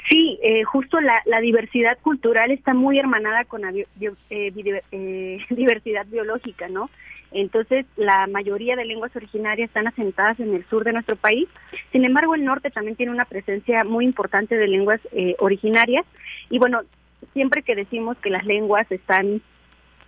Sí, 0.09 0.39
eh, 0.43 0.63
justo 0.63 0.99
la, 0.99 1.39
diversidad 1.39 1.97
cultural 1.99 2.51
está 2.51 2.73
muy 2.73 2.99
hermanada 2.99 3.45
con 3.45 3.61
la 3.61 3.71
diversidad 5.49 6.05
biológica, 6.07 6.67
¿no? 6.67 6.89
Entonces, 7.31 7.85
la 7.95 8.27
mayoría 8.27 8.75
de 8.75 8.85
lenguas 8.85 9.15
originarias 9.15 9.69
están 9.69 9.87
asentadas 9.87 10.39
en 10.39 10.53
el 10.53 10.65
sur 10.67 10.83
de 10.83 10.93
nuestro 10.93 11.15
país. 11.15 11.47
Sin 11.91 12.03
embargo, 12.03 12.35
el 12.35 12.43
norte 12.43 12.69
también 12.71 12.97
tiene 12.97 13.11
una 13.11 13.25
presencia 13.25 13.83
muy 13.83 14.05
importante 14.05 14.57
de 14.57 14.67
lenguas 14.67 14.99
eh, 15.13 15.35
originarias. 15.39 16.05
Y 16.49 16.59
bueno, 16.59 16.81
siempre 17.33 17.63
que 17.63 17.75
decimos 17.75 18.17
que 18.17 18.29
las 18.29 18.45
lenguas 18.45 18.91
están 18.91 19.41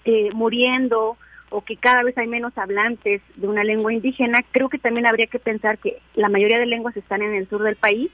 eh, 0.05 0.29
muriendo 0.33 1.17
o 1.49 1.61
que 1.61 1.77
cada 1.77 2.03
vez 2.03 2.17
hay 2.17 2.27
menos 2.27 2.57
hablantes 2.57 3.21
de 3.35 3.47
una 3.47 3.63
lengua 3.63 3.93
indígena, 3.93 4.39
creo 4.51 4.69
que 4.69 4.79
también 4.79 5.05
habría 5.05 5.27
que 5.27 5.39
pensar 5.39 5.77
que 5.77 5.99
la 6.15 6.27
mayoría 6.27 6.59
de 6.59 6.65
lenguas 6.65 6.97
están 6.97 7.21
en 7.21 7.35
el 7.35 7.47
sur 7.47 7.63
del 7.63 7.75
país. 7.75 8.11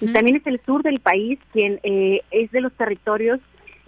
Y 0.00 0.12
también 0.12 0.36
es 0.36 0.46
el 0.46 0.60
sur 0.66 0.82
del 0.82 0.98
país 0.98 1.38
quien 1.52 1.80
eh, 1.82 2.22
es 2.30 2.50
de 2.50 2.60
los 2.60 2.72
territorios 2.72 3.40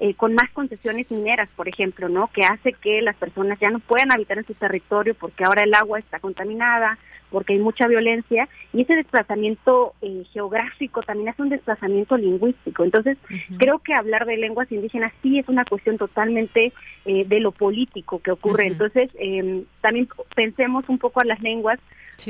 eh, 0.02 0.14
con 0.14 0.32
más 0.32 0.50
concesiones 0.52 1.10
mineras, 1.10 1.50
por 1.54 1.68
ejemplo, 1.68 2.08
¿no? 2.08 2.28
Que 2.28 2.40
hace 2.40 2.72
que 2.72 3.02
las 3.02 3.16
personas 3.16 3.58
ya 3.60 3.68
no 3.68 3.80
puedan 3.80 4.10
habitar 4.10 4.38
en 4.38 4.46
su 4.46 4.54
territorio 4.54 5.14
porque 5.14 5.44
ahora 5.44 5.62
el 5.62 5.74
agua 5.74 5.98
está 5.98 6.18
contaminada, 6.20 6.98
porque 7.28 7.52
hay 7.52 7.58
mucha 7.58 7.86
violencia 7.86 8.48
y 8.72 8.80
ese 8.80 8.96
desplazamiento 8.96 9.92
eh, 10.00 10.24
geográfico 10.32 11.02
también 11.02 11.28
es 11.28 11.38
un 11.38 11.50
desplazamiento 11.50 12.16
lingüístico. 12.16 12.82
Entonces, 12.82 13.18
creo 13.58 13.80
que 13.80 13.92
hablar 13.92 14.24
de 14.24 14.38
lenguas 14.38 14.72
indígenas 14.72 15.12
sí 15.22 15.38
es 15.38 15.46
una 15.50 15.66
cuestión 15.66 15.98
totalmente 15.98 16.72
eh, 17.04 17.24
de 17.26 17.40
lo 17.40 17.52
político 17.52 18.20
que 18.20 18.30
ocurre. 18.30 18.68
Entonces, 18.68 19.10
em, 19.18 19.64
también 19.82 20.08
pensemos 20.34 20.88
un 20.88 20.96
poco 20.96 21.20
a 21.20 21.26
las 21.26 21.42
lenguas 21.42 21.78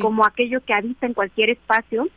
como 0.01 0.27
aquello 0.27 0.61
que 0.61 0.75
habita 0.75 1.07
en 1.07 1.15
cualquier 1.15 1.51
espacio, 1.51 2.09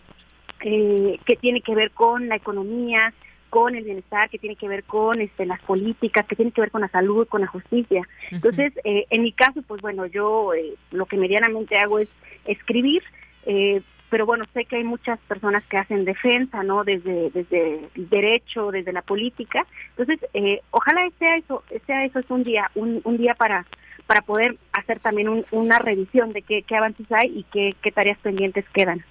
que 0.59 1.37
tiene 1.41 1.61
que 1.61 1.75
ver 1.75 1.91
con 1.91 2.29
la 2.29 2.37
economía, 2.37 3.13
con 3.53 3.75
el 3.75 3.83
bienestar, 3.83 4.31
que 4.31 4.39
tiene 4.39 4.55
que 4.55 4.67
ver 4.67 4.83
con 4.83 5.21
este, 5.21 5.45
las 5.45 5.61
políticas, 5.61 6.25
que 6.25 6.35
tiene 6.35 6.51
que 6.51 6.61
ver 6.61 6.71
con 6.71 6.81
la 6.81 6.87
salud, 6.87 7.27
con 7.27 7.41
la 7.41 7.45
justicia. 7.45 8.01
Entonces, 8.31 8.73
eh, 8.83 9.05
en 9.11 9.21
mi 9.21 9.31
caso, 9.31 9.61
pues 9.61 9.79
bueno, 9.79 10.07
yo 10.07 10.55
eh, 10.55 10.73
lo 10.89 11.05
que 11.05 11.17
medianamente 11.17 11.77
hago 11.77 11.99
es 11.99 12.09
escribir, 12.45 13.03
eh, 13.45 13.83
pero 14.09 14.25
bueno, 14.25 14.45
sé 14.55 14.65
que 14.65 14.77
hay 14.77 14.83
muchas 14.83 15.19
personas 15.27 15.63
que 15.65 15.77
hacen 15.77 16.03
defensa, 16.03 16.63
¿no? 16.63 16.83
Desde, 16.83 17.29
desde 17.29 17.89
el 17.93 18.09
derecho, 18.09 18.71
desde 18.71 18.91
la 18.91 19.03
política. 19.03 19.67
Entonces, 19.95 20.27
ojalá 20.71 21.07
sea 21.19 21.37
eso, 21.37 21.63
sea 21.85 22.05
eso 22.05 22.17
es 22.17 22.29
un 22.31 22.43
día, 22.43 22.71
un, 22.73 23.01
un 23.03 23.17
día 23.17 23.35
para 23.35 23.67
para 24.07 24.21
poder 24.21 24.57
hacer 24.73 24.99
también 24.99 25.45
una 25.51 25.79
revisión 25.79 26.33
de 26.33 26.41
qué, 26.41 26.63
qué 26.63 26.75
avances 26.75 27.09
hay 27.09 27.39
y 27.39 27.43
qué, 27.53 27.73
qué 27.81 27.89
tareas 27.89 28.17
pendientes 28.19 28.65
quedan. 28.73 29.01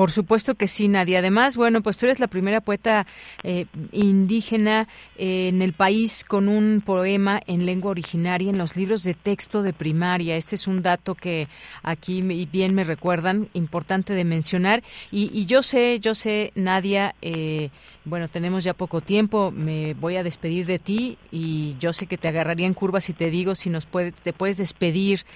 Por 0.00 0.10
supuesto 0.10 0.54
que 0.54 0.66
sí, 0.66 0.88
Nadia. 0.88 1.18
Además, 1.18 1.56
bueno, 1.56 1.82
pues 1.82 1.98
tú 1.98 2.06
eres 2.06 2.20
la 2.20 2.26
primera 2.26 2.62
poeta 2.62 3.06
eh, 3.42 3.66
indígena 3.92 4.88
eh, 5.18 5.48
en 5.48 5.60
el 5.60 5.74
país 5.74 6.24
con 6.24 6.48
un 6.48 6.80
poema 6.80 7.40
en 7.46 7.66
lengua 7.66 7.90
originaria 7.90 8.48
en 8.48 8.56
los 8.56 8.76
libros 8.76 9.02
de 9.02 9.12
texto 9.12 9.62
de 9.62 9.74
primaria. 9.74 10.36
Este 10.36 10.54
es 10.54 10.66
un 10.66 10.80
dato 10.80 11.14
que 11.14 11.48
aquí 11.82 12.22
bien 12.22 12.74
me 12.74 12.84
recuerdan, 12.84 13.50
importante 13.52 14.14
de 14.14 14.24
mencionar. 14.24 14.82
Y, 15.10 15.44
yo 15.44 15.62
sé, 15.62 16.00
yo 16.00 16.14
sé, 16.14 16.52
Nadia, 16.54 17.14
eh, 17.20 17.68
bueno, 18.06 18.28
tenemos 18.28 18.64
ya 18.64 18.72
poco 18.72 19.02
tiempo, 19.02 19.50
me 19.50 19.92
voy 19.92 20.16
a 20.16 20.22
despedir 20.22 20.64
de 20.64 20.78
ti 20.78 21.18
y 21.30 21.76
yo 21.78 21.92
sé 21.92 22.06
que 22.06 22.16
te 22.16 22.28
agarraría 22.28 22.66
en 22.66 22.72
curva 22.72 23.02
si 23.02 23.12
te 23.12 23.28
digo 23.28 23.54
si 23.54 23.68
nos 23.68 23.84
puede, 23.84 24.12
te 24.12 24.32
puedes 24.32 24.56
despedir 24.56 25.26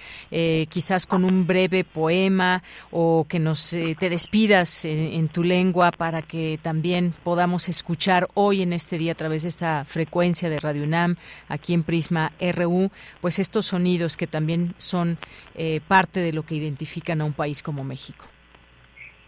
quizás 0.69 1.05
con 1.05 1.23
un 1.23 1.45
breve 1.45 1.83
poema 1.83 2.63
o 2.89 3.27
que 3.29 3.39
nos 3.39 3.69
te 3.69 4.09
despidas 4.25 4.85
en, 4.85 5.27
tu 5.27 5.43
lengua 5.43 5.91
para 5.91 6.23
que 6.23 6.57
también 6.59 7.13
podamos 7.23 7.69
escuchar 7.69 8.25
hoy 8.33 8.63
en 8.63 8.73
este 8.73 8.97
día 8.97 9.11
a 9.11 9.15
través 9.15 9.43
de 9.43 9.49
esta 9.49 9.85
frecuencia 9.85 10.49
de 10.49 10.59
Radio 10.59 10.83
UNAM, 10.83 11.15
aquí 11.47 11.75
en 11.75 11.83
Prisma 11.83 12.31
RU, 12.41 12.89
pues 13.21 13.37
estos 13.37 13.67
sonidos 13.67 14.17
que 14.17 14.25
también 14.25 14.73
son 14.79 15.19
eh, 15.53 15.79
parte 15.87 16.21
de 16.21 16.33
lo 16.33 16.41
que 16.41 16.55
identifican 16.55 17.21
a 17.21 17.25
un 17.25 17.33
país 17.33 17.61
como 17.61 17.83
México. 17.83 18.25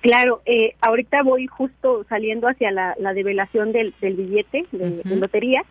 Claro, 0.01 0.41
eh, 0.47 0.73
ahorita 0.81 1.21
voy 1.21 1.45
justo 1.45 2.03
saliendo 2.09 2.47
hacia 2.47 2.71
la, 2.71 3.13
develación 3.13 3.73
del, 3.73 3.93
billete 4.01 4.65
de, 4.71 5.03
lotería, 5.15 5.63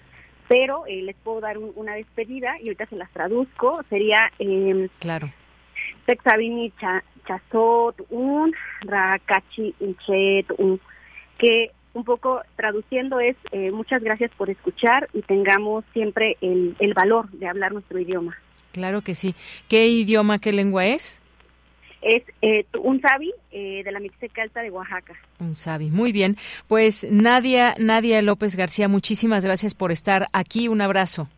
pero 0.47 0.87
eh, 0.87 1.03
les 1.03 1.17
puedo 1.17 1.41
dar 1.41 1.59
una 1.59 1.95
despedida 1.95 2.55
y 2.61 2.69
ahorita 2.69 2.87
se 2.87 2.97
las 2.97 3.11
traduzco. 3.11 3.83
Sería 3.91 4.31
eh, 4.39 4.89
claro. 5.01 5.33
Sexavini 6.07 6.73
chazot 7.27 8.01
un, 8.11 8.55
rakachi 8.83 9.75
inchet 9.81 10.47
un, 10.59 10.81
que 11.39 11.71
un 11.95 12.05
poco 12.05 12.41
traduciendo 12.57 13.21
es 13.21 13.37
eh, 13.53 13.71
muchas 13.71 14.03
gracias 14.03 14.31
por 14.37 14.51
escuchar 14.51 15.09
y 15.13 15.23
tengamos 15.23 15.85
siempre 15.93 16.37
el, 16.41 16.77
el 16.79 16.95
valor 16.95 17.31
de 17.31 17.49
hablar 17.49 17.73
nuestro 17.73 17.99
idioma. 17.99 18.37
Claro 18.73 19.01
que 19.03 19.15
sí. 19.15 19.35
¿Qué 19.69 19.89
idioma, 19.89 20.39
qué 20.39 20.53
lengua 20.53 20.87
es? 20.87 21.21
es 22.07 22.23
eh, 22.41 22.67
un 22.79 23.01
sabi 23.01 23.33
eh, 23.51 23.83
de 23.83 23.91
la 23.91 23.99
Mixteca 23.99 24.43
Alta 24.43 24.63
de 24.63 24.71
Oaxaca. 24.71 25.15
Un 25.41 25.55
sabi, 25.55 25.91
muy 25.91 26.13
bien. 26.13 26.37
Pues 26.69 27.07
Nadia, 27.11 27.75
Nadia 27.79 28.23
López 28.23 28.57
García, 28.57 28.87
muchísimas 28.87 29.45
gracias 29.45 29.75
por 29.75 29.91
estar 29.91 30.29
aquí. 30.33 30.69
Un 30.69 30.81
abrazo. 30.81 31.29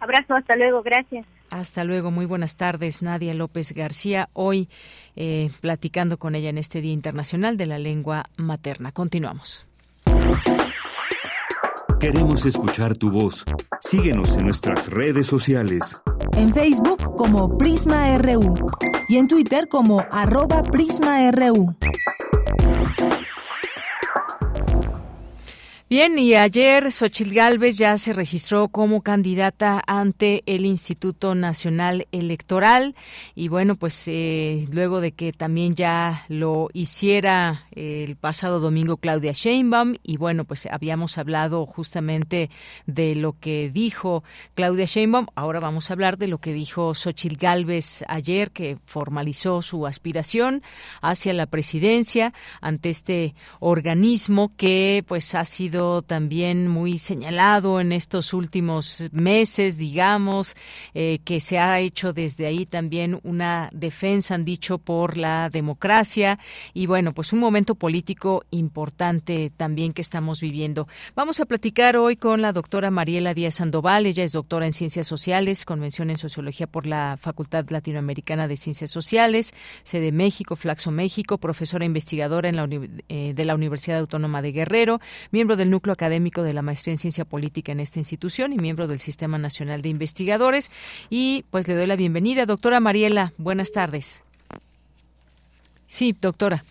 Abrazo, 0.00 0.34
hasta 0.34 0.54
luego, 0.56 0.82
gracias. 0.82 1.26
Hasta 1.50 1.84
luego, 1.84 2.10
muy 2.10 2.26
buenas 2.26 2.56
tardes, 2.56 3.02
Nadia 3.02 3.34
López 3.34 3.72
García. 3.72 4.28
Hoy 4.32 4.68
eh, 5.16 5.50
platicando 5.60 6.18
con 6.18 6.34
ella 6.34 6.50
en 6.50 6.58
este 6.58 6.80
Día 6.80 6.92
Internacional 6.92 7.56
de 7.56 7.66
la 7.66 7.78
Lengua 7.78 8.26
Materna. 8.36 8.92
Continuamos. 8.92 9.66
Queremos 11.98 12.46
escuchar 12.46 12.96
tu 12.96 13.10
voz. 13.10 13.44
Síguenos 13.80 14.36
en 14.36 14.44
nuestras 14.44 14.88
redes 14.88 15.26
sociales. 15.26 16.00
En 16.36 16.54
Facebook 16.54 17.16
como 17.16 17.58
Prisma 17.58 18.16
RU 18.18 18.54
y 19.08 19.16
en 19.16 19.26
Twitter 19.26 19.66
como 19.68 20.04
arroba 20.12 20.62
PrismaRU. 20.62 21.74
Bien, 25.90 26.18
y 26.18 26.34
ayer 26.34 26.92
Xochil 26.92 27.32
Gálvez 27.32 27.78
ya 27.78 27.96
se 27.96 28.12
registró 28.12 28.68
como 28.68 29.00
candidata 29.00 29.82
ante 29.86 30.42
el 30.44 30.66
Instituto 30.66 31.34
Nacional 31.34 32.06
Electoral. 32.12 32.94
Y 33.34 33.48
bueno, 33.48 33.74
pues 33.74 34.04
eh, 34.06 34.68
luego 34.70 35.00
de 35.00 35.12
que 35.12 35.32
también 35.32 35.74
ya 35.74 36.26
lo 36.28 36.68
hiciera 36.74 37.64
el 37.70 38.16
pasado 38.16 38.60
domingo 38.60 38.98
Claudia 38.98 39.32
Sheinbaum 39.32 39.94
y 40.02 40.18
bueno, 40.18 40.44
pues 40.44 40.66
habíamos 40.70 41.16
hablado 41.16 41.64
justamente 41.64 42.50
de 42.86 43.16
lo 43.16 43.34
que 43.40 43.70
dijo 43.72 44.24
Claudia 44.54 44.84
Sheinbaum, 44.84 45.28
ahora 45.36 45.58
vamos 45.58 45.88
a 45.88 45.94
hablar 45.94 46.18
de 46.18 46.28
lo 46.28 46.36
que 46.36 46.52
dijo 46.52 46.94
Xochil 46.94 47.38
Gálvez 47.38 48.04
ayer 48.08 48.50
que 48.50 48.76
formalizó 48.84 49.62
su 49.62 49.86
aspiración 49.86 50.62
hacia 51.00 51.32
la 51.32 51.46
presidencia 51.46 52.34
ante 52.60 52.90
este 52.90 53.34
organismo 53.60 54.52
que 54.58 55.02
pues 55.06 55.34
ha 55.34 55.46
sido 55.46 55.77
también 56.06 56.68
muy 56.68 56.98
señalado 56.98 57.80
en 57.80 57.92
estos 57.92 58.32
últimos 58.32 59.08
meses, 59.12 59.78
digamos, 59.78 60.56
eh, 60.94 61.20
que 61.24 61.40
se 61.40 61.58
ha 61.58 61.78
hecho 61.78 62.12
desde 62.12 62.46
ahí 62.46 62.66
también 62.66 63.20
una 63.22 63.70
defensa, 63.72 64.34
han 64.34 64.44
dicho, 64.44 64.78
por 64.78 65.16
la 65.16 65.50
democracia 65.50 66.38
y 66.74 66.86
bueno, 66.86 67.12
pues 67.12 67.32
un 67.32 67.38
momento 67.38 67.76
político 67.76 68.44
importante 68.50 69.52
también 69.56 69.92
que 69.92 70.02
estamos 70.02 70.40
viviendo. 70.40 70.88
Vamos 71.14 71.40
a 71.40 71.46
platicar 71.46 71.96
hoy 71.96 72.16
con 72.16 72.42
la 72.42 72.52
doctora 72.52 72.90
Mariela 72.90 73.34
Díaz 73.34 73.56
Sandoval, 73.56 74.06
ella 74.06 74.24
es 74.24 74.32
doctora 74.32 74.66
en 74.66 74.72
Ciencias 74.72 75.06
Sociales, 75.06 75.64
convención 75.64 76.10
en 76.10 76.18
Sociología 76.18 76.66
por 76.66 76.86
la 76.86 77.16
Facultad 77.20 77.68
Latinoamericana 77.68 78.48
de 78.48 78.56
Ciencias 78.56 78.90
Sociales, 78.90 79.54
sede 79.82 80.10
México, 80.12 80.56
Flaxo 80.56 80.90
México, 80.90 81.38
profesora 81.38 81.84
investigadora 81.84 82.48
en 82.48 82.56
la, 82.56 82.68
eh, 83.08 83.32
de 83.34 83.44
la 83.44 83.54
Universidad 83.54 84.00
Autónoma 84.00 84.42
de 84.42 84.52
Guerrero, 84.52 85.00
miembro 85.30 85.56
del 85.56 85.67
núcleo 85.70 85.92
académico 85.92 86.42
de 86.42 86.54
la 86.54 86.62
maestría 86.62 86.92
en 86.92 86.98
ciencia 86.98 87.24
política 87.24 87.72
en 87.72 87.80
esta 87.80 87.98
institución 87.98 88.52
y 88.52 88.56
miembro 88.56 88.86
del 88.86 88.98
Sistema 88.98 89.38
Nacional 89.38 89.82
de 89.82 89.88
Investigadores. 89.88 90.70
Y 91.10 91.44
pues 91.50 91.68
le 91.68 91.74
doy 91.74 91.86
la 91.86 91.96
bienvenida, 91.96 92.46
doctora 92.46 92.80
Mariela. 92.80 93.32
Buenas 93.38 93.72
tardes. 93.72 94.22
Sí, 95.86 96.14
doctora. 96.20 96.64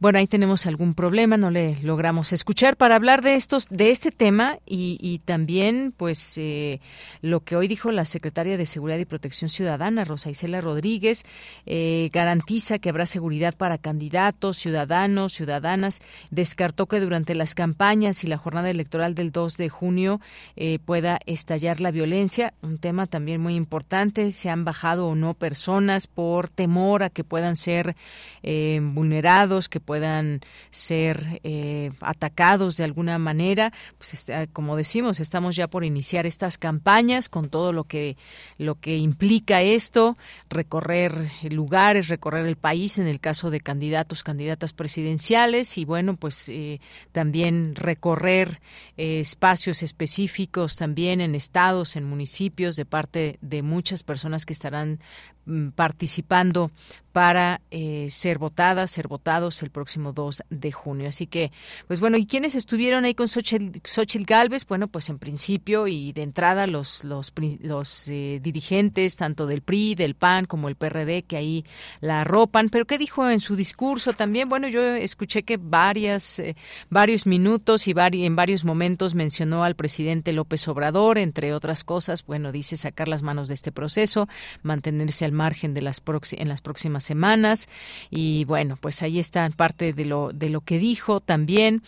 Bueno, 0.00 0.18
ahí 0.18 0.26
tenemos 0.26 0.64
algún 0.64 0.94
problema, 0.94 1.36
no 1.36 1.50
le 1.50 1.76
logramos 1.82 2.32
escuchar 2.32 2.78
para 2.78 2.96
hablar 2.96 3.20
de 3.20 3.34
estos, 3.34 3.68
de 3.68 3.90
este 3.90 4.10
tema 4.10 4.56
y, 4.64 5.20
también, 5.26 5.92
pues, 5.94 6.38
eh, 6.38 6.80
lo 7.20 7.40
que 7.40 7.54
hoy 7.54 7.68
dijo 7.68 7.92
la 7.92 8.06
secretaria 8.06 8.56
de 8.56 8.64
Seguridad 8.64 8.96
y 8.96 9.04
Protección 9.04 9.50
Ciudadana, 9.50 10.06
Rosa 10.06 10.30
Isela 10.30 10.62
Rodríguez, 10.62 11.24
eh, 11.66 12.08
garantiza 12.14 12.78
que 12.78 12.88
habrá 12.88 13.04
seguridad 13.04 13.54
para 13.54 13.76
candidatos, 13.76 14.56
ciudadanos, 14.56 15.34
ciudadanas. 15.34 16.00
Descartó 16.30 16.86
que 16.86 16.98
durante 16.98 17.34
las 17.34 17.54
campañas 17.54 18.24
y 18.24 18.26
la 18.26 18.38
jornada 18.38 18.70
electoral 18.70 19.14
del 19.14 19.32
2 19.32 19.58
de 19.58 19.68
junio 19.68 20.18
eh, 20.56 20.78
pueda 20.82 21.18
estallar 21.26 21.82
la 21.82 21.90
violencia, 21.90 22.54
un 22.62 22.78
tema 22.78 23.06
también 23.06 23.42
muy 23.42 23.54
importante. 23.54 24.32
Se 24.32 24.48
han 24.48 24.64
bajado 24.64 25.08
o 25.08 25.14
no 25.14 25.34
personas 25.34 26.06
por 26.06 26.48
temor 26.48 27.02
a 27.02 27.10
que 27.10 27.22
puedan 27.22 27.56
ser 27.56 27.96
vulnerados, 28.42 29.68
que 29.68 29.80
puedan 29.90 30.38
ser 30.70 31.40
eh, 31.42 31.90
atacados 32.00 32.76
de 32.76 32.84
alguna 32.84 33.18
manera. 33.18 33.72
Pues 33.98 34.14
este, 34.14 34.46
como 34.52 34.76
decimos, 34.76 35.18
estamos 35.18 35.56
ya 35.56 35.66
por 35.66 35.84
iniciar 35.84 36.26
estas 36.26 36.58
campañas 36.58 37.28
con 37.28 37.48
todo 37.48 37.72
lo 37.72 37.82
que 37.82 38.16
lo 38.56 38.76
que 38.76 38.98
implica 38.98 39.62
esto, 39.62 40.16
recorrer 40.48 41.32
lugares, 41.50 42.06
recorrer 42.06 42.46
el 42.46 42.54
país 42.54 42.98
en 42.98 43.08
el 43.08 43.18
caso 43.18 43.50
de 43.50 43.58
candidatos, 43.58 44.22
candidatas 44.22 44.72
presidenciales 44.72 45.76
y 45.76 45.84
bueno, 45.84 46.14
pues 46.14 46.48
eh, 46.50 46.80
también 47.10 47.74
recorrer 47.74 48.60
eh, 48.96 49.18
espacios 49.18 49.82
específicos 49.82 50.76
también 50.76 51.20
en 51.20 51.34
estados, 51.34 51.96
en 51.96 52.04
municipios 52.04 52.76
de 52.76 52.84
parte 52.84 53.38
de 53.40 53.62
muchas 53.62 54.04
personas 54.04 54.46
que 54.46 54.52
estarán 54.52 55.00
participando 55.74 56.70
para 57.12 57.60
eh, 57.70 58.06
ser 58.10 58.38
votadas, 58.38 58.90
ser 58.90 59.08
votados 59.08 59.62
el 59.62 59.70
próximo 59.70 60.12
2 60.12 60.44
de 60.48 60.72
junio. 60.72 61.08
Así 61.08 61.26
que, 61.26 61.50
pues 61.88 62.00
bueno, 62.00 62.16
¿y 62.16 62.26
quiénes 62.26 62.54
estuvieron 62.54 63.04
ahí 63.04 63.14
con 63.14 63.26
Xochitl, 63.26 64.24
Galvez? 64.24 64.64
Bueno, 64.66 64.86
pues 64.88 65.08
en 65.08 65.18
principio 65.18 65.88
y 65.88 66.12
de 66.12 66.22
entrada 66.22 66.66
los, 66.66 67.04
los, 67.04 67.32
los 67.60 68.08
eh, 68.08 68.38
dirigentes 68.42 69.16
tanto 69.16 69.46
del 69.46 69.62
PRI, 69.62 69.96
del 69.96 70.14
PAN 70.14 70.44
como 70.44 70.68
el 70.68 70.76
PRD 70.76 71.24
que 71.24 71.36
ahí 71.36 71.64
la 72.00 72.20
arropan. 72.20 72.68
Pero 72.68 72.86
¿qué 72.86 72.96
dijo 72.96 73.28
en 73.28 73.40
su 73.40 73.56
discurso 73.56 74.12
también? 74.12 74.48
Bueno, 74.48 74.68
yo 74.68 74.80
escuché 74.80 75.42
que 75.42 75.56
varias, 75.56 76.38
eh, 76.38 76.54
varios 76.90 77.26
minutos 77.26 77.88
y 77.88 77.94
en 77.98 78.36
varios 78.36 78.64
momentos 78.64 79.14
mencionó 79.14 79.64
al 79.64 79.74
presidente 79.74 80.32
López 80.32 80.66
Obrador, 80.68 81.18
entre 81.18 81.54
otras 81.54 81.82
cosas, 81.82 82.24
bueno, 82.24 82.52
dice 82.52 82.76
sacar 82.76 83.08
las 83.08 83.22
manos 83.22 83.48
de 83.48 83.54
este 83.54 83.72
proceso, 83.72 84.28
mantenerse 84.62 85.24
al 85.24 85.29
margen 85.32 85.74
de 85.74 85.82
las 85.82 86.02
en 86.32 86.48
las 86.48 86.60
próximas 86.60 87.04
semanas 87.04 87.68
y 88.10 88.44
bueno, 88.44 88.76
pues 88.80 89.02
ahí 89.02 89.18
está 89.18 89.48
parte 89.50 89.92
de 89.92 90.04
lo, 90.04 90.30
de 90.32 90.50
lo 90.50 90.60
que 90.60 90.78
dijo 90.78 91.20
también. 91.20 91.82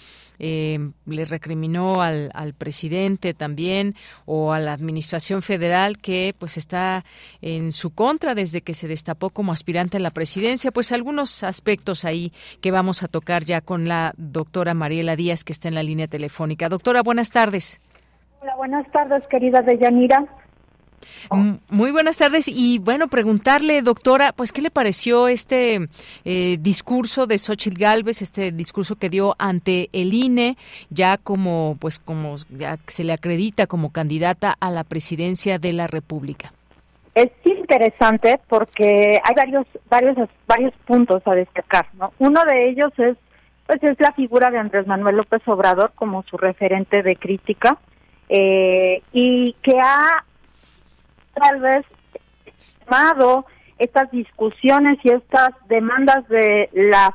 Eh, 0.45 0.91
le 1.07 1.25
recriminó 1.25 2.03
al, 2.03 2.31
al, 2.35 2.53
presidente 2.53 3.33
también 3.33 3.95
o 4.25 4.53
a 4.53 4.59
la 4.59 4.73
administración 4.73 5.41
federal 5.41 5.99
que 5.99 6.35
pues 6.37 6.57
está 6.57 7.05
en 7.43 7.71
su 7.71 7.95
contra 7.95 8.35
desde 8.35 8.61
que 8.61 8.75
se 8.75 8.89
destapó 8.89 9.31
como 9.31 9.53
aspirante 9.53 9.99
a 9.99 10.01
la 10.01 10.11
presidencia 10.11 10.73
pues 10.73 10.91
algunos 10.91 11.45
aspectos 11.45 12.05
ahí 12.05 12.33
que 12.61 12.73
vamos 12.73 13.05
a 13.05 13.09
tocar 13.09 13.45
ya 13.45 13.61
con 13.61 13.87
la 13.87 14.15
doctora 14.17 14.75
Mariela 14.75 15.15
Díaz 15.15 15.45
que 15.45 15.53
está 15.53 15.69
en 15.69 15.77
la 15.77 15.85
línea 15.85 16.09
telefónica 16.09 16.69
doctora 16.69 17.03
buenas 17.03 17.31
tardes 17.31 17.81
Hola, 18.43 18.57
buenas 18.57 18.91
tardes, 18.91 19.25
querida 19.29 19.63
Deyanira. 19.63 20.27
Mm, 21.31 21.55
muy 21.71 21.91
buenas 21.91 22.19
tardes 22.19 22.49
y 22.49 22.79
bueno, 22.79 23.09
preguntarle, 23.09 23.83
doctora, 23.83 24.33
pues 24.33 24.53
qué 24.53 24.61
le 24.63 24.71
pareció 24.71 25.29
este 25.29 25.89
eh, 26.25 26.57
discurso 26.61 27.27
de 27.27 27.39
Xochitl 27.39 27.79
Galvez, 27.79 28.23
este 28.23 28.53
discurso 28.53 28.97
que 28.97 29.09
dio 29.09 29.35
ante 29.39 29.89
el 29.93 30.15
INE, 30.15 30.57
ya 30.91 31.17
como 31.17 31.77
pues 31.81 31.99
como 31.99 32.37
ya 32.51 32.79
se 32.87 33.05
le 33.05 33.13
acredita 33.13 33.67
como 33.67 33.93
candidata 33.93 34.55
a 34.61 34.71
la 34.71 34.85
presidencia 34.85 35.59
de 35.59 35.73
la 35.73 35.87
República. 35.87 36.53
Es 37.15 37.31
interesante 37.45 38.41
porque 38.49 39.21
hay 39.23 39.35
varios 39.37 39.67
varios 39.91 40.17
varios 40.47 40.73
puntos 40.87 41.23
a 41.27 41.35
destacar, 41.35 41.87
¿no? 41.95 42.13
Uno 42.19 42.43
de 42.45 42.71
ellos 42.71 42.93
es 42.99 43.17
pues 43.67 43.83
es 43.83 44.01
la 44.01 44.13
figura 44.13 44.51
de 44.51 44.59
Andrés 44.59 44.87
Manuel 44.87 45.17
López 45.17 45.43
Obrador 45.47 45.93
como 45.95 46.23
su 46.25 46.37
referente 46.37 47.03
de 47.03 47.17
crítica 47.17 47.79
eh, 48.29 49.03
y 49.13 49.55
que 49.63 49.79
ha 49.79 50.25
tal 51.35 51.61
vez 51.61 51.85
tomado 52.85 53.47
estas 53.79 54.11
discusiones 54.11 54.99
y 55.03 55.11
estas 55.11 55.51
demandas 55.69 56.29
de, 56.29 56.69
la, 56.73 57.15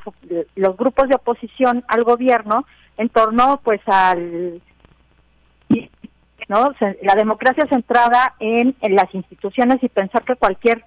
los 0.56 0.76
grupos 0.76 1.08
de 1.08 1.16
oposición 1.16 1.84
al 1.88 2.04
gobierno 2.04 2.66
en 2.98 3.10
torno 3.10 3.62
pues 3.64 3.82
al 3.86 4.62
no 6.50 6.74
la 7.02 7.16
democracia 7.16 7.66
centrada 7.70 8.36
en, 8.40 8.76
en 8.82 8.96
las 8.96 9.14
instituciones 9.14 9.84
y 9.84 9.90
pensar 9.90 10.24
que 10.24 10.36
cualquier 10.36 10.84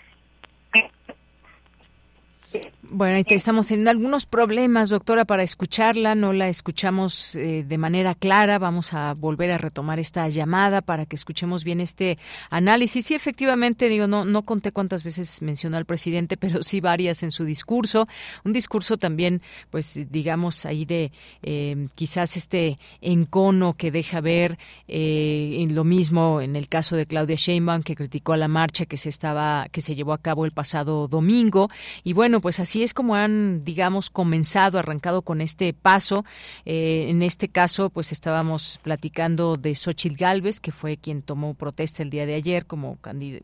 bueno, 2.92 3.22
estamos 3.28 3.68
teniendo 3.68 3.90
algunos 3.90 4.26
problemas, 4.26 4.88
doctora, 4.88 5.24
para 5.24 5.42
escucharla. 5.42 6.14
No 6.14 6.32
la 6.32 6.48
escuchamos 6.48 7.36
eh, 7.36 7.64
de 7.66 7.78
manera 7.78 8.14
clara. 8.14 8.58
Vamos 8.58 8.92
a 8.92 9.14
volver 9.14 9.52
a 9.52 9.58
retomar 9.58 10.00
esta 10.00 10.28
llamada 10.28 10.82
para 10.82 11.06
que 11.06 11.14
escuchemos 11.14 11.62
bien 11.62 11.80
este 11.80 12.18
análisis. 12.50 13.06
Sí, 13.06 13.14
efectivamente, 13.14 13.88
digo, 13.88 14.08
no, 14.08 14.24
no 14.24 14.42
conté 14.42 14.72
cuántas 14.72 15.04
veces 15.04 15.40
mencionó 15.40 15.76
al 15.76 15.84
presidente, 15.84 16.36
pero 16.40 16.62
sí 16.62 16.80
varias 16.80 17.22
en 17.22 17.30
su 17.30 17.44
discurso. 17.44 18.08
Un 18.44 18.52
discurso 18.52 18.98
también, 18.98 19.40
pues, 19.70 20.06
digamos, 20.10 20.66
ahí 20.66 20.84
de 20.84 21.12
eh, 21.42 21.88
quizás 21.94 22.36
este 22.36 22.78
encono 23.00 23.74
que 23.74 23.90
deja 23.92 24.20
ver 24.20 24.58
eh, 24.88 25.58
en 25.60 25.74
lo 25.74 25.84
mismo 25.84 26.40
en 26.40 26.56
el 26.56 26.68
caso 26.68 26.96
de 26.96 27.06
Claudia 27.06 27.36
Sheinbaum, 27.36 27.82
que 27.82 27.94
criticó 27.94 28.32
a 28.32 28.36
la 28.36 28.48
marcha 28.48 28.84
que 28.86 28.96
se 28.96 29.08
estaba, 29.08 29.68
que 29.70 29.80
se 29.80 29.94
llevó 29.94 30.12
a 30.12 30.18
cabo 30.18 30.44
el 30.44 30.52
pasado 30.52 31.06
domingo. 31.06 31.70
Y 32.02 32.14
bueno, 32.14 32.40
pues 32.40 32.58
así 32.58 32.79
es 32.82 32.94
como 32.94 33.14
han, 33.14 33.64
digamos, 33.64 34.10
comenzado, 34.10 34.78
arrancado 34.78 35.22
con 35.22 35.40
este 35.40 35.72
paso. 35.72 36.24
Eh, 36.64 37.06
en 37.08 37.22
este 37.22 37.48
caso, 37.48 37.90
pues 37.90 38.12
estábamos 38.12 38.78
platicando 38.82 39.56
de 39.56 39.74
Xochitl 39.74 40.16
Galvez, 40.16 40.60
que 40.60 40.72
fue 40.72 40.96
quien 40.96 41.22
tomó 41.22 41.54
protesta 41.54 42.02
el 42.02 42.10
día 42.10 42.26
de 42.26 42.34
ayer 42.34 42.66
como, 42.66 42.98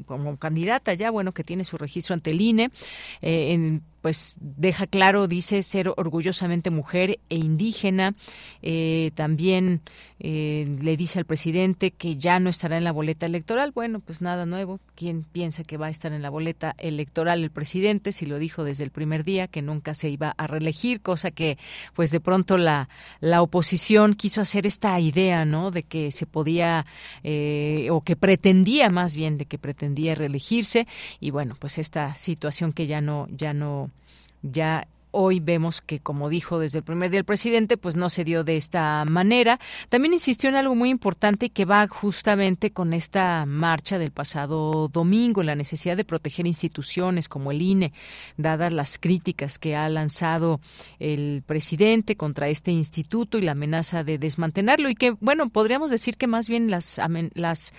como 0.07 0.37
candidata 0.37 0.95
ya, 0.95 1.11
bueno, 1.11 1.33
que 1.33 1.45
tiene 1.45 1.65
su 1.65 1.77
registro 1.77 2.15
ante 2.15 2.31
el 2.31 2.41
INE. 2.41 2.71
Eh, 3.23 3.53
en 3.53 3.83
pues 4.03 4.37
deja 4.41 4.87
claro, 4.87 5.27
dice, 5.27 5.63
ser 5.63 5.93
orgullosamente 5.97 6.71
mujer 6.71 7.19
e 7.29 7.37
indígena. 7.37 8.15
Eh, 8.63 9.11
también 9.15 9.81
eh, 10.19 10.79
le 10.81 10.97
dice 10.97 11.19
al 11.19 11.27
presidente 11.27 11.91
que 11.91 12.17
ya 12.17 12.41
no 12.41 12.49
estará 12.49 12.79
en 12.79 12.85
la 12.85 12.93
boleta 12.93 13.27
electoral. 13.27 13.73
Bueno, 13.73 14.01
pues 14.01 14.21
nada 14.21 14.47
nuevo. 14.47 14.81
¿Quién 14.95 15.25
piensa 15.25 15.63
que 15.63 15.77
va 15.77 15.87
a 15.87 15.91
estar 15.91 16.13
en 16.13 16.23
la 16.23 16.31
boleta 16.31 16.75
electoral 16.79 17.43
el 17.43 17.51
presidente? 17.51 18.13
Si 18.13 18.25
lo 18.25 18.39
dijo 18.39 18.65
desde 18.65 18.85
el 18.85 18.91
primer 18.91 19.25
día 19.25 19.47
que 19.47 19.61
nunca 19.61 19.93
se 19.95 20.09
iba 20.09 20.35
a 20.37 20.47
reelegir, 20.47 21.01
cosa 21.01 21.31
que 21.31 21.59
pues 21.95 22.11
de 22.11 22.21
pronto 22.21 22.57
la, 22.57 22.89
la 23.21 23.43
oposición 23.43 24.15
quiso 24.15 24.41
hacer 24.41 24.67
esta 24.67 24.99
idea, 25.01 25.45
¿no? 25.45 25.71
De 25.71 25.83
que 25.83 26.11
se 26.13 26.27
podía 26.27 26.87
eh, 27.23 27.89
o 27.91 28.01
que 28.01 28.17
pretendía 28.17 28.89
más 28.89 29.17
bien 29.17 29.37
de 29.37 29.45
que 29.45 29.59
pretendía 29.59 30.15
reelegirse 30.15 30.87
y 31.21 31.31
bueno, 31.31 31.57
pues 31.59 31.79
esta 31.79 32.15
situación 32.15 32.73
que 32.73 32.87
ya 32.87 33.01
no 33.01 33.27
ya 33.31 33.53
no 33.53 33.91
ya 34.43 34.85
Hoy 35.19 35.41
vemos 35.41 35.81
que, 35.81 35.99
como 35.99 36.29
dijo 36.29 36.59
desde 36.59 36.81
el 36.81 36.85
primer 36.85 37.11
día 37.11 37.21
el 37.21 37.25
presidente, 37.25 37.79
pues 37.79 37.97
no 37.97 38.11
se 38.11 38.23
dio 38.23 38.45
de 38.45 38.59
esta 38.59 39.03
manera. 39.07 39.59
También 39.89 40.13
insistió 40.13 40.51
en 40.51 40.57
algo 40.57 40.75
muy 40.75 40.91
importante 40.91 41.49
que 41.49 41.65
va 41.65 41.89
justamente 41.89 42.71
con 42.71 42.93
esta 42.93 43.47
marcha 43.47 43.99
del 43.99 44.11
pasado 44.11 44.89
domingo, 44.89 45.43
la 45.43 45.55
necesidad 45.55 45.97
de 45.97 46.05
proteger 46.05 46.47
instituciones 46.47 47.31
como 47.31 47.51
el 47.51 47.63
INE, 47.63 47.95
dadas 48.37 48.75
las 48.75 48.99
críticas 48.99 49.59
que 49.59 49.75
ha 49.75 49.89
lanzado 49.89 50.61
el 50.99 51.43
presidente 51.47 52.17
contra 52.17 52.51
este 52.51 52.73
instituto 52.73 53.39
y 53.39 53.41
la 53.41 53.53
amenaza 53.53 54.05
de 54.05 54.19
desmantelarlo. 54.19 54.91
Y 54.91 54.97
que, 54.97 55.13
bueno, 55.13 55.49
podríamos 55.49 55.91
decir 55.91 56.19
que 56.19 56.27
más 56.27 56.47
bien 56.47 56.71
las, 56.71 57.01
las 57.33 57.73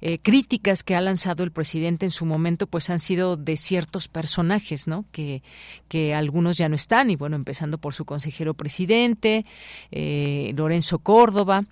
eh, 0.00 0.20
críticas 0.20 0.84
que 0.84 0.94
ha 0.94 1.00
lanzado 1.00 1.42
el 1.42 1.50
presidente 1.50 2.06
en 2.06 2.10
su 2.10 2.24
momento, 2.24 2.68
pues 2.68 2.88
han 2.88 3.00
sido 3.00 3.36
de 3.36 3.56
ciertos 3.56 4.06
personajes, 4.06 4.86
¿no? 4.86 5.06
Que, 5.10 5.42
que 5.88 6.14
algunos 6.14 6.56
ya 6.56 6.68
no 6.68 6.76
están, 6.76 6.83
y 7.06 7.16
bueno, 7.16 7.36
empezando 7.36 7.78
por 7.78 7.94
su 7.94 8.04
consejero 8.04 8.54
presidente, 8.54 9.46
eh, 9.90 10.52
Lorenzo 10.54 10.98
Córdoba, 10.98 11.62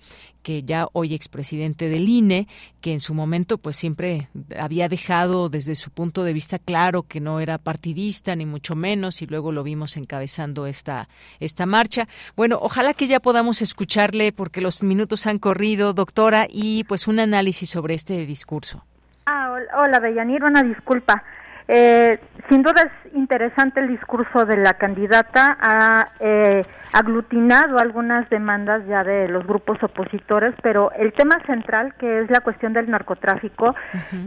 que 0.41 0.63
ya 0.63 0.87
hoy 0.91 1.13
expresidente 1.13 1.87
del 1.87 2.09
INE, 2.09 2.47
que 2.81 2.93
en 2.93 2.99
su 2.99 3.13
momento 3.13 3.57
pues 3.57 3.75
siempre 3.75 4.27
había 4.59 4.89
dejado 4.89 5.49
desde 5.49 5.75
su 5.75 5.91
punto 5.91 6.23
de 6.23 6.33
vista 6.33 6.57
claro 6.57 7.03
que 7.03 7.19
no 7.19 7.39
era 7.39 7.59
partidista 7.59 8.35
ni 8.35 8.45
mucho 8.45 8.75
menos 8.75 9.21
y 9.21 9.27
luego 9.27 9.51
lo 9.51 9.63
vimos 9.63 9.97
encabezando 9.97 10.65
esta 10.65 11.07
esta 11.39 11.65
marcha. 11.65 12.07
Bueno, 12.35 12.57
ojalá 12.59 12.93
que 12.93 13.07
ya 13.07 13.19
podamos 13.19 13.61
escucharle 13.61 14.31
porque 14.31 14.61
los 14.61 14.83
minutos 14.83 15.27
han 15.27 15.37
corrido, 15.37 15.93
doctora, 15.93 16.47
y 16.49 16.83
pues 16.85 17.07
un 17.07 17.19
análisis 17.19 17.69
sobre 17.69 17.93
este 17.93 18.25
discurso. 18.25 18.83
Ah, 19.25 19.55
hola, 19.77 19.99
Bellanir, 19.99 20.43
una 20.43 20.63
disculpa. 20.63 21.23
Eh, 21.67 22.19
sin 22.49 22.61
duda 22.61 22.83
es 22.83 23.13
interesante 23.15 23.79
el 23.79 23.87
discurso 23.87 24.45
de 24.45 24.57
la 24.57 24.73
candidata. 24.73 25.57
Ha 25.61 26.07
eh, 26.19 26.65
aglutinado 26.91 27.79
algunas 27.79 28.29
demandas 28.29 28.85
ya 28.87 29.03
de 29.03 29.27
los 29.27 29.45
grupos 29.45 29.81
opositores, 29.81 30.53
pero 30.61 30.91
el 30.91 31.13
tema 31.13 31.39
central, 31.45 31.93
que 31.95 32.19
es 32.19 32.29
la 32.29 32.41
cuestión 32.41 32.73
del 32.73 32.89
narcotráfico, 32.89 33.75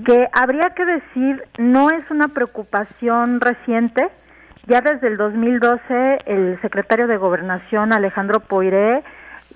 que 0.05 0.29
habría 0.33 0.71
que 0.71 0.85
decir 0.85 1.45
no 1.59 1.91
es 1.91 2.11
una 2.11 2.29
preocupación 2.29 3.41
reciente. 3.41 4.09
Ya 4.67 4.81
desde 4.81 5.07
el 5.07 5.17
2012 5.17 6.19
el 6.27 6.61
secretario 6.61 7.07
de 7.07 7.19
Gobernación, 7.19 7.93
Alejandro 7.93 8.41
Poiré, 8.41 9.05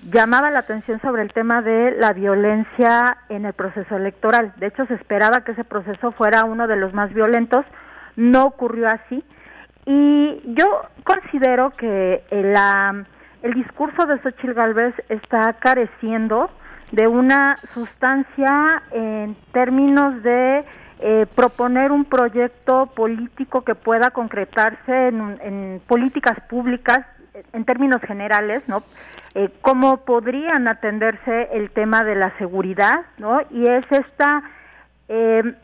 llamaba 0.09 0.49
la 0.51 0.59
atención 0.59 0.99
sobre 1.01 1.21
el 1.23 1.33
tema 1.33 1.61
de 1.61 1.91
la 1.99 2.13
violencia 2.13 3.17
en 3.29 3.45
el 3.45 3.53
proceso 3.53 3.97
electoral. 3.97 4.53
De 4.57 4.67
hecho, 4.67 4.85
se 4.85 4.93
esperaba 4.93 5.43
que 5.43 5.51
ese 5.51 5.63
proceso 5.63 6.11
fuera 6.11 6.45
uno 6.45 6.67
de 6.67 6.77
los 6.77 6.93
más 6.93 7.13
violentos, 7.13 7.65
no 8.15 8.45
ocurrió 8.45 8.87
así. 8.87 9.23
Y 9.85 10.41
yo 10.55 10.65
considero 11.03 11.71
que 11.71 12.23
el, 12.29 12.55
el 13.43 13.53
discurso 13.53 14.05
de 14.05 14.19
Xochitl 14.19 14.53
Galvez 14.53 14.93
está 15.09 15.53
careciendo 15.53 16.49
de 16.91 17.07
una 17.07 17.55
sustancia 17.73 18.83
en 18.91 19.35
términos 19.53 20.21
de 20.23 20.65
eh, 20.99 21.25
proponer 21.35 21.91
un 21.91 22.05
proyecto 22.05 22.87
político 22.87 23.63
que 23.63 23.75
pueda 23.75 24.11
concretarse 24.11 25.07
en, 25.07 25.39
en 25.41 25.81
políticas 25.87 26.39
públicas 26.49 26.99
en 27.53 27.65
términos 27.65 28.01
generales, 28.01 28.67
¿no? 28.67 28.83
Eh, 29.33 29.49
cómo 29.61 29.97
podrían 29.97 30.67
atenderse 30.67 31.49
el 31.53 31.71
tema 31.71 32.03
de 32.03 32.15
la 32.15 32.37
seguridad, 32.37 33.05
¿no? 33.17 33.39
Y 33.49 33.65
es 33.67 33.85
esta, 33.89 34.43
eh, 35.07 35.55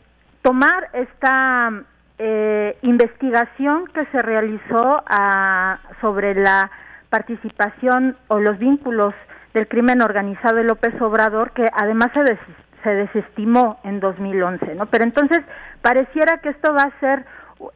tomar 0.42 0.88
esta 0.92 1.82
eh, 2.18 2.76
investigación 2.82 3.86
que 3.94 4.04
se 4.06 4.22
realizó 4.22 5.02
a, 5.06 5.78
sobre 6.00 6.34
la 6.34 6.70
participación 7.10 8.16
o 8.28 8.40
los 8.40 8.58
vínculos 8.58 9.14
del 9.54 9.68
crimen 9.68 10.02
organizado 10.02 10.56
de 10.56 10.64
López 10.64 11.00
Obrador, 11.00 11.52
que 11.52 11.64
además 11.72 12.08
se, 12.14 12.38
se 12.82 12.90
desestimó 12.90 13.80
en 13.84 14.00
2011, 14.00 14.74
¿no? 14.74 14.86
Pero 14.86 15.04
entonces 15.04 15.40
pareciera 15.80 16.38
que 16.38 16.50
esto 16.50 16.74
va 16.74 16.82
a 16.82 17.00
ser 17.00 17.24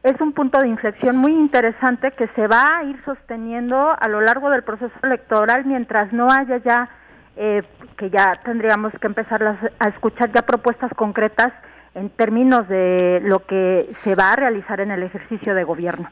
es 0.03 0.19
un 0.21 0.31
punto 0.31 0.59
de 0.59 0.69
inflexión 0.69 1.17
muy 1.17 1.33
interesante 1.33 2.11
que 2.11 2.27
se 2.29 2.47
va 2.47 2.77
a 2.77 2.83
ir 2.83 3.01
sosteniendo 3.03 3.93
a 3.99 4.07
lo 4.07 4.21
largo 4.21 4.49
del 4.49 4.63
proceso 4.63 4.93
electoral 5.03 5.65
mientras 5.65 6.13
no 6.13 6.31
haya 6.31 6.57
ya, 6.57 6.89
eh, 7.35 7.63
que 7.97 8.09
ya 8.09 8.39
tendríamos 8.45 8.93
que 8.93 9.07
empezar 9.07 9.43
a 9.79 9.89
escuchar 9.89 10.31
ya 10.31 10.43
propuestas 10.43 10.91
concretas 10.95 11.51
en 11.95 12.09
términos 12.09 12.67
de 12.67 13.19
lo 13.23 13.45
que 13.45 13.89
se 14.03 14.15
va 14.15 14.33
a 14.33 14.35
realizar 14.35 14.79
en 14.79 14.91
el 14.91 15.03
ejercicio 15.03 15.53
de 15.53 15.63
gobierno. 15.63 16.09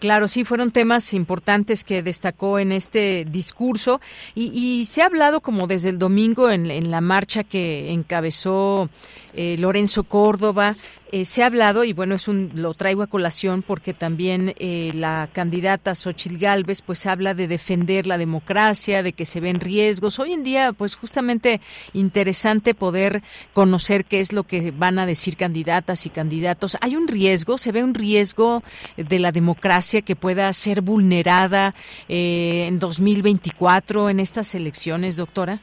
Claro, 0.00 0.28
sí, 0.28 0.44
fueron 0.44 0.70
temas 0.70 1.14
importantes 1.14 1.84
que 1.84 2.02
destacó 2.02 2.58
en 2.58 2.72
este 2.72 3.24
discurso 3.24 4.00
y, 4.34 4.84
se 4.86 5.02
ha 5.02 5.06
hablado 5.06 5.40
como 5.40 5.66
desde 5.66 5.88
el 5.90 5.98
domingo 5.98 6.50
en, 6.50 6.90
la 6.90 7.00
marcha 7.00 7.44
que 7.44 7.92
encabezó 7.92 8.90
eh, 9.34 9.56
Lorenzo 9.58 10.04
Córdoba 10.04 10.74
eh, 11.14 11.24
se 11.24 11.44
ha 11.44 11.46
hablado, 11.46 11.84
y 11.84 11.92
bueno, 11.92 12.16
es 12.16 12.26
un, 12.26 12.50
lo 12.56 12.74
traigo 12.74 13.04
a 13.04 13.06
colación 13.06 13.62
porque 13.62 13.94
también 13.94 14.52
eh, 14.58 14.90
la 14.94 15.28
candidata 15.32 15.94
Xochitl 15.94 16.38
Galvez 16.38 16.82
pues 16.82 17.06
habla 17.06 17.34
de 17.34 17.46
defender 17.46 18.08
la 18.08 18.18
democracia, 18.18 19.04
de 19.04 19.12
que 19.12 19.24
se 19.24 19.38
ven 19.38 19.60
riesgos. 19.60 20.18
Hoy 20.18 20.32
en 20.32 20.42
día, 20.42 20.72
pues 20.72 20.96
justamente 20.96 21.60
interesante 21.92 22.74
poder 22.74 23.22
conocer 23.52 24.06
qué 24.06 24.18
es 24.18 24.32
lo 24.32 24.42
que 24.42 24.72
van 24.72 24.98
a 24.98 25.06
decir 25.06 25.36
candidatas 25.36 26.04
y 26.04 26.10
candidatos. 26.10 26.76
¿Hay 26.80 26.96
un 26.96 27.06
riesgo? 27.06 27.58
¿Se 27.58 27.70
ve 27.70 27.84
un 27.84 27.94
riesgo 27.94 28.64
de 28.96 29.20
la 29.20 29.30
democracia 29.30 30.02
que 30.02 30.16
pueda 30.16 30.52
ser 30.52 30.80
vulnerada 30.80 31.76
eh, 32.08 32.64
en 32.66 32.80
2024 32.80 34.10
en 34.10 34.18
estas 34.18 34.52
elecciones, 34.56 35.14
doctora? 35.16 35.60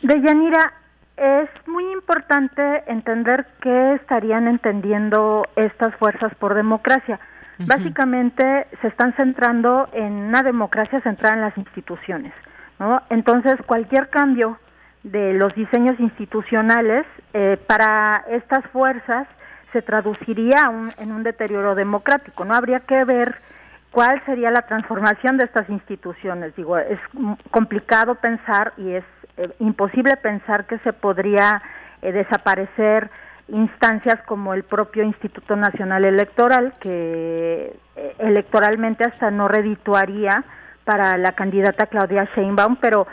Deyanira, 0.00 0.85
es 1.16 1.48
muy 1.66 1.84
importante 1.92 2.84
entender 2.86 3.46
qué 3.60 3.94
estarían 3.94 4.48
entendiendo 4.48 5.44
estas 5.56 5.94
fuerzas 5.96 6.34
por 6.36 6.54
democracia. 6.54 7.18
Básicamente 7.58 8.66
se 8.82 8.88
están 8.88 9.14
centrando 9.14 9.88
en 9.92 10.18
una 10.18 10.42
democracia 10.42 11.00
centrada 11.00 11.36
en 11.36 11.40
las 11.40 11.56
instituciones, 11.56 12.34
¿no? 12.78 13.00
Entonces 13.08 13.54
cualquier 13.66 14.10
cambio 14.10 14.58
de 15.02 15.32
los 15.32 15.54
diseños 15.54 15.98
institucionales 15.98 17.06
eh, 17.32 17.56
para 17.66 18.24
estas 18.28 18.62
fuerzas 18.72 19.26
se 19.72 19.80
traduciría 19.80 20.70
en 20.98 21.12
un 21.12 21.22
deterioro 21.22 21.74
democrático. 21.74 22.44
No 22.44 22.54
habría 22.54 22.80
que 22.80 23.04
ver 23.04 23.36
cuál 23.96 24.22
sería 24.26 24.50
la 24.50 24.60
transformación 24.60 25.38
de 25.38 25.46
estas 25.46 25.70
instituciones. 25.70 26.54
Digo, 26.54 26.76
es 26.76 27.00
complicado 27.50 28.16
pensar 28.16 28.74
y 28.76 28.90
es 28.90 29.04
eh, 29.38 29.48
imposible 29.58 30.18
pensar 30.18 30.66
que 30.66 30.76
se 30.80 30.92
podría 30.92 31.62
eh, 32.02 32.12
desaparecer 32.12 33.08
instancias 33.48 34.20
como 34.26 34.52
el 34.52 34.64
propio 34.64 35.02
Instituto 35.02 35.56
Nacional 35.56 36.04
Electoral, 36.04 36.74
que 36.78 37.74
eh, 37.96 38.14
electoralmente 38.18 39.04
hasta 39.04 39.30
no 39.30 39.48
redituaría 39.48 40.44
para 40.84 41.16
la 41.16 41.32
candidata 41.32 41.86
Claudia 41.86 42.28
Sheinbaum, 42.36 42.76
pero 42.76 43.06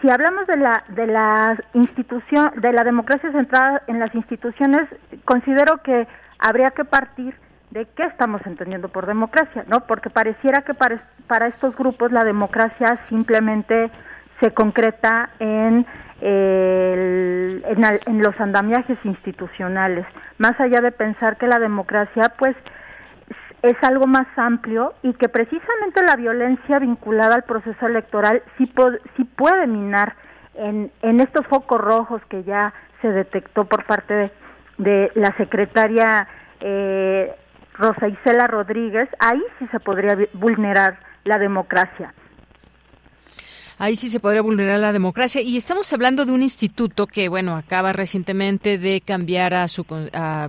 si 0.00 0.08
hablamos 0.08 0.46
de 0.46 0.56
la 0.56 0.82
de 0.88 1.08
la 1.08 1.58
institución 1.74 2.52
de 2.56 2.72
la 2.72 2.84
democracia 2.84 3.30
centrada 3.32 3.82
en 3.86 4.00
las 4.00 4.14
instituciones, 4.14 4.88
considero 5.26 5.82
que 5.82 6.08
habría 6.38 6.70
que 6.70 6.86
partir 6.86 7.34
de 7.70 7.86
qué 7.96 8.04
estamos 8.04 8.44
entendiendo 8.46 8.88
por 8.88 9.06
democracia, 9.06 9.64
¿no? 9.68 9.86
Porque 9.86 10.10
pareciera 10.10 10.62
que 10.62 10.74
para, 10.74 11.00
para 11.26 11.46
estos 11.46 11.76
grupos 11.76 12.12
la 12.12 12.24
democracia 12.24 12.98
simplemente 13.08 13.90
se 14.40 14.52
concreta 14.52 15.30
en, 15.38 15.86
en, 16.20 18.22
los 18.22 18.38
andamiajes 18.40 18.98
institucionales, 19.04 20.06
más 20.38 20.58
allá 20.60 20.80
de 20.80 20.92
pensar 20.92 21.36
que 21.36 21.46
la 21.46 21.58
democracia 21.58 22.32
pues 22.38 22.56
es 23.62 23.76
algo 23.82 24.06
más 24.06 24.26
amplio 24.36 24.94
y 25.02 25.12
que 25.14 25.28
precisamente 25.28 26.02
la 26.06 26.16
violencia 26.16 26.78
vinculada 26.78 27.34
al 27.34 27.44
proceso 27.44 27.86
electoral 27.86 28.42
sí, 28.56 28.72
sí 29.16 29.24
puede 29.24 29.66
minar 29.66 30.14
en, 30.54 30.90
en 31.02 31.20
estos 31.20 31.46
focos 31.46 31.80
rojos 31.80 32.22
que 32.28 32.42
ya 32.44 32.72
se 33.02 33.12
detectó 33.12 33.66
por 33.66 33.84
parte 33.84 34.14
de, 34.14 34.30
de 34.78 35.12
la 35.14 35.36
secretaria 35.36 36.26
eh, 36.60 37.34
Rosa 37.80 38.08
Isela 38.08 38.46
Rodríguez, 38.46 39.08
ahí 39.18 39.42
sí 39.58 39.66
se 39.68 39.80
podría 39.80 40.14
vulnerar 40.34 40.98
la 41.24 41.38
democracia. 41.38 42.12
Ahí 43.82 43.96
sí 43.96 44.10
se 44.10 44.20
podría 44.20 44.42
vulnerar 44.42 44.78
la 44.78 44.92
democracia. 44.92 45.40
Y 45.40 45.56
estamos 45.56 45.90
hablando 45.94 46.26
de 46.26 46.32
un 46.32 46.42
instituto 46.42 47.06
que, 47.06 47.30
bueno, 47.30 47.56
acaba 47.56 47.94
recientemente 47.94 48.76
de 48.76 49.00
cambiar 49.00 49.54
a 49.54 49.66
su, 49.68 49.86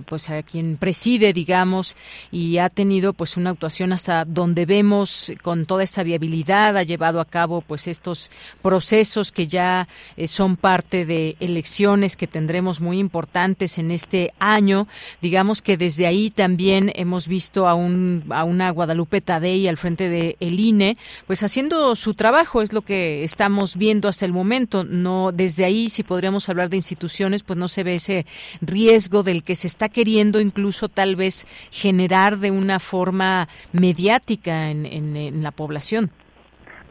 pues 0.06 0.28
a 0.28 0.42
quien 0.42 0.76
preside, 0.76 1.32
digamos, 1.32 1.96
y 2.30 2.58
ha 2.58 2.68
tenido 2.68 3.14
pues 3.14 3.38
una 3.38 3.48
actuación 3.48 3.94
hasta 3.94 4.26
donde 4.26 4.66
vemos 4.66 5.32
con 5.40 5.64
toda 5.64 5.82
esta 5.82 6.02
viabilidad, 6.02 6.76
ha 6.76 6.82
llevado 6.82 7.20
a 7.20 7.24
cabo 7.24 7.62
pues 7.62 7.88
estos 7.88 8.30
procesos 8.60 9.32
que 9.32 9.46
ya 9.46 9.88
eh, 10.18 10.26
son 10.26 10.58
parte 10.58 11.06
de 11.06 11.36
elecciones 11.40 12.18
que 12.18 12.26
tendremos 12.26 12.82
muy 12.82 12.98
importantes 12.98 13.78
en 13.78 13.92
este 13.92 14.34
año. 14.40 14.88
Digamos 15.22 15.62
que 15.62 15.78
desde 15.78 16.06
ahí 16.06 16.28
también 16.28 16.92
hemos 16.96 17.28
visto 17.28 17.66
a 17.66 17.72
un 17.72 18.24
a 18.28 18.44
una 18.44 18.68
Guadalupe 18.68 19.22
Tadei 19.22 19.68
al 19.68 19.78
frente 19.78 20.10
de 20.10 20.36
el 20.40 20.60
INE, 20.60 20.98
pues 21.26 21.42
haciendo 21.42 21.96
su 21.96 22.12
trabajo, 22.12 22.60
es 22.60 22.74
lo 22.74 22.82
que 22.82 23.21
estamos 23.24 23.76
viendo 23.76 24.08
hasta 24.08 24.24
el 24.24 24.32
momento. 24.32 24.84
No 24.84 25.32
desde 25.32 25.64
ahí, 25.64 25.88
si 25.88 26.02
podríamos 26.02 26.48
hablar 26.48 26.68
de 26.68 26.76
instituciones, 26.76 27.42
pues 27.42 27.58
no 27.58 27.68
se 27.68 27.84
ve 27.84 27.94
ese 27.96 28.26
riesgo 28.60 29.22
del 29.22 29.42
que 29.44 29.56
se 29.56 29.66
está 29.66 29.88
queriendo 29.88 30.40
incluso 30.40 30.88
tal 30.88 31.16
vez 31.16 31.46
generar 31.70 32.38
de 32.38 32.50
una 32.50 32.78
forma 32.78 33.48
mediática 33.72 34.70
en, 34.70 34.86
en, 34.86 35.42
la 35.42 35.50
población. 35.50 36.10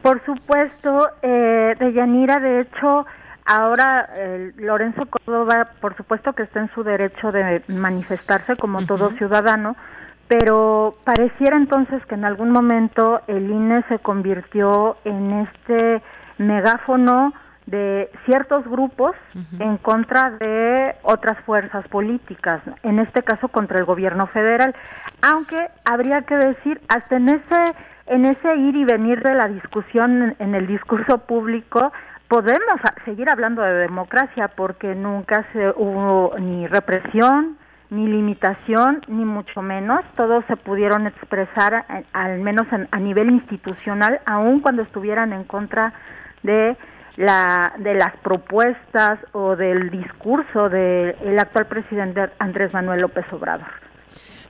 Por 0.02 0.24
supuesto, 0.24 1.08
eh, 1.22 1.74
de 1.78 1.92
Yanira, 1.92 2.40
de 2.40 2.62
hecho, 2.62 3.06
ahora 3.46 4.08
Lorenzo 4.56 5.06
Córdoba, 5.06 5.70
por 5.80 5.96
supuesto 5.96 6.32
que 6.32 6.42
está 6.42 6.60
en 6.60 6.70
su 6.74 6.82
derecho 6.82 7.30
de 7.32 7.62
manifestarse 7.68 8.56
como 8.56 8.84
todo 8.84 9.10
ciudadano, 9.12 9.76
pero 10.28 10.96
pareciera 11.04 11.56
entonces 11.56 12.04
que 12.06 12.14
en 12.14 12.24
algún 12.24 12.50
momento 12.50 13.20
el 13.26 13.50
INE 13.50 13.84
se 13.88 13.98
convirtió 13.98 14.96
en 15.04 15.46
este 15.46 16.02
megáfono 16.38 17.32
de 17.66 18.10
ciertos 18.24 18.64
grupos 18.66 19.12
en 19.60 19.76
contra 19.78 20.30
de 20.30 20.96
otras 21.02 21.38
fuerzas 21.44 21.86
políticas, 21.88 22.60
en 22.82 22.98
este 22.98 23.22
caso 23.22 23.48
contra 23.48 23.78
el 23.78 23.84
gobierno 23.84 24.26
federal, 24.26 24.74
aunque 25.22 25.68
habría 25.84 26.22
que 26.22 26.34
decir 26.36 26.80
hasta 26.88 27.16
en 27.16 27.28
ese 27.28 27.74
en 28.06 28.24
ese 28.24 28.56
ir 28.56 28.74
y 28.74 28.84
venir 28.84 29.22
de 29.22 29.34
la 29.34 29.46
discusión 29.46 30.34
en 30.40 30.54
el 30.56 30.66
discurso 30.66 31.18
público 31.18 31.92
podemos 32.32 32.80
seguir 33.04 33.28
hablando 33.28 33.60
de 33.60 33.74
democracia 33.74 34.48
porque 34.48 34.94
nunca 34.94 35.44
se 35.52 35.68
hubo 35.76 36.34
ni 36.38 36.66
represión, 36.66 37.58
ni 37.90 38.06
limitación, 38.06 39.02
ni 39.06 39.26
mucho 39.26 39.60
menos. 39.60 40.00
Todos 40.16 40.42
se 40.46 40.56
pudieron 40.56 41.06
expresar, 41.06 41.84
eh, 41.90 42.04
al 42.14 42.40
menos 42.40 42.66
a 42.90 42.98
nivel 42.98 43.28
institucional, 43.28 44.22
aun 44.24 44.60
cuando 44.60 44.80
estuvieran 44.80 45.34
en 45.34 45.44
contra 45.44 45.92
de 46.42 46.76
la 47.16 47.74
de 47.78 47.94
las 47.94 48.16
propuestas 48.22 49.18
o 49.32 49.56
del 49.56 49.90
discurso 49.90 50.68
del 50.68 51.38
actual 51.38 51.66
presidente 51.66 52.30
Andrés 52.38 52.72
Manuel 52.72 53.02
López 53.02 53.26
Obrador. 53.32 53.81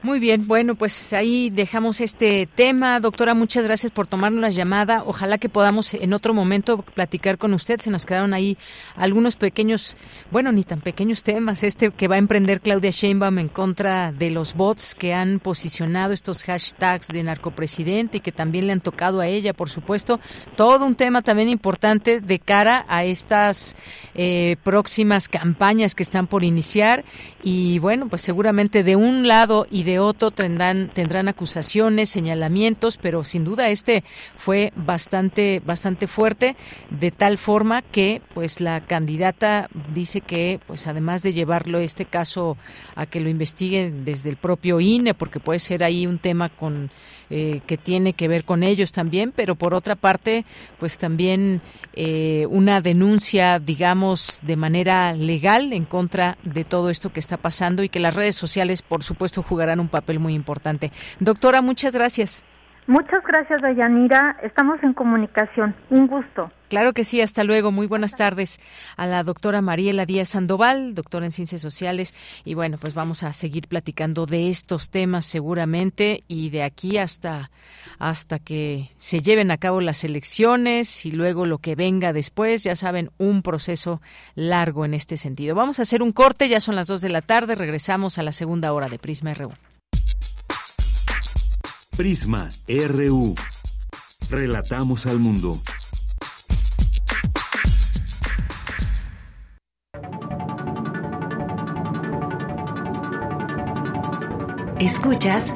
Muy 0.04 0.18
bien, 0.18 0.48
bueno, 0.48 0.74
pues 0.74 1.12
ahí 1.12 1.48
dejamos 1.48 2.00
este 2.00 2.48
tema. 2.52 2.98
Doctora, 2.98 3.34
muchas 3.34 3.62
gracias 3.62 3.92
por 3.92 4.08
tomarnos 4.08 4.40
la 4.40 4.50
llamada. 4.50 5.04
Ojalá 5.06 5.38
que 5.38 5.48
podamos 5.48 5.94
en 5.94 6.12
otro 6.12 6.34
momento 6.34 6.78
platicar 6.78 7.38
con 7.38 7.54
usted. 7.54 7.80
Se 7.80 7.88
nos 7.88 8.04
quedaron 8.04 8.34
ahí 8.34 8.58
algunos 8.96 9.36
pequeños, 9.36 9.96
bueno, 10.32 10.50
ni 10.50 10.64
tan 10.64 10.80
pequeños 10.80 11.22
temas. 11.22 11.62
Este 11.62 11.92
que 11.92 12.08
va 12.08 12.16
a 12.16 12.18
emprender 12.18 12.60
Claudia 12.60 12.90
Sheinbaum 12.90 13.38
en 13.38 13.48
contra 13.48 14.10
de 14.10 14.30
los 14.30 14.54
bots 14.54 14.96
que 14.96 15.14
han 15.14 15.38
posicionado 15.38 16.12
estos 16.12 16.42
hashtags 16.42 17.06
de 17.06 17.22
narcopresidente 17.22 18.16
y 18.16 18.20
que 18.20 18.32
también 18.32 18.66
le 18.66 18.72
han 18.72 18.80
tocado 18.80 19.20
a 19.20 19.28
ella, 19.28 19.52
por 19.52 19.70
supuesto. 19.70 20.18
Todo 20.56 20.84
un 20.84 20.96
tema 20.96 21.22
también 21.22 21.48
importante 21.48 22.20
de 22.20 22.40
cara 22.40 22.84
a 22.88 23.04
estas 23.04 23.76
eh, 24.16 24.56
próximas 24.64 25.28
campañas 25.28 25.94
que 25.94 26.02
están 26.02 26.26
por 26.26 26.42
iniciar. 26.42 27.04
Y 27.44 27.78
bueno, 27.78 28.08
pues 28.08 28.22
seguramente 28.22 28.82
de 28.82 28.96
un 28.96 29.28
lado 29.28 29.68
y 29.70 29.84
de 29.84 29.91
otro 29.98 30.30
tendrán, 30.30 30.90
tendrán 30.92 31.28
acusaciones, 31.28 32.08
señalamientos, 32.08 32.96
pero 32.96 33.24
sin 33.24 33.44
duda 33.44 33.68
este 33.68 34.04
fue 34.36 34.72
bastante, 34.76 35.62
bastante 35.64 36.06
fuerte, 36.06 36.56
de 36.90 37.10
tal 37.10 37.38
forma 37.38 37.82
que 37.82 38.22
pues 38.34 38.60
la 38.60 38.80
candidata 38.80 39.68
dice 39.94 40.20
que 40.20 40.60
pues 40.66 40.86
además 40.86 41.22
de 41.22 41.32
llevarlo 41.32 41.78
este 41.78 42.04
caso 42.04 42.56
a 42.94 43.06
que 43.06 43.20
lo 43.20 43.28
investiguen 43.28 44.04
desde 44.04 44.30
el 44.30 44.36
propio 44.36 44.80
INE, 44.80 45.14
porque 45.14 45.40
puede 45.40 45.58
ser 45.58 45.84
ahí 45.84 46.06
un 46.06 46.18
tema 46.18 46.48
con 46.48 46.90
eh, 47.34 47.62
que 47.66 47.78
tiene 47.78 48.12
que 48.12 48.28
ver 48.28 48.44
con 48.44 48.62
ellos 48.62 48.92
también, 48.92 49.32
pero 49.34 49.54
por 49.54 49.72
otra 49.72 49.96
parte, 49.96 50.44
pues 50.78 50.98
también 50.98 51.62
eh, 51.94 52.46
una 52.50 52.82
denuncia, 52.82 53.58
digamos, 53.58 54.40
de 54.42 54.56
manera 54.56 55.14
legal 55.14 55.72
en 55.72 55.86
contra 55.86 56.36
de 56.42 56.64
todo 56.64 56.90
esto 56.90 57.10
que 57.10 57.20
está 57.20 57.38
pasando 57.38 57.82
y 57.82 57.88
que 57.88 58.00
las 58.00 58.14
redes 58.14 58.34
sociales, 58.34 58.82
por 58.82 59.02
supuesto, 59.02 59.42
jugarán 59.42 59.80
un 59.82 59.88
papel 59.88 60.18
muy 60.18 60.34
importante. 60.34 60.90
Doctora, 61.20 61.60
muchas 61.60 61.94
gracias. 61.94 62.44
Muchas 62.88 63.22
gracias, 63.24 63.62
Dayanira. 63.62 64.36
Estamos 64.42 64.82
en 64.82 64.92
comunicación. 64.92 65.74
Un 65.88 66.08
gusto. 66.08 66.50
Claro 66.68 66.92
que 66.92 67.04
sí, 67.04 67.20
hasta 67.20 67.44
luego. 67.44 67.70
Muy 67.70 67.86
buenas 67.86 68.16
tardes 68.16 68.58
a 68.96 69.06
la 69.06 69.22
doctora 69.22 69.62
Mariela 69.62 70.04
Díaz 70.04 70.30
Sandoval, 70.30 70.94
doctora 70.94 71.24
en 71.24 71.30
Ciencias 71.30 71.60
Sociales. 71.60 72.12
Y 72.44 72.54
bueno, 72.54 72.78
pues 72.78 72.94
vamos 72.94 73.22
a 73.22 73.32
seguir 73.34 73.68
platicando 73.68 74.26
de 74.26 74.48
estos 74.48 74.90
temas 74.90 75.26
seguramente 75.26 76.24
y 76.26 76.50
de 76.50 76.64
aquí 76.64 76.98
hasta, 76.98 77.52
hasta 78.00 78.40
que 78.40 78.90
se 78.96 79.20
lleven 79.20 79.52
a 79.52 79.58
cabo 79.58 79.80
las 79.80 80.02
elecciones 80.02 81.06
y 81.06 81.12
luego 81.12 81.44
lo 81.44 81.58
que 81.58 81.76
venga 81.76 82.12
después. 82.12 82.64
Ya 82.64 82.74
saben, 82.74 83.10
un 83.16 83.42
proceso 83.42 84.02
largo 84.34 84.84
en 84.84 84.94
este 84.94 85.16
sentido. 85.16 85.54
Vamos 85.54 85.78
a 85.78 85.82
hacer 85.82 86.02
un 86.02 86.10
corte, 86.10 86.48
ya 86.48 86.58
son 86.58 86.74
las 86.74 86.88
dos 86.88 87.00
de 87.00 87.10
la 87.10 87.22
tarde. 87.22 87.54
Regresamos 87.54 88.18
a 88.18 88.24
la 88.24 88.32
segunda 88.32 88.72
hora 88.72 88.88
de 88.88 88.98
Prisma 88.98 89.34
RU. 89.34 89.52
Prisma 91.96 92.50
RU. 92.66 93.34
Relatamos 94.30 95.06
al 95.06 95.18
mundo. 95.18 95.60
Escuchas 104.78 105.52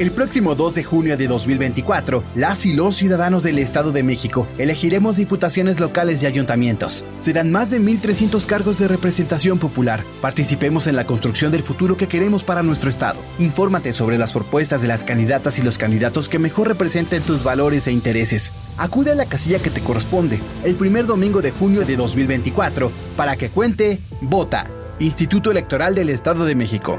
El 0.00 0.10
próximo 0.10 0.56
2 0.56 0.74
de 0.74 0.82
junio 0.82 1.16
de 1.16 1.28
2024, 1.28 2.24
las 2.34 2.66
y 2.66 2.72
los 2.72 2.96
ciudadanos 2.96 3.44
del 3.44 3.60
Estado 3.60 3.92
de 3.92 4.02
México 4.02 4.44
elegiremos 4.58 5.14
diputaciones 5.14 5.78
locales 5.78 6.20
y 6.20 6.26
ayuntamientos. 6.26 7.04
Serán 7.18 7.52
más 7.52 7.70
de 7.70 7.80
1.300 7.80 8.44
cargos 8.44 8.78
de 8.80 8.88
representación 8.88 9.60
popular. 9.60 10.02
Participemos 10.20 10.88
en 10.88 10.96
la 10.96 11.06
construcción 11.06 11.52
del 11.52 11.62
futuro 11.62 11.96
que 11.96 12.08
queremos 12.08 12.42
para 12.42 12.64
nuestro 12.64 12.90
Estado. 12.90 13.20
Infórmate 13.38 13.92
sobre 13.92 14.18
las 14.18 14.32
propuestas 14.32 14.82
de 14.82 14.88
las 14.88 15.04
candidatas 15.04 15.60
y 15.60 15.62
los 15.62 15.78
candidatos 15.78 16.28
que 16.28 16.40
mejor 16.40 16.66
representen 16.66 17.22
tus 17.22 17.44
valores 17.44 17.86
e 17.86 17.92
intereses. 17.92 18.52
Acude 18.78 19.12
a 19.12 19.14
la 19.14 19.26
casilla 19.26 19.60
que 19.60 19.70
te 19.70 19.80
corresponde 19.80 20.40
el 20.64 20.74
primer 20.74 21.06
domingo 21.06 21.40
de 21.40 21.52
junio 21.52 21.86
de 21.86 21.94
2024 21.94 22.90
para 23.16 23.36
que 23.36 23.48
cuente, 23.48 24.00
vota. 24.20 24.68
Instituto 24.98 25.52
Electoral 25.52 25.94
del 25.94 26.08
Estado 26.08 26.44
de 26.46 26.56
México. 26.56 26.98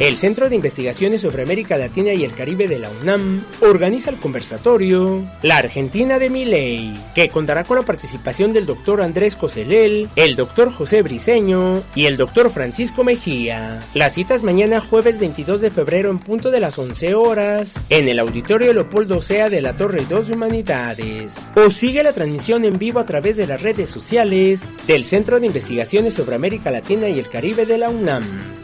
El 0.00 0.16
Centro 0.16 0.48
de 0.48 0.56
Investigaciones 0.56 1.20
sobre 1.20 1.42
América 1.42 1.76
Latina 1.76 2.14
y 2.14 2.24
el 2.24 2.32
Caribe 2.32 2.66
de 2.66 2.78
la 2.78 2.88
UNAM 3.02 3.44
organiza 3.60 4.08
el 4.08 4.16
conversatorio 4.16 5.22
La 5.42 5.58
Argentina 5.58 6.18
de 6.18 6.30
Miley, 6.30 6.98
que 7.14 7.28
contará 7.28 7.64
con 7.64 7.76
la 7.76 7.84
participación 7.84 8.54
del 8.54 8.64
doctor 8.64 9.02
Andrés 9.02 9.36
Coselel, 9.36 10.08
el 10.16 10.36
doctor 10.36 10.72
José 10.72 11.02
Briceño 11.02 11.82
y 11.94 12.06
el 12.06 12.16
doctor 12.16 12.48
Francisco 12.48 13.04
Mejía. 13.04 13.80
Las 13.92 14.14
citas 14.14 14.42
mañana 14.42 14.80
jueves 14.80 15.18
22 15.18 15.60
de 15.60 15.70
febrero 15.70 16.10
en 16.10 16.18
punto 16.18 16.50
de 16.50 16.60
las 16.60 16.78
11 16.78 17.14
horas 17.14 17.74
en 17.90 18.08
el 18.08 18.20
Auditorio 18.20 18.72
Leopoldo 18.72 19.20
Sea 19.20 19.50
de 19.50 19.60
la 19.60 19.76
Torre 19.76 20.06
2 20.08 20.28
de 20.28 20.32
Humanidades. 20.34 21.34
O 21.56 21.68
sigue 21.68 22.02
la 22.02 22.14
transmisión 22.14 22.64
en 22.64 22.78
vivo 22.78 23.00
a 23.00 23.04
través 23.04 23.36
de 23.36 23.46
las 23.46 23.60
redes 23.60 23.90
sociales 23.90 24.62
del 24.86 25.04
Centro 25.04 25.40
de 25.40 25.46
Investigaciones 25.46 26.14
sobre 26.14 26.36
América 26.36 26.70
Latina 26.70 27.10
y 27.10 27.18
el 27.18 27.28
Caribe 27.28 27.66
de 27.66 27.76
la 27.76 27.90
UNAM. 27.90 28.59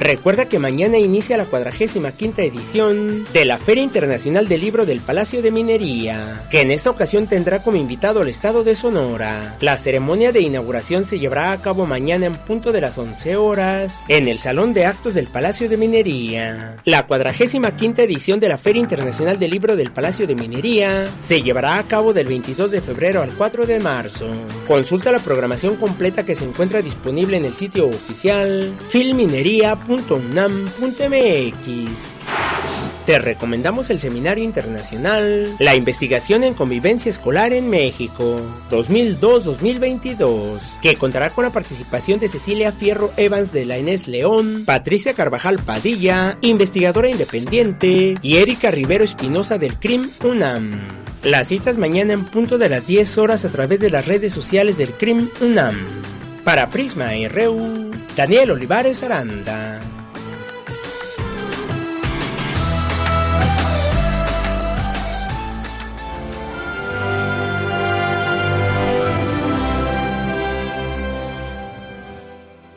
Recuerda 0.00 0.48
que 0.48 0.58
mañana 0.58 0.98
inicia 0.98 1.36
la 1.36 1.46
45 1.46 2.40
edición 2.42 3.24
de 3.32 3.44
la 3.44 3.58
Feria 3.58 3.84
Internacional 3.84 4.48
del 4.48 4.60
Libro 4.60 4.86
del 4.86 5.00
Palacio 5.00 5.40
de 5.40 5.52
Minería, 5.52 6.46
que 6.50 6.62
en 6.62 6.72
esta 6.72 6.90
ocasión 6.90 7.28
tendrá 7.28 7.62
como 7.62 7.76
invitado 7.76 8.20
al 8.20 8.28
estado 8.28 8.64
de 8.64 8.74
Sonora. 8.74 9.56
La 9.60 9.78
ceremonia 9.78 10.32
de 10.32 10.40
inauguración 10.40 11.04
se 11.04 11.18
llevará 11.18 11.52
a 11.52 11.62
cabo 11.62 11.86
mañana 11.86 12.26
en 12.26 12.34
punto 12.34 12.72
de 12.72 12.80
las 12.80 12.98
11 12.98 13.36
horas 13.36 14.00
en 14.08 14.26
el 14.26 14.38
Salón 14.38 14.74
de 14.74 14.86
Actos 14.86 15.14
del 15.14 15.28
Palacio 15.28 15.68
de 15.68 15.76
Minería. 15.76 16.76
La 16.84 17.06
45 17.06 18.02
edición 18.02 18.40
de 18.40 18.48
la 18.48 18.58
Feria 18.58 18.80
Internacional 18.80 19.38
del 19.38 19.52
Libro 19.52 19.76
del 19.76 19.92
Palacio 19.92 20.26
de 20.26 20.34
Minería 20.34 21.06
se 21.26 21.42
llevará 21.42 21.78
a 21.78 21.86
cabo 21.86 22.12
del 22.12 22.26
22 22.26 22.70
de 22.72 22.80
febrero 22.80 23.22
al 23.22 23.30
4 23.30 23.64
de 23.64 23.78
marzo. 23.78 24.26
Consulta 24.66 25.12
la 25.12 25.20
programación 25.20 25.76
completa 25.76 26.24
que 26.24 26.34
se 26.34 26.44
encuentra 26.44 26.82
disponible 26.82 27.36
en 27.36 27.44
el 27.44 27.54
sitio 27.54 27.86
oficial 27.86 28.74
filminería.com 28.88 29.83
www.unam.mx. 29.86 31.54
Te 33.06 33.18
recomendamos 33.18 33.90
el 33.90 34.00
Seminario 34.00 34.42
Internacional 34.42 35.54
La 35.58 35.74
Investigación 35.74 36.42
en 36.42 36.54
Convivencia 36.54 37.10
Escolar 37.10 37.52
en 37.52 37.68
México 37.68 38.40
2002-2022, 38.70 40.60
que 40.80 40.96
contará 40.96 41.28
con 41.28 41.44
la 41.44 41.52
participación 41.52 42.18
de 42.18 42.28
Cecilia 42.28 42.72
Fierro 42.72 43.12
Evans 43.18 43.52
de 43.52 43.66
la 43.66 43.76
Inés 43.76 44.08
León, 44.08 44.62
Patricia 44.64 45.12
Carvajal 45.12 45.58
Padilla, 45.58 46.38
investigadora 46.40 47.10
independiente, 47.10 48.14
y 48.22 48.36
Erika 48.36 48.70
Rivero 48.70 49.04
Espinosa 49.04 49.58
del 49.58 49.74
CRIM 49.74 50.08
UNAM. 50.24 50.88
Las 51.22 51.48
citas 51.48 51.76
mañana 51.76 52.14
en 52.14 52.24
punto 52.24 52.56
de 52.56 52.70
las 52.70 52.86
10 52.86 53.18
horas 53.18 53.44
a 53.44 53.50
través 53.50 53.80
de 53.80 53.90
las 53.90 54.06
redes 54.06 54.32
sociales 54.32 54.78
del 54.78 54.92
CRIM 54.92 55.28
UNAM. 55.42 55.76
Para 56.42 56.70
Prisma 56.70 57.10
RU, 57.30 57.93
Daniel 58.16 58.52
Olivares 58.52 59.02
Aranda. 59.02 59.80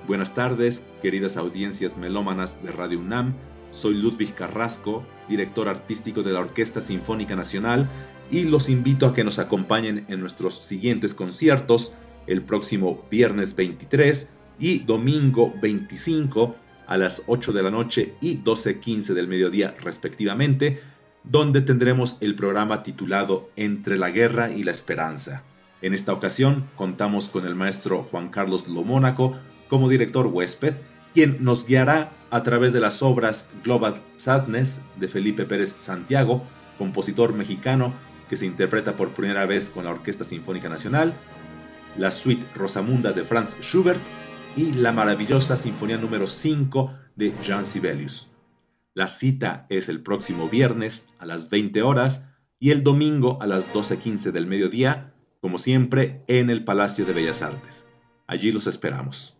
Buenas 0.08 0.34
tardes, 0.34 0.84
queridas 1.04 1.38
audiencias 1.38 1.98
melómanas 1.98 2.64
de 2.64 2.72
Radio 2.72 3.00
UNAM. 3.00 3.36
Soy 3.70 3.94
Ludwig 3.94 4.34
Carrasco, 4.34 5.04
director 5.30 5.70
artístico 5.70 6.24
de 6.24 6.32
la 6.32 6.40
Orquesta 6.40 6.82
Sinfónica 6.82 7.36
Nacional, 7.36 7.88
y 8.32 8.46
los 8.46 8.70
invito 8.70 9.06
a 9.06 9.14
que 9.14 9.24
nos 9.24 9.38
acompañen 9.38 10.04
en 10.08 10.20
nuestros 10.20 10.56
siguientes 10.56 11.14
conciertos 11.14 11.94
el 12.26 12.42
próximo 12.42 13.06
viernes 13.12 13.56
23 13.56 14.32
y 14.60 14.80
domingo 14.80 15.54
25 15.62 16.56
a 16.88 16.98
las 16.98 17.24
8 17.28 17.54
de 17.54 17.64
la 17.64 17.72
noche 17.72 18.16
y 18.22 18.38
12.15 18.38 19.14
del 19.14 19.28
mediodía 19.28 19.76
respectivamente, 19.82 20.82
donde 21.24 21.62
tendremos 21.62 22.18
el 22.22 22.36
programa 22.36 22.84
titulado 22.84 23.50
Entre 23.56 23.98
la 23.98 24.10
Guerra 24.10 24.52
y 24.52 24.64
la 24.64 24.72
Esperanza. 24.72 25.44
En 25.82 25.94
esta 25.94 26.14
ocasión 26.14 26.66
contamos 26.76 27.30
con 27.30 27.46
el 27.46 27.56
maestro 27.56 28.04
Juan 28.04 28.30
Carlos 28.30 28.68
Lomónaco 28.68 29.38
como 29.68 29.90
director 29.90 30.28
huésped, 30.28 30.74
quien 31.14 31.44
nos 31.44 31.66
guiará 31.66 32.12
a 32.32 32.44
través 32.44 32.74
de 32.74 32.80
las 32.80 33.04
obras 33.04 33.50
Global 33.64 33.96
Sadness 34.16 34.80
de 34.96 35.08
Felipe 35.08 35.46
Pérez 35.46 35.76
Santiago, 35.80 36.44
compositor 36.78 37.34
mexicano 37.34 37.94
que 38.30 38.36
se 38.36 38.46
interpreta 38.46 38.96
por 38.96 39.10
primera 39.10 39.46
vez 39.46 39.70
con 39.70 39.86
la 39.86 39.92
Orquesta 39.92 40.24
Sinfónica 40.24 40.70
Nacional, 40.70 41.14
la 41.98 42.12
suite 42.12 42.46
Rosamunda 42.56 43.12
de 43.12 43.24
Franz 43.24 43.56
Schubert 43.62 44.00
y 44.58 44.74
la 44.74 44.92
maravillosa 44.92 45.56
Sinfonía 45.56 45.98
número 45.98 46.26
5 46.26 46.92
de 47.16 47.32
Jean 47.44 47.64
Sibelius. 47.64 48.28
La 48.96 49.08
cita 49.08 49.68
es 49.70 49.88
el 49.88 50.02
próximo 50.02 50.50
viernes 50.50 51.06
a 51.20 51.28
las 51.28 51.52
20 51.52 51.84
horas 51.84 52.26
y 52.60 52.72
el 52.72 52.84
domingo 52.84 53.38
a 53.40 53.46
las 53.46 53.72
12.15 53.72 54.32
del 54.32 54.48
mediodía, 54.48 55.14
como 55.42 55.60
siempre, 55.60 56.24
en 56.28 56.50
el 56.50 56.64
Palacio 56.64 57.06
de 57.06 57.14
Bellas 57.14 57.44
Artes. 57.44 57.86
Allí 58.26 58.52
los 58.52 58.66
esperamos. 58.66 59.38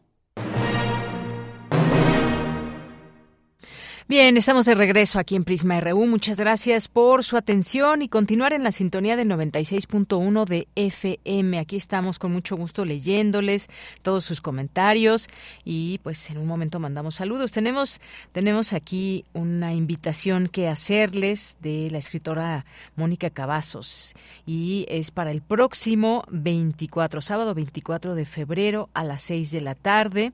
Bien, 4.10 4.38
estamos 4.38 4.66
de 4.66 4.74
regreso 4.74 5.20
aquí 5.20 5.36
en 5.36 5.44
Prisma 5.44 5.82
RU. 5.82 6.08
Muchas 6.08 6.40
gracias 6.40 6.88
por 6.88 7.26
su 7.26 7.36
atención 7.36 8.02
y 8.02 8.08
continuar 8.08 8.54
en 8.54 8.64
la 8.64 8.72
sintonía 8.72 9.18
del 9.18 9.28
96.1 9.28 10.46
de 10.46 10.70
FM. 10.76 11.60
Aquí 11.60 11.76
estamos 11.76 12.18
con 12.18 12.32
mucho 12.32 12.56
gusto 12.56 12.86
leyéndoles 12.86 13.68
todos 14.04 14.24
sus 14.24 14.40
comentarios 14.40 15.28
y 15.66 16.00
pues 16.04 16.30
en 16.30 16.38
un 16.38 16.48
momento 16.48 16.80
mandamos 16.80 17.16
saludos. 17.16 17.52
Tenemos 17.52 18.00
tenemos 18.32 18.72
aquí 18.72 19.26
una 19.34 19.74
invitación 19.74 20.48
que 20.48 20.70
hacerles 20.70 21.58
de 21.60 21.90
la 21.92 21.98
escritora 21.98 22.66
Mónica 22.96 23.30
Cavazos 23.30 24.16
y 24.46 24.86
es 24.88 25.12
para 25.12 25.32
el 25.32 25.42
próximo 25.42 26.24
24, 26.30 27.22
sábado 27.22 27.54
24 27.54 28.16
de 28.16 28.24
febrero 28.24 28.88
a 28.94 29.04
las 29.04 29.22
6 29.24 29.52
de 29.52 29.60
la 29.60 29.76
tarde 29.76 30.32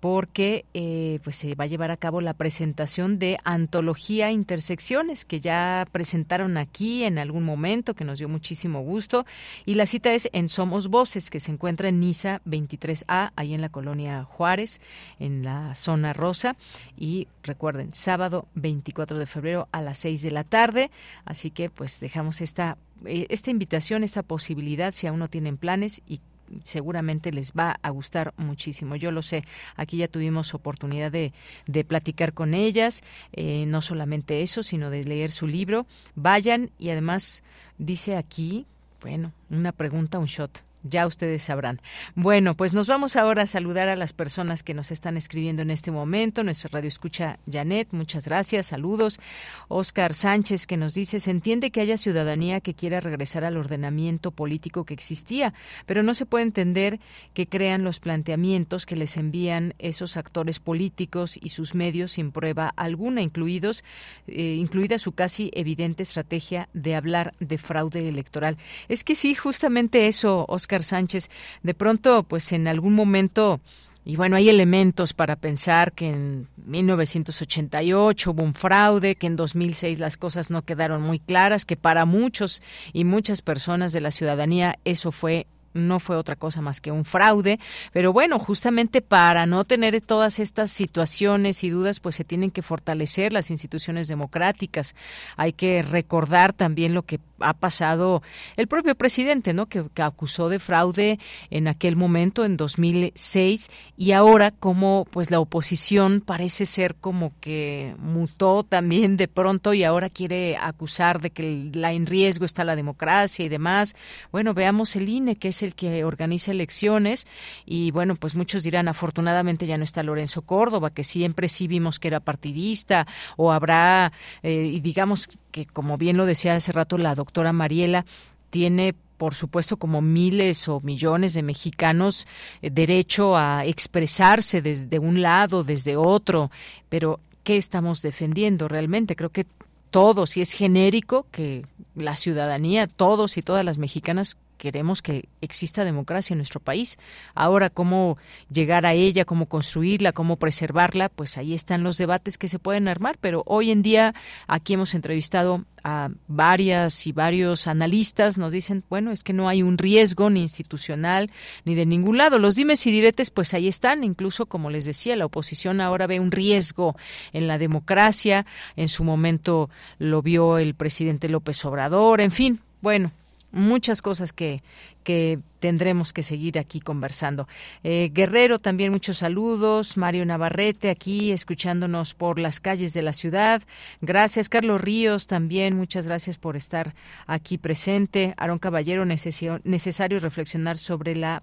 porque 0.00 0.64
eh, 0.72 1.20
pues 1.22 1.36
se 1.36 1.54
va 1.54 1.64
a 1.64 1.66
llevar 1.66 1.90
a 1.90 1.96
cabo 1.96 2.20
la 2.20 2.34
presentación 2.34 3.18
de 3.18 3.38
Antología 3.44 4.30
Intersecciones 4.30 5.24
que 5.24 5.40
ya 5.40 5.86
presentaron 5.92 6.56
aquí 6.56 7.04
en 7.04 7.18
algún 7.18 7.44
momento 7.44 7.94
que 7.94 8.04
nos 8.04 8.18
dio 8.18 8.28
muchísimo 8.28 8.80
gusto. 8.80 9.26
Y 9.66 9.74
la 9.74 9.86
cita 9.86 10.12
es 10.12 10.28
en 10.32 10.48
Somos 10.48 10.88
Voces 10.88 11.30
que 11.30 11.40
se 11.40 11.52
encuentra 11.52 11.88
en 11.88 12.00
Niza 12.00 12.40
23A 12.46 13.32
ahí 13.36 13.54
en 13.54 13.60
la 13.60 13.68
colonia 13.68 14.24
Juárez 14.24 14.80
en 15.18 15.44
la 15.44 15.74
zona 15.74 16.14
rosa. 16.14 16.56
Y 16.96 17.28
recuerden 17.42 17.92
sábado 17.92 18.48
24 18.54 19.18
de 19.18 19.26
febrero 19.26 19.68
a 19.70 19.82
las 19.82 19.98
6 19.98 20.22
de 20.22 20.30
la 20.30 20.44
tarde. 20.44 20.90
Así 21.26 21.50
que 21.50 21.68
pues 21.68 22.00
dejamos 22.00 22.40
esta 22.40 22.78
eh, 23.06 23.26
esta 23.30 23.50
invitación, 23.50 24.04
esta 24.04 24.22
posibilidad, 24.22 24.92
si 24.92 25.06
aún 25.06 25.20
no 25.20 25.28
tienen 25.28 25.56
planes 25.56 26.02
y 26.06 26.20
seguramente 26.62 27.32
les 27.32 27.52
va 27.52 27.78
a 27.82 27.90
gustar 27.90 28.34
muchísimo. 28.36 28.96
Yo 28.96 29.10
lo 29.10 29.22
sé, 29.22 29.44
aquí 29.76 29.98
ya 29.98 30.08
tuvimos 30.08 30.54
oportunidad 30.54 31.12
de, 31.12 31.32
de 31.66 31.84
platicar 31.84 32.32
con 32.32 32.54
ellas, 32.54 33.02
eh, 33.32 33.66
no 33.66 33.82
solamente 33.82 34.42
eso, 34.42 34.62
sino 34.62 34.90
de 34.90 35.04
leer 35.04 35.30
su 35.30 35.46
libro. 35.46 35.86
Vayan 36.14 36.70
y 36.78 36.90
además 36.90 37.42
dice 37.78 38.16
aquí, 38.16 38.66
bueno, 39.00 39.32
una 39.48 39.72
pregunta, 39.72 40.18
un 40.18 40.26
shot. 40.26 40.69
Ya 40.82 41.06
ustedes 41.06 41.42
sabrán. 41.42 41.80
Bueno, 42.14 42.56
pues 42.56 42.72
nos 42.72 42.86
vamos 42.86 43.16
ahora 43.16 43.42
a 43.42 43.46
saludar 43.46 43.88
a 43.88 43.96
las 43.96 44.14
personas 44.14 44.62
que 44.62 44.72
nos 44.72 44.90
están 44.90 45.18
escribiendo 45.18 45.60
en 45.60 45.70
este 45.70 45.90
momento. 45.90 46.42
Nuestra 46.42 46.70
radio 46.72 46.88
escucha 46.88 47.38
Janet, 47.50 47.88
muchas 47.90 48.24
gracias, 48.24 48.68
saludos. 48.68 49.20
Oscar 49.68 50.14
Sánchez 50.14 50.66
que 50.66 50.78
nos 50.78 50.94
dice, 50.94 51.20
se 51.20 51.30
entiende 51.30 51.70
que 51.70 51.82
haya 51.82 51.98
ciudadanía 51.98 52.62
que 52.62 52.72
quiera 52.72 53.00
regresar 53.00 53.44
al 53.44 53.58
ordenamiento 53.58 54.30
político 54.30 54.84
que 54.84 54.94
existía, 54.94 55.52
pero 55.84 56.02
no 56.02 56.14
se 56.14 56.24
puede 56.24 56.44
entender 56.44 56.98
que 57.34 57.46
crean 57.46 57.84
los 57.84 58.00
planteamientos 58.00 58.86
que 58.86 58.96
les 58.96 59.18
envían 59.18 59.74
esos 59.78 60.16
actores 60.16 60.60
políticos 60.60 61.38
y 61.40 61.50
sus 61.50 61.74
medios 61.74 62.12
sin 62.12 62.32
prueba 62.32 62.72
alguna, 62.76 63.20
incluidos, 63.20 63.84
eh, 64.26 64.56
incluida 64.58 64.98
su 64.98 65.12
casi 65.12 65.50
evidente 65.52 66.02
estrategia 66.02 66.68
de 66.72 66.94
hablar 66.94 67.34
de 67.38 67.58
fraude 67.58 68.08
electoral. 68.08 68.56
Es 68.88 69.04
que 69.04 69.14
sí, 69.14 69.34
justamente 69.34 70.06
eso, 70.06 70.46
Oscar 70.48 70.69
Sánchez, 70.82 71.30
de 71.62 71.74
pronto, 71.74 72.22
pues 72.22 72.52
en 72.52 72.68
algún 72.68 72.94
momento 72.94 73.60
y 74.04 74.16
bueno, 74.16 74.36
hay 74.36 74.48
elementos 74.48 75.12
para 75.12 75.36
pensar 75.36 75.92
que 75.92 76.08
en 76.08 76.48
1988 76.66 78.30
hubo 78.30 78.42
un 78.42 78.54
fraude, 78.54 79.14
que 79.14 79.26
en 79.26 79.36
2006 79.36 79.98
las 79.98 80.16
cosas 80.16 80.50
no 80.50 80.62
quedaron 80.62 81.02
muy 81.02 81.18
claras, 81.18 81.66
que 81.66 81.76
para 81.76 82.06
muchos 82.06 82.62
y 82.94 83.04
muchas 83.04 83.42
personas 83.42 83.92
de 83.92 84.00
la 84.00 84.10
ciudadanía 84.10 84.78
eso 84.84 85.12
fue 85.12 85.46
no 85.72 86.00
fue 86.00 86.16
otra 86.16 86.34
cosa 86.34 86.60
más 86.60 86.80
que 86.80 86.90
un 86.90 87.04
fraude, 87.04 87.60
pero 87.92 88.12
bueno, 88.12 88.40
justamente 88.40 89.02
para 89.02 89.46
no 89.46 89.64
tener 89.64 90.00
todas 90.00 90.40
estas 90.40 90.70
situaciones 90.70 91.62
y 91.62 91.70
dudas, 91.70 92.00
pues 92.00 92.16
se 92.16 92.24
tienen 92.24 92.50
que 92.50 92.62
fortalecer 92.62 93.32
las 93.32 93.52
instituciones 93.52 94.08
democráticas. 94.08 94.96
Hay 95.36 95.52
que 95.52 95.82
recordar 95.82 96.52
también 96.52 96.92
lo 96.92 97.02
que 97.02 97.20
ha 97.40 97.54
pasado 97.54 98.22
el 98.56 98.68
propio 98.68 98.94
presidente, 98.94 99.54
¿no? 99.54 99.66
Que, 99.66 99.84
acusó 100.00 100.48
de 100.48 100.58
fraude 100.58 101.18
en 101.50 101.68
aquel 101.68 101.96
momento, 101.96 102.44
en 102.44 102.56
2006, 102.56 103.70
y 103.96 104.12
ahora 104.12 104.50
como 104.50 105.06
pues 105.10 105.30
la 105.30 105.40
oposición 105.40 106.22
parece 106.24 106.64
ser 106.64 106.94
como 106.94 107.32
que 107.40 107.94
mutó 107.98 108.62
también 108.62 109.16
de 109.16 109.28
pronto 109.28 109.74
y 109.74 109.84
ahora 109.84 110.08
quiere 110.08 110.56
acusar 110.56 111.20
de 111.20 111.30
que 111.30 111.70
la 111.74 111.92
en 111.92 112.06
riesgo 112.06 112.44
está 112.44 112.64
la 112.64 112.76
democracia 112.76 113.44
y 113.44 113.48
demás. 113.48 113.94
Bueno, 114.32 114.54
veamos 114.54 114.96
el 114.96 115.08
INE, 115.08 115.36
que 115.36 115.48
es 115.48 115.62
el 115.62 115.74
que 115.74 116.04
organiza 116.04 116.50
elecciones 116.50 117.26
y 117.66 117.90
bueno, 117.90 118.16
pues 118.16 118.34
muchos 118.34 118.62
dirán, 118.62 118.88
afortunadamente 118.88 119.66
ya 119.66 119.78
no 119.78 119.84
está 119.84 120.02
Lorenzo 120.02 120.42
Córdoba, 120.42 120.90
que 120.90 121.04
siempre 121.04 121.48
sí 121.48 121.66
vimos 121.66 121.98
que 121.98 122.08
era 122.08 122.20
partidista 122.20 123.06
o 123.36 123.52
habrá, 123.52 124.12
eh, 124.42 124.80
digamos 124.82 125.28
que 125.50 125.66
como 125.66 125.98
bien 125.98 126.16
lo 126.16 126.26
decía 126.26 126.56
hace 126.56 126.72
rato 126.72 126.98
la 126.98 127.14
doctora 127.14 127.52
Mariela, 127.52 128.04
tiene 128.50 128.94
por 129.20 129.34
supuesto, 129.34 129.76
como 129.76 130.00
miles 130.00 130.66
o 130.66 130.80
millones 130.80 131.34
de 131.34 131.42
mexicanos, 131.42 132.26
eh, 132.62 132.70
derecho 132.70 133.36
a 133.36 133.66
expresarse 133.66 134.62
desde 134.62 134.98
un 134.98 135.20
lado, 135.20 135.62
desde 135.62 135.94
otro, 135.94 136.50
pero 136.88 137.20
¿qué 137.44 137.58
estamos 137.58 138.00
defendiendo 138.00 138.66
realmente? 138.66 139.16
Creo 139.16 139.28
que 139.28 139.44
todos, 139.90 140.38
y 140.38 140.40
es 140.40 140.52
genérico 140.52 141.26
que 141.30 141.66
la 141.94 142.16
ciudadanía, 142.16 142.86
todos 142.86 143.36
y 143.36 143.42
todas 143.42 143.62
las 143.62 143.76
mexicanas 143.76 144.38
queremos 144.60 145.00
que 145.00 145.26
exista 145.40 145.86
democracia 145.86 146.34
en 146.34 146.38
nuestro 146.38 146.60
país. 146.60 146.98
Ahora, 147.34 147.70
cómo 147.70 148.18
llegar 148.52 148.84
a 148.84 148.92
ella, 148.92 149.24
cómo 149.24 149.46
construirla, 149.46 150.12
cómo 150.12 150.36
preservarla, 150.36 151.08
pues 151.08 151.38
ahí 151.38 151.54
están 151.54 151.82
los 151.82 151.96
debates 151.96 152.36
que 152.36 152.46
se 152.46 152.58
pueden 152.58 152.86
armar, 152.86 153.16
pero 153.18 153.42
hoy 153.46 153.70
en 153.70 153.80
día 153.80 154.14
aquí 154.46 154.74
hemos 154.74 154.94
entrevistado 154.94 155.64
a 155.82 156.10
varias 156.28 157.06
y 157.06 157.12
varios 157.12 157.66
analistas, 157.66 158.36
nos 158.36 158.52
dicen, 158.52 158.84
bueno, 158.90 159.12
es 159.12 159.24
que 159.24 159.32
no 159.32 159.48
hay 159.48 159.62
un 159.62 159.78
riesgo 159.78 160.28
ni 160.28 160.42
institucional 160.42 161.30
ni 161.64 161.74
de 161.74 161.86
ningún 161.86 162.18
lado. 162.18 162.38
Los 162.38 162.54
dimes 162.54 162.86
y 162.86 162.92
diretes, 162.92 163.30
pues 163.30 163.54
ahí 163.54 163.66
están, 163.66 164.04
incluso 164.04 164.44
como 164.44 164.68
les 164.68 164.84
decía, 164.84 165.16
la 165.16 165.24
oposición 165.24 165.80
ahora 165.80 166.06
ve 166.06 166.20
un 166.20 166.32
riesgo 166.32 166.96
en 167.32 167.46
la 167.46 167.56
democracia, 167.56 168.44
en 168.76 168.90
su 168.90 169.04
momento 169.04 169.70
lo 169.98 170.20
vio 170.20 170.58
el 170.58 170.74
presidente 170.74 171.30
López 171.30 171.64
Obrador, 171.64 172.20
en 172.20 172.30
fin, 172.30 172.60
bueno, 172.82 173.10
muchas 173.52 174.02
cosas 174.02 174.32
que, 174.32 174.62
que 175.04 175.38
tendremos 175.58 176.12
que 176.12 176.22
seguir 176.22 176.58
aquí 176.58 176.80
conversando. 176.80 177.48
Eh, 177.84 178.10
Guerrero, 178.12 178.58
también 178.58 178.92
muchos 178.92 179.18
saludos. 179.18 179.96
Mario 179.96 180.24
Navarrete, 180.24 180.90
aquí 180.90 181.32
escuchándonos 181.32 182.14
por 182.14 182.38
las 182.38 182.60
calles 182.60 182.92
de 182.94 183.02
la 183.02 183.12
ciudad. 183.12 183.62
Gracias. 184.00 184.48
Carlos 184.48 184.80
Ríos, 184.80 185.26
también 185.26 185.76
muchas 185.76 186.06
gracias 186.06 186.38
por 186.38 186.56
estar 186.56 186.94
aquí 187.26 187.58
presente. 187.58 188.34
Aaron 188.36 188.58
Caballero, 188.58 189.04
necesario 189.04 190.18
reflexionar 190.20 190.78
sobre 190.78 191.16
la 191.16 191.42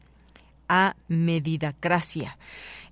amedidacracia. 0.68 2.38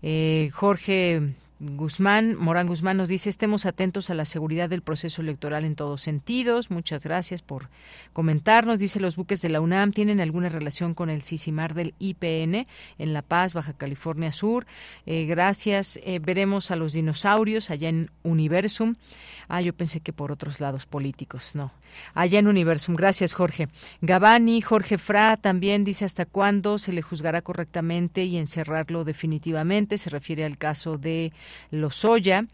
Eh, 0.01 0.49
Jorge 0.53 1.33
Guzmán, 1.73 2.37
Morán 2.37 2.67
Guzmán 2.67 2.97
nos 2.97 3.09
dice, 3.09 3.29
estemos 3.29 3.65
atentos 3.65 4.09
a 4.09 4.13
la 4.13 4.25
seguridad 4.25 4.69
del 4.69 4.81
proceso 4.81 5.21
electoral 5.21 5.65
en 5.65 5.75
todos 5.75 6.01
sentidos. 6.01 6.69
Muchas 6.69 7.03
gracias 7.03 7.41
por 7.41 7.69
comentarnos. 8.13 8.79
Dice, 8.79 8.99
los 8.99 9.15
buques 9.15 9.41
de 9.41 9.49
la 9.49 9.61
UNAM 9.61 9.91
tienen 9.91 10.21
alguna 10.21 10.49
relación 10.49 10.93
con 10.93 11.09
el 11.09 11.23
CICIMAR 11.23 11.73
del 11.73 11.95
IPN 11.99 12.67
en 12.99 13.13
La 13.13 13.21
Paz, 13.23 13.53
Baja 13.53 13.73
California 13.73 14.31
Sur. 14.31 14.67
Eh, 15.05 15.25
gracias. 15.25 15.99
Eh, 16.03 16.19
veremos 16.19 16.71
a 16.71 16.75
los 16.75 16.93
dinosaurios 16.93 17.71
allá 17.71 17.89
en 17.89 18.11
Universum. 18.23 18.93
Ah, 19.47 19.61
yo 19.61 19.73
pensé 19.73 19.99
que 20.01 20.13
por 20.13 20.31
otros 20.31 20.59
lados 20.59 20.85
políticos, 20.85 21.55
no. 21.55 21.71
Allá 22.13 22.39
en 22.39 22.47
Universum. 22.47 22.95
Gracias, 22.95 23.33
Jorge. 23.33 23.67
Gabani, 24.01 24.61
Jorge 24.61 24.97
Fra 24.97 25.37
también 25.37 25.83
dice 25.83 26.05
hasta 26.05 26.25
cuándo 26.25 26.77
se 26.77 26.93
le 26.93 27.01
juzgará 27.01 27.41
correctamente 27.41 28.23
y 28.23 28.37
encerrarlo 28.37 29.03
definitivamente. 29.03 29.97
Se 29.97 30.09
refiere 30.09 30.45
al 30.45 30.57
caso 30.57 30.97
de 30.97 31.33
Lozoya. 31.71 32.45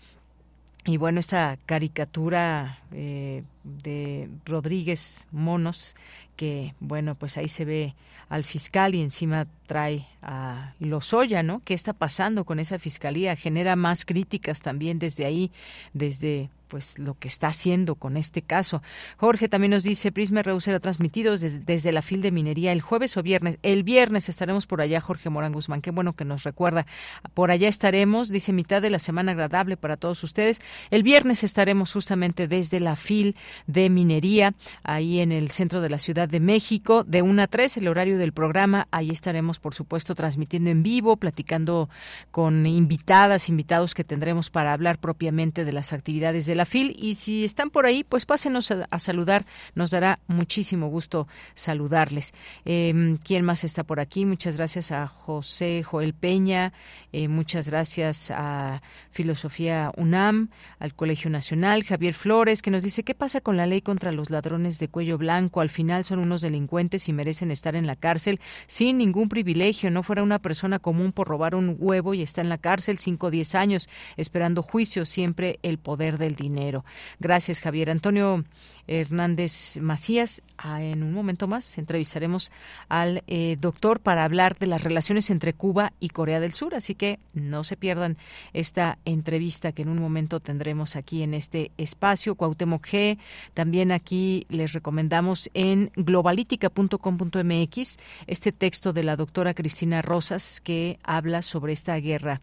Y 0.86 0.98
bueno, 0.98 1.20
esta 1.20 1.58
caricatura, 1.66 2.80
eh, 2.92 3.44
de 3.64 4.30
Rodríguez 4.46 5.28
Monos, 5.32 5.96
que 6.36 6.74
bueno, 6.80 7.16
pues 7.16 7.38
ahí 7.38 7.48
se 7.48 7.66
ve 7.66 7.96
al 8.30 8.44
fiscal 8.44 8.96
y 8.96 9.02
encima 9.02 9.48
trae 9.68 10.08
a 10.22 10.74
Lozoya, 10.80 11.44
¿no? 11.44 11.62
¿Qué 11.66 11.74
está 11.74 11.94
pasando 11.94 12.46
con 12.46 12.60
esa 12.60 12.80
fiscalía? 12.80 13.36
Genera 13.36 13.76
más 13.76 14.06
críticas 14.06 14.62
también 14.62 15.00
desde 15.00 15.26
ahí, 15.26 15.52
desde 15.94 16.50
pues 16.72 16.98
lo 16.98 17.20
que 17.20 17.28
está 17.28 17.48
haciendo 17.48 17.96
con 17.96 18.16
este 18.16 18.42
caso. 18.42 18.82
Jorge 19.18 19.50
también 19.50 19.72
nos 19.72 19.84
dice, 19.84 20.14
Prisma 20.14 20.42
RU 20.42 20.62
será 20.62 20.80
transmitido 20.80 21.36
desde, 21.36 21.92
la 21.92 22.02
fil 22.02 22.22
de 22.22 22.32
minería 22.32 22.72
el 22.72 22.80
jueves 22.80 23.18
o 23.18 23.24
viernes. 23.24 23.60
El 23.62 23.84
viernes 23.84 24.30
estaremos 24.30 24.68
por 24.68 24.80
allá, 24.80 25.02
Jorge 25.02 25.30
Morán 25.30 25.52
Guzmán, 25.52 25.82
qué 25.82 25.92
bueno 25.92 26.14
que 26.14 26.24
nos 26.24 26.44
recuerda. 26.44 26.86
Por 27.34 27.52
allá 27.52 27.68
estaremos, 27.68 28.30
dice 28.30 28.54
mitad 28.54 28.82
de 28.82 28.90
la 28.90 29.00
semana 29.00 29.34
agradable 29.34 29.76
para 29.76 29.98
todos 29.98 30.24
ustedes. 30.24 30.62
El 30.92 31.04
viernes 31.04 31.44
estaremos 31.44 31.92
justamente 31.92 32.48
desde 32.48 32.80
la 32.80 32.96
fil 32.96 33.36
de 33.68 33.90
minería, 33.90 34.54
ahí 34.84 35.20
en 35.20 35.32
el 35.32 35.52
centro 35.52 35.82
de 35.82 35.90
la 35.90 36.00
Ciudad 36.00 36.28
de 36.28 36.40
México, 36.40 37.04
de 37.04 37.22
1 37.22 37.42
a 37.42 37.48
3, 37.48 37.78
el 37.78 37.88
horario 37.88 38.18
del 38.18 38.34
programa. 38.34 38.88
Ahí 38.92 39.10
estaremos, 39.10 39.60
por 39.60 39.74
supuesto, 39.74 40.16
transmitiendo 40.16 40.70
en 40.70 40.84
vivo, 40.84 41.18
platicando 41.18 41.90
con 42.32 42.66
invitadas, 42.66 43.50
invitados 43.50 43.94
que 43.94 44.04
tendremos 44.04 44.50
para 44.50 44.74
hablar 44.74 45.00
propiamente 45.00 45.66
de 45.66 45.74
las 45.74 45.94
actividades 45.94 46.46
de 46.46 46.56
la 46.56 46.66
FIL 46.66 46.96
y 46.98 47.16
si 47.16 47.44
están 47.44 47.70
por 47.70 47.86
ahí, 47.86 48.04
pues 48.04 48.26
pásenos 48.26 48.72
a, 48.72 49.00
saludar, 49.00 49.46
nos 49.76 49.92
dará 49.92 50.20
muchísimo 50.28 50.88
gusto 50.88 51.28
saludarles. 51.54 52.34
Em, 52.66 53.18
¿Quién 53.18 53.44
más 53.44 53.64
está 53.64 53.84
por 53.84 54.00
aquí? 54.00 54.26
Muchas 54.26 54.58
gracias 54.58 54.92
a 54.92 55.08
José 55.08 55.84
Joel 55.84 56.14
Peña, 56.14 56.74
eh, 57.12 57.28
muchas 57.28 57.68
gracias 57.68 58.32
a 58.32 58.82
Filosofía 59.12 59.92
UNAM, 59.98 60.50
al 60.80 60.94
Colegio 60.94 61.30
Nacional, 61.30 61.84
Javier 61.84 62.14
Flores, 62.14 62.62
que 62.62 62.72
nos 62.72 62.84
dice, 62.84 63.04
¿qué 63.04 63.16
pasa 63.16 63.41
con 63.42 63.58
la 63.58 63.68
ley 63.68 63.82
contra 63.82 64.12
los 64.12 64.30
ladrones 64.30 64.80
de 64.80 64.88
cuello 64.88 65.18
blanco? 65.18 65.62
Al 65.62 65.70
final 65.70 66.04
son 66.04 66.20
unos 66.20 66.42
delincuentes 66.42 67.10
y 67.10 67.14
merecen 67.14 67.52
estar 67.52 67.76
en 67.76 67.88
la 67.88 67.96
cárcel 67.96 68.40
sin 68.68 68.98
ningún 68.98 69.30
privilegio, 69.30 69.92
no 69.92 70.04
fuera 70.04 70.24
una 70.24 70.40
persona 70.40 70.80
común 70.80 71.12
por 71.12 71.28
robar 71.28 71.56
un 71.56 71.76
huevo 71.80 72.14
y 72.14 72.22
está 72.22 72.42
en 72.42 72.50
la 72.50 72.58
cárcel 72.58 72.98
5 72.98 73.28
o 73.28 73.32
10 73.32 73.56
años 73.56 73.90
esperando 74.18 74.64
juicio, 74.64 75.06
siempre 75.06 75.60
el 75.64 75.78
poder 75.78 76.18
del 76.18 76.36
dinero. 76.36 76.86
Gracias, 77.20 77.60
Javier. 77.60 77.90
Antonio 77.90 78.44
Hernández 78.88 79.78
Macías. 79.82 80.44
Ah, 80.58 80.84
en 80.84 81.04
un 81.04 81.14
momento 81.14 81.48
más 81.48 81.78
entrevistaremos 81.78 82.52
al 82.88 83.24
eh, 83.28 83.58
doctor 83.60 84.00
para 84.00 84.24
hablar 84.24 84.58
de 84.60 84.68
las 84.68 84.84
relaciones 84.84 85.30
entre 85.32 85.54
Cuba 85.54 85.94
y 86.00 86.10
Corea 86.10 86.40
del 86.40 86.54
Sur. 86.54 86.76
Así 86.76 86.96
que 86.96 87.20
no 87.34 87.64
se 87.64 87.78
pierdan 87.78 88.18
esta 88.54 88.98
entrevista 89.06 89.72
que 89.72 89.82
en 89.82 89.90
un 89.90 90.02
momento 90.02 90.40
tendremos 90.40 90.96
aquí 90.96 91.24
en 91.24 91.34
este 91.34 91.72
espacio. 91.78 92.36
Cuauhtémoc 92.36 92.88
G. 92.88 93.18
También 93.54 93.92
aquí 93.92 94.46
les 94.50 94.74
recomendamos 94.74 95.50
en 95.54 95.92
globalítica.com.mx 95.96 97.98
este 98.28 98.52
texto 98.52 98.94
de 98.94 99.04
la 99.04 99.16
doctora 99.16 99.54
Cristina 99.54 100.02
Rosas 100.02 100.62
que 100.62 101.00
habla 101.04 101.42
sobre 101.42 101.74
esta 101.74 101.96
guerra 101.98 102.42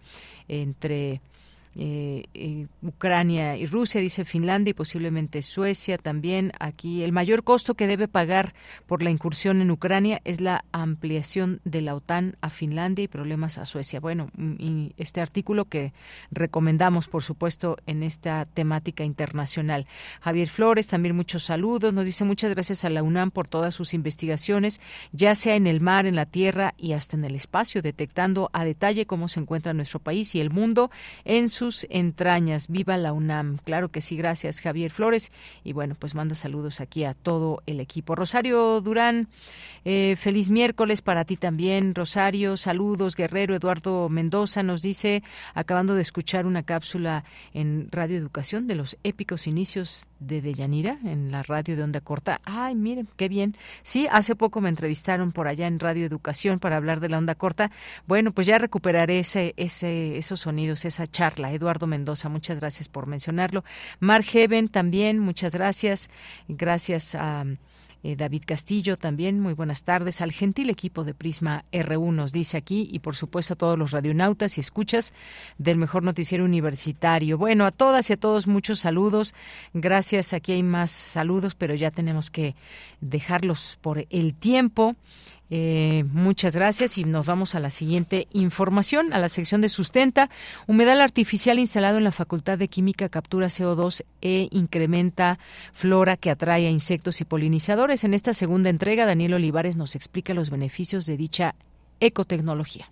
entre 0.49 1.21
eh, 1.81 2.25
eh, 2.35 2.67
Ucrania 2.83 3.57
y 3.57 3.65
Rusia, 3.65 4.01
dice 4.01 4.25
Finlandia 4.25 4.73
y 4.73 4.75
posiblemente 4.75 5.43
Suecia 5.43 5.97
también. 5.97 6.51
Aquí 6.59 7.05
el 7.05 7.13
mayor 7.13 7.45
costo 7.45 7.75
que 7.75 7.87
debe 7.87 8.09
pagar 8.09 8.53
por 8.87 9.05
la 9.05 9.11
incursión 9.11 9.63
en 9.63 9.71
Ucrania 9.71 10.21
es 10.25 10.41
la 10.41 10.65
ampliación 10.73 11.61
de 11.65 11.83
la 11.83 11.95
OTAN 11.95 12.37
a 12.41 12.51
Finlandia 12.51 13.05
y 13.05 13.09
problemas 13.09 13.59
a 13.59 13.65
Suecia. 13.65 14.01
Bueno, 14.01 14.27
mm, 14.37 14.55
y 14.59 14.93
este 14.97 15.21
artículo 15.21 15.67
que 15.67 15.93
recomendamos, 16.33 17.07
por 17.07 17.23
supuesto, 17.23 17.77
en 17.87 18.03
esta 18.03 18.45
temática 18.47 19.05
internacional. 19.05 19.87
Javier 20.21 20.49
Flores, 20.49 20.89
también 20.89 21.15
muchos 21.15 21.45
saludos. 21.45 21.93
Nos 21.93 22.07
dice 22.07 22.25
muchas 22.25 22.53
gracias 22.55 22.85
a 22.85 22.91
la 22.91 23.05
UNAM 23.05 23.31
por 23.31 23.47
todas 23.47 23.73
sus 23.73 23.95
investigaciones, 23.95 24.81
ya 25.13 25.37
sea 25.37 25.55
en 25.55 25.69
el 25.69 25.81
mar, 25.81 26.07
en 26.07 26.17
la 26.17 26.27
tierra 26.27 26.75
y 26.77 26.95
hasta 26.95 27.17
en 27.17 27.25
el 27.25 27.37
espacio, 27.37 27.83
detectando 27.83 28.51
a 28.53 28.65
detalle 28.65 29.07
cómo 29.07 29.29
se 29.29 29.39
encuentra 29.39 29.73
nuestro 29.75 30.01
país 30.01 30.35
y 30.35 30.41
el 30.41 30.51
mundo 30.51 30.91
en 31.25 31.49
su 31.49 31.68
entrañas. 31.91 32.69
Viva 32.69 32.97
la 32.97 33.13
UNAM. 33.13 33.59
Claro 33.65 33.91
que 33.91 34.01
sí, 34.01 34.17
gracias 34.17 34.61
Javier 34.61 34.91
Flores. 34.91 35.31
Y 35.65 35.73
bueno, 35.73 35.95
pues 35.99 36.15
manda 36.15 36.35
saludos 36.35 36.81
aquí 36.81 37.05
a 37.05 37.15
todo 37.15 37.63
el 37.67 37.81
equipo. 37.81 38.15
Rosario 38.15 38.81
Durán, 38.81 39.29
eh, 39.85 40.17
feliz 40.19 40.51
miércoles 40.51 41.03
para 41.03 41.25
ti 41.25 41.37
también. 41.37 41.95
Rosario, 41.95 42.57
saludos. 42.57 43.17
Guerrero 43.17 43.55
Eduardo 43.55 44.09
Mendoza 44.09 44.63
nos 44.63 44.83
dice, 44.83 45.23
acabando 45.55 45.95
de 45.95 46.03
escuchar 46.03 46.47
una 46.47 46.63
cápsula 46.63 47.25
en 47.55 47.89
Radio 47.91 48.17
Educación 48.19 48.67
de 48.67 48.75
los 48.75 48.97
épicos 49.03 49.47
inicios 49.47 50.09
de 50.21 50.41
Deyanira 50.41 50.99
en 51.05 51.31
la 51.31 51.43
radio 51.43 51.77
de 51.77 51.83
Onda 51.83 52.01
Corta. 52.01 52.41
Ay, 52.45 52.75
miren, 52.75 53.09
qué 53.17 53.29
bien. 53.29 53.57
Sí, 53.83 54.07
hace 54.11 54.35
poco 54.35 54.61
me 54.61 54.69
entrevistaron 54.69 55.33
por 55.33 55.49
allá 55.49 55.67
en 55.67 55.79
Radio 55.79 56.07
Educación 56.07 56.59
para 56.59 56.77
hablar 56.77 57.01
de 57.01 57.09
la 57.09 57.19
Onda 57.19 57.35
Corta. 57.35 57.71
Bueno, 58.07 58.33
pues 58.33 58.47
ya 58.47 58.59
recuperaré 58.59 59.21
ese, 59.21 59.55
ese, 59.57 60.19
esos 60.19 60.41
sonidos, 60.41 60.85
esa 60.85 61.07
charla. 61.07 61.48
Eduardo 61.53 61.87
Mendoza, 61.87 62.29
muchas 62.29 62.59
gracias 62.59 62.89
por 62.89 63.07
mencionarlo. 63.07 63.65
Mar 64.01 64.23
Heaven 64.23 64.69
también, 64.69 65.19
muchas 65.19 65.55
gracias. 65.55 66.11
Gracias 66.49 67.15
a 67.15 67.45
eh, 68.05 68.15
David 68.15 68.45
Castillo 68.47 68.97
también, 68.97 69.41
muy 69.41 69.55
buenas 69.55 69.83
tardes. 69.83 70.21
Al 70.21 70.31
gentil 70.31 70.71
equipo 70.71 71.03
de 71.03 71.15
Prisma 71.15 71.65
R1 71.73 72.13
nos 72.13 72.33
dice 72.33 72.57
aquí 72.57 72.89
y 72.93 73.01
por 73.01 73.17
supuesto 73.17 73.55
a 73.55 73.57
todos 73.57 73.77
los 73.77 73.91
radionautas 73.91 74.57
y 74.57 74.61
escuchas 74.61 75.13
del 75.59 75.79
mejor 75.79 76.05
noticiero 76.05 76.45
universitario. 76.45 77.39
Bueno, 77.39 77.67
a 77.67 77.73
todas 77.73 78.09
y 78.11 78.13
a 78.13 78.17
todos 78.17 78.47
muchos 78.47 78.79
saludos. 78.79 79.35
Gracias, 79.75 80.33
aquí 80.33 80.53
hay 80.53 80.63
más 80.63 80.93
saludos, 80.93 81.57
pero 81.57 81.75
ya 81.75 81.91
tenemos 81.91 82.31
que 82.31 82.55
dejarlos 83.01 83.79
por 83.81 84.07
el 84.11 84.35
tiempo. 84.35 84.95
Eh, 85.51 86.05
muchas 86.13 86.55
gracias 86.55 86.99
y 86.99 87.05
nos 87.05 87.25
vamos 87.27 87.55
a 87.55 87.61
la 87.61 87.71
siguiente 87.71 88.29
información, 88.33 89.13
a 89.13 89.19
la 89.19 89.29
sección 89.29 89.61
de 89.61 89.69
sustenta. 89.69 90.29
Humedal 90.67 91.01
artificial 91.01 91.59
instalado 91.59 91.99
en 91.99 92.05
la 92.05 92.13
Facultad 92.13 92.59
de 92.59 92.69
Química 92.69 93.09
captura 93.09 93.47
CO2 93.47 94.05
e 94.21 94.49
incrementa 94.51 95.39
flora 95.73 96.17
que 96.17 96.31
atrae 96.31 96.67
a 96.67 96.71
insectos 96.71 97.21
y 97.21 97.25
polinizadores. 97.25 98.05
En 98.05 98.15
esta 98.15 98.35
segunda 98.35 98.71
entrega, 98.71 99.07
Daniel 99.07 99.35
Olivares 99.35 99.77
nos 99.77 99.95
explica 99.95 100.35
los 100.35 100.51
beneficios 100.51 101.07
de 101.07 101.17
dicha 101.17 101.55
ecotecnología. 102.01 102.91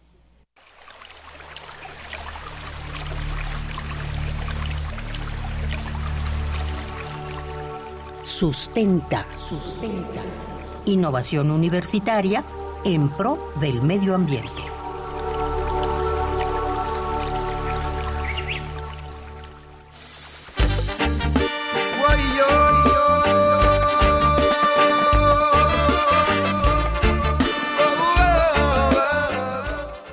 Sustenta, 8.22 9.24
sustenta 9.36 10.55
Innovación 10.86 11.50
universitaria 11.50 12.44
en 12.84 13.08
pro 13.08 13.52
del 13.60 13.82
medio 13.82 14.14
ambiente. 14.14 14.62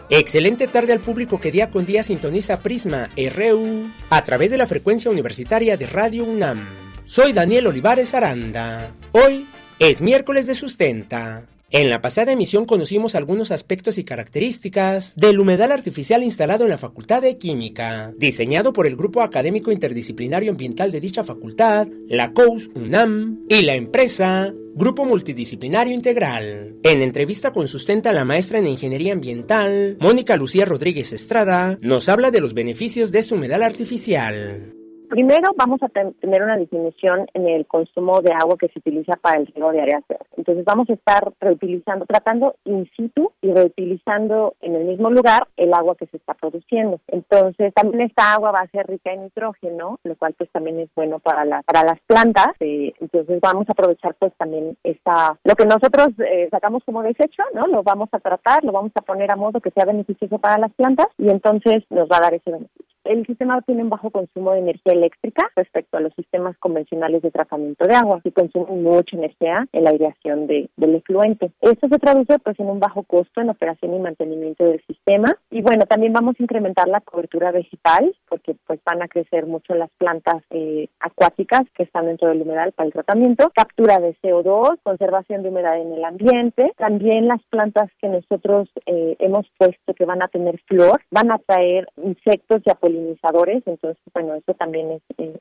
Excelente 0.10 0.68
tarde 0.68 0.94
al 0.94 1.00
público 1.00 1.40
que 1.40 1.52
día 1.52 1.70
con 1.70 1.86
día 1.86 2.04
sintoniza 2.04 2.60
Prisma 2.60 3.10
RU 3.16 3.90
a 4.10 4.24
través 4.24 4.50
de 4.52 4.58
la 4.58 4.68
frecuencia 4.68 5.10
universitaria 5.10 5.78
de 5.78 5.86
Radio 5.86 6.24
UNAM. 6.24 6.66
Soy 7.06 7.34
Daniel 7.34 7.68
Olivares 7.68 8.14
Aranda. 8.14 8.92
Hoy 9.12 9.46
es 9.80 10.02
miércoles 10.02 10.48
de 10.48 10.56
sustenta. 10.56 11.48
En 11.76 11.90
la 11.90 12.02
pasada 12.02 12.32
emisión 12.32 12.66
conocimos 12.66 13.16
algunos 13.16 13.50
aspectos 13.50 13.98
y 13.98 14.04
características 14.04 15.16
del 15.16 15.40
humedal 15.40 15.72
artificial 15.72 16.22
instalado 16.22 16.66
en 16.66 16.70
la 16.70 16.78
Facultad 16.78 17.24
de 17.24 17.40
Química, 17.40 18.14
diseñado 18.16 18.74
por 18.74 18.86
el 18.86 18.96
Grupo 18.96 19.22
Académico 19.22 19.72
Interdisciplinario 19.72 20.52
Ambiental 20.52 20.92
de 20.92 21.02
dicha 21.02 21.24
facultad, 21.24 21.88
la 22.08 22.32
COUS 22.32 22.70
UNAM 22.76 23.40
y 23.50 23.64
la 23.64 23.74
empresa 23.74 24.54
Grupo 24.76 25.04
Multidisciplinario 25.06 25.96
Integral. 25.96 26.76
En 26.84 27.02
entrevista 27.02 27.52
con 27.52 27.68
Sustenta, 27.68 28.14
la 28.14 28.24
maestra 28.24 28.60
en 28.60 28.68
Ingeniería 28.68 29.14
Ambiental, 29.14 29.98
Mónica 30.00 30.38
Lucía 30.38 30.66
Rodríguez 30.66 31.12
Estrada, 31.12 31.80
nos 31.82 32.08
habla 32.08 32.30
de 32.30 32.42
los 32.42 32.54
beneficios 32.54 33.12
de 33.12 33.18
este 33.18 33.34
humedal 33.34 33.64
artificial. 33.64 34.76
Primero 35.14 35.52
vamos 35.56 35.80
a 35.84 35.90
tener 35.90 36.42
una 36.42 36.58
disminución 36.58 37.28
en 37.36 37.48
el 37.48 37.68
consumo 37.68 38.22
de 38.22 38.34
agua 38.34 38.58
que 38.58 38.68
se 38.70 38.80
utiliza 38.80 39.14
para 39.22 39.40
el 39.40 39.46
riego 39.46 39.72
de 39.72 39.80
áreas 39.80 40.04
verdes. 40.10 40.28
Entonces 40.36 40.66
vamos 40.66 40.90
a 40.90 40.94
estar 40.94 41.32
reutilizando, 41.40 42.08
tratando 42.08 42.56
in 42.64 42.90
situ 42.98 43.32
y 43.40 43.54
reutilizando 43.54 44.56
en 44.62 44.74
el 44.74 44.86
mismo 44.86 45.12
lugar 45.12 45.48
el 45.56 45.72
agua 45.76 45.96
que 45.98 46.08
se 46.08 46.18
está 46.18 46.34
produciendo. 46.34 47.00
Entonces 47.10 47.72
también 47.76 48.02
esta 48.02 48.34
agua 48.34 48.54
va 48.54 48.62
a 48.62 48.72
ser 48.72 48.88
rica 48.88 49.14
en 49.14 49.26
nitrógeno, 49.26 50.00
lo 50.04 50.16
cual 50.16 50.34
pues 50.36 50.50
también 50.50 50.80
es 50.80 50.90
bueno 50.96 51.20
para 51.20 51.46
las 51.46 51.64
para 51.64 51.84
las 51.84 52.00
plantas. 52.08 52.48
Eh, 52.60 52.92
entonces 53.00 53.40
vamos 53.40 53.70
a 53.70 53.74
aprovechar 53.74 54.16
pues 54.16 54.34
también 54.40 54.76
esta 54.84 55.38
lo 55.44 55.54
que 55.54 55.68
nosotros 55.68 56.08
eh, 56.26 56.48
sacamos 56.50 56.82
como 56.86 57.04
desecho, 57.04 57.44
¿no? 57.54 57.68
Lo 57.68 57.84
vamos 57.84 58.10
a 58.14 58.20
tratar, 58.20 58.64
lo 58.64 58.72
vamos 58.72 58.92
a 58.96 59.02
poner 59.02 59.32
a 59.32 59.36
modo 59.36 59.62
que 59.62 59.70
sea 59.70 59.86
beneficioso 59.86 60.40
para 60.40 60.58
las 60.58 60.74
plantas 60.74 61.06
y 61.20 61.30
entonces 61.30 61.84
nos 61.92 62.10
va 62.10 62.18
a 62.18 62.22
dar 62.22 62.34
ese 62.34 62.50
beneficio. 62.50 62.93
El 63.06 63.26
sistema 63.26 63.62
tiene 63.62 63.84
un 63.84 63.90
bajo 63.90 64.10
consumo 64.10 64.52
de 64.52 64.60
energía 64.60 64.94
eléctrica 64.94 65.50
respecto 65.56 65.98
a 65.98 66.02
los 66.02 66.14
sistemas 66.16 66.58
convencionales 66.58 67.22
de 67.22 67.32
tratamiento 67.32 67.86
de 67.86 67.96
agua 67.96 68.22
y 68.24 68.32
consume 68.32 68.72
mucha 68.72 69.18
energía 69.18 69.68
en 69.72 69.84
la 69.84 69.92
aireación 69.92 70.48
de, 70.48 70.70
del 70.78 70.96
efluente. 70.96 71.52
Esto 71.62 71.88
se 71.88 72.00
traduce 72.00 72.40
pues 72.40 72.60
en 72.60 72.70
un 72.70 72.80
bajo 72.80 73.04
costo 73.04 73.42
en 73.42 73.50
operación 73.50 73.94
y 73.94 74.00
mantenimiento 74.00 74.64
del 74.64 74.82
sistema. 74.88 75.36
Y 75.52 75.62
bueno, 75.62 75.86
también 75.86 76.14
vamos 76.14 76.36
a 76.40 76.44
incrementar 76.44 76.88
la 76.88 77.02
cobertura 77.02 77.52
vegetal 77.52 78.16
porque 78.30 78.56
pues 78.66 78.80
van 78.86 79.02
a 79.02 79.08
crecer 79.08 79.46
mucho 79.46 79.76
las 79.76 79.90
plantas 79.98 80.44
eh, 80.50 80.88
acuáticas 81.00 81.64
que 81.76 81.84
están 81.84 82.06
dentro 82.06 82.30
del 82.30 82.42
humedal 82.42 82.72
para 82.72 82.88
el 82.88 82.94
tratamiento, 82.94 83.52
captura 83.54 84.00
de 84.00 84.16
CO2, 84.22 84.80
conservación 84.84 85.44
de 85.44 85.50
humedad 85.50 85.80
en 85.80 85.94
el 85.94 86.04
ambiente, 86.04 86.74
también 86.78 87.28
las 87.28 87.42
plantas 87.50 87.90
que 88.00 88.08
nosotros 88.08 88.70
eh, 88.86 89.16
hemos 89.20 89.46
puesto 89.58 89.94
que 89.94 90.06
van 90.06 90.24
a 90.24 90.28
tener 90.28 90.60
flor, 90.68 91.02
van 91.12 91.32
a 91.32 91.40
traer 91.40 91.88
insectos 91.98 92.62
y 92.66 92.70
polinizadores, 92.94 93.64
entonces 93.66 93.98
bueno, 94.14 94.36
eso 94.36 94.54
también 94.54 94.92
es 94.92 95.02
eh, 95.18 95.38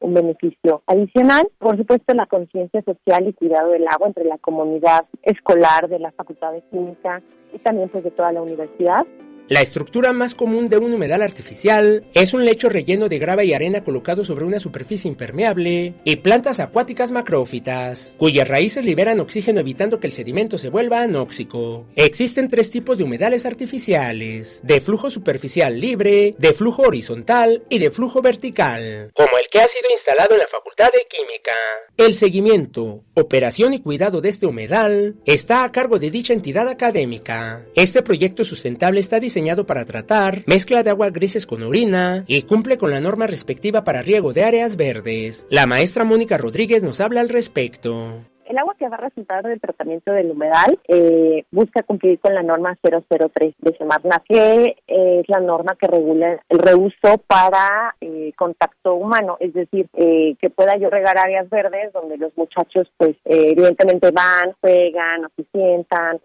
un 0.00 0.14
beneficio 0.14 0.82
adicional. 0.86 1.48
Por 1.58 1.76
supuesto, 1.76 2.14
la 2.14 2.26
conciencia 2.26 2.82
social 2.82 3.28
y 3.28 3.32
cuidado 3.32 3.70
del 3.70 3.86
agua 3.88 4.08
entre 4.08 4.24
la 4.24 4.38
comunidad 4.38 5.06
escolar 5.22 5.88
de 5.88 5.98
la 5.98 6.12
Facultad 6.12 6.52
de 6.52 6.62
Química 6.70 7.22
y 7.52 7.58
también 7.58 7.88
pues 7.88 8.04
de 8.04 8.10
toda 8.10 8.32
la 8.32 8.42
universidad. 8.42 9.06
La 9.48 9.60
estructura 9.60 10.12
más 10.12 10.34
común 10.34 10.68
de 10.68 10.76
un 10.76 10.92
humedal 10.92 11.22
artificial 11.22 12.04
es 12.14 12.34
un 12.34 12.44
lecho 12.44 12.68
relleno 12.68 13.08
de 13.08 13.20
grava 13.20 13.44
y 13.44 13.54
arena 13.54 13.84
colocado 13.84 14.24
sobre 14.24 14.44
una 14.44 14.58
superficie 14.58 15.08
impermeable 15.08 15.94
y 16.02 16.16
plantas 16.16 16.58
acuáticas 16.58 17.12
macrófitas, 17.12 18.16
cuyas 18.18 18.48
raíces 18.48 18.84
liberan 18.84 19.20
oxígeno 19.20 19.60
evitando 19.60 20.00
que 20.00 20.08
el 20.08 20.12
sedimento 20.12 20.58
se 20.58 20.68
vuelva 20.68 21.02
anóxico. 21.02 21.86
Existen 21.94 22.50
tres 22.50 22.72
tipos 22.72 22.98
de 22.98 23.04
humedales 23.04 23.46
artificiales, 23.46 24.62
de 24.64 24.80
flujo 24.80 25.10
superficial 25.10 25.78
libre, 25.78 26.34
de 26.38 26.52
flujo 26.52 26.82
horizontal 26.82 27.62
y 27.68 27.78
de 27.78 27.92
flujo 27.92 28.22
vertical, 28.22 29.12
como 29.14 29.38
el 29.38 29.48
que 29.48 29.60
ha 29.60 29.68
sido 29.68 29.88
instalado 29.92 30.34
en 30.34 30.40
la 30.40 30.48
Facultad 30.48 30.90
de 30.90 31.04
Química. 31.08 31.52
El 31.96 32.14
seguimiento, 32.14 33.04
operación 33.14 33.74
y 33.74 33.80
cuidado 33.80 34.20
de 34.20 34.28
este 34.28 34.46
humedal 34.46 35.14
está 35.24 35.62
a 35.62 35.70
cargo 35.70 36.00
de 36.00 36.10
dicha 36.10 36.32
entidad 36.32 36.68
académica. 36.68 37.64
Este 37.76 38.02
proyecto 38.02 38.42
sustentable 38.42 38.98
está 38.98 39.20
diseñado 39.20 39.35
diseñado 39.36 39.66
para 39.66 39.84
tratar 39.84 40.44
mezcla 40.46 40.82
de 40.82 40.88
agua 40.88 41.10
grises 41.10 41.44
con 41.44 41.62
orina 41.62 42.24
y 42.26 42.40
cumple 42.40 42.78
con 42.78 42.90
la 42.90 43.00
norma 43.00 43.26
respectiva 43.26 43.84
para 43.84 44.00
riego 44.00 44.32
de 44.32 44.44
áreas 44.44 44.76
verdes. 44.76 45.46
La 45.50 45.66
maestra 45.66 46.04
Mónica 46.04 46.38
Rodríguez 46.38 46.82
nos 46.82 47.02
habla 47.02 47.20
al 47.20 47.28
respecto. 47.28 48.24
El 48.48 48.58
agua 48.58 48.76
que 48.78 48.88
va 48.88 48.94
a 48.96 49.00
resultar 49.00 49.44
del 49.44 49.60
tratamiento 49.60 50.12
del 50.12 50.30
humedal 50.30 50.78
eh, 50.86 51.44
busca 51.50 51.82
cumplir 51.82 52.20
con 52.20 52.32
la 52.32 52.44
norma 52.44 52.78
003 52.80 53.54
de 53.58 53.76
Semarnat, 53.76 54.22
que 54.22 54.76
es 54.86 55.28
la 55.28 55.40
norma 55.40 55.76
que 55.78 55.88
regula 55.88 56.40
el 56.48 56.58
reuso 56.58 57.18
para 57.26 57.96
eh, 58.00 58.32
contacto 58.36 58.94
humano, 58.94 59.36
es 59.40 59.52
decir, 59.52 59.88
eh, 59.94 60.36
que 60.40 60.50
pueda 60.50 60.76
yo 60.76 60.90
regar 60.90 61.18
áreas 61.18 61.50
verdes 61.50 61.92
donde 61.92 62.18
los 62.18 62.36
muchachos, 62.36 62.88
pues, 62.96 63.16
evidentemente 63.24 64.12
van, 64.12 64.54
juegan 64.60 65.24
o 65.24 65.28
se 65.36 65.44
sientan. 65.50 66.20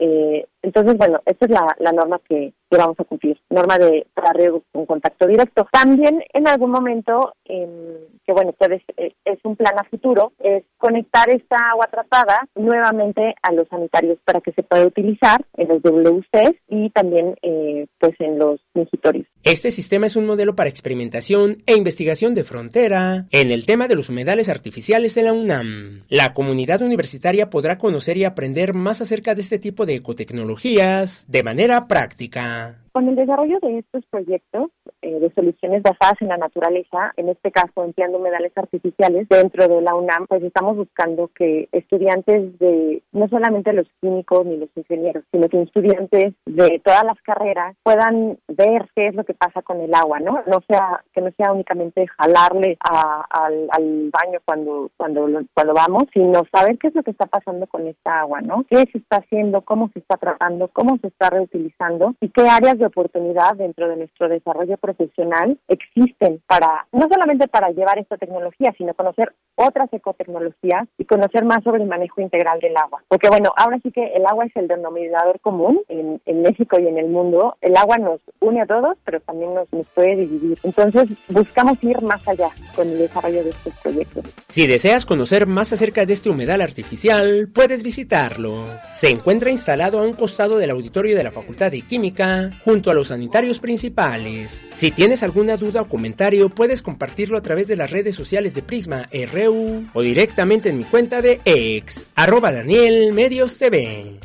entonces, 0.61 0.97
bueno, 0.97 1.21
esta 1.25 1.45
es 1.45 1.51
la, 1.51 1.75
la 1.79 1.91
norma 1.91 2.21
que, 2.29 2.53
que 2.69 2.77
vamos 2.77 2.99
a 2.99 3.03
cumplir, 3.03 3.39
norma 3.49 3.79
de 3.79 4.05
para 4.13 4.33
riego 4.33 4.61
con 4.71 4.85
contacto 4.85 5.27
directo. 5.27 5.67
También 5.71 6.23
en 6.33 6.47
algún 6.47 6.69
momento, 6.69 7.33
que 7.45 8.31
bueno, 8.33 8.53
es 8.97 9.39
un 9.43 9.55
plan 9.55 9.73
a 9.77 9.83
futuro, 9.85 10.33
es 10.39 10.63
conectar 10.77 11.29
esta 11.29 11.57
agua 11.71 11.87
tratada 11.91 12.10
nuevamente 12.55 13.35
a 13.41 13.51
los 13.53 13.67
sanitarios 13.69 14.17
para 14.25 14.41
que 14.41 14.51
se 14.51 14.63
pueda 14.63 14.85
utilizar 14.85 15.45
en 15.55 15.69
los 15.69 15.81
WCs 15.81 16.55
y 16.69 16.89
también 16.89 17.35
eh, 17.41 17.87
pues 17.99 18.13
en 18.19 18.37
los 18.37 18.59
mingitorios. 18.73 19.27
Este 19.43 19.71
sistema 19.71 20.05
es 20.05 20.15
un 20.15 20.25
modelo 20.25 20.55
para 20.55 20.69
experimentación 20.69 21.63
e 21.65 21.75
investigación 21.75 22.35
de 22.35 22.43
frontera 22.43 23.27
en 23.31 23.51
el 23.51 23.65
tema 23.65 23.87
de 23.87 23.95
los 23.95 24.09
humedales 24.09 24.49
artificiales 24.49 25.17
en 25.17 25.25
la 25.25 25.33
UNAM. 25.33 26.03
La 26.09 26.33
comunidad 26.33 26.81
universitaria 26.81 27.49
podrá 27.49 27.77
conocer 27.77 28.17
y 28.17 28.25
aprender 28.25 28.73
más 28.73 29.01
acerca 29.01 29.33
de 29.33 29.41
este 29.41 29.59
tipo 29.59 29.85
de 29.85 29.95
ecotecnologías 29.95 31.25
de 31.27 31.43
manera 31.43 31.87
práctica. 31.87 32.77
Con 32.91 33.07
el 33.07 33.15
desarrollo 33.15 33.59
de 33.61 33.79
estos 33.79 34.05
proyectos 34.07 34.69
eh, 35.01 35.19
de 35.19 35.33
soluciones 35.33 35.81
basadas 35.81 36.21
en 36.21 36.27
la 36.27 36.37
naturaleza, 36.37 37.13
en 37.15 37.29
este 37.29 37.49
caso 37.49 37.85
empleando 37.85 38.17
humedales 38.17 38.51
artificiales 38.55 39.29
dentro 39.29 39.67
de 39.67 39.81
la 39.81 39.95
UNAM, 39.95 40.27
pues 40.27 40.43
estamos 40.43 40.75
buscando 40.75 41.29
que 41.33 41.69
estudiantes 41.71 42.59
de 42.59 43.01
no 43.13 43.29
solamente 43.29 43.71
los 43.71 43.87
químicos 44.01 44.45
ni 44.45 44.57
los 44.57 44.69
ingenieros, 44.75 45.23
sino 45.31 45.47
que 45.47 45.61
estudiantes 45.61 46.33
de 46.45 46.81
todas 46.83 47.03
las 47.05 47.19
carreras 47.21 47.75
puedan 47.83 48.37
ver 48.49 48.89
qué 48.93 49.07
es 49.07 49.15
lo 49.15 49.23
que 49.23 49.33
pasa 49.33 49.61
con 49.61 49.79
el 49.79 49.93
agua, 49.93 50.19
¿no? 50.19 50.43
No 50.45 50.59
sea 50.67 51.01
que 51.13 51.21
no 51.21 51.31
sea 51.37 51.53
únicamente 51.53 52.05
jalarle 52.19 52.77
al, 52.81 53.69
baño 54.11 54.39
cuando 54.43 54.91
cuando 54.97 55.27
cuando 55.53 55.73
vamos, 55.73 56.03
sino 56.13 56.41
saber 56.53 56.77
qué 56.77 56.87
es 56.89 56.95
lo 56.95 57.03
que 57.03 57.11
está 57.11 57.25
pasando 57.25 57.67
con 57.67 57.87
esta 57.87 58.19
agua, 58.19 58.41
¿no? 58.41 58.65
¿Qué 58.69 58.83
se 58.91 58.97
está 58.97 59.17
haciendo? 59.17 59.61
¿Cómo 59.61 59.89
se 59.93 59.99
está 59.99 60.17
tratando? 60.17 60.67
¿Cómo 60.67 60.97
se 60.97 61.07
está 61.07 61.29
reutilizando? 61.29 62.15
¿Y 62.19 62.29
qué 62.29 62.41
áreas 62.49 62.80
de 62.81 62.87
oportunidad 62.87 63.55
dentro 63.55 63.87
de 63.87 63.95
nuestro 63.95 64.27
desarrollo 64.27 64.77
profesional 64.77 65.57
existen 65.67 66.41
para, 66.47 66.87
no 66.91 67.07
solamente 67.07 67.47
para 67.47 67.69
llevar 67.69 67.97
esta 67.99 68.17
tecnología, 68.17 68.73
sino 68.77 68.93
conocer 68.93 69.33
otras 69.55 69.91
ecotecnologías 69.93 70.87
y 70.97 71.05
conocer 71.05 71.45
más 71.45 71.63
sobre 71.63 71.83
el 71.83 71.89
manejo 71.89 72.21
integral 72.21 72.59
del 72.59 72.75
agua. 72.75 73.03
Porque 73.07 73.29
bueno, 73.29 73.51
ahora 73.55 73.79
sí 73.83 73.91
que 73.91 74.07
el 74.13 74.25
agua 74.25 74.45
es 74.45 74.55
el 74.55 74.67
denominador 74.67 75.39
común 75.39 75.81
en, 75.87 76.19
México 76.41 76.79
y 76.79 76.87
en 76.87 76.97
el 76.97 77.07
mundo. 77.07 77.55
El 77.61 77.77
agua 77.77 77.97
nos 77.97 78.19
une 78.39 78.61
a 78.61 78.65
todos, 78.65 78.97
pero 79.05 79.19
también 79.19 79.53
nos, 79.53 79.71
nos 79.71 79.87
puede 79.89 80.15
dividir. 80.15 80.57
Entonces 80.63 81.05
buscamos 81.29 81.77
ir 81.83 82.01
más 82.01 82.27
allá 82.27 82.49
con 82.75 82.87
el 82.87 82.97
desarrollo 82.97 83.43
de 83.43 83.49
estos 83.51 83.79
proyectos. 83.81 84.23
Si 84.47 84.65
deseas 84.65 85.05
conocer 85.05 85.45
más 85.45 85.71
acerca 85.71 86.05
de 86.05 86.13
este 86.13 86.29
humedal 86.29 86.61
artificial, 86.61 87.49
puedes 87.53 87.83
visitarlo. 87.83 88.65
Se 88.95 89.09
encuentra 89.09 89.51
instalado 89.51 89.99
a 89.99 90.03
un 90.03 90.13
costado 90.13 90.57
del 90.57 90.71
auditorio 90.71 91.15
de 91.15 91.23
la 91.23 91.31
Facultad 91.31 91.69
de 91.69 91.83
Química, 91.83 92.51
junto 92.71 92.89
a 92.89 92.93
los 92.93 93.09
sanitarios 93.09 93.59
principales. 93.59 94.63
Si 94.77 94.91
tienes 94.91 95.23
alguna 95.23 95.57
duda 95.57 95.81
o 95.81 95.89
comentario, 95.89 96.47
puedes 96.47 96.81
compartirlo 96.81 97.37
a 97.37 97.41
través 97.41 97.67
de 97.67 97.75
las 97.75 97.91
redes 97.91 98.15
sociales 98.15 98.53
de 98.53 98.61
Prisma 98.61 99.09
RU 99.11 99.89
o 99.93 100.01
directamente 100.01 100.69
en 100.69 100.77
mi 100.77 100.85
cuenta 100.85 101.21
de 101.21 101.41
ex, 101.43 102.07
arroba 102.15 102.49
Daniel 102.53 103.11
Medios 103.11 103.57
TV. 103.57 104.19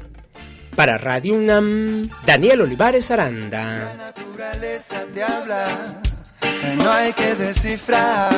Para 0.76 0.96
Radio 0.96 1.34
UNAM, 1.34 2.08
Daniel 2.24 2.60
Olivares 2.60 3.10
Aranda. 3.10 3.78
La 3.78 3.94
naturaleza 3.96 5.02
te 5.12 5.24
habla, 5.24 6.00
no 6.76 6.88
hay 6.88 7.12
que 7.14 7.34
descifrar. 7.34 8.32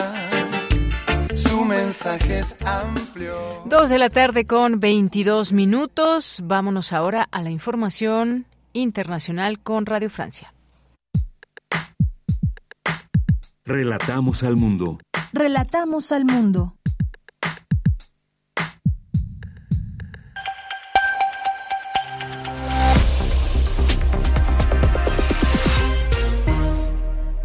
Su 1.35 1.66
mensaje 1.66 2.39
es 2.39 2.56
amplio. 2.64 3.62
Dos 3.66 3.90
de 3.90 3.98
la 3.98 4.09
tarde 4.09 4.47
con 4.47 4.80
22 4.80 5.52
minutos. 5.52 6.40
Vámonos 6.44 6.94
ahora 6.94 7.28
a 7.30 7.43
la 7.43 7.51
información 7.51 8.47
internacional 8.72 9.60
con 9.60 9.86
Radio 9.86 10.10
Francia. 10.10 10.52
Relatamos 13.64 14.42
al 14.42 14.56
mundo. 14.56 14.98
Relatamos 15.32 16.12
al 16.12 16.24
mundo. 16.24 16.74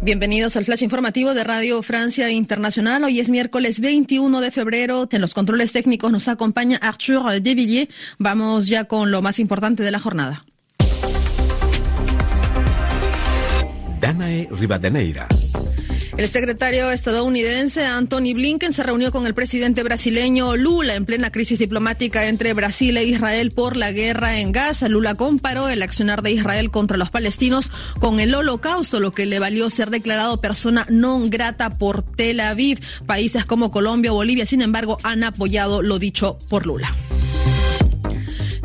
Bienvenidos 0.04 0.54
al 0.56 0.66
flash 0.66 0.82
informativo 0.82 1.32
de 1.32 1.44
Radio 1.44 1.82
Francia 1.82 2.28
Internacional. 2.28 3.04
Hoy 3.04 3.20
es 3.20 3.30
miércoles 3.30 3.80
21 3.80 4.42
de 4.42 4.50
febrero. 4.50 5.08
En 5.10 5.22
los 5.22 5.32
controles 5.32 5.72
técnicos 5.72 6.12
nos 6.12 6.28
acompaña 6.28 6.76
Arthur 6.76 7.40
Devilliers. 7.40 7.88
Vamos 8.18 8.66
ya 8.66 8.84
con 8.84 9.10
lo 9.10 9.22
más 9.22 9.38
importante 9.38 9.82
de 9.82 9.90
la 9.90 10.00
jornada. 10.00 10.44
Danae 14.04 14.46
Rivadeneira. 14.50 15.26
El 16.18 16.28
secretario 16.28 16.90
estadounidense 16.90 17.86
Anthony 17.86 18.34
Blinken 18.34 18.74
se 18.74 18.82
reunió 18.82 19.10
con 19.10 19.26
el 19.26 19.32
presidente 19.32 19.82
brasileño 19.82 20.56
Lula 20.56 20.94
en 20.94 21.06
plena 21.06 21.32
crisis 21.32 21.58
diplomática 21.58 22.26
entre 22.26 22.52
Brasil 22.52 22.98
e 22.98 23.04
Israel 23.04 23.50
por 23.50 23.78
la 23.78 23.92
guerra 23.92 24.40
en 24.40 24.52
Gaza. 24.52 24.90
Lula 24.90 25.14
comparó 25.14 25.70
el 25.70 25.80
accionar 25.80 26.20
de 26.20 26.32
Israel 26.32 26.70
contra 26.70 26.98
los 26.98 27.08
palestinos 27.08 27.70
con 27.98 28.20
el 28.20 28.34
holocausto, 28.34 29.00
lo 29.00 29.12
que 29.12 29.24
le 29.24 29.38
valió 29.38 29.70
ser 29.70 29.88
declarado 29.88 30.38
persona 30.38 30.86
non 30.90 31.30
grata 31.30 31.70
por 31.70 32.04
Tel 32.04 32.40
Aviv. 32.40 32.80
Países 33.06 33.46
como 33.46 33.70
Colombia 33.70 34.12
o 34.12 34.16
Bolivia, 34.16 34.44
sin 34.44 34.60
embargo, 34.60 34.98
han 35.02 35.24
apoyado 35.24 35.80
lo 35.80 35.98
dicho 35.98 36.36
por 36.50 36.66
Lula. 36.66 36.94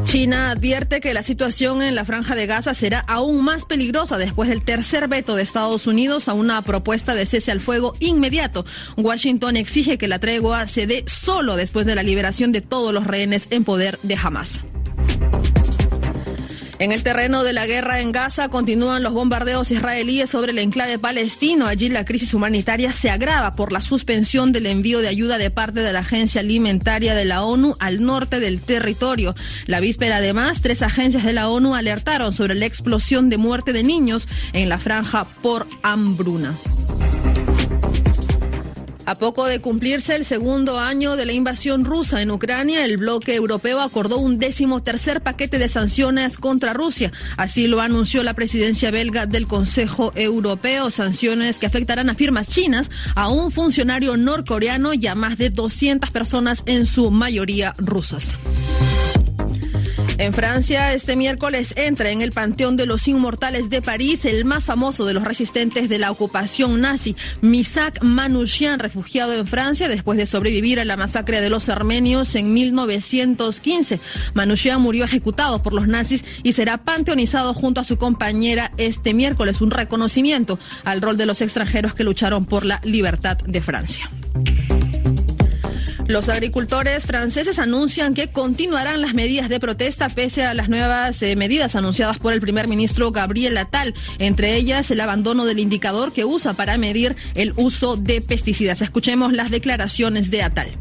China 0.04 0.52
advierte 0.52 1.02
que 1.02 1.14
la 1.14 1.24
situación 1.24 1.82
en 1.82 1.96
la 1.96 2.06
franja 2.06 2.36
de 2.36 2.48
Gaza 2.48 2.74
será 2.74 3.00
aún 3.00 3.44
más 3.44 3.66
peligrosa 3.66 4.18
después 4.18 4.50
del 4.50 4.64
tercer 4.64 5.08
veto 5.08 5.36
de 5.36 5.44
Estados 5.44 5.88
Unidos 5.88 6.28
a 6.28 6.34
una 6.34 6.62
propuesta 6.62 7.16
de 7.16 7.26
cese 7.26 7.52
al 7.52 7.60
fuego 7.60 7.94
inmediato. 8.00 8.66
Washington 8.98 9.58
exige 9.58 9.98
que 9.98 10.08
la 10.08 10.20
tregua 10.20 10.68
se 10.68 10.88
dé 10.88 11.04
solo 11.08 11.56
después 11.56 11.86
de 11.86 11.96
la 11.96 12.04
liberación 12.04 12.52
de 12.52 12.62
todos 12.62 12.94
los 12.94 13.06
rehenes 13.06 13.48
en 13.52 13.64
poder 13.64 14.00
de 14.04 14.16
Hamas. 14.16 14.62
En 16.80 16.94
el 16.94 17.04
terreno 17.04 17.44
de 17.44 17.52
la 17.52 17.68
guerra 17.68 18.00
en 18.00 18.14
Gaza 18.14 18.48
continúan 18.48 19.04
los 19.04 19.12
bombardeos 19.12 19.70
israelíes 19.70 20.30
sobre 20.30 20.54
el 20.54 20.60
enclave 20.60 20.98
palestino. 20.98 21.68
Allí 21.68 21.90
la 21.90 22.06
crisis 22.06 22.34
humanitaria 22.34 22.94
se 22.94 23.10
agrava 23.10 23.52
por 23.52 23.74
la 23.74 23.82
suspensión 23.82 24.54
del 24.54 24.66
envío 24.66 25.02
de 25.02 25.10
ayuda 25.10 25.38
de 25.38 25.52
parte 25.52 25.82
de 25.82 25.92
la 25.92 26.00
Agencia 26.00 26.40
Alimentaria 26.40 27.16
de 27.16 27.26
la 27.26 27.44
ONU 27.44 27.76
al 27.80 28.02
norte 28.02 28.40
del 28.40 28.62
territorio. 28.62 29.36
La 29.66 29.82
víspera, 29.82 30.18
además, 30.18 30.62
tres 30.62 30.82
agencias 30.82 31.26
de 31.26 31.34
la 31.34 31.50
ONU 31.50 31.76
alertaron 31.76 32.32
sobre 32.32 32.56
la 32.56 32.66
explosión 32.66 33.30
de 33.30 33.38
muerte 33.38 33.74
de 33.74 33.84
niños 33.84 34.30
en 34.54 34.70
la 34.70 34.78
franja 34.78 35.26
por 35.26 35.68
hambruna. 35.84 36.54
A 39.10 39.16
poco 39.16 39.48
de 39.48 39.60
cumplirse 39.60 40.16
el 40.16 40.24
segundo 40.24 40.78
año 40.78 41.16
de 41.16 41.26
la 41.26 41.34
invasión 41.34 41.84
rusa 41.84 42.22
en 42.22 42.30
Ucrania, 42.30 42.86
el 42.86 42.98
bloque 42.98 43.34
europeo 43.34 43.82
acordó 43.82 44.20
un 44.20 44.38
décimo 44.38 44.84
tercer 44.84 45.22
paquete 45.22 45.58
de 45.58 45.68
sanciones 45.68 46.38
contra 46.38 46.74
Rusia. 46.74 47.12
Así 47.36 47.66
lo 47.66 47.82
anunció 47.82 48.22
la 48.22 48.36
presidencia 48.36 48.92
belga 48.92 49.26
del 49.26 49.48
Consejo 49.48 50.12
Europeo. 50.14 50.92
Sanciones 50.92 51.58
que 51.58 51.66
afectarán 51.66 52.12
a 52.12 52.14
firmas 52.14 52.50
chinas, 52.50 52.92
a 53.16 53.30
un 53.30 53.52
funcionario 53.52 54.16
norcoreano 54.16 54.94
y 54.94 55.08
a 55.08 55.16
más 55.16 55.40
de 55.40 55.50
200 55.50 56.12
personas, 56.12 56.62
en 56.68 56.86
su 56.86 57.10
mayoría 57.10 57.74
rusas. 57.80 58.38
En 60.20 60.34
Francia, 60.34 60.92
este 60.94 61.16
miércoles 61.16 61.74
entra 61.78 62.12
en 62.12 62.22
el 62.22 62.34
Panteón 62.34 62.76
de 62.76 62.86
los 62.86 63.08
Inmortales 63.08 63.70
de 63.70 63.82
París 63.82 64.26
el 64.26 64.44
más 64.44 64.66
famoso 64.66 65.06
de 65.06 65.14
los 65.14 65.24
resistentes 65.24 65.88
de 65.88 65.98
la 65.98 66.12
ocupación 66.12 66.82
nazi, 66.82 67.16
Misak 67.42 68.04
Manouchian, 68.04 68.80
refugiado 68.80 69.34
en 69.34 69.48
Francia 69.48 69.88
después 69.88 70.18
de 70.18 70.26
sobrevivir 70.26 70.82
a 70.82 70.84
la 70.84 70.98
masacre 70.98 71.40
de 71.40 71.50
los 71.50 71.70
armenios 71.70 72.36
en 72.36 72.54
1915. 72.54 74.02
Manouchian 74.34 74.82
murió 74.82 75.06
ejecutado 75.06 75.64
por 75.64 75.74
los 75.74 75.88
nazis 75.88 76.26
y 76.44 76.52
será 76.52 76.80
panteonizado 76.80 77.54
junto 77.54 77.80
a 77.80 77.86
su 77.86 77.98
compañera 77.98 78.74
este 78.76 79.14
miércoles, 79.14 79.62
un 79.62 79.72
reconocimiento 79.72 80.60
al 80.84 81.02
rol 81.02 81.16
de 81.16 81.28
los 81.28 81.40
extranjeros 81.40 81.94
que 81.94 82.04
lucharon 82.04 82.46
por 82.46 82.66
la 82.66 82.82
libertad 82.84 83.38
de 83.38 83.62
Francia. 83.62 84.10
Los 86.10 86.28
agricultores 86.28 87.06
franceses 87.06 87.60
anuncian 87.60 88.16
que 88.16 88.30
continuarán 88.30 89.00
las 89.00 89.14
medidas 89.14 89.48
de 89.48 89.60
protesta 89.60 90.10
pese 90.10 90.44
a 90.44 90.56
las 90.56 90.68
nuevas 90.68 91.22
eh, 91.22 91.36
medidas 91.36 91.76
anunciadas 91.76 92.18
por 92.18 92.34
el 92.34 92.42
primer 92.42 92.68
ministro 92.68 93.12
Gabriel 93.12 93.56
Attal, 93.58 93.94
entre 94.18 94.56
ellas 94.56 94.90
el 94.90 95.02
abandono 95.02 95.46
del 95.46 95.60
indicador 95.60 96.12
que 96.12 96.26
usa 96.26 96.56
para 96.56 96.80
medir 96.80 97.16
el 97.36 97.54
uso 97.58 97.96
de 97.96 98.24
pesticidas. 98.24 98.82
Escuchemos 98.82 99.34
las 99.34 99.52
declaraciones 99.52 100.32
de 100.32 100.42
Attal. 100.42 100.72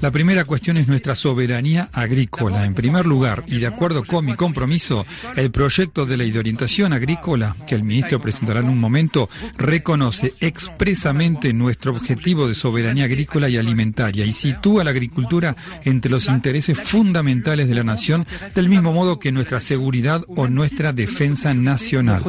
La 0.00 0.10
primera 0.10 0.44
cuestión 0.44 0.76
es 0.76 0.88
nuestra 0.88 1.14
soberanía 1.14 1.88
agrícola. 1.92 2.64
En 2.64 2.74
primer 2.74 3.06
lugar, 3.06 3.42
y 3.46 3.58
de 3.58 3.66
acuerdo 3.66 4.04
con 4.04 4.24
mi 4.24 4.34
compromiso, 4.34 5.06
el 5.36 5.50
proyecto 5.50 6.06
de 6.06 6.16
ley 6.16 6.30
de 6.30 6.38
orientación 6.38 6.92
agrícola, 6.92 7.56
que 7.66 7.74
el 7.74 7.82
ministro 7.82 8.20
presentará 8.20 8.60
en 8.60 8.68
un 8.68 8.78
momento, 8.78 9.28
reconoce 9.56 10.34
expresamente 10.40 11.52
nuestro 11.52 11.92
objetivo 11.92 12.46
de 12.46 12.54
soberanía 12.54 13.04
agrícola 13.04 13.48
y 13.48 13.56
alimentaria 13.56 14.24
y 14.24 14.32
sitúa 14.32 14.84
la 14.84 14.90
agricultura 14.90 15.56
entre 15.84 16.10
los 16.10 16.28
intereses 16.28 16.78
fundamentales 16.78 17.68
de 17.68 17.74
la 17.74 17.84
nación, 17.84 18.26
del 18.54 18.68
mismo 18.68 18.92
modo 18.92 19.18
que 19.18 19.32
nuestra 19.32 19.60
seguridad 19.60 20.24
o 20.28 20.48
nuestra 20.48 20.92
defensa 20.92 21.54
nacional. 21.54 22.22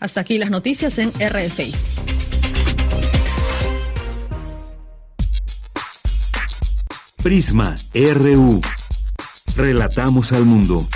Hasta 0.00 0.20
aquí 0.20 0.38
las 0.38 0.50
noticias 0.50 0.98
en 0.98 1.10
RFI. 1.10 2.37
Prisma 7.22 7.76
RU. 7.92 8.60
Relatamos 9.56 10.32
al 10.32 10.44
mundo. 10.44 10.86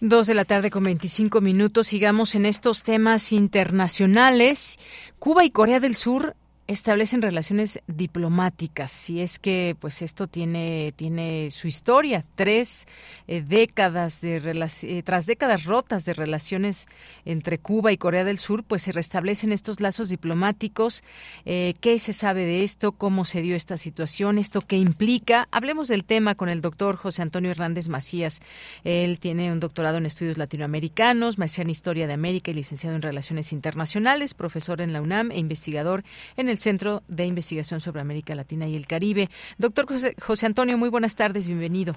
Dos 0.00 0.26
de 0.26 0.34
la 0.34 0.44
tarde 0.44 0.70
con 0.70 0.82
25 0.82 1.40
minutos. 1.40 1.86
Sigamos 1.86 2.34
en 2.34 2.46
estos 2.46 2.82
temas 2.82 3.32
internacionales. 3.32 4.78
Cuba 5.20 5.44
y 5.44 5.50
Corea 5.50 5.78
del 5.78 5.94
Sur 5.94 6.34
establecen 6.68 7.22
relaciones 7.22 7.80
diplomáticas 7.86 8.92
si 8.92 9.22
es 9.22 9.38
que 9.38 9.74
pues 9.80 10.02
esto 10.02 10.26
tiene 10.26 10.92
tiene 10.96 11.50
su 11.50 11.66
historia 11.66 12.26
tres 12.34 12.86
eh, 13.26 13.42
décadas 13.42 14.20
de 14.20 14.36
eh, 14.36 15.02
tras 15.02 15.24
décadas 15.24 15.64
rotas 15.64 16.04
de 16.04 16.12
relaciones 16.12 16.86
entre 17.24 17.56
Cuba 17.56 17.90
y 17.90 17.96
Corea 17.96 18.22
del 18.22 18.36
Sur 18.36 18.64
pues 18.64 18.82
se 18.82 18.92
restablecen 18.92 19.50
estos 19.50 19.80
lazos 19.80 20.10
diplomáticos. 20.10 21.02
Eh, 21.46 21.74
qué 21.80 21.98
se 21.98 22.12
sabe 22.12 22.44
de 22.44 22.64
esto 22.64 22.92
cómo 22.92 23.24
se 23.24 23.40
dio 23.40 23.56
esta 23.56 23.78
situación 23.78 24.36
esto 24.36 24.60
qué 24.60 24.76
implica 24.76 25.48
hablemos 25.50 25.88
del 25.88 26.04
tema 26.04 26.34
con 26.34 26.50
el 26.50 26.60
doctor 26.60 26.96
José 26.96 27.22
Antonio 27.22 27.50
Hernández 27.50 27.88
Macías. 27.88 28.40
Él 28.84 29.18
tiene 29.18 29.50
un 29.52 29.60
doctorado 29.60 29.96
en 29.96 30.04
estudios 30.04 30.36
latinoamericanos 30.36 31.38
maestría 31.38 31.62
en 31.62 31.70
historia 31.70 32.06
de 32.06 32.12
América 32.12 32.50
y 32.50 32.54
licenciado 32.54 32.94
en 32.94 33.00
relaciones 33.00 33.54
internacionales 33.54 34.34
profesor 34.34 34.82
en 34.82 34.92
la 34.92 35.00
UNAM 35.00 35.30
e 35.30 35.38
investigador 35.38 36.04
en 36.36 36.50
el 36.50 36.57
Centro 36.58 37.02
de 37.08 37.26
Investigación 37.26 37.80
sobre 37.80 38.00
América 38.00 38.34
Latina 38.34 38.66
y 38.66 38.76
el 38.76 38.86
Caribe. 38.86 39.28
Doctor 39.58 39.86
José, 40.20 40.46
Antonio, 40.46 40.76
muy 40.78 40.88
buenas 40.88 41.16
tardes, 41.16 41.46
bienvenido. 41.46 41.94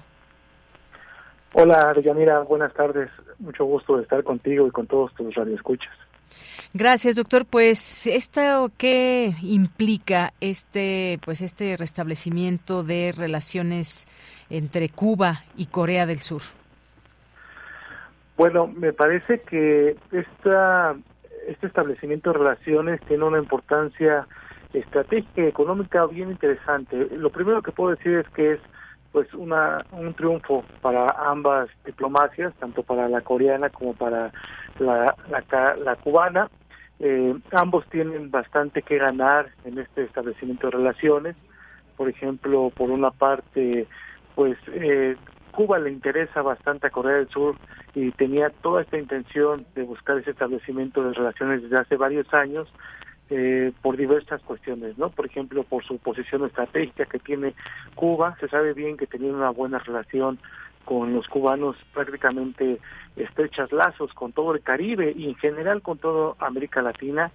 Hola, 1.54 1.94
Yanira, 2.02 2.40
buenas 2.40 2.72
tardes. 2.72 3.10
Mucho 3.38 3.64
gusto 3.64 3.96
de 3.96 4.04
estar 4.04 4.24
contigo 4.24 4.66
y 4.66 4.70
con 4.70 4.86
todos 4.86 5.12
tus 5.14 5.34
radioescuchas. 5.34 5.92
Gracias, 6.74 7.16
doctor. 7.16 7.44
Pues 7.44 8.06
esto 8.06 8.70
qué 8.78 9.34
implica 9.42 10.32
este 10.40 11.20
pues 11.22 11.42
este 11.42 11.76
restablecimiento 11.76 12.82
de 12.82 13.12
relaciones 13.12 14.08
entre 14.48 14.88
Cuba 14.88 15.44
y 15.56 15.66
Corea 15.66 16.06
del 16.06 16.20
Sur. 16.20 16.40
Bueno, 18.38 18.66
me 18.66 18.94
parece 18.94 19.40
que 19.40 19.96
esta 20.10 20.96
este 21.46 21.66
establecimiento 21.66 22.32
de 22.32 22.38
relaciones 22.38 23.00
tiene 23.02 23.24
una 23.24 23.38
importancia 23.38 24.26
estratégica 24.72 25.42
y 25.42 25.46
económica 25.46 26.06
bien 26.06 26.30
interesante. 26.30 27.08
Lo 27.16 27.30
primero 27.30 27.62
que 27.62 27.72
puedo 27.72 27.94
decir 27.94 28.18
es 28.18 28.28
que 28.30 28.52
es 28.52 28.60
pues 29.12 29.32
una 29.34 29.84
un 29.92 30.14
triunfo 30.14 30.64
para 30.80 31.06
ambas 31.30 31.68
diplomacias, 31.84 32.54
tanto 32.58 32.82
para 32.82 33.08
la 33.08 33.20
coreana 33.20 33.68
como 33.68 33.94
para 33.94 34.32
la, 34.78 35.14
la, 35.28 35.96
cubana. 35.96 36.48
Eh, 36.98 37.34
ambos 37.52 37.84
tienen 37.90 38.30
bastante 38.30 38.80
que 38.82 38.96
ganar 38.96 39.50
en 39.64 39.78
este 39.78 40.04
establecimiento 40.04 40.68
de 40.68 40.78
relaciones. 40.78 41.36
Por 41.96 42.08
ejemplo, 42.08 42.72
por 42.74 42.90
una 42.90 43.10
parte, 43.10 43.86
pues 44.34 44.56
eh, 44.68 45.16
Cuba 45.50 45.78
le 45.78 45.90
interesa 45.90 46.40
bastante 46.40 46.86
a 46.86 46.90
Corea 46.90 47.16
del 47.16 47.28
Sur 47.28 47.56
y 47.94 48.10
tenía 48.12 48.48
toda 48.48 48.80
esta 48.80 48.98
intención 48.98 49.66
de 49.74 49.82
buscar 49.82 50.16
ese 50.16 50.30
establecimiento 50.30 51.04
de 51.04 51.12
relaciones 51.12 51.62
desde 51.62 51.78
hace 51.78 51.96
varios 51.96 52.32
años 52.32 52.72
eh, 53.34 53.72
por 53.80 53.96
diversas 53.96 54.42
cuestiones, 54.42 54.98
¿no? 54.98 55.08
Por 55.08 55.24
ejemplo, 55.24 55.62
por 55.64 55.82
su 55.84 55.96
posición 55.96 56.44
estratégica 56.44 57.06
que 57.06 57.18
tiene 57.18 57.54
Cuba, 57.94 58.36
se 58.40 58.48
sabe 58.48 58.74
bien 58.74 58.98
que 58.98 59.06
tenía 59.06 59.32
una 59.32 59.48
buena 59.48 59.78
relación 59.78 60.38
con 60.84 61.14
los 61.14 61.28
cubanos, 61.28 61.76
prácticamente 61.94 62.78
estrechas 63.16 63.72
lazos 63.72 64.12
con 64.12 64.32
todo 64.32 64.54
el 64.54 64.60
Caribe 64.60 65.14
y 65.16 65.28
en 65.28 65.34
general 65.36 65.80
con 65.80 65.96
toda 65.96 66.34
América 66.46 66.82
Latina. 66.82 67.30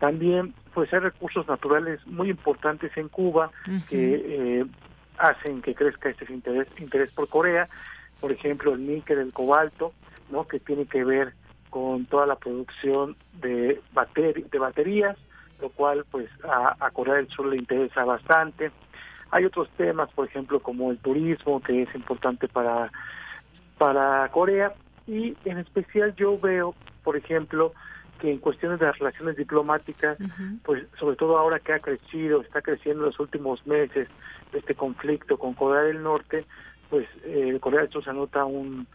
También, 0.00 0.54
pues 0.74 0.92
hay 0.92 0.98
recursos 0.98 1.46
naturales 1.46 2.04
muy 2.06 2.30
importantes 2.30 2.96
en 2.96 3.08
Cuba 3.08 3.52
que 3.88 4.14
eh, 4.60 4.66
hacen 5.18 5.62
que 5.62 5.74
crezca 5.76 6.08
este 6.08 6.32
interés, 6.32 6.66
interés 6.80 7.12
por 7.12 7.28
Corea. 7.28 7.68
Por 8.20 8.32
ejemplo, 8.32 8.74
el 8.74 8.84
níquel, 8.84 9.18
el 9.18 9.32
cobalto, 9.32 9.92
¿no? 10.32 10.48
Que 10.48 10.58
tiene 10.58 10.86
que 10.86 11.04
ver 11.04 11.34
con 11.70 12.06
toda 12.06 12.26
la 12.26 12.34
producción 12.34 13.14
de, 13.34 13.80
de 14.50 14.58
baterías, 14.58 15.16
lo 15.60 15.70
cual 15.70 16.04
pues 16.10 16.28
a, 16.44 16.90
Corea 16.90 17.14
del 17.14 17.28
Sur 17.28 17.46
le 17.46 17.56
interesa 17.56 18.04
bastante. 18.04 18.70
Hay 19.30 19.44
otros 19.44 19.68
temas, 19.76 20.10
por 20.12 20.26
ejemplo, 20.26 20.60
como 20.60 20.90
el 20.90 20.98
turismo, 20.98 21.60
que 21.60 21.82
es 21.82 21.94
importante 21.94 22.48
para, 22.48 22.90
para 23.76 24.28
Corea, 24.30 24.72
y 25.06 25.36
en 25.44 25.58
especial 25.58 26.14
yo 26.16 26.38
veo, 26.38 26.74
por 27.02 27.16
ejemplo, 27.16 27.72
que 28.20 28.30
en 28.30 28.38
cuestiones 28.38 28.80
de 28.80 28.86
las 28.86 28.98
relaciones 28.98 29.36
diplomáticas, 29.36 30.18
pues 30.64 30.84
sobre 30.98 31.16
todo 31.16 31.38
ahora 31.38 31.60
que 31.60 31.72
ha 31.72 31.78
crecido, 31.78 32.40
está 32.40 32.62
creciendo 32.62 33.02
en 33.02 33.06
los 33.06 33.20
últimos 33.20 33.66
meses 33.66 34.08
este 34.52 34.74
conflicto 34.74 35.38
con 35.38 35.54
Corea 35.54 35.82
del 35.82 36.02
Norte, 36.02 36.44
pues 36.90 37.06
eh, 37.24 37.56
Corea 37.60 37.80
del 37.80 37.90
Sur 37.90 38.02
se 38.02 38.10
anota 38.10 38.44
un, 38.44 38.86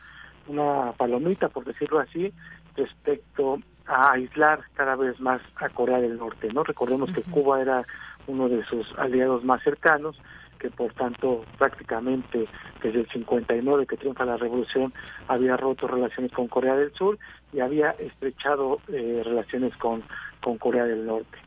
una 0.48 0.92
palomita, 0.94 1.50
por 1.50 1.64
decirlo 1.64 2.00
así, 2.00 2.34
respecto 2.76 3.60
a 3.86 4.14
aislar 4.14 4.62
cada 4.76 4.96
vez 4.96 5.20
más 5.20 5.42
a 5.56 5.70
Corea 5.70 6.00
del 6.00 6.18
Norte. 6.18 6.50
No 6.54 6.64
recordemos 6.64 7.12
que 7.12 7.22
Cuba 7.24 7.62
era 7.62 7.86
uno 8.28 8.48
de 8.50 8.64
sus 8.66 8.88
aliados 8.98 9.44
más 9.44 9.62
cercanos, 9.64 10.18
que 10.60 10.70
por 10.70 10.94
tanto 10.94 11.44
prácticamente 11.58 12.48
desde 12.82 13.02
el 13.02 13.10
59 13.10 13.86
que 13.86 13.98
triunfa 13.98 14.24
la 14.24 14.38
revolución 14.38 14.94
había 15.28 15.58
roto 15.58 15.88
relaciones 15.88 16.32
con 16.32 16.48
Corea 16.48 16.76
del 16.76 16.94
Sur 16.94 17.20
y 17.52 17.60
había 17.60 17.92
estrechado 17.92 18.80
eh, 18.88 19.22
relaciones 19.26 19.76
con, 19.76 20.04
con 20.42 20.58
Corea 20.58 20.86
del 20.86 21.06
Norte. 21.06 21.38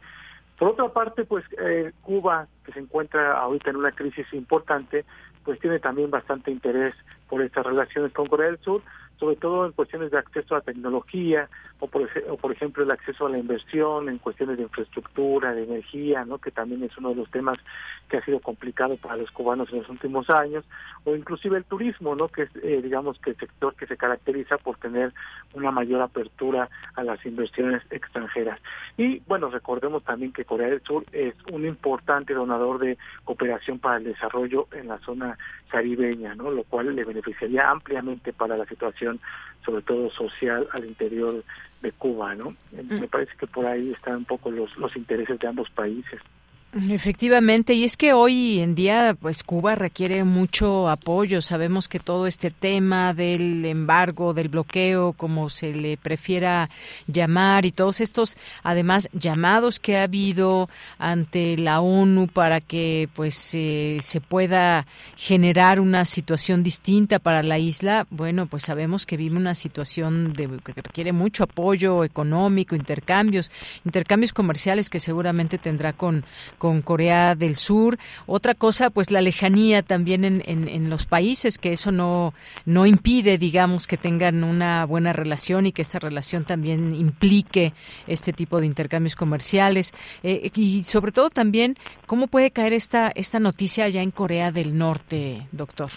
Por 0.58 0.68
otra 0.68 0.88
parte, 0.88 1.24
pues 1.24 1.44
eh, 1.58 1.92
Cuba, 2.02 2.46
que 2.64 2.72
se 2.72 2.80
encuentra 2.80 3.38
ahorita 3.38 3.70
en 3.70 3.76
una 3.76 3.92
crisis 3.92 4.26
importante, 4.32 5.04
pues 5.44 5.60
tiene 5.60 5.78
también 5.78 6.10
bastante 6.10 6.50
interés 6.50 6.94
por 7.28 7.42
estas 7.42 7.64
relaciones 7.64 8.12
con 8.12 8.26
Corea 8.26 8.48
del 8.48 8.58
Sur, 8.58 8.82
sobre 9.18 9.36
todo 9.36 9.66
en 9.66 9.72
cuestiones 9.72 10.10
de 10.10 10.18
acceso 10.18 10.56
a 10.56 10.60
tecnología 10.60 11.48
o 11.80 11.86
por, 11.86 12.08
o 12.28 12.36
por 12.36 12.52
ejemplo 12.52 12.82
el 12.82 12.90
acceso 12.90 13.26
a 13.26 13.30
la 13.30 13.38
inversión 13.38 14.08
en 14.08 14.18
cuestiones 14.18 14.56
de 14.56 14.64
infraestructura, 14.64 15.54
de 15.54 15.64
energía, 15.64 16.24
¿no? 16.24 16.38
que 16.38 16.50
también 16.50 16.82
es 16.82 16.96
uno 16.98 17.10
de 17.10 17.16
los 17.16 17.30
temas 17.30 17.58
que 18.08 18.18
ha 18.18 18.24
sido 18.24 18.40
complicado 18.40 18.96
para 18.96 19.16
los 19.16 19.30
cubanos 19.30 19.68
en 19.70 19.78
los 19.78 19.88
últimos 19.88 20.30
años, 20.30 20.64
o 21.04 21.14
inclusive 21.14 21.56
el 21.56 21.64
turismo, 21.64 22.14
¿no? 22.14 22.28
que 22.28 22.42
es 22.42 22.50
eh, 22.62 22.80
digamos 22.82 23.18
que 23.18 23.30
el 23.30 23.36
sector 23.36 23.74
que 23.74 23.86
se 23.86 23.96
caracteriza 23.96 24.58
por 24.58 24.76
tener 24.78 25.12
una 25.54 25.70
mayor 25.70 26.02
apertura 26.02 26.68
a 26.94 27.02
las 27.02 27.24
inversiones 27.26 27.82
extranjeras. 27.90 28.60
Y 28.96 29.20
bueno, 29.26 29.50
recordemos 29.50 30.04
también 30.04 30.32
que 30.32 30.44
Corea 30.44 30.68
del 30.68 30.82
Sur 30.82 31.04
es 31.12 31.34
un 31.52 31.66
importante 31.66 32.34
donador 32.34 32.78
de 32.78 32.98
cooperación 33.24 33.78
para 33.78 33.98
el 33.98 34.04
desarrollo 34.04 34.68
en 34.72 34.88
la 34.88 34.98
zona 34.98 35.38
caribeña, 35.68 36.34
¿no? 36.34 36.50
lo 36.50 36.64
cual 36.64 36.94
le 36.94 37.04
beneficiaría 37.04 37.70
ampliamente 37.70 38.32
para 38.32 38.56
la 38.56 38.66
situación, 38.66 39.20
sobre 39.64 39.82
todo 39.82 40.10
social, 40.10 40.68
al 40.72 40.84
interior 40.84 41.44
de 41.82 41.92
Cuba. 41.92 42.34
¿no? 42.34 42.50
Mm. 42.72 43.00
Me 43.00 43.08
parece 43.08 43.32
que 43.38 43.46
por 43.46 43.66
ahí 43.66 43.92
están 43.92 44.16
un 44.16 44.24
poco 44.24 44.50
los, 44.50 44.76
los 44.76 44.94
intereses 44.96 45.38
de 45.38 45.48
ambos 45.48 45.70
países. 45.70 46.20
Efectivamente, 46.74 47.72
y 47.72 47.84
es 47.84 47.96
que 47.96 48.12
hoy 48.12 48.60
en 48.60 48.74
día, 48.74 49.16
pues 49.18 49.42
Cuba 49.42 49.76
requiere 49.76 50.24
mucho 50.24 50.90
apoyo. 50.90 51.40
Sabemos 51.40 51.88
que 51.88 52.00
todo 52.00 52.26
este 52.26 52.50
tema 52.50 53.14
del 53.14 53.64
embargo, 53.64 54.34
del 54.34 54.50
bloqueo, 54.50 55.14
como 55.14 55.48
se 55.48 55.72
le 55.72 55.96
prefiera 55.96 56.68
llamar, 57.06 57.64
y 57.64 57.72
todos 57.72 58.02
estos, 58.02 58.36
además, 58.62 59.08
llamados 59.14 59.80
que 59.80 59.96
ha 59.96 60.02
habido 60.02 60.68
ante 60.98 61.56
la 61.56 61.80
ONU 61.80 62.28
para 62.28 62.60
que, 62.60 63.08
pues, 63.14 63.54
eh, 63.54 63.96
se 64.02 64.20
pueda 64.20 64.84
generar 65.16 65.80
una 65.80 66.04
situación 66.04 66.62
distinta 66.62 67.18
para 67.18 67.42
la 67.42 67.58
isla. 67.58 68.06
Bueno, 68.10 68.48
pues 68.48 68.64
sabemos 68.64 69.06
que 69.06 69.16
vive 69.16 69.38
una 69.38 69.54
situación 69.54 70.34
de, 70.34 70.48
que 70.62 70.74
requiere 70.74 71.12
mucho 71.12 71.44
apoyo 71.44 72.04
económico, 72.04 72.76
intercambios, 72.76 73.50
intercambios 73.86 74.34
comerciales 74.34 74.90
que 74.90 75.00
seguramente 75.00 75.56
tendrá 75.56 75.94
con 75.94 76.24
con 76.65 76.65
Corea 76.82 77.34
del 77.34 77.56
Sur. 77.56 77.98
Otra 78.26 78.54
cosa, 78.54 78.90
pues 78.90 79.10
la 79.10 79.20
lejanía 79.20 79.82
también 79.82 80.24
en, 80.24 80.42
en, 80.46 80.90
los 80.90 81.06
países, 81.06 81.58
que 81.58 81.72
eso 81.72 81.92
no, 81.92 82.34
no 82.64 82.86
impide, 82.86 83.38
digamos, 83.38 83.86
que 83.86 83.96
tengan 83.96 84.44
una 84.44 84.84
buena 84.84 85.12
relación 85.12 85.66
y 85.66 85.72
que 85.72 85.82
esta 85.82 85.98
relación 85.98 86.44
también 86.44 86.94
implique 86.94 87.72
este 88.06 88.32
tipo 88.32 88.60
de 88.60 88.66
intercambios 88.66 89.16
comerciales. 89.16 89.92
Eh, 90.22 90.50
y 90.54 90.82
sobre 90.84 91.12
todo 91.12 91.30
también, 91.30 91.76
¿cómo 92.06 92.26
puede 92.26 92.50
caer 92.50 92.72
esta, 92.72 93.10
esta 93.14 93.40
noticia 93.40 93.84
allá 93.84 94.02
en 94.02 94.10
Corea 94.10 94.52
del 94.52 94.76
Norte, 94.76 95.46
doctor? 95.52 95.90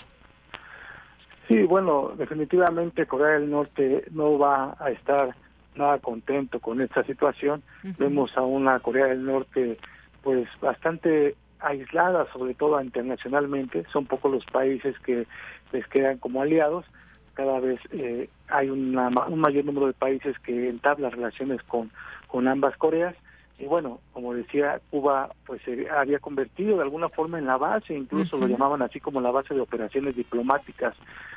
Sí, 1.48 1.64
bueno, 1.64 2.12
definitivamente 2.16 3.08
Corea 3.08 3.40
del 3.40 3.50
Norte 3.50 4.06
no 4.12 4.38
va 4.38 4.78
a 4.80 4.92
estar 4.92 5.36
nada 5.76 5.98
contento 5.98 6.60
con 6.60 6.80
esta 6.82 7.04
situación. 7.04 7.64
Vemos 7.98 8.38
a 8.38 8.42
una 8.42 8.80
Corea 8.80 9.08
del 9.08 9.26
Norte 9.26 9.80
pues 10.24 10.48
bastante 10.62 11.36
aislada, 11.60 12.26
sobre 12.32 12.54
todo 12.54 12.82
internacionalmente. 12.82 13.86
Son 13.92 14.06
pocos 14.06 14.32
los 14.32 14.46
países 14.46 14.98
que 15.00 15.28
les 15.72 15.88
quedan 15.88 16.18
como 16.18 16.42
aliados. 16.42 16.86
Cada 17.34 17.60
vez 17.60 17.80
eh, 17.92 18.30
hay 18.48 18.70
una, 18.70 19.10
un 19.28 19.40
mayor 19.40 19.66
número 19.66 19.88
de 19.88 19.94
países 19.94 20.38
que 20.40 20.70
entablan 20.70 21.12
relaciones 21.12 21.62
con, 21.64 21.92
con 22.28 22.48
ambas 22.48 22.76
Coreas. 22.78 23.16
Y 23.58 23.66
bueno, 23.66 24.00
como 24.14 24.34
decía, 24.34 24.80
Cuba 24.90 25.30
pues 25.46 25.62
se 25.64 25.90
había 25.90 26.20
convertido 26.20 26.78
de 26.78 26.84
alguna 26.84 27.10
forma 27.10 27.40
en 27.40 27.46
la 27.46 27.58
base, 27.58 27.94
incluso 27.94 28.38
lo 28.38 28.48
llamaban 28.48 28.82
así 28.82 29.02
como 29.02 29.20
la 29.20 29.32
base 29.32 29.54
de 29.54 29.60
operaciones 29.60 30.16
diplomáticas 30.16 30.96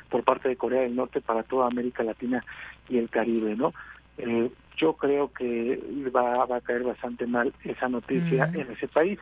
por 0.09 0.23
parte 0.23 0.47
de 0.47 0.55
Corea 0.55 0.83
del 0.83 0.95
Norte 0.95 1.19
para 1.19 1.43
toda 1.43 1.67
América 1.67 2.01
Latina 2.01 2.41
y 2.87 2.97
el 2.97 3.09
Caribe, 3.09 3.57
¿no? 3.57 3.73
Eh, 4.17 4.49
yo 4.77 4.93
creo 4.93 5.31
que 5.31 5.79
va, 6.15 6.45
va 6.45 6.57
a 6.57 6.61
caer 6.61 6.83
bastante 6.83 7.25
mal 7.27 7.53
esa 7.63 7.89
noticia 7.89 8.45
en 8.53 8.71
ese 8.71 8.87
país. 8.87 9.19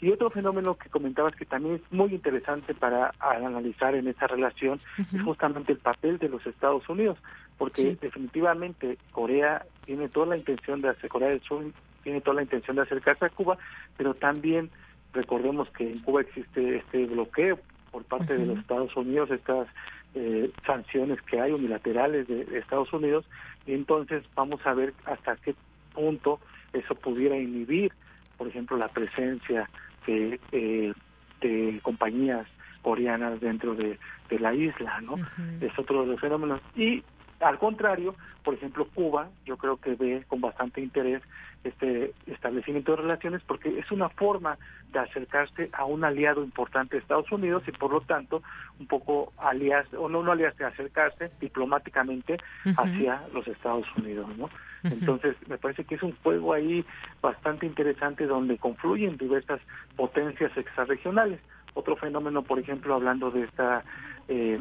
Y 0.00 0.10
otro 0.10 0.30
fenómeno 0.30 0.74
que 0.74 0.88
comentabas 0.88 1.36
que 1.36 1.44
también 1.44 1.76
es 1.76 1.92
muy 1.92 2.12
interesante 2.12 2.74
para 2.74 3.12
analizar 3.20 3.94
en 3.94 4.08
esa 4.08 4.26
relación 4.26 4.80
es 4.98 5.22
justamente 5.22 5.70
el 5.70 5.78
papel 5.78 6.18
de 6.18 6.28
los 6.28 6.44
Estados 6.44 6.88
Unidos, 6.88 7.18
porque 7.56 7.96
definitivamente 8.00 8.98
Corea 9.12 9.64
tiene 9.84 10.08
toda 10.08 10.26
la 10.26 10.36
intención 10.36 10.80
de 10.80 10.88
hacer, 10.88 11.08
Corea 11.08 11.28
del 11.28 11.40
Sur 11.42 11.64
tiene 12.02 12.20
toda 12.20 12.34
la 12.34 12.42
intención 12.42 12.74
de 12.74 12.82
acercarse 12.82 13.26
a 13.26 13.30
Cuba, 13.30 13.58
pero 13.96 14.14
también 14.14 14.70
recordemos 15.12 15.68
que 15.70 15.88
en 15.92 16.00
Cuba 16.00 16.22
existe 16.22 16.78
este 16.78 17.06
bloqueo 17.06 17.60
por 17.92 18.02
parte 18.02 18.36
de 18.36 18.46
los 18.46 18.58
Estados 18.58 18.96
Unidos, 18.96 19.30
estas 19.30 19.68
eh, 20.14 20.50
sanciones 20.66 21.20
que 21.22 21.40
hay 21.40 21.52
unilaterales 21.52 22.28
de, 22.28 22.58
Estados 22.58 22.92
Unidos 22.92 23.24
y 23.66 23.74
entonces 23.74 24.24
vamos 24.34 24.60
a 24.66 24.74
ver 24.74 24.92
hasta 25.06 25.36
qué 25.36 25.54
punto 25.94 26.40
eso 26.72 26.94
pudiera 26.94 27.36
inhibir, 27.36 27.92
por 28.36 28.48
ejemplo, 28.48 28.76
la 28.76 28.88
presencia 28.88 29.68
de, 30.06 30.40
eh, 30.52 30.92
de 31.40 31.80
compañías 31.82 32.46
coreanas 32.82 33.40
dentro 33.40 33.74
de, 33.74 33.98
de 34.28 34.38
la 34.38 34.54
isla, 34.54 35.00
¿no? 35.02 35.16
Es 35.60 35.78
otro 35.78 36.02
de 36.02 36.08
los 36.08 36.20
fenómenos. 36.20 36.60
Y 36.74 37.02
al 37.42 37.58
contrario, 37.58 38.14
por 38.44 38.54
ejemplo, 38.54 38.86
Cuba, 38.94 39.28
yo 39.44 39.56
creo 39.56 39.76
que 39.76 39.94
ve 39.94 40.24
con 40.28 40.40
bastante 40.40 40.80
interés 40.80 41.22
este 41.64 42.12
establecimiento 42.26 42.92
de 42.92 43.02
relaciones 43.02 43.42
porque 43.46 43.78
es 43.78 43.90
una 43.92 44.08
forma 44.08 44.58
de 44.92 44.98
acercarse 44.98 45.70
a 45.72 45.84
un 45.84 46.04
aliado 46.04 46.42
importante 46.42 46.96
de 46.96 47.02
Estados 47.02 47.30
Unidos 47.30 47.62
y 47.68 47.72
por 47.72 47.92
lo 47.92 48.00
tanto 48.00 48.42
un 48.80 48.86
poco 48.86 49.32
aliarse, 49.38 49.96
o 49.96 50.08
no, 50.08 50.22
no 50.22 50.32
aliarse, 50.32 50.64
acercarse 50.64 51.30
diplomáticamente 51.40 52.38
hacia 52.76 53.22
los 53.32 53.46
Estados 53.46 53.86
Unidos, 53.96 54.28
¿no? 54.36 54.50
Entonces, 54.82 55.36
me 55.48 55.58
parece 55.58 55.84
que 55.84 55.94
es 55.94 56.02
un 56.02 56.16
juego 56.22 56.52
ahí 56.52 56.84
bastante 57.20 57.66
interesante 57.66 58.26
donde 58.26 58.58
confluyen 58.58 59.16
diversas 59.16 59.60
potencias 59.96 60.56
extrarregionales. 60.56 61.38
Otro 61.74 61.94
fenómeno, 61.96 62.42
por 62.42 62.58
ejemplo, 62.58 62.94
hablando 62.94 63.30
de 63.30 63.44
esta 63.44 63.84
eh, 64.28 64.60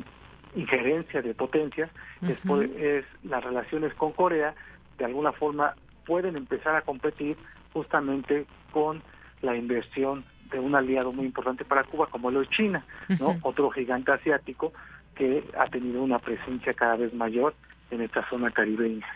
injerencia 0.55 1.21
de 1.21 1.33
potencias, 1.33 1.89
es, 2.21 2.37
es 2.77 3.05
las 3.23 3.43
relaciones 3.43 3.93
con 3.93 4.11
Corea, 4.11 4.53
de 4.97 5.05
alguna 5.05 5.31
forma 5.31 5.75
pueden 6.05 6.35
empezar 6.35 6.75
a 6.75 6.81
competir 6.81 7.37
justamente 7.73 8.45
con 8.71 9.01
la 9.41 9.55
inversión 9.55 10.25
de 10.51 10.59
un 10.59 10.75
aliado 10.75 11.11
muy 11.13 11.25
importante 11.25 11.63
para 11.63 11.83
Cuba 11.83 12.07
como 12.07 12.29
lo 12.29 12.41
es 12.41 12.49
China, 12.49 12.85
¿no? 13.19 13.37
Otro 13.41 13.69
gigante 13.69 14.11
asiático 14.11 14.73
que 15.15 15.43
ha 15.57 15.67
tenido 15.67 16.03
una 16.03 16.19
presencia 16.19 16.73
cada 16.73 16.97
vez 16.97 17.13
mayor 17.13 17.53
en 17.89 18.01
esta 18.01 18.27
zona 18.29 18.51
caribeña. 18.51 19.07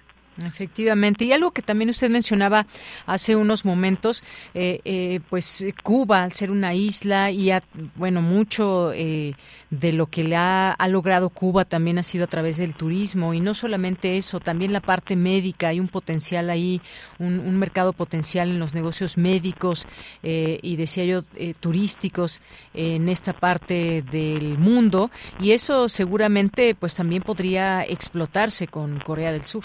Efectivamente. 0.44 1.24
Y 1.24 1.32
algo 1.32 1.52
que 1.52 1.62
también 1.62 1.90
usted 1.90 2.10
mencionaba 2.10 2.68
hace 3.06 3.38
unos 3.38 3.64
momentos, 3.64 4.22
eh, 4.53 4.82
eh, 4.84 5.22
pues 5.30 5.66
Cuba, 5.82 6.24
al 6.24 6.34
ser 6.34 6.52
una 6.52 6.74
isla 6.74 7.32
y, 7.32 7.52
bueno, 7.95 8.22
mucho 8.22 8.91
eh, 8.94 9.36
de 9.70 9.94
lo 9.94 10.07
que 10.07 10.26
le 10.26 10.36
ha, 10.36 10.76
logrado 10.90 11.30
Cuba 11.30 11.64
también 11.64 11.98
ha 11.99 12.03
sido 12.03 12.26
a 12.26 12.28
través 12.28 12.57
del 12.57 12.74
turismo. 12.74 13.34
Y 13.34 13.40
no 13.40 13.53
solamente 13.53 14.18
eso, 14.18 14.41
también 14.41 14.74
la 14.74 14.82
parte 14.82 15.16
médica. 15.16 15.70
Hay 15.70 15.80
un 15.80 15.88
potencial 15.88 16.49
ahí, 16.49 16.82
un, 17.18 17.40
un 17.40 17.57
mercado 17.57 17.94
potencial 17.94 18.49
en 18.49 18.60
los 18.60 18.74
negocios 18.74 19.18
médicos 19.18 19.88
y, 20.22 20.76
decía 20.76 21.06
yo, 21.06 21.24
turísticos 21.60 22.41
en 22.74 23.07
esta 23.07 23.32
parte 23.32 24.03
del 24.12 24.57
mundo. 24.57 25.12
Y 25.40 25.52
eso 25.52 25.88
seguramente, 25.88 26.76
pues 26.76 26.94
también 26.95 27.24
podría 27.24 27.84
explotarse 27.84 28.68
con 28.68 28.99
Corea 28.99 29.32
del 29.32 29.45
Sur. 29.45 29.64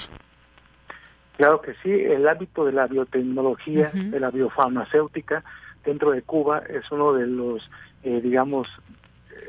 Claro 1.40 1.62
que 1.62 1.72
sí, 1.82 1.90
el 1.90 2.28
ámbito 2.28 2.66
de 2.66 2.72
la 2.72 2.86
biotecnología, 2.86 3.90
de 3.94 4.20
la 4.20 4.30
biofarmacéutica 4.30 5.42
dentro 5.86 6.10
de 6.10 6.20
Cuba 6.20 6.58
es 6.68 6.92
uno 6.92 7.14
de 7.14 7.26
los, 7.26 7.66
eh, 8.02 8.20
digamos, 8.22 8.68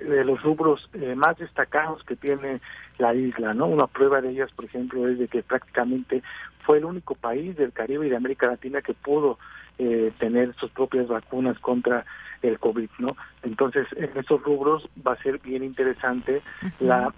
de 0.01 0.23
los 0.23 0.41
rubros 0.41 0.89
eh, 0.93 1.15
más 1.15 1.38
destacados 1.38 2.01
que 2.05 2.15
tiene 2.15 2.61
la 2.97 3.13
isla, 3.13 3.53
¿no? 3.53 3.68
Una 3.68 3.88
prueba 3.88 4.22
de 4.22 4.30
ellas, 4.30 4.49
por 4.53 4.63
ejemplo, 4.63 5.05
es 5.09 5.19
de 5.19 5.27
que 5.27 5.43
prácticamente 5.43 6.23
fue 6.65 6.77
el 6.77 6.85
único 6.85 7.13
país 7.13 7.57
del 7.57 7.73
Caribe 7.73 8.07
y 8.07 8.09
de 8.09 8.15
América 8.15 8.47
Latina 8.47 8.81
que 8.81 8.93
pudo 8.93 9.38
eh, 9.77 10.13
tener 10.18 10.55
sus 10.55 10.72
propias 10.72 11.09
vacunas 11.09 11.59
contra 11.59 12.05
el 12.41 12.57
COVID, 12.57 12.89
¿no? 12.99 13.18
Entonces, 13.43 13.85
en 13.97 14.18
estos 14.18 14.41
rubros 14.43 14.88
va 15.05 15.11
a 15.11 15.23
ser 15.23 15.39
bien 15.39 15.61
interesante 15.61 16.41
la 16.80 17.13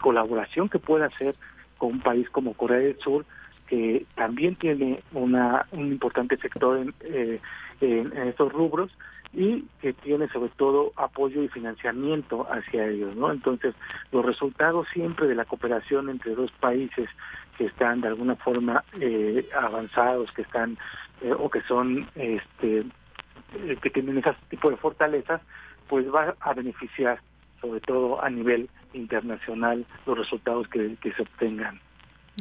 colaboración 0.00 0.68
que 0.68 0.78
pueda 0.78 1.06
hacer 1.06 1.34
con 1.78 1.94
un 1.94 2.00
país 2.00 2.30
como 2.30 2.54
Corea 2.54 2.78
del 2.78 2.96
Sur, 3.00 3.24
que 3.66 4.06
también 4.14 4.56
tiene 4.56 5.02
una, 5.12 5.66
un 5.72 5.88
importante 5.88 6.36
sector 6.36 6.78
en, 6.78 6.94
eh, 7.00 7.40
estos 7.80 8.52
rubros 8.52 8.90
y 9.36 9.64
que 9.80 9.92
tiene 9.92 10.28
sobre 10.28 10.50
todo 10.50 10.92
apoyo 10.96 11.42
y 11.42 11.48
financiamiento 11.48 12.46
hacia 12.50 12.86
ellos, 12.86 13.16
¿no? 13.16 13.32
Entonces, 13.32 13.74
los 14.12 14.24
resultados 14.24 14.86
siempre 14.92 15.26
de 15.26 15.34
la 15.34 15.44
cooperación 15.44 16.08
entre 16.08 16.34
dos 16.34 16.52
países 16.52 17.08
que 17.58 17.66
están 17.66 18.00
de 18.00 18.08
alguna 18.08 18.36
forma 18.36 18.84
eh, 19.00 19.48
avanzados, 19.56 20.30
que 20.32 20.42
están 20.42 20.78
eh, 21.20 21.32
o 21.36 21.50
que 21.50 21.62
son 21.62 22.08
este 22.14 22.80
eh, 22.80 23.76
que 23.82 23.90
tienen 23.90 24.18
ese 24.18 24.34
tipo 24.50 24.70
de 24.70 24.76
fortalezas, 24.76 25.40
pues 25.88 26.06
va 26.12 26.34
a 26.40 26.54
beneficiar 26.54 27.20
sobre 27.60 27.80
todo 27.80 28.22
a 28.22 28.30
nivel 28.30 28.68
internacional 28.92 29.84
los 30.06 30.18
resultados 30.18 30.68
que 30.68 30.96
se 31.00 31.22
obtengan. 31.22 31.80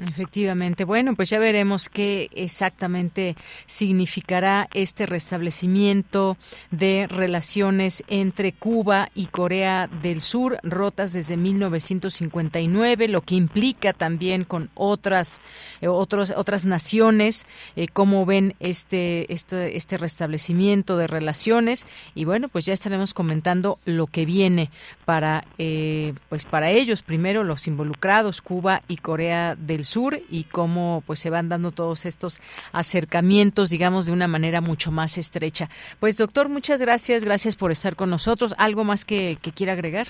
Efectivamente. 0.02 0.86
Bueno, 0.86 1.16
pues 1.16 1.30
ya 1.30 1.38
veremos 1.38 1.88
qué 1.88 2.30
exactamente 2.34 3.36
significará 3.68 4.68
este 4.74 5.06
restablecimiento 5.06 6.36
de 6.72 7.06
relaciones 7.08 8.04
entre 8.08 8.54
Cuba 8.54 9.10
y 9.14 9.28
Corea 9.28 9.88
del 10.02 10.20
Sur, 10.20 10.58
rotas 10.64 11.14
desde 11.14 11.38
1959, 11.38 13.08
lo 13.08 13.22
que 13.22 13.36
implica 13.36 13.94
también 13.94 14.46
con 14.46 14.72
otras 14.74 15.42
eh, 15.82 15.88
otros, 15.88 16.34
otras 16.36 16.66
naciones 16.66 17.46
eh, 17.76 17.88
cómo 17.88 18.26
ven 18.26 18.56
este, 18.60 19.32
este 19.32 19.78
este 19.78 19.98
restablecimiento 20.00 20.98
de 20.98 21.06
relaciones 21.06 21.86
y 22.16 22.26
bueno, 22.26 22.50
pues 22.50 22.66
ya 22.66 22.74
estaremos 22.74 23.14
comentando 23.14 23.78
lo 23.86 24.08
que 24.08 24.26
viene 24.26 24.72
para 25.06 25.46
eh, 25.60 26.14
pues 26.30 26.46
para 26.46 26.72
ellos 26.72 27.04
primero 27.04 27.44
los 27.44 27.68
involucrados 27.68 28.42
Cuba 28.42 28.82
y 28.88 28.98
Corea 28.98 29.56
del 29.56 29.83
Sur 29.84 30.18
y 30.30 30.46
cómo 30.46 31.04
pues 31.06 31.20
se 31.20 31.30
van 31.30 31.50
dando 31.50 31.72
todos 31.72 32.06
estos 32.06 32.42
acercamientos, 32.72 33.70
digamos, 33.70 34.06
de 34.06 34.14
una 34.14 34.28
manera 34.28 34.62
mucho 34.62 34.92
más 34.92 35.18
estrecha. 35.18 35.70
Pues 36.00 36.18
doctor, 36.18 36.50
muchas 36.50 36.82
gracias, 36.82 37.24
gracias 37.24 37.56
por 37.56 37.72
estar 37.72 37.96
con 37.96 38.10
nosotros. 38.10 38.56
¿Algo 38.58 38.84
más 38.84 39.06
que, 39.06 39.38
quiera 39.56 39.74
agregar? 39.74 40.08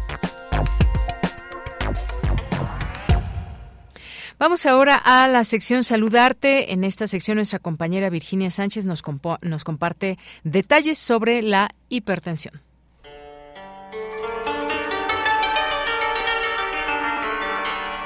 Vamos 4.43 4.65
ahora 4.65 4.97
a 4.97 5.25
la 5.29 5.45
sección 5.45 5.85
Saludarte. 5.85 6.73
En 6.73 6.83
esta 6.83 7.07
sección 7.07 7.37
nuestra 7.37 7.59
compañera 7.59 8.09
Virginia 8.09 8.51
Sánchez 8.51 8.83
nos, 8.83 9.01
nos 9.41 9.63
comparte 9.63 10.19
detalles 10.43 10.97
sobre 10.97 11.41
la 11.41 11.69
hipertensión. 11.87 12.61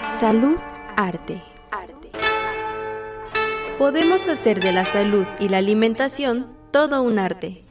Salud 0.07 0.59
Arte. 0.95 1.41
Podemos 3.80 4.30
hacer 4.30 4.59
de 4.59 4.73
la 4.73 4.85
salud 4.85 5.26
y 5.39 5.49
la 5.49 5.57
alimentación 5.57 6.55
todo 6.69 7.01
un 7.01 7.18
arte. 7.18 7.66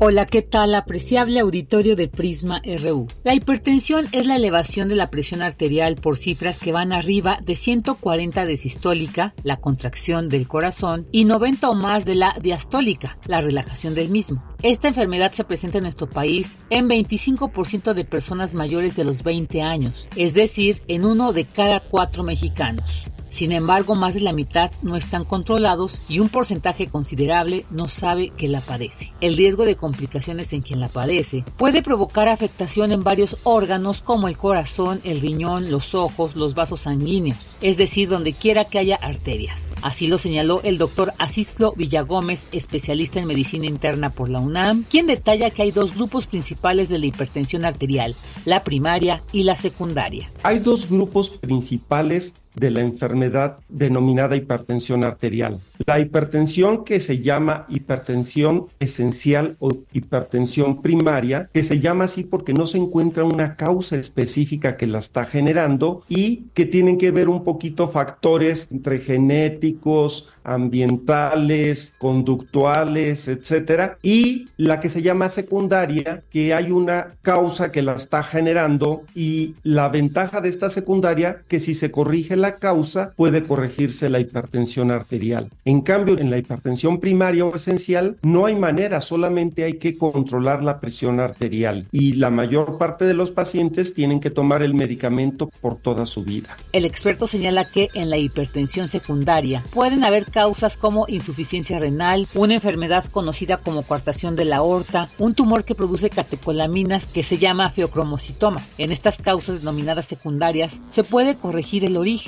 Hola, 0.00 0.26
¿qué 0.26 0.42
tal? 0.42 0.76
Apreciable 0.76 1.40
auditorio 1.40 1.96
de 1.96 2.06
Prisma 2.06 2.62
RU. 2.84 3.08
La 3.24 3.34
hipertensión 3.34 4.06
es 4.12 4.26
la 4.26 4.36
elevación 4.36 4.88
de 4.88 4.94
la 4.94 5.10
presión 5.10 5.42
arterial 5.42 5.96
por 5.96 6.16
cifras 6.16 6.60
que 6.60 6.70
van 6.70 6.92
arriba 6.92 7.40
de 7.42 7.56
140 7.56 8.46
de 8.46 8.56
sistólica, 8.56 9.34
la 9.42 9.56
contracción 9.56 10.28
del 10.28 10.46
corazón, 10.46 11.08
y 11.10 11.24
90 11.24 11.68
o 11.68 11.74
más 11.74 12.04
de 12.04 12.14
la 12.14 12.36
diastólica, 12.40 13.18
la 13.26 13.40
relajación 13.40 13.96
del 13.96 14.08
mismo. 14.08 14.44
Esta 14.62 14.88
enfermedad 14.88 15.30
se 15.30 15.44
presenta 15.44 15.78
en 15.78 15.84
nuestro 15.84 16.10
país 16.10 16.56
en 16.68 16.88
25% 16.88 17.94
de 17.94 18.04
personas 18.04 18.54
mayores 18.54 18.96
de 18.96 19.04
los 19.04 19.22
20 19.22 19.62
años, 19.62 20.10
es 20.16 20.34
decir, 20.34 20.82
en 20.88 21.04
uno 21.04 21.32
de 21.32 21.44
cada 21.44 21.78
cuatro 21.78 22.24
mexicanos. 22.24 23.08
Sin 23.30 23.52
embargo, 23.52 23.94
más 23.94 24.14
de 24.14 24.20
la 24.20 24.32
mitad 24.32 24.70
no 24.82 24.96
están 24.96 25.24
controlados 25.24 26.00
y 26.08 26.18
un 26.18 26.28
porcentaje 26.28 26.88
considerable 26.88 27.66
no 27.70 27.86
sabe 27.86 28.30
que 28.30 28.48
la 28.48 28.60
padece. 28.60 29.12
El 29.20 29.36
riesgo 29.36 29.64
de 29.64 29.76
complicaciones 29.76 30.52
en 30.52 30.62
quien 30.62 30.80
la 30.80 30.88
padece 30.88 31.44
puede 31.56 31.82
provocar 31.82 32.28
afectación 32.28 32.90
en 32.90 33.04
varios 33.04 33.36
órganos 33.44 34.00
como 34.00 34.28
el 34.28 34.38
corazón, 34.38 35.00
el 35.04 35.20
riñón, 35.20 35.70
los 35.70 35.94
ojos, 35.94 36.36
los 36.36 36.54
vasos 36.54 36.80
sanguíneos, 36.80 37.56
es 37.60 37.76
decir, 37.76 38.08
donde 38.08 38.32
quiera 38.32 38.64
que 38.64 38.78
haya 38.78 38.96
arterias. 38.96 39.68
Así 39.82 40.08
lo 40.08 40.18
señaló 40.18 40.60
el 40.64 40.78
doctor 40.78 41.12
Asisclo 41.18 41.74
Villagómez, 41.76 42.48
especialista 42.52 43.20
en 43.20 43.26
medicina 43.26 43.66
interna 43.66 44.10
por 44.10 44.30
la 44.30 44.40
UNAM, 44.48 44.84
quien 44.88 45.06
detalla 45.06 45.50
que 45.50 45.62
hay 45.62 45.70
dos 45.70 45.94
grupos 45.94 46.26
principales 46.26 46.88
de 46.88 46.98
la 46.98 47.06
hipertensión 47.06 47.64
arterial, 47.64 48.14
la 48.44 48.64
primaria 48.64 49.22
y 49.32 49.44
la 49.44 49.56
secundaria. 49.56 50.30
Hay 50.42 50.58
dos 50.58 50.88
grupos 50.88 51.30
principales 51.30 52.34
de 52.54 52.70
la 52.70 52.80
enfermedad 52.80 53.58
denominada 53.68 54.36
hipertensión 54.36 55.04
arterial. 55.04 55.60
La 55.86 56.00
hipertensión 56.00 56.84
que 56.84 57.00
se 57.00 57.20
llama 57.20 57.66
hipertensión 57.68 58.66
esencial 58.80 59.56
o 59.58 59.72
hipertensión 59.92 60.82
primaria, 60.82 61.50
que 61.52 61.62
se 61.62 61.80
llama 61.80 62.04
así 62.04 62.24
porque 62.24 62.54
no 62.54 62.66
se 62.66 62.78
encuentra 62.78 63.24
una 63.24 63.56
causa 63.56 63.96
específica 63.96 64.76
que 64.76 64.86
la 64.86 64.98
está 64.98 65.24
generando 65.24 66.02
y 66.08 66.46
que 66.54 66.66
tienen 66.66 66.98
que 66.98 67.10
ver 67.10 67.28
un 67.28 67.44
poquito 67.44 67.88
factores 67.88 68.68
entre 68.70 68.98
genéticos, 68.98 70.28
ambientales, 70.48 71.94
conductuales, 71.98 73.28
etcétera, 73.28 73.98
y 74.02 74.46
la 74.56 74.80
que 74.80 74.88
se 74.88 75.02
llama 75.02 75.28
secundaria, 75.28 76.22
que 76.30 76.54
hay 76.54 76.70
una 76.70 77.08
causa 77.22 77.70
que 77.70 77.82
la 77.82 77.94
está 77.94 78.22
generando 78.22 79.02
y 79.14 79.54
la 79.62 79.88
ventaja 79.90 80.40
de 80.40 80.48
esta 80.48 80.70
secundaria 80.70 81.42
que 81.48 81.60
si 81.60 81.74
se 81.74 81.90
corrige 81.90 82.36
la 82.38 82.56
causa 82.56 83.12
puede 83.16 83.42
corregirse 83.42 84.10
la 84.10 84.20
hipertensión 84.20 84.90
arterial. 84.90 85.50
En 85.64 85.82
cambio, 85.82 86.18
en 86.18 86.30
la 86.30 86.38
hipertensión 86.38 87.00
primaria 87.00 87.44
o 87.44 87.54
esencial 87.54 88.16
no 88.22 88.46
hay 88.46 88.54
manera, 88.54 89.00
solamente 89.00 89.64
hay 89.64 89.74
que 89.74 89.98
controlar 89.98 90.62
la 90.62 90.80
presión 90.80 91.20
arterial 91.20 91.86
y 91.92 92.14
la 92.14 92.30
mayor 92.30 92.78
parte 92.78 93.04
de 93.04 93.14
los 93.14 93.30
pacientes 93.30 93.94
tienen 93.94 94.20
que 94.20 94.30
tomar 94.30 94.62
el 94.62 94.74
medicamento 94.74 95.50
por 95.60 95.76
toda 95.76 96.06
su 96.06 96.24
vida. 96.24 96.56
El 96.72 96.84
experto 96.84 97.26
señala 97.26 97.70
que 97.70 97.88
en 97.94 98.10
la 98.10 98.16
hipertensión 98.16 98.88
secundaria 98.88 99.64
pueden 99.72 100.04
haber 100.04 100.26
causas 100.26 100.76
como 100.76 101.06
insuficiencia 101.08 101.78
renal, 101.78 102.26
una 102.34 102.54
enfermedad 102.54 103.04
conocida 103.04 103.58
como 103.58 103.82
coartación 103.82 104.36
de 104.36 104.44
la 104.44 104.58
aorta, 104.58 105.08
un 105.18 105.34
tumor 105.34 105.64
que 105.64 105.74
produce 105.74 106.10
catecolaminas 106.10 107.06
que 107.06 107.22
se 107.22 107.38
llama 107.38 107.70
feocromocitoma. 107.70 108.64
En 108.78 108.92
estas 108.92 109.18
causas 109.18 109.60
denominadas 109.60 110.06
secundarias 110.06 110.80
se 110.90 111.04
puede 111.04 111.36
corregir 111.36 111.84
el 111.84 111.96
origen, 111.96 112.27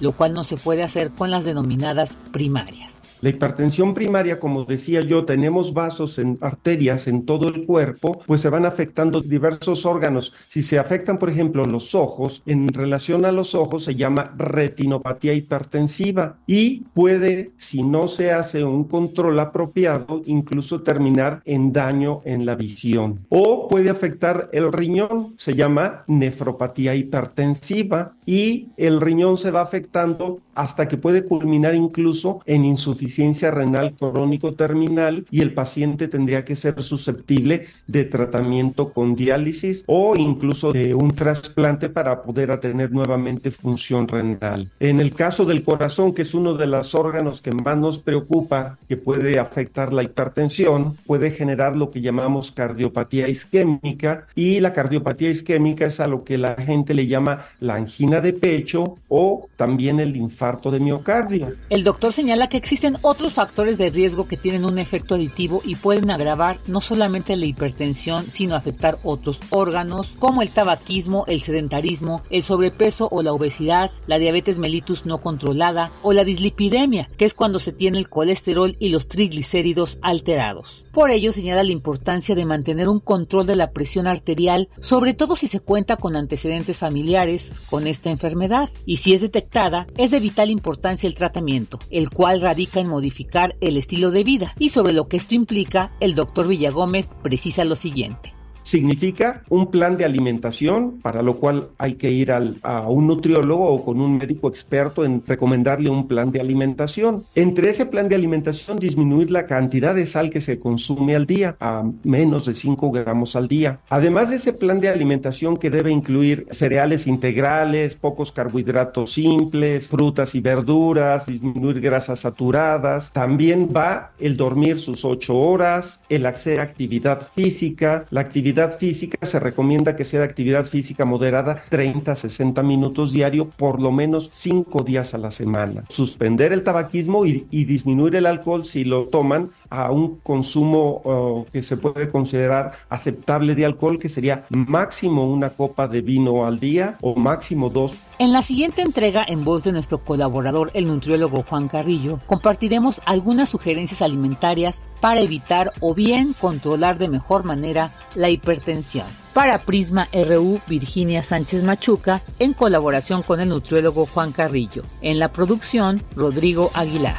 lo 0.00 0.12
cual 0.12 0.34
no 0.34 0.44
se 0.44 0.56
puede 0.56 0.82
hacer 0.82 1.10
con 1.10 1.30
las 1.30 1.44
denominadas 1.44 2.16
primarias. 2.32 2.95
La 3.22 3.30
hipertensión 3.30 3.94
primaria, 3.94 4.38
como 4.38 4.64
decía 4.64 5.00
yo, 5.00 5.24
tenemos 5.24 5.72
vasos 5.72 6.18
en 6.18 6.36
arterias 6.42 7.08
en 7.08 7.24
todo 7.24 7.48
el 7.48 7.64
cuerpo, 7.64 8.20
pues 8.26 8.42
se 8.42 8.50
van 8.50 8.66
afectando 8.66 9.22
diversos 9.22 9.86
órganos. 9.86 10.34
Si 10.48 10.62
se 10.62 10.78
afectan, 10.78 11.18
por 11.18 11.30
ejemplo, 11.30 11.64
los 11.64 11.94
ojos, 11.94 12.42
en 12.44 12.68
relación 12.68 13.24
a 13.24 13.32
los 13.32 13.54
ojos 13.54 13.84
se 13.84 13.94
llama 13.94 14.34
retinopatía 14.36 15.32
hipertensiva 15.32 16.36
y 16.46 16.80
puede, 16.92 17.52
si 17.56 17.82
no 17.82 18.06
se 18.06 18.32
hace 18.32 18.64
un 18.64 18.84
control 18.84 19.40
apropiado, 19.40 20.22
incluso 20.26 20.82
terminar 20.82 21.40
en 21.46 21.72
daño 21.72 22.20
en 22.24 22.44
la 22.44 22.54
visión. 22.54 23.20
O 23.30 23.68
puede 23.68 23.88
afectar 23.88 24.50
el 24.52 24.72
riñón, 24.72 25.34
se 25.38 25.54
llama 25.54 26.04
nefropatía 26.06 26.94
hipertensiva 26.94 28.14
y 28.26 28.68
el 28.76 29.00
riñón 29.00 29.38
se 29.38 29.50
va 29.50 29.62
afectando 29.62 30.40
hasta 30.54 30.88
que 30.88 30.96
puede 30.96 31.24
culminar 31.24 31.74
incluso 31.74 32.40
en 32.46 32.64
insuficiencia 32.64 33.05
renal 33.50 33.94
crónico 33.94 34.52
terminal 34.54 35.26
y 35.30 35.40
el 35.40 35.52
paciente 35.52 36.08
tendría 36.08 36.44
que 36.44 36.56
ser 36.56 36.82
susceptible 36.82 37.66
de 37.86 38.04
tratamiento 38.04 38.92
con 38.92 39.14
diálisis 39.14 39.84
o 39.86 40.16
incluso 40.16 40.72
de 40.72 40.94
un 40.94 41.12
trasplante 41.12 41.88
para 41.88 42.22
poder 42.22 42.58
tener 42.60 42.92
nuevamente 42.92 43.50
función 43.50 44.08
renal. 44.08 44.70
En 44.80 45.00
el 45.00 45.14
caso 45.14 45.44
del 45.44 45.62
corazón, 45.62 46.14
que 46.14 46.22
es 46.22 46.34
uno 46.34 46.54
de 46.54 46.66
los 46.66 46.94
órganos 46.94 47.42
que 47.42 47.52
más 47.52 47.76
nos 47.76 47.98
preocupa, 47.98 48.78
que 48.88 48.96
puede 48.96 49.38
afectar 49.38 49.92
la 49.92 50.02
hipertensión, 50.02 50.96
puede 51.06 51.30
generar 51.30 51.76
lo 51.76 51.90
que 51.90 52.00
llamamos 52.00 52.52
cardiopatía 52.52 53.28
isquémica 53.28 54.26
y 54.34 54.60
la 54.60 54.72
cardiopatía 54.72 55.30
isquémica 55.30 55.86
es 55.86 56.00
a 56.00 56.06
lo 56.06 56.24
que 56.24 56.38
la 56.38 56.54
gente 56.54 56.94
le 56.94 57.06
llama 57.06 57.42
la 57.60 57.74
angina 57.74 58.20
de 58.20 58.32
pecho 58.32 58.98
o 59.08 59.48
también 59.56 60.00
el 60.00 60.16
infarto 60.16 60.70
de 60.70 60.80
miocardio. 60.80 61.54
El 61.70 61.84
doctor 61.84 62.12
señala 62.12 62.48
que 62.48 62.56
existen 62.56 62.95
otros 63.02 63.34
factores 63.34 63.78
de 63.78 63.90
riesgo 63.90 64.26
que 64.26 64.36
tienen 64.36 64.64
un 64.64 64.78
efecto 64.78 65.14
aditivo 65.14 65.62
y 65.64 65.76
pueden 65.76 66.10
agravar 66.10 66.60
no 66.66 66.80
solamente 66.80 67.36
la 67.36 67.46
hipertensión, 67.46 68.26
sino 68.30 68.54
afectar 68.54 68.98
otros 69.02 69.40
órganos 69.50 70.14
como 70.18 70.42
el 70.42 70.50
tabaquismo, 70.50 71.24
el 71.26 71.40
sedentarismo, 71.40 72.22
el 72.30 72.42
sobrepeso 72.42 73.08
o 73.10 73.22
la 73.22 73.32
obesidad, 73.32 73.90
la 74.06 74.18
diabetes 74.18 74.58
mellitus 74.58 75.06
no 75.06 75.18
controlada 75.18 75.90
o 76.02 76.12
la 76.12 76.24
dislipidemia, 76.24 77.10
que 77.16 77.24
es 77.24 77.34
cuando 77.34 77.58
se 77.58 77.72
tiene 77.72 77.98
el 77.98 78.08
colesterol 78.08 78.76
y 78.78 78.88
los 78.88 79.08
triglicéridos 79.08 79.98
alterados. 80.02 80.86
Por 80.92 81.10
ello 81.10 81.32
señala 81.32 81.62
la 81.62 81.72
importancia 81.72 82.34
de 82.34 82.46
mantener 82.46 82.88
un 82.88 83.00
control 83.00 83.46
de 83.46 83.56
la 83.56 83.72
presión 83.72 84.06
arterial, 84.06 84.68
sobre 84.80 85.14
todo 85.14 85.36
si 85.36 85.48
se 85.48 85.60
cuenta 85.60 85.96
con 85.96 86.16
antecedentes 86.16 86.78
familiares 86.78 87.60
con 87.68 87.86
esta 87.86 88.10
enfermedad 88.10 88.70
y 88.84 88.98
si 88.98 89.14
es 89.14 89.20
detectada 89.20 89.86
es 89.96 90.10
de 90.10 90.20
vital 90.20 90.50
importancia 90.50 91.06
el 91.06 91.14
tratamiento, 91.14 91.78
el 91.90 92.10
cual 92.10 92.40
radica 92.40 92.80
en 92.80 92.85
modificar 92.86 93.56
el 93.60 93.76
estilo 93.76 94.10
de 94.10 94.24
vida. 94.24 94.54
Y 94.58 94.70
sobre 94.70 94.92
lo 94.92 95.08
que 95.08 95.16
esto 95.16 95.34
implica, 95.34 95.92
el 96.00 96.14
doctor 96.14 96.48
Villagómez 96.48 97.10
precisa 97.22 97.64
lo 97.64 97.76
siguiente 97.76 98.35
significa 98.66 99.44
un 99.48 99.70
plan 99.70 99.96
de 99.96 100.04
alimentación, 100.04 100.98
para 101.00 101.22
lo 101.22 101.36
cual 101.36 101.68
hay 101.78 101.94
que 101.94 102.10
ir 102.10 102.32
a 102.32 102.88
un 102.88 103.06
nutriólogo 103.06 103.64
o 103.64 103.84
con 103.84 104.00
un 104.00 104.18
médico 104.18 104.48
experto 104.48 105.04
en 105.04 105.22
recomendarle 105.24 105.88
un 105.88 106.08
plan 106.08 106.32
de 106.32 106.40
alimentación. 106.40 107.24
Entre 107.36 107.70
ese 107.70 107.86
plan 107.86 108.08
de 108.08 108.16
alimentación, 108.16 108.78
disminuir 108.78 109.30
la 109.30 109.46
cantidad 109.46 109.94
de 109.94 110.04
sal 110.04 110.30
que 110.30 110.40
se 110.40 110.58
consume 110.58 111.14
al 111.14 111.26
día 111.26 111.56
a 111.60 111.84
menos 112.02 112.46
de 112.46 112.54
5 112.54 112.90
gramos 112.90 113.36
al 113.36 113.46
día. 113.46 113.78
Además 113.88 114.30
de 114.30 114.36
ese 114.36 114.52
plan 114.52 114.80
de 114.80 114.88
alimentación 114.88 115.56
que 115.56 115.70
debe 115.70 115.92
incluir 115.92 116.48
cereales 116.50 117.06
integrales, 117.06 117.94
pocos 117.94 118.32
carbohidratos 118.32 119.12
simples, 119.12 119.86
frutas 119.86 120.34
y 120.34 120.40
verduras, 120.40 121.26
disminuir 121.26 121.80
grasas 121.80 122.20
saturadas, 122.20 123.12
también 123.12 123.68
va 123.74 124.10
el 124.18 124.36
dormir 124.36 124.80
sus 124.80 125.04
8 125.04 125.36
horas, 125.36 126.00
el 126.08 126.26
hacer 126.26 126.58
actividad 126.58 127.20
física, 127.20 128.06
la 128.10 128.22
actividad 128.22 128.55
física 128.78 129.24
se 129.26 129.38
recomienda 129.38 129.96
que 129.96 130.04
sea 130.04 130.22
actividad 130.24 130.64
física 130.66 131.04
moderada 131.04 131.62
30 131.68 132.12
a 132.12 132.16
60 132.16 132.62
minutos 132.62 133.12
diario 133.12 133.48
por 133.50 133.80
lo 133.80 133.92
menos 133.92 134.30
5 134.32 134.82
días 134.82 135.14
a 135.14 135.18
la 135.18 135.30
semana. 135.30 135.84
Suspender 135.88 136.52
el 136.52 136.64
tabaquismo 136.64 137.26
y, 137.26 137.46
disminuir 137.50 138.16
el 138.16 138.26
alcohol 138.26 138.64
si 138.64 138.84
lo 138.84 139.06
toman 139.06 139.50
a 139.70 139.90
un 139.90 140.16
consumo 140.20 141.46
que 141.52 141.62
se 141.62 141.76
puede 141.76 142.10
considerar 142.10 142.72
aceptable 142.88 143.54
de 143.54 143.64
alcohol, 143.64 143.98
que 143.98 144.08
sería 144.08 144.44
máximo 144.50 145.26
una 145.30 145.50
copa 145.50 145.88
de 145.88 146.00
vino 146.00 146.46
al 146.46 146.60
día 146.60 146.98
o 147.00 147.14
máximo 147.14 147.70
dos. 147.70 147.92
En 148.18 148.32
la 148.32 148.42
siguiente 148.42 148.82
entrega, 148.82 149.24
en 149.26 149.44
voz 149.44 149.62
de 149.62 149.72
nuestro 149.72 149.98
colaborador, 149.98 150.70
el 150.72 150.86
nutriólogo 150.86 151.42
Juan 151.42 151.68
Carrillo, 151.68 152.20
compartiremos 152.26 153.02
algunas 153.04 153.48
sugerencias 153.48 154.00
alimentarias 154.02 154.88
para 155.00 155.20
evitar 155.20 155.72
o 155.80 155.94
bien 155.94 156.34
controlar 156.40 156.98
de 156.98 157.08
mejor 157.08 157.44
manera 157.44 157.94
la 158.14 158.30
hipertensión. 158.30 159.06
Para 159.34 159.64
Prisma 159.64 160.08
RU, 160.14 160.60
Virginia 160.66 161.22
Sánchez 161.22 161.62
Machuca, 161.62 162.22
en 162.38 162.54
colaboración 162.54 163.22
con 163.22 163.40
el 163.40 163.50
nutriólogo 163.50 164.06
Juan 164.06 164.32
Carrillo. 164.32 164.82
En 165.02 165.18
la 165.18 165.30
producción, 165.30 166.02
Rodrigo 166.14 166.70
Aguilar. 166.72 167.16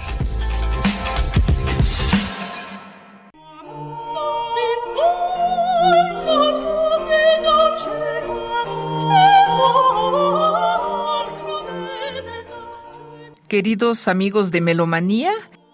Queridos 13.47 14.09
amigos 14.09 14.51
de 14.51 14.59
Melomanía, 14.59 15.31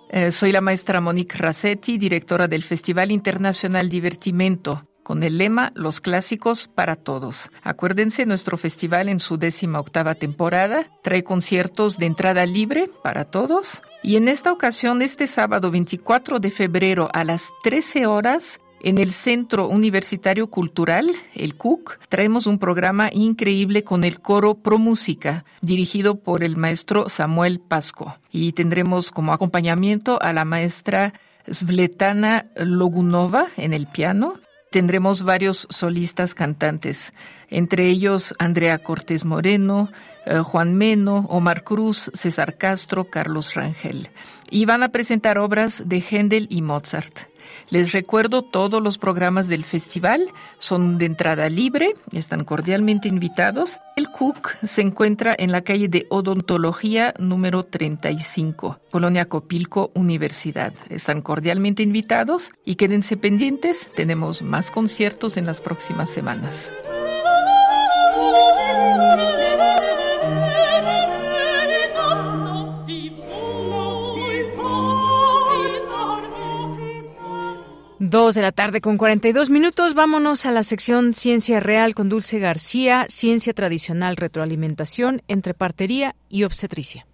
eh, 0.09 0.31
soy 0.31 0.51
la 0.51 0.61
maestra 0.61 1.01
Monique 1.01 1.39
Rassetti, 1.39 1.97
directora 1.97 2.47
del 2.47 2.61
Festival 2.61 3.11
Internacional 3.11 3.89
Divertimento, 3.89 4.87
con 5.01 5.23
el 5.23 5.39
lema 5.39 5.71
Los 5.73 5.99
clásicos 5.99 6.67
para 6.67 6.95
todos. 6.95 7.49
Acuérdense, 7.63 8.27
nuestro 8.27 8.57
festival 8.57 9.09
en 9.09 9.19
su 9.19 9.37
décima 9.37 9.79
octava 9.79 10.13
temporada 10.13 10.87
trae 11.01 11.23
conciertos 11.23 11.97
de 11.97 12.05
entrada 12.05 12.45
libre 12.45 12.91
para 13.01 13.25
todos. 13.25 13.81
Y 14.03 14.17
en 14.17 14.27
esta 14.27 14.51
ocasión, 14.51 15.01
este 15.01 15.25
sábado 15.25 15.71
24 15.71 16.39
de 16.39 16.51
febrero 16.51 17.09
a 17.11 17.23
las 17.23 17.49
13 17.63 18.05
horas, 18.05 18.59
en 18.83 18.97
el 18.97 19.11
Centro 19.11 19.69
Universitario 19.69 20.47
Cultural, 20.47 21.09
el 21.33 21.55
CUC, 21.55 21.99
traemos 22.09 22.47
un 22.47 22.59
programa 22.59 23.09
increíble 23.11 23.83
con 23.85 24.03
el 24.03 24.19
coro 24.19 24.55
Pro 24.55 24.77
Música, 24.77 25.45
dirigido 25.61 26.19
por 26.19 26.43
el 26.43 26.57
maestro 26.57 27.07
Samuel 27.07 27.61
Pasco. 27.61 28.17
Y 28.29 28.51
tendremos 28.51 29.11
como 29.11 29.33
acompañamiento 29.33 30.21
a 30.21 30.33
la 30.33 30.43
maestra 30.43 31.13
Svetana 31.49 32.47
Logunova 32.57 33.47
en 33.55 33.73
el 33.73 33.87
piano. 33.87 34.33
Tendremos 34.69 35.23
varios 35.23 35.65
solistas 35.69 36.33
cantantes, 36.33 37.13
entre 37.49 37.87
ellos 37.87 38.35
Andrea 38.37 38.79
Cortés 38.79 39.23
Moreno, 39.23 39.91
eh, 40.25 40.39
Juan 40.39 40.75
Meno, 40.75 41.27
Omar 41.29 41.63
Cruz, 41.63 42.11
César 42.13 42.57
Castro, 42.57 43.05
Carlos 43.05 43.53
Rangel. 43.53 44.09
Y 44.49 44.65
van 44.65 44.83
a 44.83 44.89
presentar 44.89 45.37
obras 45.37 45.87
de 45.87 46.01
Händel 46.01 46.47
y 46.49 46.61
Mozart. 46.63 47.32
Les 47.73 47.91
recuerdo, 47.91 48.43
todos 48.43 48.83
los 48.83 48.99
programas 48.99 49.47
del 49.47 49.63
festival 49.63 50.27
son 50.59 50.99
de 50.99 51.07
entrada 51.07 51.49
libre, 51.49 51.95
están 52.11 52.43
cordialmente 52.43 53.07
invitados. 53.07 53.79
El 53.95 54.11
Cook 54.11 54.49
se 54.63 54.81
encuentra 54.81 55.33
en 55.35 55.51
la 55.51 55.63
calle 55.63 55.87
de 55.87 56.05
Odontología 56.11 57.15
número 57.17 57.63
35, 57.65 58.79
Colonia 58.91 59.25
Copilco, 59.25 59.89
Universidad. 59.95 60.75
Están 60.89 61.23
cordialmente 61.23 61.81
invitados 61.81 62.51
y 62.63 62.75
quédense 62.75 63.17
pendientes, 63.17 63.89
tenemos 63.95 64.43
más 64.43 64.69
conciertos 64.69 65.35
en 65.37 65.47
las 65.47 65.59
próximas 65.59 66.11
semanas. 66.11 66.71
Dos 78.05 78.35
de 78.35 78.41
la 78.41 78.51
tarde 78.51 78.81
con 78.81 78.97
42 78.97 79.49
minutos. 79.49 79.93
Vámonos 79.93 80.45
a 80.45 80.51
la 80.51 80.63
sección 80.63 81.13
Ciencia 81.13 81.61
Real 81.61 81.95
con 81.95 82.09
Dulce 82.09 82.37
García, 82.37 83.05
Ciencia 83.07 83.53
Tradicional, 83.53 84.17
Retroalimentación 84.17 85.21
entre 85.29 85.53
Partería 85.53 86.13
y 86.27 86.43
Obstetricia. 86.43 87.07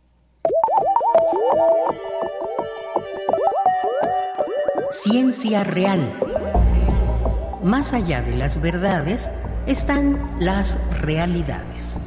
Ciencia 4.90 5.64
Real. 5.64 6.10
Más 7.64 7.94
allá 7.94 8.24
de 8.24 8.36
las 8.36 8.60
verdades 8.60 9.30
están 9.68 10.18
las 10.40 10.76
realidades. 11.02 12.00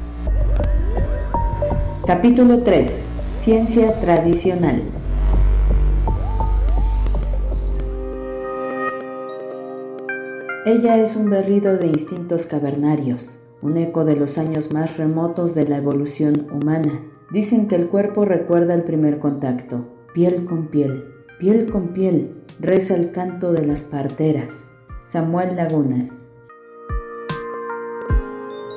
Capítulo 2.05 2.63
3. 2.63 3.07
Ciencia 3.39 3.97
Tradicional. 4.01 4.83
Ella 10.65 10.97
es 10.97 11.17
un 11.17 11.29
berrido 11.29 11.75
de 11.75 11.87
instintos 11.87 12.45
cavernarios, 12.45 13.39
un 13.61 13.75
eco 13.75 14.05
de 14.05 14.15
los 14.15 14.37
años 14.37 14.71
más 14.71 14.95
remotos 14.95 15.55
de 15.55 15.67
la 15.67 15.75
evolución 15.75 16.47
humana. 16.53 17.03
Dicen 17.31 17.67
que 17.67 17.75
el 17.75 17.89
cuerpo 17.89 18.23
recuerda 18.23 18.73
el 18.73 18.83
primer 18.83 19.19
contacto, 19.19 19.85
piel 20.13 20.45
con 20.45 20.67
piel, 20.67 21.03
piel 21.37 21.69
con 21.69 21.89
piel, 21.89 22.45
reza 22.61 22.95
el 22.95 23.11
canto 23.11 23.51
de 23.51 23.67
las 23.67 23.83
parteras. 23.83 24.71
Samuel 25.03 25.57
Lagunas. 25.57 26.32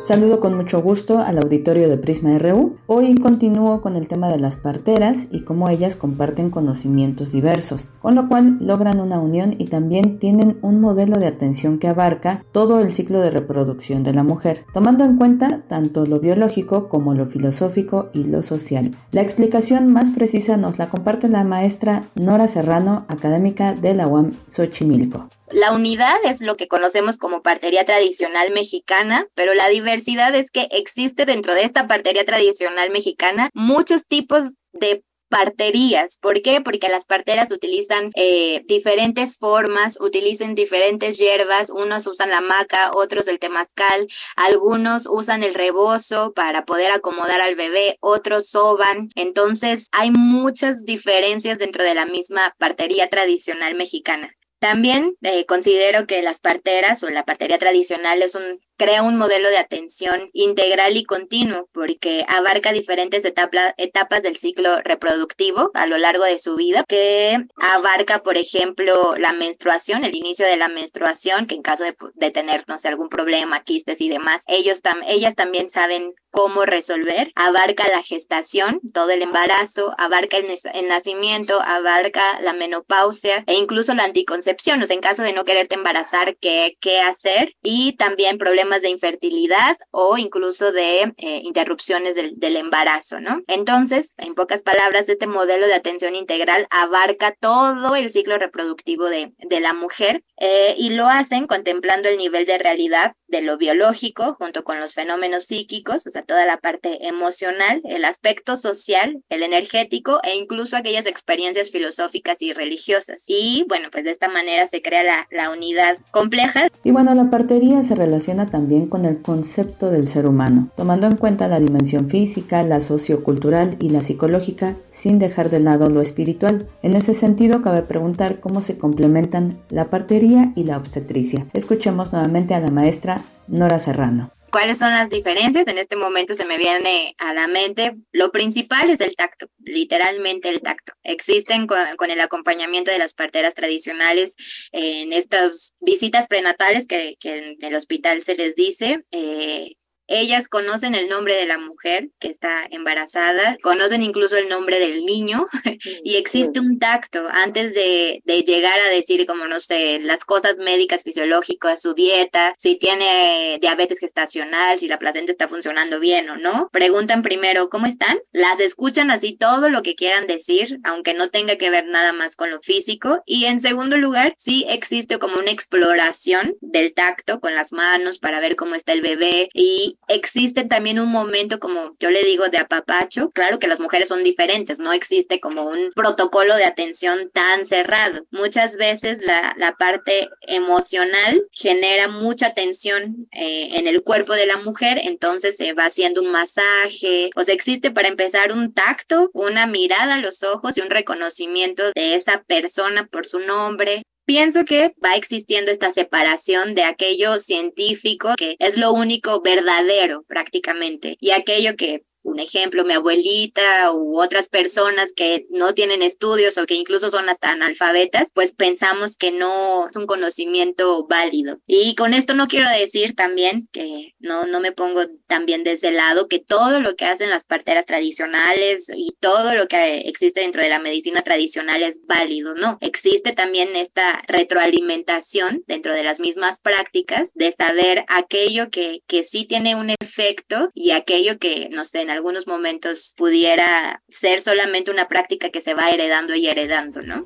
Saludo 0.07 0.39
con 0.39 0.55
mucho 0.55 0.81
gusto 0.81 1.19
al 1.19 1.37
auditorio 1.37 1.89
de 1.89 1.99
Prisma 1.99 2.39
RU. 2.39 2.77
Hoy 2.87 3.17
continúo 3.17 3.81
con 3.81 3.97
el 3.97 4.07
tema 4.07 4.29
de 4.29 4.39
las 4.39 4.55
parteras 4.55 5.27
y 5.33 5.41
cómo 5.43 5.69
ellas 5.69 5.97
comparten 5.97 6.51
conocimientos 6.51 7.33
diversos, 7.33 7.93
con 8.01 8.15
lo 8.15 8.29
cual 8.29 8.57
logran 8.61 9.01
una 9.01 9.19
unión 9.19 9.57
y 9.59 9.65
también 9.65 10.21
tienen 10.21 10.59
un 10.63 10.81
modelo 10.81 11.19
de 11.19 11.27
atención 11.27 11.81
que 11.81 11.89
abarca 11.89 12.45
todo 12.53 12.79
el 12.79 12.95
ciclo 12.95 13.19
de 13.19 13.31
reproducción 13.31 14.05
de 14.05 14.15
la 14.15 14.23
mujer, 14.23 14.65
tomando 14.73 15.03
en 15.03 15.17
cuenta 15.17 15.63
tanto 15.67 16.07
lo 16.07 16.21
biológico 16.21 16.89
como 16.89 17.13
lo 17.13 17.27
filosófico 17.27 18.07
y 18.13 18.23
lo 18.23 18.43
social. 18.43 18.97
La 19.11 19.23
explicación 19.23 19.93
más 19.93 20.13
precisa 20.13 20.57
nos 20.57 20.79
la 20.79 20.89
comparte 20.89 21.29
la 21.29 21.43
maestra 21.43 22.11
Nora 22.15 22.47
Serrano, 22.47 23.07
académica 23.09 23.75
de 23.75 23.95
la 23.95 24.07
UAM 24.07 24.35
Xochimilco. 24.47 25.27
La 25.53 25.73
unidad 25.73 26.17
es 26.25 26.41
lo 26.41 26.57
que 26.57 26.67
conocemos 26.67 27.17
como 27.19 27.43
partería 27.43 27.85
tradicional 27.85 28.51
mexicana, 28.51 29.27
pero 29.35 29.53
la 29.55 29.69
diversidad 29.69 30.35
es 30.35 30.51
que 30.51 30.67
existe 30.71 31.25
dentro 31.25 31.55
de 31.55 31.63
esta 31.63 31.87
partería 31.87 32.25
tradicional 32.25 32.91
mexicana 32.91 33.51
muchos 33.55 34.03
tipos 34.09 34.41
de 34.73 35.03
parterías. 35.29 36.11
¿Por 36.21 36.43
qué? 36.43 36.61
Porque 36.65 36.89
las 36.89 37.05
parteras 37.05 37.51
utilizan 37.51 38.11
eh, 38.15 38.63
diferentes 38.67 39.37
formas, 39.39 39.95
utilizan 40.01 40.55
diferentes 40.55 41.17
hierbas, 41.17 41.69
unos 41.71 42.07
usan 42.07 42.31
la 42.31 42.41
maca, 42.41 42.91
otros 42.97 43.27
el 43.27 43.39
temazcal, 43.39 44.09
algunos 44.37 45.03
usan 45.07 45.43
el 45.43 45.55
rebozo 45.55 46.33
para 46.35 46.65
poder 46.65 46.91
acomodar 46.91 47.41
al 47.41 47.55
bebé, 47.55 47.97
otros 48.01 48.49
soban. 48.51 49.11
Entonces 49.15 49.87
hay 49.93 50.11
muchas 50.11 50.83
diferencias 50.85 51.59
dentro 51.59 51.85
de 51.85 51.95
la 51.95 52.07
misma 52.07 52.55
partería 52.59 53.09
tradicional 53.09 53.75
mexicana. 53.75 54.29
También 54.59 55.15
eh, 55.23 55.45
considero 55.47 56.07
que 56.07 56.23
las 56.23 56.39
parteras 56.41 57.03
o 57.03 57.09
la 57.09 57.25
partería 57.25 57.59
tradicional 57.59 58.23
es 58.23 58.35
un 58.35 58.61
crea 58.77 59.03
un 59.03 59.17
modelo 59.17 59.49
de 59.49 59.59
atención 59.59 60.31
integral 60.33 60.97
y 60.97 61.05
continuo 61.05 61.67
porque 61.73 62.23
abarca 62.29 62.73
diferentes 62.73 63.25
etapas 63.25 64.23
del 64.23 64.39
ciclo 64.41 64.81
reproductivo 64.83 65.71
a 65.75 65.87
lo 65.87 65.99
largo 65.99 66.25
de 66.25 66.41
su 66.41 66.55
vida, 66.55 66.85
que 66.89 67.37
abarca, 67.57 68.21
por 68.21 68.37
ejemplo, 68.37 68.93
la 69.19 69.33
menstruación, 69.33 70.05
el 70.05 70.17
inicio 70.17 70.47
de 70.47 70.57
la 70.57 70.69
menstruación, 70.69 71.47
que 71.47 71.55
en 71.55 71.63
caso 71.63 71.85
de, 71.85 71.95
de 72.15 72.31
tener, 72.31 72.65
no 72.67 72.79
sé, 72.81 72.89
algún 72.89 73.09
problema, 73.09 73.63
quistes 73.63 74.01
y 74.01 74.09
demás, 74.09 74.43
ellos 74.47 74.81
tam 74.83 75.03
ellas 75.07 75.35
también 75.37 75.71
saben 75.73 76.13
cómo 76.31 76.67
resolver, 76.67 77.33
abarca 77.35 77.85
la 77.91 78.03
gestación, 78.03 78.81
todo 78.93 79.09
el 79.09 79.23
embarazo, 79.23 79.95
abarca 79.97 80.37
el, 80.37 80.59
el 80.75 80.89
nacimiento, 80.89 81.59
abarca 81.63 82.41
la 82.43 82.53
menopausia 82.53 83.43
e 83.47 83.55
incluso 83.55 83.95
la 83.95 84.05
anticoncepción, 84.05 84.83
o 84.83 84.87
sea, 84.87 84.95
en 84.95 85.01
caso 85.01 85.23
de 85.23 85.33
no 85.33 85.45
quererte 85.45 85.77
embarazar, 85.77 86.37
qué, 86.41 86.77
qué 86.83 87.01
hacer, 87.01 87.55
y 87.63 87.97
también 87.97 88.37
problemas 88.37 88.66
de 88.67 88.91
infertilidad 88.91 89.77
o 89.91 90.19
incluso 90.19 90.73
de 90.73 91.03
eh, 91.17 91.41
interrupciones 91.45 92.15
del, 92.15 92.39
del, 92.39 92.57
embarazo, 92.57 93.21
¿no? 93.21 93.41
Entonces, 93.47 94.07
en 94.19 94.35
pocas 94.35 94.61
palabras, 94.63 95.09
este 95.09 95.27
modelo 95.27 95.67
de 95.67 95.75
atención 95.75 96.15
integral 96.15 96.67
abarca 96.71 97.35
todo 97.41 97.95
el 97.95 98.13
ciclo 98.13 98.39
reproductivo 98.39 99.05
de, 99.05 99.33
de 99.39 99.61
la 99.61 99.73
mujer 99.73 100.23
eh, 100.39 100.75
y 100.79 100.91
lo 100.91 101.07
hacen 101.07 101.47
contemplando 101.47 102.09
el 102.09 102.19
nivel 102.19 102.45
de 102.45 102.59
realidad 102.59 103.13
de 103.29 103.43
lo 103.43 103.57
biológico 103.57 104.35
junto 104.35 104.65
con 104.65 104.81
los 104.81 104.93
fenómenos 104.95 105.45
psíquicos, 105.47 105.99
o 106.07 106.11
sea, 106.11 106.23
toda 106.25 106.45
la 106.45 106.59
parte 106.59 107.07
emocional, 107.07 107.81
el 107.85 108.05
aspecto 108.05 108.61
social, 108.61 109.23
el 109.29 109.43
energético 109.43 110.13
e 110.23 110.37
incluso 110.37 110.77
aquellas 110.77 111.07
experiencias 111.07 111.71
filosóficas 111.71 112.37
y 112.41 112.53
religiosas. 112.53 113.19
Y 113.27 113.65
bueno, 113.69 113.89
pues 113.91 114.05
de 114.05 114.13
esta 114.13 114.29
manera 114.29 114.69
se 114.71 114.83
crea 114.83 115.03
la, 115.03 115.27
la 115.31 115.51
unidad 115.51 115.97
compleja. 116.11 116.63
Y 116.85 116.93
bueno, 116.93 117.15
la 117.15 117.31
partería 117.31 117.83
se 117.83 117.95
relaciona 117.95 118.47
también 118.47 118.56
con 118.89 119.05
el 119.05 119.21
concepto 119.21 119.91
del 119.91 120.09
ser 120.09 120.27
humano, 120.27 120.71
tomando 120.77 121.07
en 121.07 121.17
cuenta 121.17 121.47
la 121.47 121.61
dimensión 121.61 122.09
física, 122.09 122.63
la 122.63 122.81
sociocultural 122.81 123.77
y 123.81 123.91
la 123.91 124.03
psicológica, 124.03 124.77
sin 124.91 125.19
dejar 125.19 125.51
de 125.51 125.61
lado 125.61 125.91
lo 125.91 126.01
espiritual. 126.01 126.67
En 126.83 126.95
ese 126.95 127.13
sentido, 127.13 127.61
cabe 127.63 127.83
preguntar 127.83 128.41
cómo 128.41 128.63
se 128.63 128.79
complementan 128.79 129.59
la 129.69 129.89
partería 129.89 130.53
y 130.57 130.65
la 130.65 130.79
obstetricia. 130.79 131.47
Escuchemos 131.53 132.13
nuevamente 132.13 132.55
a 132.55 132.61
la 132.61 132.71
maestra 132.71 133.23
Nora 133.49 133.79
Serrano. 133.79 134.31
¿Cuáles 134.51 134.79
son 134.79 134.91
las 134.91 135.11
diferencias? 135.11 135.67
En 135.67 135.79
este 135.79 135.97
momento 135.97 136.35
se 136.37 136.47
me 136.47 136.57
viene 136.57 137.15
a 137.19 137.35
la 137.35 137.47
mente. 137.47 137.83
Lo 138.13 138.31
principal 138.31 138.91
es 138.91 139.01
el 139.01 139.15
tacto, 139.17 139.47
literalmente 139.59 140.49
el 140.49 140.61
tacto. 140.61 140.93
Existen 141.03 141.67
con, 141.67 141.79
con 141.97 142.11
el 142.11 142.21
acompañamiento 142.21 142.91
de 142.91 142.99
las 142.99 143.13
parteras 143.15 143.55
tradicionales 143.55 144.33
en 144.73 145.13
estas 145.13 145.53
visitas 145.81 146.27
prenatales 146.29 146.87
que, 146.89 147.17
que 147.21 147.53
en 147.53 147.65
el 147.65 147.77
hospital 147.77 148.25
se 148.25 148.35
les 148.35 148.55
dice. 148.55 149.05
Eh, 149.11 149.75
ellas 150.09 150.47
conocen 150.49 150.95
el 150.95 151.09
nombre 151.09 151.35
de 151.35 151.47
la 151.47 151.59
mujer 151.59 152.09
que 152.21 152.29
está 152.29 152.67
embarazada, 152.71 153.57
conocen 153.63 154.03
incluso 154.03 154.37
el 154.37 154.49
nombre 154.49 154.79
del 154.79 155.05
niño 155.05 155.47
y 156.05 156.19
existe 156.19 156.61
un 156.61 156.79
tacto 156.79 157.21
antes 157.45 157.75
de, 157.75 158.21
de 158.25 158.43
llegar 158.43 158.81
a 158.81 158.91
decir 158.91 159.27
como 159.27 159.47
no 159.47 159.61
sé, 159.63 159.99
las 160.01 160.21
cosas 160.21 160.57
médicas 160.59 161.03
fisiológicas, 161.03 161.81
su 161.83 161.95
dieta, 161.95 162.55
si 162.63 162.77
tiene 162.79 163.59
diabetes 163.61 163.99
gestacional, 163.99 164.79
si 164.79 164.89
la 164.89 164.99
placenta 164.99 165.33
está 165.33 165.49
funcionando 165.49 166.01
bien 166.01 166.29
o 166.31 166.37
no. 166.37 166.69
Preguntan 166.73 167.23
primero 167.23 167.69
cómo 167.69 167.87
están, 167.87 168.19
las 168.33 168.59
escuchan 168.61 169.11
así 169.11 169.37
todo 169.39 169.69
lo 169.71 169.83
que 169.83 169.95
quieran 169.95 170.23
decir, 170.27 170.79
aunque 170.85 171.15
no 171.15 171.31
tenga 171.31 171.57
que 171.57 171.71
ver 171.71 171.87
nada 171.87 172.13
más 172.13 172.35
con 172.37 172.51
lo 172.51 172.61
físico. 172.61 173.23
Y 173.27 173.45
en 173.45 173.63
segundo 173.63 173.97
lugar, 173.97 174.35
sí 174.47 174.65
existe 174.69 175.19
como 175.19 175.35
una 175.39 175.53
exploración 175.53 176.55
del 176.61 176.95
tacto 176.95 177.41
con 177.41 177.55
las 177.55 177.71
manos 177.73 178.19
para 178.19 178.41
ver 178.41 178.57
cómo 178.57 178.75
está 178.75 178.93
el 178.93 179.01
bebé 179.01 179.49
y 179.55 179.96
existe 180.09 180.65
también 180.65 180.99
un 180.99 181.11
momento 181.11 181.59
como 181.59 181.97
yo 182.01 182.11
le 182.11 182.21
digo 182.21 182.49
de 182.49 182.59
apapacho, 182.59 183.31
claro 183.31 183.59
que 183.59 183.67
las 183.67 183.81
mujeres 183.81 184.09
son 184.09 184.23
diferentes, 184.23 184.79
no 184.79 184.93
existe 184.93 185.41
como 185.41 185.65
un 185.65 185.93
protocolo 185.95 186.55
de 186.57 186.65
atención 186.65 187.31
tan 187.33 187.69
cerrado. 187.69 188.25
Muchas 188.31 188.73
veces 188.77 189.19
la, 189.27 189.55
la 189.57 189.73
parte 189.73 190.29
emocional 190.43 191.43
genera 191.53 192.09
mucha 192.09 192.53
tensión 192.55 193.27
eh, 193.33 193.69
en 193.79 193.87
el 193.87 194.03
cuerpo 194.03 194.33
de 194.35 194.47
la 194.47 194.57
mujer, 194.65 194.99
entonces 195.03 195.57
se 195.57 195.73
va 195.73 195.87
haciendo 195.87 196.23
un 196.23 196.31
masaje, 196.31 197.31
o 197.37 197.45
sea, 197.45 197.55
existe 197.55 197.91
para 197.91 198.09
empezar 198.09 198.53
un 198.53 198.73
tacto, 198.75 199.31
una 199.33 199.67
mirada 199.67 200.15
a 200.15 200.21
los 200.21 200.43
ojos 200.43 200.73
y 200.77 200.81
un 200.81 200.91
reconocimiento 200.91 201.83
de 201.95 202.17
esa 202.17 202.43
persona 202.47 203.09
por 203.11 203.29
su 203.29 203.39
nombre, 203.41 204.03
pienso 204.27 204.65
que 204.65 204.93
va 205.03 205.17
existiendo 205.17 205.71
esta 205.71 205.93
separación 205.95 206.75
de 206.75 206.85
aquello 206.85 207.41
científico, 207.45 208.35
que 208.37 208.57
es 208.59 208.77
lo 208.77 208.93
único 208.93 209.41
verdadero 209.41 210.25
prácticamente, 210.29 211.17
y 211.21 211.33
aquello 211.33 211.77
que 211.77 212.03
un 212.27 212.41
ejemplo, 212.41 212.85
mi 212.85 212.93
abuelita 212.93 213.93
u 213.93 214.21
otras 214.21 214.49
personas 214.49 215.09
que 215.15 215.47
no 215.51 215.75
tienen 215.75 216.03
estudios 216.03 216.57
o 216.59 216.67
que 216.67 216.75
incluso 216.75 217.11
son 217.11 217.29
hasta 217.29 217.53
analfabetas, 217.53 218.25
pues 218.35 218.53
pensamos 218.57 219.13
que 219.19 219.31
no 219.31 219.89
es 219.89 219.97
un 219.97 220.07
conocimiento 220.07 221.07
válido. 221.07 221.59
Y 221.67 221.95
con 221.95 222.15
esto 222.15 222.35
no 222.35 222.49
quiero 222.49 222.69
decir 222.79 223.15
también 223.15 223.69
que 223.73 224.13
no, 224.19 224.45
no 224.45 224.59
me 224.61 224.73
pongo 224.73 225.03
también 225.29 225.63
desde 225.63 225.89
el 225.89 225.97
lado 225.97 226.27
que 226.29 226.41
todo 226.41 226.81
lo 226.81 226.97
que 226.97 227.05
hacen 227.05 227.31
las 227.31 227.45
parteras 227.45 227.87
tradicionales 227.87 228.85
y 228.95 229.15
todo 229.21 229.55
lo 229.55 229.69
que 229.69 230.01
existe 230.01 230.41
dentro 230.41 230.63
de 230.63 230.71
la 230.71 230.81
medicina 230.81 231.21
tradicional 231.21 231.81
es 231.83 231.97
válido, 232.07 232.55
no. 232.55 232.79
Existe 232.81 233.35
también 233.35 233.75
esta 233.77 234.21
retroalimentación 234.27 235.63
dentro 235.69 235.93
de 235.93 236.03
las 236.03 236.19
mismas 236.19 236.59
prácticas 236.61 237.29
de 237.35 237.55
saber 237.57 238.05
aquello 238.09 238.69
que, 238.73 238.99
que 239.07 239.29
sí 239.31 239.47
tiene 239.47 239.77
un 239.77 239.91
efecto 239.91 240.71
y 240.75 240.91
aquello 240.91 241.39
que, 241.39 241.69
no 241.71 241.87
sé, 241.89 242.01
en 242.01 242.16
algunos 242.17 242.47
momentos 242.47 242.99
pudiera 243.17 244.03
ser 244.21 244.43
solamente 244.45 244.91
una 244.91 245.07
práctica 245.07 245.51
que 245.51 245.63
se 245.63 245.75
va 245.75 245.89
heredando 245.91 246.35
y 246.35 246.47
heredando, 246.47 247.03
¿no? 247.03 247.21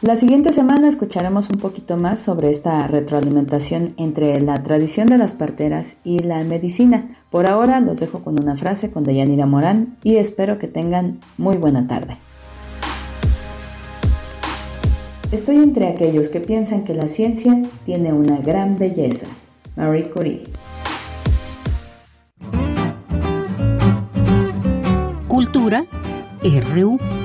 La 0.00 0.16
siguiente 0.16 0.52
semana 0.52 0.88
escucharemos 0.88 1.48
un 1.48 1.60
poquito 1.60 1.96
más 1.96 2.20
sobre 2.20 2.50
esta 2.50 2.88
retroalimentación 2.88 3.94
entre 3.98 4.40
la 4.40 4.60
tradición 4.60 5.06
de 5.06 5.16
las 5.16 5.32
parteras 5.32 5.96
y 6.02 6.18
la 6.18 6.42
medicina. 6.42 7.08
Por 7.30 7.46
ahora 7.46 7.80
los 7.80 8.00
dejo 8.00 8.20
con 8.20 8.40
una 8.40 8.56
frase 8.56 8.90
con 8.90 9.04
Deyanira 9.04 9.46
Morán 9.46 9.96
y 10.02 10.16
espero 10.16 10.58
que 10.58 10.66
tengan 10.66 11.20
muy 11.38 11.56
buena 11.56 11.86
tarde. 11.86 12.16
Estoy 15.30 15.56
entre 15.56 15.86
aquellos 15.86 16.30
que 16.30 16.40
piensan 16.40 16.84
que 16.84 16.94
la 16.94 17.06
ciencia 17.06 17.62
tiene 17.84 18.12
una 18.12 18.38
gran 18.38 18.78
belleza. 18.78 19.28
Marie 19.76 20.10
Curie. 20.10 20.42
Cultura 25.42 25.84
RU. 26.44 27.21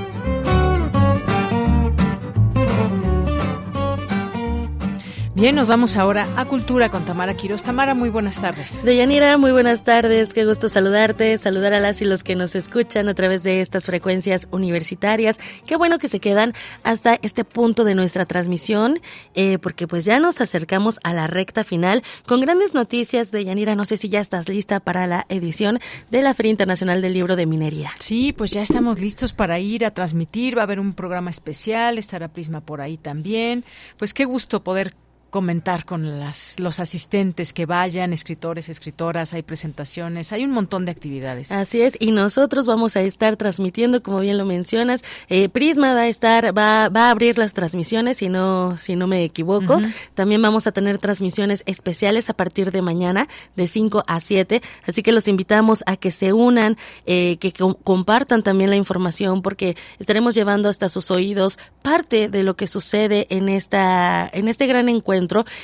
Bien, 5.38 5.54
nos 5.54 5.68
vamos 5.68 5.96
ahora 5.96 6.26
a 6.34 6.46
Cultura 6.46 6.88
con 6.88 7.04
Tamara 7.04 7.36
Quiroz. 7.36 7.62
Tamara, 7.62 7.94
muy 7.94 8.08
buenas 8.08 8.40
tardes. 8.40 8.82
Deyanira, 8.82 9.38
muy 9.38 9.52
buenas 9.52 9.84
tardes. 9.84 10.32
Qué 10.32 10.44
gusto 10.44 10.68
saludarte, 10.68 11.38
saludar 11.38 11.74
a 11.74 11.78
las 11.78 12.02
y 12.02 12.06
los 12.06 12.24
que 12.24 12.34
nos 12.34 12.56
escuchan 12.56 13.08
a 13.08 13.14
través 13.14 13.44
de 13.44 13.60
estas 13.60 13.86
frecuencias 13.86 14.48
universitarias. 14.50 15.38
Qué 15.64 15.76
bueno 15.76 16.00
que 16.00 16.08
se 16.08 16.18
quedan 16.18 16.54
hasta 16.82 17.20
este 17.22 17.44
punto 17.44 17.84
de 17.84 17.94
nuestra 17.94 18.26
transmisión, 18.26 18.98
eh, 19.36 19.58
porque 19.60 19.86
pues 19.86 20.04
ya 20.04 20.18
nos 20.18 20.40
acercamos 20.40 20.98
a 21.04 21.12
la 21.12 21.28
recta 21.28 21.62
final 21.62 22.02
con 22.26 22.40
grandes 22.40 22.74
noticias. 22.74 23.30
Deyanira, 23.30 23.76
no 23.76 23.84
sé 23.84 23.96
si 23.96 24.08
ya 24.08 24.18
estás 24.18 24.48
lista 24.48 24.80
para 24.80 25.06
la 25.06 25.24
edición 25.28 25.78
de 26.10 26.20
la 26.20 26.34
Feria 26.34 26.50
Internacional 26.50 27.00
del 27.00 27.12
Libro 27.12 27.36
de 27.36 27.46
Minería. 27.46 27.92
Sí, 28.00 28.32
pues 28.32 28.50
ya 28.50 28.62
estamos 28.62 28.98
listos 28.98 29.34
para 29.34 29.60
ir 29.60 29.86
a 29.86 29.94
transmitir. 29.94 30.56
Va 30.56 30.62
a 30.62 30.64
haber 30.64 30.80
un 30.80 30.94
programa 30.94 31.30
especial, 31.30 31.96
estará 31.96 32.26
Prisma 32.26 32.60
por 32.60 32.80
ahí 32.80 32.96
también. 32.96 33.64
Pues 33.98 34.12
qué 34.12 34.24
gusto 34.24 34.64
poder 34.64 34.96
comentar 35.30 35.84
con 35.84 36.20
las, 36.20 36.58
los 36.58 36.80
asistentes 36.80 37.52
que 37.52 37.66
vayan, 37.66 38.12
escritores, 38.12 38.68
escritoras, 38.68 39.34
hay 39.34 39.42
presentaciones, 39.42 40.32
hay 40.32 40.44
un 40.44 40.52
montón 40.52 40.86
de 40.86 40.92
actividades. 40.92 41.52
Así 41.52 41.82
es, 41.82 41.96
y 42.00 42.12
nosotros 42.12 42.66
vamos 42.66 42.96
a 42.96 43.02
estar 43.02 43.36
transmitiendo, 43.36 44.02
como 44.02 44.20
bien 44.20 44.38
lo 44.38 44.46
mencionas, 44.46 45.04
eh, 45.28 45.48
Prisma 45.50 45.92
va 45.92 46.02
a 46.02 46.08
estar, 46.08 46.56
va, 46.56 46.88
va 46.88 47.08
a 47.08 47.10
abrir 47.10 47.36
las 47.36 47.52
transmisiones, 47.52 48.16
si 48.16 48.30
no, 48.30 48.78
si 48.78 48.96
no 48.96 49.06
me 49.06 49.22
equivoco. 49.22 49.80
También 50.14 50.40
vamos 50.40 50.66
a 50.66 50.72
tener 50.72 50.96
transmisiones 50.98 51.62
especiales 51.66 52.30
a 52.30 52.34
partir 52.34 52.72
de 52.72 52.80
mañana, 52.80 53.28
de 53.54 53.66
5 53.66 54.04
a 54.06 54.20
7, 54.20 54.62
así 54.86 55.02
que 55.02 55.12
los 55.12 55.28
invitamos 55.28 55.84
a 55.86 55.96
que 55.96 56.10
se 56.10 56.32
unan, 56.32 56.78
eh, 57.04 57.36
que 57.38 57.52
compartan 57.52 58.42
también 58.42 58.70
la 58.70 58.76
información, 58.76 59.42
porque 59.42 59.76
estaremos 59.98 60.34
llevando 60.34 60.70
hasta 60.70 60.88
sus 60.88 61.10
oídos 61.10 61.58
parte 61.82 62.28
de 62.28 62.42
lo 62.42 62.56
que 62.56 62.66
sucede 62.66 63.26
en 63.30 63.50
esta, 63.50 64.28
en 64.32 64.48
este 64.48 64.66
gran 64.66 64.88
encuentro 64.88 65.17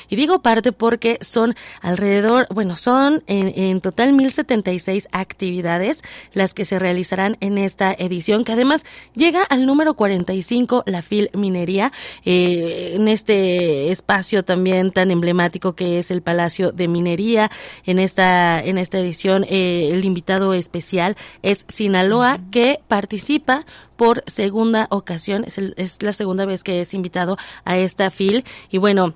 y 0.08 0.16
digo 0.16 0.40
parte 0.40 0.72
porque 0.72 1.18
son 1.20 1.54
alrededor, 1.80 2.46
bueno, 2.50 2.76
son 2.76 3.22
en, 3.26 3.52
en 3.56 3.80
total 3.80 4.12
1076 4.12 5.08
actividades 5.12 6.02
las 6.32 6.54
que 6.54 6.64
se 6.64 6.78
realizarán 6.78 7.36
en 7.40 7.58
esta 7.58 7.92
edición, 7.92 8.44
que 8.44 8.52
además 8.52 8.84
llega 9.14 9.42
al 9.42 9.66
número 9.66 9.94
45, 9.94 10.84
la 10.86 11.02
FIL 11.02 11.30
Minería, 11.34 11.92
eh, 12.24 12.92
en 12.94 13.08
este 13.08 13.90
espacio 13.90 14.44
también 14.44 14.90
tan 14.90 15.10
emblemático 15.10 15.74
que 15.74 15.98
es 15.98 16.10
el 16.10 16.22
Palacio 16.22 16.72
de 16.72 16.88
Minería. 16.88 17.50
En 17.84 17.98
esta, 17.98 18.62
en 18.62 18.78
esta 18.78 18.98
edición, 18.98 19.44
eh, 19.48 19.90
el 19.92 20.04
invitado 20.04 20.54
especial 20.54 21.16
es 21.42 21.64
Sinaloa, 21.68 22.38
que 22.50 22.80
participa 22.88 23.66
por 23.96 24.24
segunda 24.26 24.86
ocasión. 24.90 25.44
Es, 25.44 25.58
es, 25.58 26.02
la 26.02 26.12
segunda 26.12 26.46
vez 26.46 26.62
que 26.64 26.80
es 26.80 26.94
invitado 26.94 27.36
a 27.64 27.76
esta 27.76 28.10
FIL. 28.10 28.44
Y 28.70 28.78
bueno, 28.78 29.14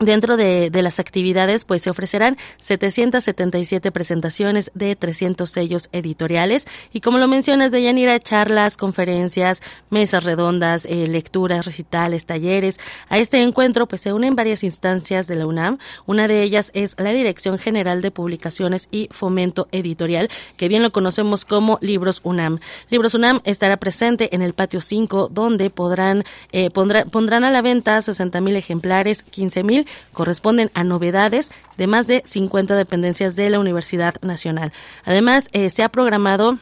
Dentro 0.00 0.36
de, 0.36 0.70
de, 0.70 0.82
las 0.82 0.98
actividades, 0.98 1.64
pues 1.64 1.82
se 1.82 1.88
ofrecerán 1.88 2.36
777 2.56 3.92
presentaciones 3.92 4.72
de 4.74 4.96
300 4.96 5.48
sellos 5.48 5.88
editoriales 5.92 6.66
y 6.92 7.00
como 7.00 7.18
lo 7.18 7.28
mencionas, 7.28 7.70
de 7.70 7.80
Yanira, 7.80 8.18
charlas, 8.18 8.76
conferencias, 8.76 9.62
mesas 9.90 10.24
redondas, 10.24 10.84
eh, 10.86 11.06
lecturas, 11.06 11.64
recitales, 11.64 12.26
talleres. 12.26 12.80
A 13.08 13.18
este 13.18 13.40
encuentro, 13.40 13.86
pues 13.86 14.00
se 14.00 14.12
unen 14.12 14.34
varias 14.34 14.64
instancias 14.64 15.28
de 15.28 15.36
la 15.36 15.46
UNAM. 15.46 15.78
Una 16.06 16.26
de 16.26 16.42
ellas 16.42 16.72
es 16.74 16.96
la 16.98 17.10
Dirección 17.10 17.56
General 17.56 18.02
de 18.02 18.10
Publicaciones 18.10 18.88
y 18.90 19.08
Fomento 19.12 19.68
Editorial, 19.70 20.28
que 20.56 20.66
bien 20.66 20.82
lo 20.82 20.90
conocemos 20.90 21.44
como 21.44 21.78
Libros 21.80 22.20
UNAM. 22.24 22.58
Libros 22.90 23.14
UNAM 23.14 23.40
estará 23.44 23.76
presente 23.76 24.34
en 24.34 24.42
el 24.42 24.54
patio 24.54 24.80
5, 24.80 25.28
donde 25.32 25.70
podrán 25.70 26.24
eh, 26.50 26.70
pondrán 26.70 27.44
a 27.44 27.50
la 27.50 27.62
venta 27.62 28.02
60 28.02 28.40
mil 28.40 28.56
ejemplares, 28.56 29.22
15 29.22 29.62
mil 29.62 29.83
corresponden 30.12 30.70
a 30.74 30.84
novedades 30.84 31.50
de 31.76 31.86
más 31.86 32.06
de 32.06 32.22
50 32.24 32.74
dependencias 32.74 33.36
de 33.36 33.50
la 33.50 33.58
Universidad 33.58 34.14
Nacional. 34.22 34.72
Además, 35.04 35.48
eh, 35.52 35.70
se 35.70 35.82
ha 35.82 35.88
programado 35.88 36.58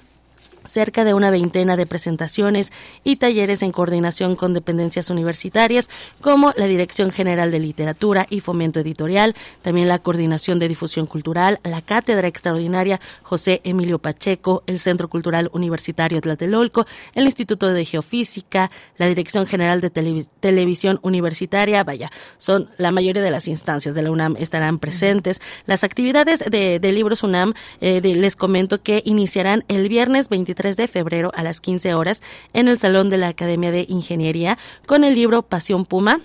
cerca 0.65 1.05
de 1.05 1.15
una 1.15 1.31
veintena 1.31 1.77
de 1.77 1.87
presentaciones 1.87 2.73
y 3.05 3.17
talleres 3.17 3.63
en 3.63 3.73
coordinación 3.73 4.37
con 4.37 4.55
dependencias 4.55 5.11
universitarias 5.11 5.89
como 6.21 6.53
la 6.57 6.67
Dirección 6.67 7.11
General 7.11 7.51
de 7.51 7.59
Literatura 7.59 8.27
y 8.31 8.41
Fomento 8.41 8.81
Editorial, 8.81 9.35
también 9.63 9.89
la 9.89 9.99
Coordinación 9.99 10.59
de 10.59 10.69
Difusión 10.69 11.07
Cultural, 11.07 11.61
la 11.65 11.83
Cátedra 11.83 12.29
Extraordinaria 12.29 13.01
José 13.23 13.61
Emilio 13.65 13.99
Pacheco, 13.99 14.63
el 14.67 14.79
Centro 14.79 15.09
Cultural 15.09 15.51
Universitario 15.53 16.21
Tlatelolco, 16.21 16.87
el 17.15 17.25
Instituto 17.25 17.73
de 17.73 17.85
Geofísica, 17.85 18.71
la 18.97 19.07
Dirección 19.07 19.47
General 19.47 19.81
de 19.81 19.91
Televisión 19.91 20.99
Universitaria, 21.03 21.85
vaya, 21.85 22.11
son 22.39 22.71
la 22.77 22.91
mayoría 22.91 23.23
de 23.23 23.31
las 23.31 23.49
instancias 23.49 23.95
de 23.95 24.03
la 24.03 24.11
UNAM 24.11 24.37
estarán 24.39 24.79
presentes. 24.79 25.41
Las 25.67 25.85
actividades 25.85 26.41
de, 26.41 26.93
Libros 26.93 27.23
UNAM, 27.23 27.55
eh, 27.81 28.01
les 28.03 28.37
comento 28.37 28.83
que 28.83 29.03
iniciarán 29.07 29.65
el 29.69 29.89
viernes 29.89 30.29
23 30.29 30.52
de 30.55 30.87
febrero 30.87 31.33
a 31.35 31.43
las 31.43 31.61
15 31.61 31.95
horas 31.95 32.23
en 32.53 32.69
el 32.69 32.79
Salón 32.79 33.11
de 33.11 33.17
la 33.17 33.29
Academia 33.29 33.71
de 33.71 33.87
Ingeniería 33.89 34.59
con 34.87 35.03
el 35.03 35.15
libro 35.15 35.43
Pasión 35.43 35.87
Puma 35.87 36.21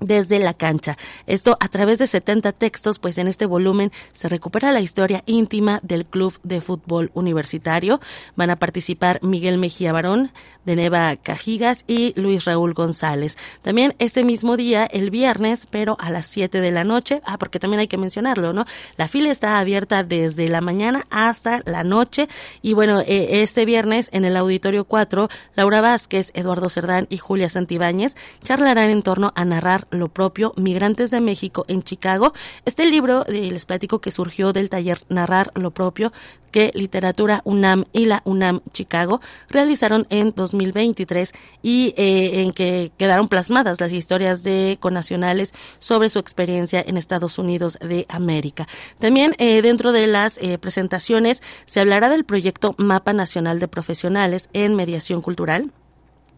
desde 0.00 0.38
la 0.38 0.54
cancha. 0.54 0.96
Esto 1.26 1.56
a 1.60 1.68
través 1.68 1.98
de 1.98 2.06
70 2.06 2.52
textos, 2.52 2.98
pues 2.98 3.18
en 3.18 3.28
este 3.28 3.46
volumen 3.46 3.92
se 4.12 4.28
recupera 4.28 4.72
la 4.72 4.80
historia 4.80 5.22
íntima 5.26 5.80
del 5.82 6.06
Club 6.06 6.38
de 6.42 6.60
Fútbol 6.60 7.10
Universitario. 7.14 8.00
Van 8.34 8.50
a 8.50 8.56
participar 8.56 9.22
Miguel 9.22 9.58
Mejía 9.58 9.92
Barón, 9.92 10.32
Deneva 10.64 11.16
Cajigas 11.16 11.84
y 11.86 12.12
Luis 12.20 12.44
Raúl 12.44 12.74
González. 12.74 13.38
También 13.62 13.94
ese 13.98 14.24
mismo 14.24 14.56
día, 14.56 14.84
el 14.84 15.10
viernes, 15.10 15.66
pero 15.70 15.96
a 16.00 16.10
las 16.10 16.26
7 16.26 16.60
de 16.60 16.72
la 16.72 16.84
noche, 16.84 17.22
ah, 17.24 17.38
porque 17.38 17.58
también 17.58 17.80
hay 17.80 17.88
que 17.88 17.98
mencionarlo, 17.98 18.52
¿no? 18.52 18.66
La 18.96 19.08
fila 19.08 19.30
está 19.30 19.58
abierta 19.58 20.02
desde 20.02 20.48
la 20.48 20.60
mañana 20.60 21.06
hasta 21.10 21.62
la 21.64 21.84
noche 21.84 22.28
y 22.62 22.74
bueno, 22.74 23.00
eh, 23.00 23.42
este 23.42 23.64
viernes 23.64 24.10
en 24.12 24.24
el 24.24 24.36
Auditorio 24.36 24.84
4, 24.84 25.28
Laura 25.54 25.80
Vázquez, 25.80 26.32
Eduardo 26.34 26.68
Cerdán 26.68 27.06
y 27.10 27.18
Julia 27.18 27.48
Santibáñez 27.48 28.16
charlarán 28.42 28.90
en 28.90 29.02
torno 29.02 29.32
a 29.36 29.44
narrar 29.44 29.85
lo 29.90 30.08
propio, 30.08 30.52
Migrantes 30.56 31.10
de 31.10 31.20
México 31.20 31.64
en 31.68 31.82
Chicago. 31.82 32.32
Este 32.64 32.86
libro, 32.86 33.24
eh, 33.26 33.50
les 33.50 33.64
platico 33.64 34.00
que 34.00 34.10
surgió 34.10 34.52
del 34.52 34.70
taller 34.70 35.00
Narrar 35.08 35.52
lo 35.54 35.70
propio 35.70 36.12
que 36.50 36.70
Literatura 36.74 37.42
UNAM 37.44 37.84
y 37.92 38.06
la 38.06 38.22
UNAM 38.24 38.62
Chicago 38.72 39.20
realizaron 39.48 40.06
en 40.10 40.32
2023 40.34 41.32
y 41.62 41.92
eh, 41.96 42.42
en 42.42 42.52
que 42.52 42.92
quedaron 42.96 43.28
plasmadas 43.28 43.80
las 43.80 43.92
historias 43.92 44.42
de 44.42 44.78
conacionales 44.80 45.52
sobre 45.78 46.08
su 46.08 46.18
experiencia 46.18 46.82
en 46.86 46.96
Estados 46.96 47.38
Unidos 47.38 47.78
de 47.80 48.06
América. 48.08 48.68
También 48.98 49.34
eh, 49.38 49.60
dentro 49.60 49.92
de 49.92 50.06
las 50.06 50.38
presentaciones 50.60 51.42
se 51.66 51.80
hablará 51.80 52.08
del 52.08 52.24
proyecto 52.24 52.74
Mapa 52.78 53.12
Nacional 53.12 53.58
de 53.58 53.68
Profesionales 53.68 54.48
en 54.52 54.74
Mediación 54.74 55.20
Cultural 55.20 55.72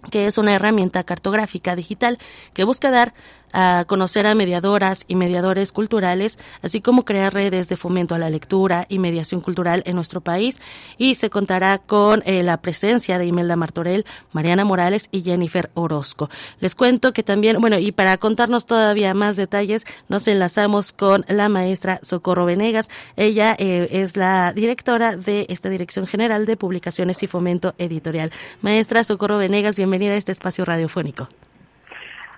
que 0.09 0.27
es 0.27 0.39
una 0.39 0.55
herramienta 0.55 1.05
cartográfica 1.05 1.77
digital 1.77 2.19
que 2.55 2.65
busca 2.65 2.91
dar 2.91 3.15
a 3.53 3.85
conocer 3.87 4.27
a 4.27 4.35
mediadoras 4.35 5.05
y 5.09 5.15
mediadores 5.15 5.73
culturales, 5.73 6.39
así 6.63 6.81
como 6.81 7.05
crear 7.05 7.33
redes 7.33 7.69
de 7.69 7.77
fomento 7.77 8.15
a 8.15 8.19
la 8.19 8.31
lectura 8.31 8.87
y 8.89 8.99
mediación 8.99 9.41
cultural 9.41 9.83
en 9.87 9.95
nuestro 9.95 10.21
país. 10.21 10.61
Y 10.97 11.15
se 11.15 11.31
contará 11.31 11.79
con 11.79 12.23
eh, 12.27 12.43
la 12.43 12.59
presencia 12.59 13.19
de 13.19 13.27
Imelda 13.27 13.57
Martorell, 13.57 14.05
Mariana 14.33 14.65
Morales 14.65 15.09
y 15.13 15.23
Jennifer 15.23 15.71
Orozco. 15.75 16.29
Les 16.61 16.75
cuento 16.75 17.13
que 17.13 17.23
también, 17.23 17.61
bueno, 17.61 17.79
y 17.79 17.93
para 17.93 18.17
contarnos 18.19 18.67
todavía 18.67 19.15
más 19.15 19.37
detalles, 19.37 19.85
nos 20.09 20.29
enlazamos 20.29 20.93
con 20.93 21.25
la 21.29 21.49
maestra 21.49 22.01
Socorro 22.03 22.45
Venegas. 22.45 22.89
Ella 23.17 23.57
eh, 23.59 23.89
es 23.93 24.17
la 24.17 24.53
directora 24.53 25.17
de 25.17 25.47
esta 25.49 25.69
Dirección 25.69 26.07
General 26.07 26.47
de 26.47 26.57
Publicaciones 26.57 27.23
y 27.23 27.27
Fomento 27.27 27.75
Editorial. 27.79 28.31
Maestra 28.61 29.05
Socorro 29.05 29.39
Venegas, 29.39 29.77
bienvenida 29.77 29.98
a 30.07 30.15
este 30.15 30.33
espacio 30.33 30.65
radiofónico. 30.65 31.29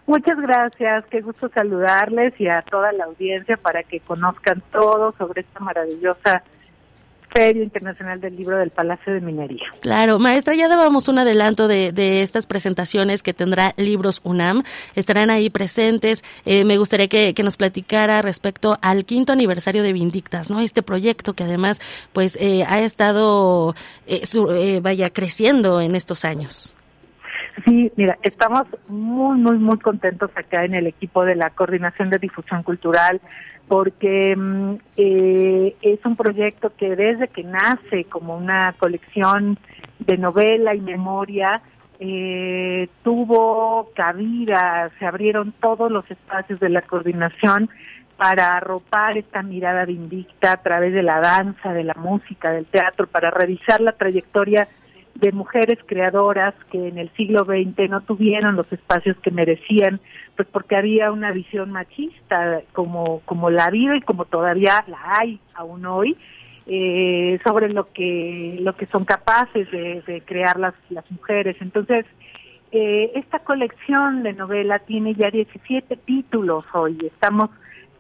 Muchas 0.07 0.41
gracias, 0.41 1.05
qué 1.11 1.21
gusto 1.21 1.49
saludarles 1.55 2.35
y 2.41 2.49
a 2.49 2.63
toda 2.63 2.91
la 2.93 3.05
audiencia 3.05 3.57
para 3.57 3.83
que 3.85 4.01
conozcan 4.01 4.63
todo 4.73 5.15
sobre 5.19 5.43
esta 5.43 5.61
maravillosa 5.61 6.43
Feria 7.33 7.63
Internacional 7.63 8.21
del 8.21 8.37
Libro 8.37 8.59
del 8.59 8.71
Palacio 8.71 9.13
de 9.13 9.21
Minería. 9.21 9.63
Claro, 9.81 10.19
maestra, 10.19 10.55
ya 10.55 10.69
dábamos 10.69 11.09
un 11.09 11.19
adelanto 11.19 11.69
de, 11.69 11.93
de 11.93 12.23
estas 12.23 12.47
presentaciones 12.47 13.23
que 13.23 13.33
tendrá 13.33 13.73
Libros 13.77 14.21
UNAM. 14.25 14.63
Estarán 14.95 15.31
ahí 15.31 15.49
presentes. 15.49 16.25
Eh, 16.45 16.65
me 16.65 16.77
gustaría 16.77 17.09
que, 17.09 17.33
que, 17.35 17.43
nos 17.43 17.57
platicara 17.57 18.21
respecto 18.23 18.79
al 18.83 19.05
quinto 19.05 19.33
aniversario 19.33 19.83
de 19.83 19.93
Vindictas, 19.93 20.51
¿no? 20.51 20.61
Este 20.61 20.83
proyecto 20.83 21.35
que 21.35 21.45
además, 21.45 21.81
pues, 22.13 22.37
eh, 22.41 22.65
ha 22.67 22.81
estado, 22.81 23.75
eh, 24.07 24.23
eh 24.35 24.81
vaya, 24.83 25.11
creciendo 25.11 25.81
en 25.81 25.95
estos 25.95 26.25
años. 26.25 26.75
Sí, 27.65 27.93
mira, 27.97 28.17
estamos 28.23 28.63
muy, 28.89 29.39
muy, 29.41 29.59
muy 29.59 29.79
contentos 29.79 30.31
acá 30.35 30.65
en 30.65 30.75
el 30.75 30.87
equipo 30.87 31.25
de 31.25 31.35
la 31.35 31.51
Coordinación 31.51 32.11
de 32.11 32.19
Difusión 32.19 32.63
Cultural 32.63 33.21
porque 33.67 34.35
mm, 34.37 34.75
eh, 34.97 35.77
es 35.83 36.05
un 36.05 36.17
proyecto 36.17 36.73
que 36.77 36.97
desde 36.97 37.29
que 37.29 37.45
nace 37.45 38.05
como 38.05 38.37
una 38.37 38.75
colección 38.79 39.59
de 40.01 40.19
novela 40.19 40.75
y 40.75 40.81
memoria, 40.81 41.63
eh, 41.99 42.89
tuvo 43.05 43.91
cabida, 43.95 44.91
se 44.99 45.07
abrieron 45.07 45.53
todos 45.61 45.91
los 45.91 46.11
espacios 46.11 46.59
de 46.61 46.71
la 46.71 46.83
coordinación 46.83 47.69
para 48.17 48.55
arropar 48.55 49.17
esta 49.17 49.43
mirada 49.43 49.87
de 49.87 49.93
Invicta 49.93 50.53
a 50.53 50.63
través 50.63 50.93
de 50.93 51.03
la 51.03 51.21
danza, 51.21 51.73
de 51.73 51.85
la 51.85 51.95
música, 51.95 52.51
del 52.51 52.67
teatro, 52.67 53.07
para 53.07 53.31
revisar 53.31 53.81
la 53.81 53.93
trayectoria 53.93 54.69
de 55.15 55.33
mujeres 55.33 55.79
creadoras 55.87 56.55
que 56.71 56.89
en 56.89 56.99
el 56.99 57.11
siglo 57.11 57.45
XX 57.45 57.91
no 57.91 58.01
tuvieron 58.01 58.57
los 58.57 58.71
espacios 58.73 59.17
que 59.19 59.31
merecían, 59.31 60.01
pues 60.37 60.49
porque 60.49 60.77
había 60.77 61.13
una 61.13 61.33
visión 61.33 61.71
machista 61.71 62.63
como, 62.73 63.21
como 63.25 63.51
la 63.51 63.69
vida 63.71 63.97
y 63.97 64.01
como 64.01 64.25
todavía 64.25 64.85
la 64.87 64.99
hay 65.19 65.41
aún 65.55 65.85
hoy, 65.87 66.17
eh, 66.67 67.39
sobre 67.45 67.69
lo 67.71 67.93
que 67.93 68.59
lo 68.61 68.77
que 68.77 68.87
son 68.87 69.05
capaces 69.05 69.71
de, 69.71 70.23
crear 70.25 70.59
las, 70.59 70.75
las 70.89 71.11
mujeres. 71.11 71.57
Entonces, 71.61 72.07
eh, 72.73 73.11
esta 73.17 73.41
colección 73.41 74.23
de 74.23 74.33
novela 74.33 74.79
tiene 74.79 75.15
ya 75.15 75.31
17 75.31 75.97
títulos 75.97 76.65
hoy. 76.73 76.97
Estamos 77.05 77.51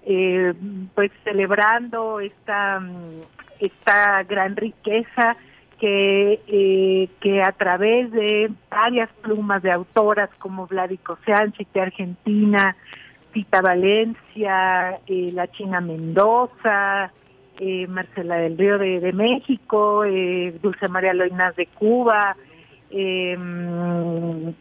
eh, 0.04 0.54
pues 0.94 1.10
celebrando 1.24 2.20
esta, 2.20 2.80
esta 3.58 4.22
gran 4.22 4.56
riqueza 4.56 5.36
que, 5.80 7.08
que 7.20 7.42
a 7.42 7.52
través 7.52 8.12
de 8.12 8.50
varias 8.70 9.10
plumas 9.22 9.62
de 9.62 9.72
autoras 9.72 10.28
como 10.38 10.66
Vladico 10.66 11.18
Sánchez 11.24 11.66
Argentina, 11.74 12.76
Tita 13.32 13.62
Valencia, 13.62 15.00
la 15.08 15.48
China 15.48 15.80
Mendoza, 15.80 17.10
eh, 17.62 17.86
Marcela 17.88 18.36
del 18.36 18.56
Río 18.56 18.78
de, 18.78 19.12
México, 19.12 20.02
eh, 20.04 20.54
Dulce 20.62 20.88
María 20.88 21.12
Loinas 21.12 21.54
de 21.56 21.66
Cuba, 21.66 22.34
eh, 22.90 23.36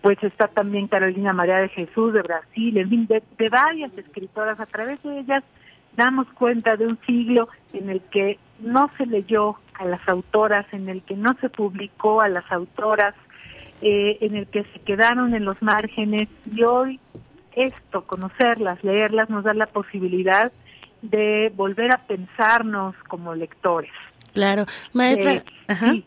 pues 0.01 0.21
está 0.21 0.49
también 0.49 0.89
Carolina 0.89 1.31
María 1.31 1.59
de 1.59 1.69
Jesús 1.69 2.11
de 2.11 2.21
Brasil, 2.21 2.77
en 2.77 2.89
fin, 2.89 3.07
de, 3.07 3.49
varias 3.49 3.97
escritoras. 3.97 4.59
A 4.59 4.65
través 4.65 5.01
de 5.03 5.19
ellas 5.19 5.45
damos 5.95 6.27
cuenta 6.33 6.75
de 6.77 6.87
un 6.87 6.99
siglo 7.05 7.49
en 7.73 7.89
el 7.89 8.01
que 8.01 8.39
no 8.59 8.89
se 8.97 9.05
leyó 9.05 9.57
a 9.73 9.85
las 9.85 10.07
autoras, 10.07 10.65
en 10.73 10.89
el 10.89 11.01
que 11.03 11.15
no 11.15 11.35
se 11.41 11.49
publicó 11.49 12.21
a 12.21 12.27
las 12.27 12.49
autoras, 12.51 13.15
en 13.81 14.35
el 14.35 14.47
que 14.47 14.63
se 14.65 14.79
quedaron 14.79 15.33
en 15.33 15.45
los 15.45 15.61
márgenes 15.61 16.27
y 16.53 16.63
hoy 16.63 16.99
esto, 17.55 18.03
conocerlas, 18.05 18.83
leerlas, 18.83 19.29
nos 19.29 19.43
da 19.43 19.53
la 19.53 19.67
posibilidad 19.67 20.51
de 21.01 21.51
volver 21.55 21.93
a 21.93 21.99
pensarnos 21.99 22.95
como 23.07 23.35
lectores. 23.35 23.91
Claro, 24.33 24.65
maestra. 24.93 25.33
Eh, 25.33 26.03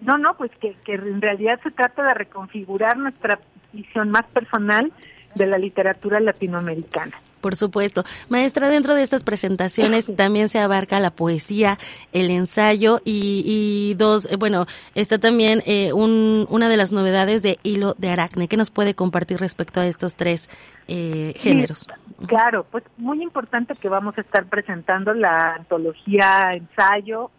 no, 0.00 0.18
no, 0.18 0.34
pues 0.36 0.50
que, 0.60 0.74
que 0.84 0.94
en 0.94 1.20
realidad 1.20 1.58
se 1.62 1.70
trata 1.70 2.02
de 2.02 2.14
reconfigurar 2.14 2.96
nuestra 2.96 3.38
visión 3.72 4.10
más 4.10 4.24
personal 4.24 4.92
de 5.34 5.46
la 5.46 5.58
literatura 5.58 6.20
latinoamericana. 6.20 7.16
Por 7.40 7.56
supuesto. 7.56 8.04
Maestra, 8.28 8.68
dentro 8.68 8.94
de 8.94 9.02
estas 9.02 9.24
presentaciones 9.24 10.10
también 10.16 10.48
se 10.48 10.58
abarca 10.58 11.00
la 11.00 11.10
poesía, 11.10 11.78
el 12.12 12.30
ensayo 12.30 13.00
y, 13.04 13.94
dos, 13.96 14.30
eh, 14.30 14.36
bueno, 14.36 14.66
está 14.94 15.18
también 15.18 15.62
eh, 15.66 15.92
un, 15.92 16.46
una 16.50 16.68
de 16.68 16.76
las 16.76 16.92
novedades 16.92 17.42
de 17.42 17.58
Hilo 17.62 17.94
de 17.98 18.10
Aracne. 18.10 18.48
¿Qué 18.48 18.56
nos 18.56 18.70
puede 18.70 18.94
compartir 18.94 19.38
respecto 19.38 19.80
a 19.80 19.86
estos 19.86 20.16
tres 20.16 20.48
eh, 20.88 21.34
géneros? 21.36 21.88
claro, 22.26 22.66
pues 22.68 22.82
muy 22.96 23.22
importante 23.22 23.76
que 23.76 23.88
vamos 23.88 24.18
a 24.18 24.22
estar 24.22 24.46
presentando 24.46 25.14
la 25.14 25.54
antología 25.54 26.54
ensayo, 26.54 27.30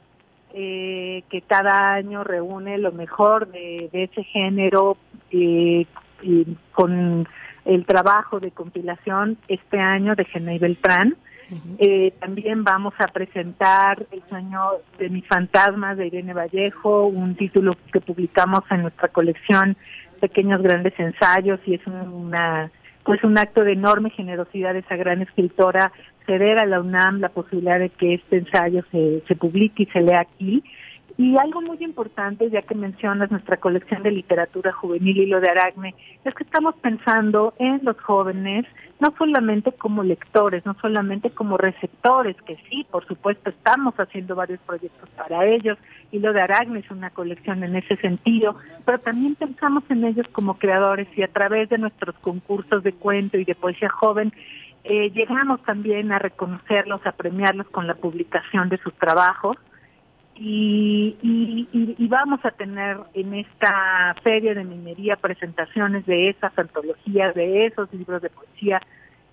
que 0.52 1.44
cada 1.48 1.94
año 1.94 2.24
reúne 2.24 2.78
lo 2.78 2.92
mejor 2.92 3.52
de, 3.52 3.90
de 3.92 4.04
ese 4.06 4.24
género 4.24 4.98
y 5.32 5.86
con 6.72 7.28
el 7.70 7.86
trabajo 7.86 8.40
de 8.40 8.50
compilación 8.50 9.38
este 9.48 9.80
año 9.80 10.16
de 10.16 10.26
Genei 10.26 10.58
Beltrán. 10.58 11.16
Eh, 11.80 12.14
también 12.20 12.64
vamos 12.64 12.94
a 13.00 13.08
presentar 13.08 14.06
El 14.12 14.22
sueño 14.30 14.60
de 15.00 15.10
mis 15.10 15.26
fantasmas 15.26 15.98
de 15.98 16.06
Irene 16.06 16.34
Vallejo, 16.34 17.08
un 17.08 17.36
título 17.36 17.76
que 17.92 18.02
publicamos 18.02 18.62
en 18.70 18.84
nuestra 18.84 19.08
colección 19.08 19.76
Pequeños 20.20 20.62
Grandes 20.62 20.94
Ensayos 21.00 21.60
y 21.66 21.76
es 21.76 21.82
una 21.88 22.72
pues 23.04 23.24
un 23.24 23.38
acto 23.40 23.64
de 23.64 23.74
enorme 23.74 24.12
generosidad 24.12 24.74
de 24.74 24.80
esa 24.80 24.96
gran 24.96 25.22
escritora 25.24 25.92
ceder 26.28 26.60
a 26.60 26.68
la 26.68 26.80
UNAM 26.82 27.20
la 27.20 27.30
posibilidad 27.30 27.80
de 27.80 27.90
que 27.90 28.16
este 28.16 28.38
ensayo 28.38 28.84
se, 28.92 29.24
se 29.28 29.36
publique 29.36 29.84
y 29.84 29.86
se 29.88 30.02
lea 30.02 30.20
aquí 30.20 30.64
y 31.20 31.36
algo 31.38 31.62
muy 31.62 31.76
importante, 31.84 32.50
ya 32.50 32.62
que 32.62 32.74
mencionas 32.76 33.30
nuestra 33.30 33.58
colección 33.58 34.04
de 34.04 34.12
literatura 34.12 34.72
juvenil 34.72 35.18
y 35.18 35.26
lo 35.26 35.42
de 35.42 35.50
Aracne, 35.50 35.94
es 36.24 36.34
que 36.34 36.46
estamos 36.46 36.76
pensando 36.76 37.54
en 37.60 37.82
los 37.84 38.00
jóvenes, 38.00 38.66
no 39.02 39.14
solamente 39.18 39.74
como 39.74 40.02
lectores, 40.02 40.66
no 40.66 40.78
solamente 40.80 41.30
como 41.30 41.58
receptores, 41.58 42.38
que 42.44 42.56
sí, 42.70 42.88
por 42.90 43.06
supuesto, 43.06 43.50
estamos 43.50 43.96
haciendo 43.96 44.34
varios 44.34 44.62
proyectos 44.62 45.10
para 45.10 45.46
ellos, 45.46 45.78
y 46.10 46.20
lo 46.20 46.32
de 46.32 46.40
Aracne 46.40 46.80
es 46.80 46.90
una 46.90 47.10
colección 47.10 47.66
en 47.66 47.76
ese 47.76 47.98
sentido, 47.98 48.56
pero 48.86 49.00
también 49.00 49.36
pensamos 49.36 49.84
en 49.90 50.06
ellos 50.06 50.26
como 50.32 50.58
creadores 50.58 51.10
y 51.18 51.24
a 51.24 51.28
través 51.28 51.68
de 51.68 51.80
nuestros 51.80 52.16
concursos 52.20 52.82
de 52.82 52.94
cuento 52.94 53.38
y 53.38 53.44
de 53.44 53.56
poesía 53.56 53.90
joven, 53.90 54.32
eh, 54.86 55.10
llegamos 55.10 55.62
también 55.64 56.14
a 56.14 56.20
reconocerlos, 56.20 57.06
a 57.06 57.12
premiarlos 57.12 57.68
con 57.68 57.88
la 57.88 57.96
publicación 57.96 58.70
de 58.70 58.78
sus 58.78 58.94
trabajos 58.94 59.58
y, 60.42 61.18
y, 61.98 62.08
vamos 62.08 62.40
a 62.46 62.52
tener 62.52 62.98
en 63.14 63.34
esta 63.34 64.16
feria 64.24 64.54
de 64.54 64.64
minería 64.64 65.18
presentaciones 65.18 66.06
de 66.06 66.30
esas 66.30 66.58
antologías, 66.58 67.36
de 67.36 67.66
esos 67.66 67.94
libros 67.94 68.22
de 68.22 68.30
poesía 68.30 68.82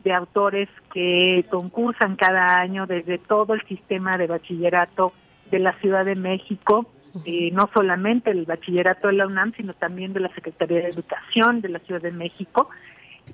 de 0.02 0.12
autores 0.12 0.68
que 0.92 1.44
concursan 1.48 2.16
cada 2.16 2.58
año 2.60 2.86
desde 2.86 3.18
todo 3.18 3.54
el 3.54 3.62
sistema 3.68 4.18
de 4.18 4.26
bachillerato 4.26 5.12
de 5.50 5.60
la 5.60 5.74
Ciudad 5.78 6.04
de 6.04 6.16
México, 6.16 6.86
eh, 7.24 7.50
no 7.52 7.70
solamente 7.72 8.32
el 8.32 8.44
bachillerato 8.44 9.06
de 9.06 9.14
la 9.14 9.26
UNAM, 9.28 9.52
sino 9.56 9.74
también 9.74 10.12
de 10.12 10.20
la 10.20 10.34
Secretaría 10.34 10.78
de 10.78 10.88
Educación 10.88 11.60
de 11.60 11.68
la 11.68 11.78
Ciudad 11.80 12.02
de 12.02 12.10
México. 12.12 12.68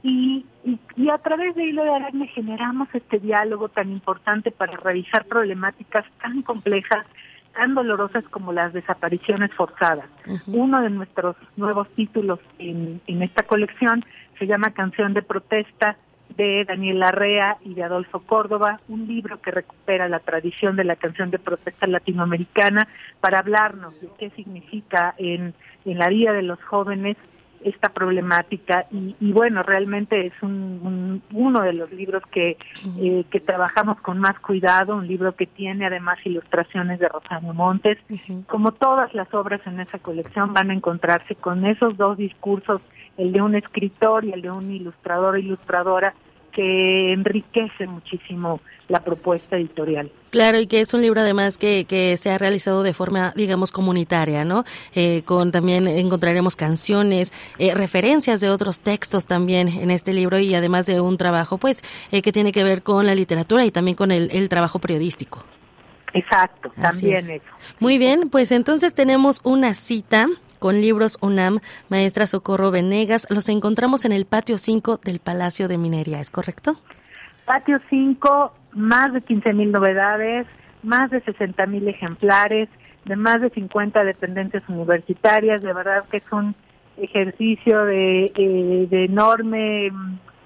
Y, 0.02 0.44
y, 0.96 1.08
a 1.08 1.18
través 1.18 1.54
de 1.54 1.64
Hilo 1.64 1.84
de 1.84 1.90
Aracne 1.90 2.26
generamos 2.28 2.88
este 2.94 3.18
diálogo 3.18 3.70
tan 3.70 3.90
importante 3.90 4.50
para 4.50 4.76
revisar 4.76 5.24
problemáticas 5.24 6.04
tan 6.20 6.42
complejas 6.42 7.06
tan 7.52 7.74
dolorosas 7.74 8.24
como 8.24 8.52
las 8.52 8.72
desapariciones 8.72 9.52
forzadas. 9.54 10.08
Uno 10.46 10.80
de 10.82 10.90
nuestros 10.90 11.36
nuevos 11.56 11.88
títulos 11.90 12.40
en, 12.58 13.00
en 13.06 13.22
esta 13.22 13.44
colección 13.44 14.04
se 14.38 14.46
llama 14.46 14.70
Canción 14.74 15.14
de 15.14 15.22
Protesta 15.22 15.96
de 16.36 16.64
Daniel 16.64 17.00
Larrea 17.00 17.58
y 17.62 17.74
de 17.74 17.84
Adolfo 17.84 18.20
Córdoba, 18.20 18.80
un 18.88 19.06
libro 19.06 19.40
que 19.40 19.50
recupera 19.50 20.08
la 20.08 20.20
tradición 20.20 20.76
de 20.76 20.84
la 20.84 20.96
canción 20.96 21.30
de 21.30 21.38
protesta 21.38 21.86
latinoamericana 21.86 22.88
para 23.20 23.38
hablarnos 23.38 24.00
de 24.00 24.08
qué 24.18 24.30
significa 24.30 25.14
en, 25.18 25.54
en 25.84 25.98
la 25.98 26.08
vida 26.08 26.32
de 26.32 26.42
los 26.42 26.62
jóvenes 26.62 27.16
esta 27.64 27.88
problemática 27.90 28.86
y, 28.90 29.32
bueno, 29.32 29.62
realmente 29.62 30.26
es 30.26 30.32
un, 30.42 31.22
uno 31.32 31.62
de 31.62 31.72
los 31.72 31.90
libros 31.92 32.22
que, 32.30 32.56
eh, 32.98 33.24
que 33.30 33.40
trabajamos 33.40 34.00
con 34.00 34.18
más 34.18 34.38
cuidado, 34.40 34.96
un 34.96 35.06
libro 35.06 35.34
que 35.34 35.46
tiene 35.46 35.86
además 35.86 36.18
ilustraciones 36.24 36.98
de 36.98 37.08
Rosario 37.08 37.54
Montes. 37.54 37.98
Como 38.46 38.72
todas 38.72 39.14
las 39.14 39.32
obras 39.34 39.60
en 39.66 39.80
esa 39.80 39.98
colección 39.98 40.52
van 40.52 40.70
a 40.70 40.74
encontrarse 40.74 41.34
con 41.34 41.64
esos 41.64 41.96
dos 41.96 42.16
discursos, 42.16 42.80
el 43.16 43.32
de 43.32 43.42
un 43.42 43.54
escritor 43.54 44.24
y 44.24 44.32
el 44.32 44.42
de 44.42 44.50
un 44.50 44.70
ilustrador 44.70 45.34
o 45.34 45.38
ilustradora, 45.38 46.14
que 46.52 47.12
enriquece 47.12 47.86
muchísimo 47.86 48.60
la 48.88 49.00
propuesta 49.00 49.56
editorial. 49.56 50.10
Claro, 50.32 50.58
y 50.58 50.66
que 50.66 50.80
es 50.80 50.94
un 50.94 51.02
libro 51.02 51.20
además 51.20 51.58
que, 51.58 51.84
que 51.84 52.16
se 52.16 52.30
ha 52.30 52.38
realizado 52.38 52.82
de 52.82 52.94
forma, 52.94 53.34
digamos, 53.36 53.70
comunitaria, 53.70 54.46
¿no? 54.46 54.64
Eh, 54.94 55.24
con 55.26 55.52
también 55.52 55.86
encontraremos 55.86 56.56
canciones, 56.56 57.34
eh, 57.58 57.74
referencias 57.74 58.40
de 58.40 58.48
otros 58.48 58.80
textos 58.80 59.26
también 59.26 59.68
en 59.68 59.90
este 59.90 60.14
libro 60.14 60.38
y 60.38 60.54
además 60.54 60.86
de 60.86 61.02
un 61.02 61.18
trabajo, 61.18 61.58
pues, 61.58 61.82
eh, 62.12 62.22
que 62.22 62.32
tiene 62.32 62.50
que 62.50 62.64
ver 62.64 62.82
con 62.82 63.04
la 63.04 63.14
literatura 63.14 63.66
y 63.66 63.70
también 63.70 63.94
con 63.94 64.10
el, 64.10 64.30
el 64.32 64.48
trabajo 64.48 64.78
periodístico. 64.78 65.44
Exacto, 66.14 66.72
también 66.80 67.30
eso. 67.30 67.44
Muy 67.78 67.98
bien, 67.98 68.30
pues 68.30 68.52
entonces 68.52 68.94
tenemos 68.94 69.42
una 69.44 69.74
cita 69.74 70.28
con 70.58 70.80
Libros 70.80 71.18
UNAM, 71.20 71.58
maestra 71.90 72.24
Socorro 72.24 72.70
Venegas. 72.70 73.26
Los 73.28 73.50
encontramos 73.50 74.06
en 74.06 74.12
el 74.12 74.24
patio 74.24 74.56
5 74.56 74.98
del 75.04 75.18
Palacio 75.18 75.68
de 75.68 75.76
Minería, 75.76 76.20
¿es 76.20 76.30
correcto? 76.30 76.78
Patio 77.44 77.78
5, 77.90 78.54
más 78.72 79.12
de 79.12 79.20
15 79.22 79.52
mil 79.52 79.72
novedades, 79.72 80.46
más 80.82 81.10
de 81.10 81.20
60 81.20 81.66
mil 81.66 81.88
ejemplares, 81.88 82.68
de 83.04 83.16
más 83.16 83.40
de 83.40 83.50
50 83.50 84.04
dependencias 84.04 84.62
universitarias. 84.68 85.62
De 85.62 85.72
verdad 85.72 86.04
que 86.10 86.18
es 86.18 86.32
un 86.32 86.54
ejercicio 86.96 87.84
de, 87.84 88.32
eh, 88.34 88.86
de 88.88 89.04
enorme 89.04 89.90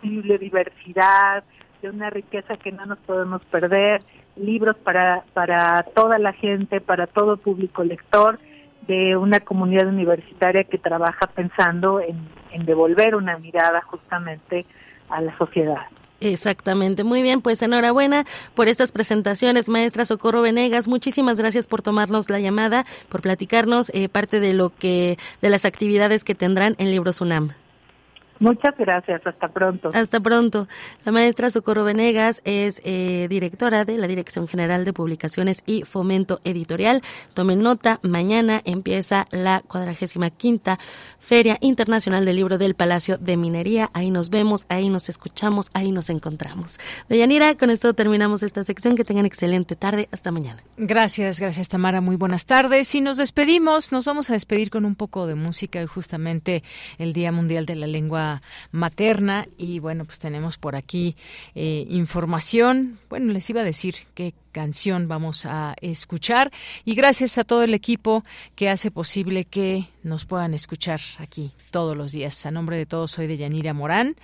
biodiversidad, 0.03 1.44
de 1.82 1.90
una 1.90 2.11
riqueza 2.11 2.57
que 2.57 2.73
no 2.73 2.86
nos 2.86 2.98
podemos 3.01 3.43
perder, 3.47 4.03
libros 4.36 4.77
para, 4.77 5.24
para 5.32 5.82
toda 5.94 6.19
la 6.19 6.32
gente, 6.32 6.81
para 6.81 7.07
todo 7.07 7.36
público 7.36 7.85
lector 7.85 8.39
de 8.86 9.16
una 9.16 9.40
comunidad 9.40 9.89
universitaria 9.89 10.65
que 10.65 10.78
trabaja 10.78 11.27
pensando 11.27 12.01
en, 12.01 12.16
en 12.53 12.65
devolver 12.65 13.15
una 13.16 13.36
mirada 13.39 13.82
justamente 13.82 14.65
a 15.09 15.20
la 15.20 15.36
sociedad. 15.39 15.86
Exactamente, 16.32 17.05
muy 17.05 17.23
bien, 17.23 17.40
pues 17.40 17.62
enhorabuena 17.62 18.24
por 18.55 18.69
estas 18.69 18.93
presentaciones, 18.93 19.69
maestra 19.69 20.05
Socorro 20.05 20.43
Venegas, 20.43 20.89
muchísimas 20.89 21.39
gracias 21.39 21.66
por 21.66 21.82
tomarnos 21.82 22.31
la 22.31 22.40
llamada, 22.40 22.85
por 23.09 23.23
platicarnos 23.23 23.90
eh, 23.94 24.09
parte 24.09 24.40
de 24.40 24.53
lo 24.53 24.70
que, 24.70 25.19
de 25.40 25.51
las 25.51 25.65
actividades 25.65 26.24
que 26.24 26.35
tendrán 26.35 26.74
en 26.78 26.90
Libros 26.90 27.20
UNAM. 27.20 27.53
Muchas 28.38 28.76
gracias, 28.78 29.26
hasta 29.26 29.48
pronto. 29.48 29.90
Hasta 29.94 30.20
pronto. 30.20 30.68
La 31.04 31.12
maestra 31.12 31.50
Socorro 31.50 31.84
Venegas 31.84 32.42
es 32.44 32.80
eh, 32.84 33.26
directora 33.28 33.84
de 33.84 33.98
la 33.98 34.06
Dirección 34.06 34.46
General 34.48 34.84
de 34.84 34.92
Publicaciones 34.92 35.62
y 35.66 35.82
Fomento 35.82 36.40
Editorial. 36.44 37.02
Tomen 37.34 37.60
nota, 37.60 38.00
mañana 38.02 38.60
empieza 38.64 39.26
la 39.30 39.62
cuadragésima 39.66 40.30
quinta 40.30 40.78
Feria 41.18 41.58
Internacional 41.60 42.24
del 42.24 42.36
Libro 42.36 42.58
del 42.58 42.74
Palacio 42.74 43.18
de 43.18 43.36
Minería. 43.36 43.90
Ahí 43.94 44.10
nos 44.10 44.30
vemos, 44.30 44.66
ahí 44.68 44.90
nos 44.90 45.08
escuchamos, 45.08 45.70
ahí 45.74 45.92
nos 45.92 46.10
encontramos. 46.10 46.78
Deyanira, 47.08 47.56
con 47.56 47.70
esto 47.70 47.94
terminamos 47.94 48.42
esta 48.42 48.64
sección. 48.64 48.96
Que 48.96 49.04
tengan 49.04 49.26
excelente 49.26 49.74
tarde. 49.74 50.08
Hasta 50.12 50.30
mañana. 50.30 50.62
Gracias, 50.76 51.40
gracias 51.40 51.68
Tamara. 51.68 52.00
Muy 52.00 52.16
buenas 52.16 52.46
tardes. 52.46 52.94
Y 52.94 53.00
nos 53.00 53.16
despedimos, 53.16 53.90
nos 53.92 54.04
vamos 54.04 54.30
a 54.30 54.34
despedir 54.34 54.70
con 54.70 54.84
un 54.84 54.94
poco 54.94 55.26
de 55.26 55.34
música 55.34 55.82
y 55.82 55.86
justamente 55.86 56.62
el 56.98 57.12
Día 57.12 57.32
Mundial 57.32 57.66
de 57.66 57.74
la 57.74 57.86
Lengua 57.86 58.26
Materna. 58.73 59.47
Y 59.59 59.78
bueno, 59.78 60.05
pues 60.05 60.19
tenemos 60.19 60.59
por 60.59 60.77
aquí 60.77 61.16
eh, 61.55 61.86
información. 61.89 62.98
Bueno, 63.09 63.32
les 63.32 63.48
iba 63.51 63.61
a 63.61 63.65
decir 63.65 63.97
que 64.15 64.35
canción 64.53 65.07
vamos 65.07 65.44
a 65.44 65.74
escuchar 65.82 66.51
y 66.86 66.94
gracias 66.94 67.36
a 67.36 67.44
todo 67.44 67.62
el 67.62 67.74
equipo 67.74 68.24
que 68.55 68.70
hace 68.70 68.90
posible 68.90 69.44
que 69.44 69.90
nos 70.03 70.24
puedan 70.24 70.55
escuchar 70.55 70.98
aquí 71.19 71.53
todos 71.70 71.94
los 71.94 72.12
días. 72.12 72.47
A 72.47 72.51
nombre 72.51 72.78
de 72.78 72.86
todos 72.86 73.11
soy 73.11 73.27
de 73.27 73.36
Yanira 73.36 73.74
Morán. 73.74 74.16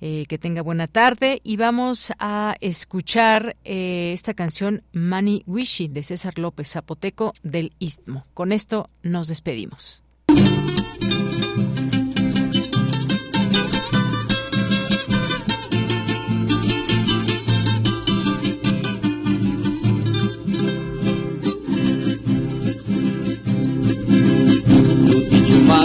Eh, 0.00 0.26
que 0.28 0.38
tenga 0.38 0.62
buena 0.62 0.86
tarde 0.86 1.40
y 1.42 1.56
vamos 1.56 2.12
a 2.20 2.54
escuchar 2.60 3.56
eh, 3.64 4.12
esta 4.14 4.32
canción 4.32 4.84
Mani 4.92 5.42
Wishi 5.44 5.88
de 5.88 6.04
César 6.04 6.38
López 6.38 6.70
Zapoteco 6.70 7.34
del 7.42 7.72
Istmo. 7.80 8.24
Con 8.32 8.52
esto 8.52 8.90
nos 9.02 9.26
despedimos. 9.26 10.04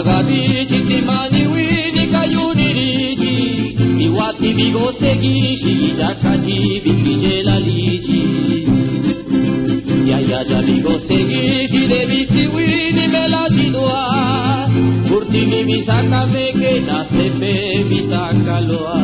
Magadici 0.06 0.80
timani 0.88 1.48
wini 1.48 2.08
kayuniriji 2.12 3.36
Iwati 4.06 4.54
bigo 4.54 4.94
seguishi 5.00 5.94
Jakati 5.98 6.82
bikijela 6.84 7.60
liji 7.60 8.24
Ya 10.06 10.20
ya 10.20 10.44
ja 10.44 10.62
bigo 10.62 11.00
seguishi 11.00 11.88
Debisi 11.88 12.48
wini 12.48 13.08
melajidwa 13.08 14.16
Kurtini 15.08 15.64
misaka 15.64 16.28
meke 16.28 16.80
na 16.80 17.06
sepe 17.06 17.84
misaka 17.90 18.60
loa. 18.60 19.02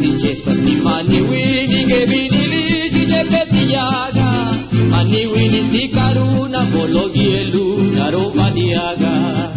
Si 0.00 0.12
chesas 0.12 0.56
timani 0.66 1.20
wini 1.20 1.84
Gebini 1.84 2.46
liji 2.46 3.06
Jepetiaga 3.06 4.54
Mani 4.90 5.26
wini 5.26 5.62
si 5.70 5.88
karuna 5.88 6.60
Bologielu 6.64 7.65
naroba 8.06 8.50
diaga 8.54 9.50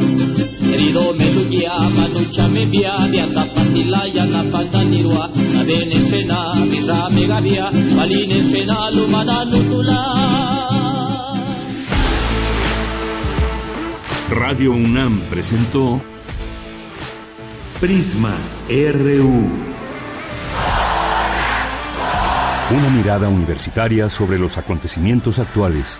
Rido 0.79 1.13
melugia 1.13 1.77
manucha 1.93 2.47
me 2.49 2.65
bia 2.65 2.93
Biata 3.11 3.45
fasila 3.53 4.01
ya 4.09 4.25
na 4.25 4.41
pandanirwa 4.51 5.29
Na 5.53 5.61
bene 5.63 5.99
fena 6.09 6.55
birra 6.65 7.09
me 7.13 7.27
gabia 7.27 7.69
Baline 7.95 8.39
fena 8.49 8.89
lumana 8.89 9.45
nutula 9.45 10.01
Radio 14.29 14.73
UNAM 14.73 15.21
presentó 15.29 15.99
Prisma 17.81 18.35
RU. 18.69 19.49
Una 22.71 22.89
mirada 22.95 23.27
universitaria 23.27 24.07
sobre 24.07 24.37
los 24.37 24.57
acontecimientos 24.57 25.39
actuales. 25.39 25.99